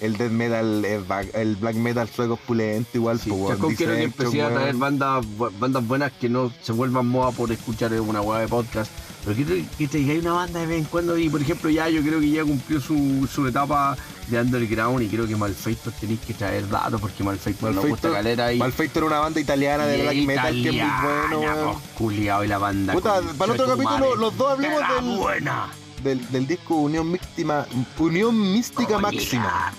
El 0.00 0.16
death 0.16 0.30
metal, 0.32 0.84
el, 0.84 1.04
ba- 1.04 1.20
el 1.22 1.56
black 1.56 1.76
metal 1.76 2.08
sueco 2.08 2.34
es 2.34 2.40
pulento, 2.40 2.90
igual, 2.94 3.18
Sí, 3.20 3.30
pues 3.30 3.40
weón. 3.42 3.52
Chascón 3.52 3.76
que 3.76 4.02
empecé 4.02 4.42
a 4.42 4.46
weón. 4.48 4.54
traer 4.60 4.74
bandas, 4.76 5.24
bu- 5.38 5.52
bandas 5.58 5.86
buenas 5.86 6.12
que 6.12 6.28
no 6.28 6.52
se 6.62 6.72
vuelvan 6.72 7.06
moda 7.06 7.30
por 7.30 7.52
escuchar 7.52 7.92
una 8.00 8.20
hueá 8.20 8.40
de 8.40 8.48
podcast. 8.48 8.90
Pero 9.24 9.36
que 9.36 9.64
que 9.78 9.88
te 9.88 9.98
diga 9.98 10.14
una 10.20 10.32
banda 10.32 10.60
de 10.60 10.66
vez 10.66 10.78
en 10.80 10.84
cuando 10.84 11.16
y 11.16 11.28
por 11.30 11.40
ejemplo 11.40 11.70
ya 11.70 11.88
yo 11.88 12.02
creo 12.02 12.20
que 12.20 12.30
ya 12.30 12.44
cumplió 12.44 12.80
su, 12.80 13.26
su 13.32 13.46
etapa 13.46 13.96
de 14.28 14.40
underground 14.40 15.02
y 15.02 15.08
creo 15.08 15.26
que 15.26 15.34
Malfeitos 15.36 15.94
tenéis 15.94 16.20
que 16.20 16.34
traer 16.34 16.68
datos 16.68 17.00
porque 17.00 17.24
Malfeitos 17.24 17.74
nos 17.74 17.86
gusta 17.86 18.08
Malfeitor- 18.08 18.12
calera 18.12 18.52
y 18.52 18.58
Malfeitor 18.58 19.02
era 19.04 19.06
una 19.06 19.20
banda 19.20 19.40
italiana 19.40 19.86
de 19.86 20.02
black 20.02 20.16
metal 20.26 20.52
que 20.62 20.68
es 20.68 20.74
muy 20.74 20.90
bueno, 21.02 21.40
weón. 21.40 21.76
Culiao 21.96 22.44
y 22.44 22.48
la 22.48 22.58
banda. 22.58 22.92
Puta, 22.92 23.20
para 23.38 23.54
el 23.54 23.60
otro 23.60 23.76
capítulo, 23.76 24.16
los 24.16 24.36
dos 24.36 24.52
hablemos 24.52 24.80
del- 25.00 25.16
buena. 25.18 25.68
Del, 26.02 26.30
del 26.30 26.46
disco 26.46 26.74
Unión 26.74 27.10
Mística, 27.10 27.66
Unión 27.98 28.52
Mística 28.52 28.98
Máxima. 28.98 29.72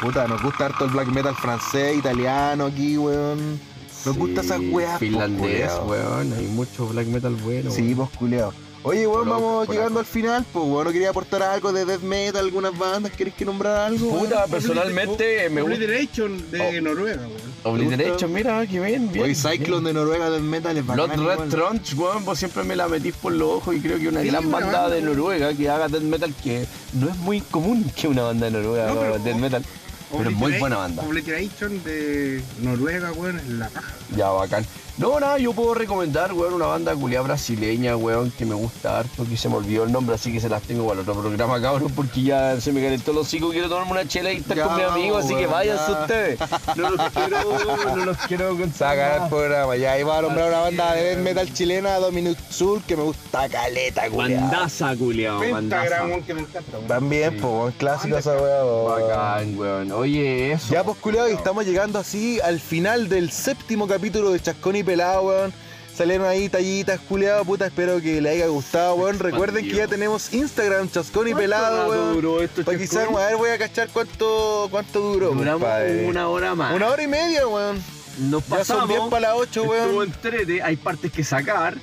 Puta, 0.00 0.26
nos 0.26 0.42
gusta 0.42 0.66
harto 0.66 0.86
el 0.86 0.90
black 0.90 1.08
metal 1.08 1.36
francés, 1.36 1.98
italiano 1.98 2.66
aquí, 2.66 2.96
weón. 2.96 3.60
Nos 4.04 4.16
gusta 4.16 4.40
esas 4.40 4.60
weas, 4.70 4.98
Finlandés, 4.98 5.70
weón. 5.86 6.32
Hay 6.32 6.46
mucho 6.46 6.86
black 6.88 7.06
metal 7.06 7.34
bueno. 7.36 7.70
Sí, 7.70 7.82
weón. 7.82 7.96
pues 7.96 8.10
culiao. 8.18 8.52
Oye, 8.82 9.06
weón, 9.06 9.24
Polaco, 9.28 9.42
vamos 9.42 9.68
llegando 9.68 10.00
al 10.00 10.06
final, 10.06 10.42
pues 10.50 10.64
weón, 10.64 10.86
¿no 10.86 10.92
quería 10.92 11.10
aportar 11.10 11.42
algo 11.42 11.70
de 11.70 11.84
death 11.84 12.00
metal, 12.00 12.46
algunas 12.46 12.78
bandas? 12.78 13.12
¿Querés 13.12 13.34
que 13.34 13.44
nombrar 13.44 13.76
algo? 13.76 14.18
Puta, 14.18 14.46
personalmente 14.46 15.50
me 15.50 15.60
gusta. 15.60 15.76
Obliteration 15.76 16.50
de 16.50 16.78
Oh. 16.78 16.82
Noruega, 16.82 17.20
weón. 17.20 17.50
Obliteration, 17.62 18.32
mira, 18.32 18.66
que 18.66 18.80
bien, 18.80 19.12
bien. 19.12 19.26
Oye, 19.26 19.34
Cyclone 19.34 19.86
de 19.88 19.92
Noruega 19.92 20.30
death 20.30 20.40
metal 20.40 20.78
es 20.78 20.86
Blood 20.86 20.96
bacán. 21.08 21.26
Red 21.26 21.32
igual. 21.34 21.48
Trunch, 21.50 21.94
weón, 21.98 22.24
vos 22.24 22.38
siempre 22.38 22.64
me 22.64 22.74
la 22.74 22.88
metís 22.88 23.14
por 23.16 23.32
los 23.32 23.50
ojos 23.50 23.76
y 23.76 23.80
creo 23.80 23.98
que 23.98 24.08
una 24.08 24.22
Sí, 24.22 24.28
gran 24.28 24.50
banda 24.50 24.80
banda, 24.80 24.88
de. 24.94 25.02
Noruega 25.02 25.52
que 25.52 25.68
haga 25.68 25.88
death 25.88 26.00
metal 26.02 26.32
que 26.42 26.64
no 26.94 27.10
es 27.10 27.16
muy 27.18 27.42
común 27.42 27.84
que 27.94 28.08
una 28.08 28.22
banda 28.22 28.46
de 28.46 28.52
Noruega 28.52 28.94
No, 28.94 29.00
haga 29.02 29.18
death 29.18 29.36
metal. 29.36 29.62
Pero 30.10 30.30
es 30.30 30.36
muy 30.36 30.58
buena 30.58 30.76
banda. 30.76 31.02
Obliteration 31.02 31.82
de 31.84 32.42
Noruega, 32.62 33.12
weón, 33.12 33.38
es 33.38 33.48
la 33.48 33.68
paja. 33.68 33.94
Ya, 34.16 34.28
bacán. 34.30 34.64
No, 35.00 35.18
nada, 35.18 35.38
yo 35.38 35.54
puedo 35.54 35.72
recomendar, 35.72 36.30
weón, 36.34 36.52
una 36.52 36.66
banda 36.66 36.94
culiada 36.94 37.24
brasileña, 37.24 37.96
weón, 37.96 38.30
que 38.32 38.44
me 38.44 38.54
gusta 38.54 38.98
harto, 38.98 39.24
que 39.26 39.34
se 39.34 39.48
me 39.48 39.54
olvidó 39.56 39.84
el 39.84 39.92
nombre, 39.92 40.14
así 40.14 40.30
que 40.30 40.40
se 40.40 40.50
las 40.50 40.60
tengo 40.62 40.86
para 40.86 41.00
el 41.00 41.08
otro 41.08 41.22
programa, 41.22 41.58
cabrón, 41.58 41.90
porque 41.96 42.22
ya 42.22 42.60
se 42.60 42.70
me 42.70 42.82
calentó 42.82 43.14
los 43.14 43.26
hocico, 43.26 43.48
quiero 43.48 43.70
tomarme 43.70 43.92
una 43.92 44.06
chela 44.06 44.30
y 44.30 44.36
estar 44.36 44.58
Ya, 44.58 44.64
con 44.64 44.76
mi 44.76 44.82
amigo, 44.82 45.16
así 45.16 45.34
que 45.34 45.46
váyanse 45.46 45.90
ya. 45.92 46.00
ustedes. 46.02 46.38
No 46.76 46.90
los 46.90 47.10
quiero, 47.12 47.96
no 47.96 48.04
los 48.04 48.16
quiero 48.18 48.58
con 48.58 48.70
Saca 48.74 49.24
el 49.24 49.28
programa, 49.30 49.74
ya 49.76 49.98
iba 49.98 50.18
a 50.18 50.20
nombrar 50.20 50.48
una 50.50 50.60
banda 50.60 50.92
de 50.92 51.02
death 51.02 51.18
metal 51.24 51.50
chilena, 51.54 51.96
Dominus 51.96 52.36
Sul, 52.50 52.82
que 52.86 52.94
me 52.94 53.04
gusta 53.04 53.48
caleta, 53.48 54.02
culiao. 54.10 54.40
Bandaza, 54.42 54.94
culiao, 54.96 55.40
Pentagram, 55.40 55.70
bandaza. 55.70 56.04
weón, 56.04 56.22
que 56.24 56.34
me 56.34 56.40
encanta, 56.42 56.72
weón. 56.76 56.86
También, 56.88 57.30
pues, 57.40 57.44
weón, 57.44 57.72
clásico 57.78 58.18
esa 58.18 58.32
weón. 58.36 59.00
Bacán, 59.08 59.58
weón. 59.58 59.92
Oye, 59.92 60.52
eso. 60.52 60.74
Ya 60.74 60.84
pues 60.84 60.98
culiao, 60.98 61.26
y 61.26 61.32
estamos 61.32 61.64
llegando 61.64 61.98
así 61.98 62.38
al 62.42 62.60
final 62.60 63.08
del 63.08 63.30
séptimo 63.30 63.88
capítulo 63.88 64.30
de 64.32 64.40
Chascón 64.40 64.76
y 64.76 64.89
Pelado, 64.90 65.22
weón. 65.22 65.52
Salieron 65.96 66.26
ahí 66.26 66.48
tallitas, 66.48 66.98
culiao, 67.00 67.44
puta, 67.44 67.66
espero 67.66 68.00
que 68.00 68.20
les 68.20 68.32
haya 68.32 68.46
gustado, 68.46 68.94
weón. 68.94 69.18
Recuerden 69.18 69.68
que 69.68 69.74
ya 69.76 69.86
tenemos 69.86 70.32
Instagram, 70.32 70.90
Chascón 70.90 71.28
y 71.28 71.34
Pelado, 71.34 71.88
weón. 71.90 72.48
Para 72.64 72.78
quizás, 72.78 73.08
a 73.08 73.26
ver, 73.26 73.36
voy 73.36 73.50
a 73.50 73.58
cachar 73.58 73.88
cuánto, 73.92 74.68
cuánto 74.70 75.00
duró. 75.00 75.30
Duramos 75.30 75.62
compadre. 75.62 76.06
una 76.06 76.28
hora 76.28 76.54
más. 76.54 76.74
Una 76.74 76.88
hora 76.88 77.02
y 77.02 77.06
media, 77.06 77.46
weón. 77.46 77.76
Nos 78.18 78.42
Ya 78.48 78.48
son 78.48 78.58
pasamos. 78.58 78.88
10 78.88 79.00
para 79.10 79.20
las 79.28 79.36
8, 79.36 79.44
Estuvo 79.60 79.70
weón. 79.96 80.08
entrete, 80.08 80.62
hay 80.62 80.76
partes 80.76 81.12
que 81.12 81.22
sacar. 81.22 81.74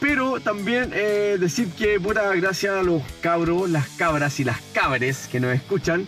Pero 0.00 0.40
también 0.40 0.90
eh, 0.94 1.36
decir 1.38 1.68
que, 1.72 2.00
puta, 2.00 2.34
gracias 2.34 2.74
a 2.74 2.82
los 2.82 3.02
cabros, 3.20 3.68
las 3.70 3.86
cabras 3.90 4.40
y 4.40 4.44
las 4.44 4.58
cabres 4.72 5.28
que 5.30 5.40
nos 5.40 5.54
escuchan, 5.54 6.06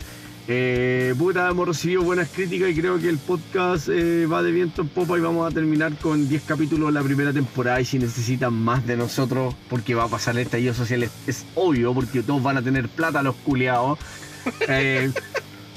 eh, 0.54 1.14
puta, 1.16 1.48
hemos 1.48 1.66
recibido 1.66 2.02
buenas 2.02 2.28
críticas 2.28 2.68
y 2.68 2.74
creo 2.74 2.98
que 2.98 3.08
el 3.08 3.16
podcast 3.16 3.88
eh, 3.88 4.26
va 4.26 4.42
de 4.42 4.50
viento 4.50 4.82
en 4.82 4.88
popa 4.88 5.16
y 5.16 5.20
vamos 5.22 5.50
a 5.50 5.54
terminar 5.54 5.96
con 5.96 6.28
10 6.28 6.42
capítulos 6.42 6.92
la 6.92 7.02
primera 7.02 7.32
temporada 7.32 7.80
y 7.80 7.86
si 7.86 7.98
necesitan 7.98 8.52
más 8.52 8.86
de 8.86 8.98
nosotros, 8.98 9.54
porque 9.70 9.94
va 9.94 10.04
a 10.04 10.08
pasar 10.08 10.34
el 10.34 10.42
estallido 10.42 10.74
social, 10.74 11.04
es, 11.04 11.10
es 11.26 11.46
obvio, 11.54 11.94
porque 11.94 12.22
todos 12.22 12.42
van 12.42 12.58
a 12.58 12.62
tener 12.62 12.88
plata 12.88 13.22
los 13.22 13.34
culeados. 13.36 13.98
Eh, 14.68 15.12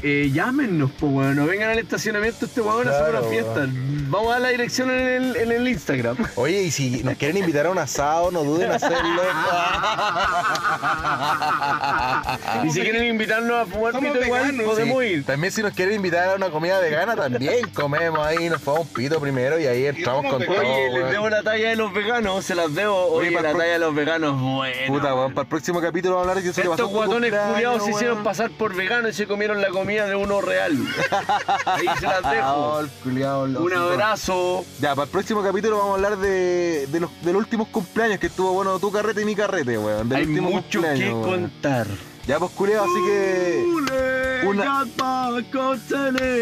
eh, 0.04 0.30
llámenos, 0.34 0.92
pues 1.00 1.12
weón, 1.12 1.36
no 1.36 1.46
vengan 1.46 1.70
al 1.72 1.80
estacionamiento 1.80 2.46
este 2.46 2.62
weón 2.62 2.88
a 2.88 2.92
hacer 2.92 3.10
Claro, 3.12 3.20
una 3.20 3.28
fiesta. 3.30 3.68
Vamos 4.08 4.30
a 4.30 4.34
dar 4.34 4.42
la 4.42 4.50
dirección 4.50 4.90
en 4.92 5.08
el, 5.08 5.36
en 5.36 5.52
el 5.52 5.68
Instagram. 5.68 6.18
Oye, 6.36 6.64
y 6.64 6.72
si 6.72 7.04
nos 7.04 7.18
quieren 7.18 7.38
invitar 7.38 7.66
a 7.66 7.72
un 7.72 7.78
asado, 7.78 8.32
no 8.32 8.44
duden 8.44 8.68
en 8.70 8.74
hacerlo. 8.74 8.98
y 12.64 12.72
si 12.72 12.82
quieren 12.82 13.06
invitarnos 13.06 13.58
a 13.58 13.66
fumar 13.66 14.00
pito 14.00 14.24
igual, 14.24 14.56
podemos 14.64 15.04
Sí, 15.04 15.10
ir. 15.10 15.26
También 15.26 15.52
si 15.52 15.62
nos 15.62 15.74
quieren 15.74 15.96
invitar 15.96 16.30
a 16.30 16.36
una 16.36 16.50
comida 16.50 16.80
vegana, 16.80 17.16
también 17.16 17.68
comemos 17.74 18.20
ahí, 18.26 18.50
nos 18.50 18.62
fumamos 18.62 18.88
un 18.88 18.94
pito 18.94 19.20
primero 19.20 19.60
y 19.60 19.66
ahí 19.66 19.86
entramos 19.88 20.26
con 20.32 20.44
todo. 20.46 20.60
Oye, 20.60 20.90
les 20.92 21.12
debo 21.12 21.30
la 21.30 21.44
talla 21.44 21.70
de 21.70 21.76
los 21.76 21.94
veganos, 21.94 22.46
se 22.46 22.56
las 22.56 22.74
debo. 22.74 23.08
Oye, 23.08 23.32
para 23.32 23.52
la 23.54 23.60
talla 23.60 23.74
de 23.74 23.80
los 23.80 23.96
veganos, 23.96 24.40
buena. 24.40 24.76
Puta, 24.88 25.16
weón, 25.16 25.34
para 25.34 25.44
el 25.44 25.50
próximo 25.50 25.82
capítulo 25.82 26.16
vamos 26.16 26.28
a 26.28 26.32
hablar 26.32 26.44
de 26.44 26.50
que 26.52 26.56
pasó 26.56 26.72
Estos 26.74 26.90
tu 26.90 26.96
guatones 26.96 27.34
culiados 27.34 27.84
se 27.84 27.92
hicieron 27.92 28.24
pasar 28.24 28.52
por 28.52 28.76
veganos 28.76 29.12
y 29.12 29.14
se 29.14 29.28
comieron 29.28 29.62
la 29.62 29.70
comida 29.70 29.85
de 29.86 30.16
uno 30.16 30.42
real. 30.42 30.74
Ahí 31.66 31.86
se 32.00 32.06
las 32.06 32.30
dejo. 32.30 32.82
culiao, 33.04 33.44
Un 33.44 33.74
abrazo. 33.74 34.66
Ya, 34.80 34.96
para 34.96 35.06
el 35.06 35.12
próximo 35.12 35.44
capítulo 35.44 35.78
vamos 35.78 35.92
a 35.92 35.96
hablar 35.96 36.18
de, 36.18 36.88
de 36.88 37.00
los, 37.00 37.10
de 37.22 37.34
los 37.34 37.42
últimos 37.42 37.68
cumpleaños 37.70 38.20
que 38.20 38.28
estuvo 38.28 38.52
bueno 38.54 38.80
tu 38.80 38.92
carrete 38.92 39.22
y 39.22 39.26
mi 39.26 39.36
carrete, 39.36 39.78
weón. 39.78 40.12
Hay 40.14 40.26
mucho 40.26 40.82
que 40.82 40.88
weón. 40.88 41.22
contar. 41.24 41.88
Ya, 42.28 42.40
pues 42.40 42.52
culiao, 42.54 42.86
así 42.86 43.06
que. 43.06 44.46
Una- 44.46 44.86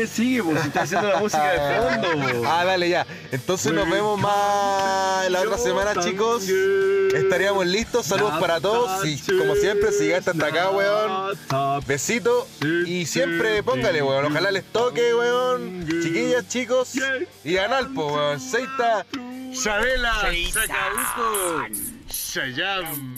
Sigue, 0.07 0.43
pues 0.43 0.61
si 0.61 0.67
está 0.67 0.81
haciendo 0.83 1.09
la 1.09 1.19
música 1.19 1.51
de 1.51 1.59
fondo. 2.01 2.43
Ah, 2.47 2.63
dale, 2.65 2.89
ya. 2.89 3.05
Entonces 3.31 3.71
nos 3.73 3.89
vemos 3.89 4.19
más 4.19 5.29
la 5.29 5.41
otra 5.41 5.57
semana, 5.57 5.93
chicos. 6.01 6.47
Estaríamos 7.13 7.65
listos. 7.65 8.05
Saludos 8.05 8.33
para 8.39 8.59
todos. 8.61 9.05
Y 9.05 9.17
como 9.37 9.55
siempre, 9.55 9.91
si 9.91 10.05
llegaste 10.05 10.31
hasta 10.31 10.45
acá, 10.47 10.69
weón. 10.71 11.37
Besito. 11.87 12.47
Y 12.85 13.05
siempre 13.05 13.61
póngale, 13.63 14.01
weón. 14.01 14.25
Ojalá 14.25 14.51
les 14.51 14.63
toque, 14.65 15.13
weón. 15.15 15.85
Chiquillas, 15.87 16.47
chicos. 16.47 16.91
Y 17.43 17.53
ganar, 17.53 17.87
po, 17.93 18.07
weón. 18.13 18.39
Seita. 18.39 19.05
Sabela, 19.53 20.13
Sacabuco, 20.51 21.67
Shayam. 22.09 23.15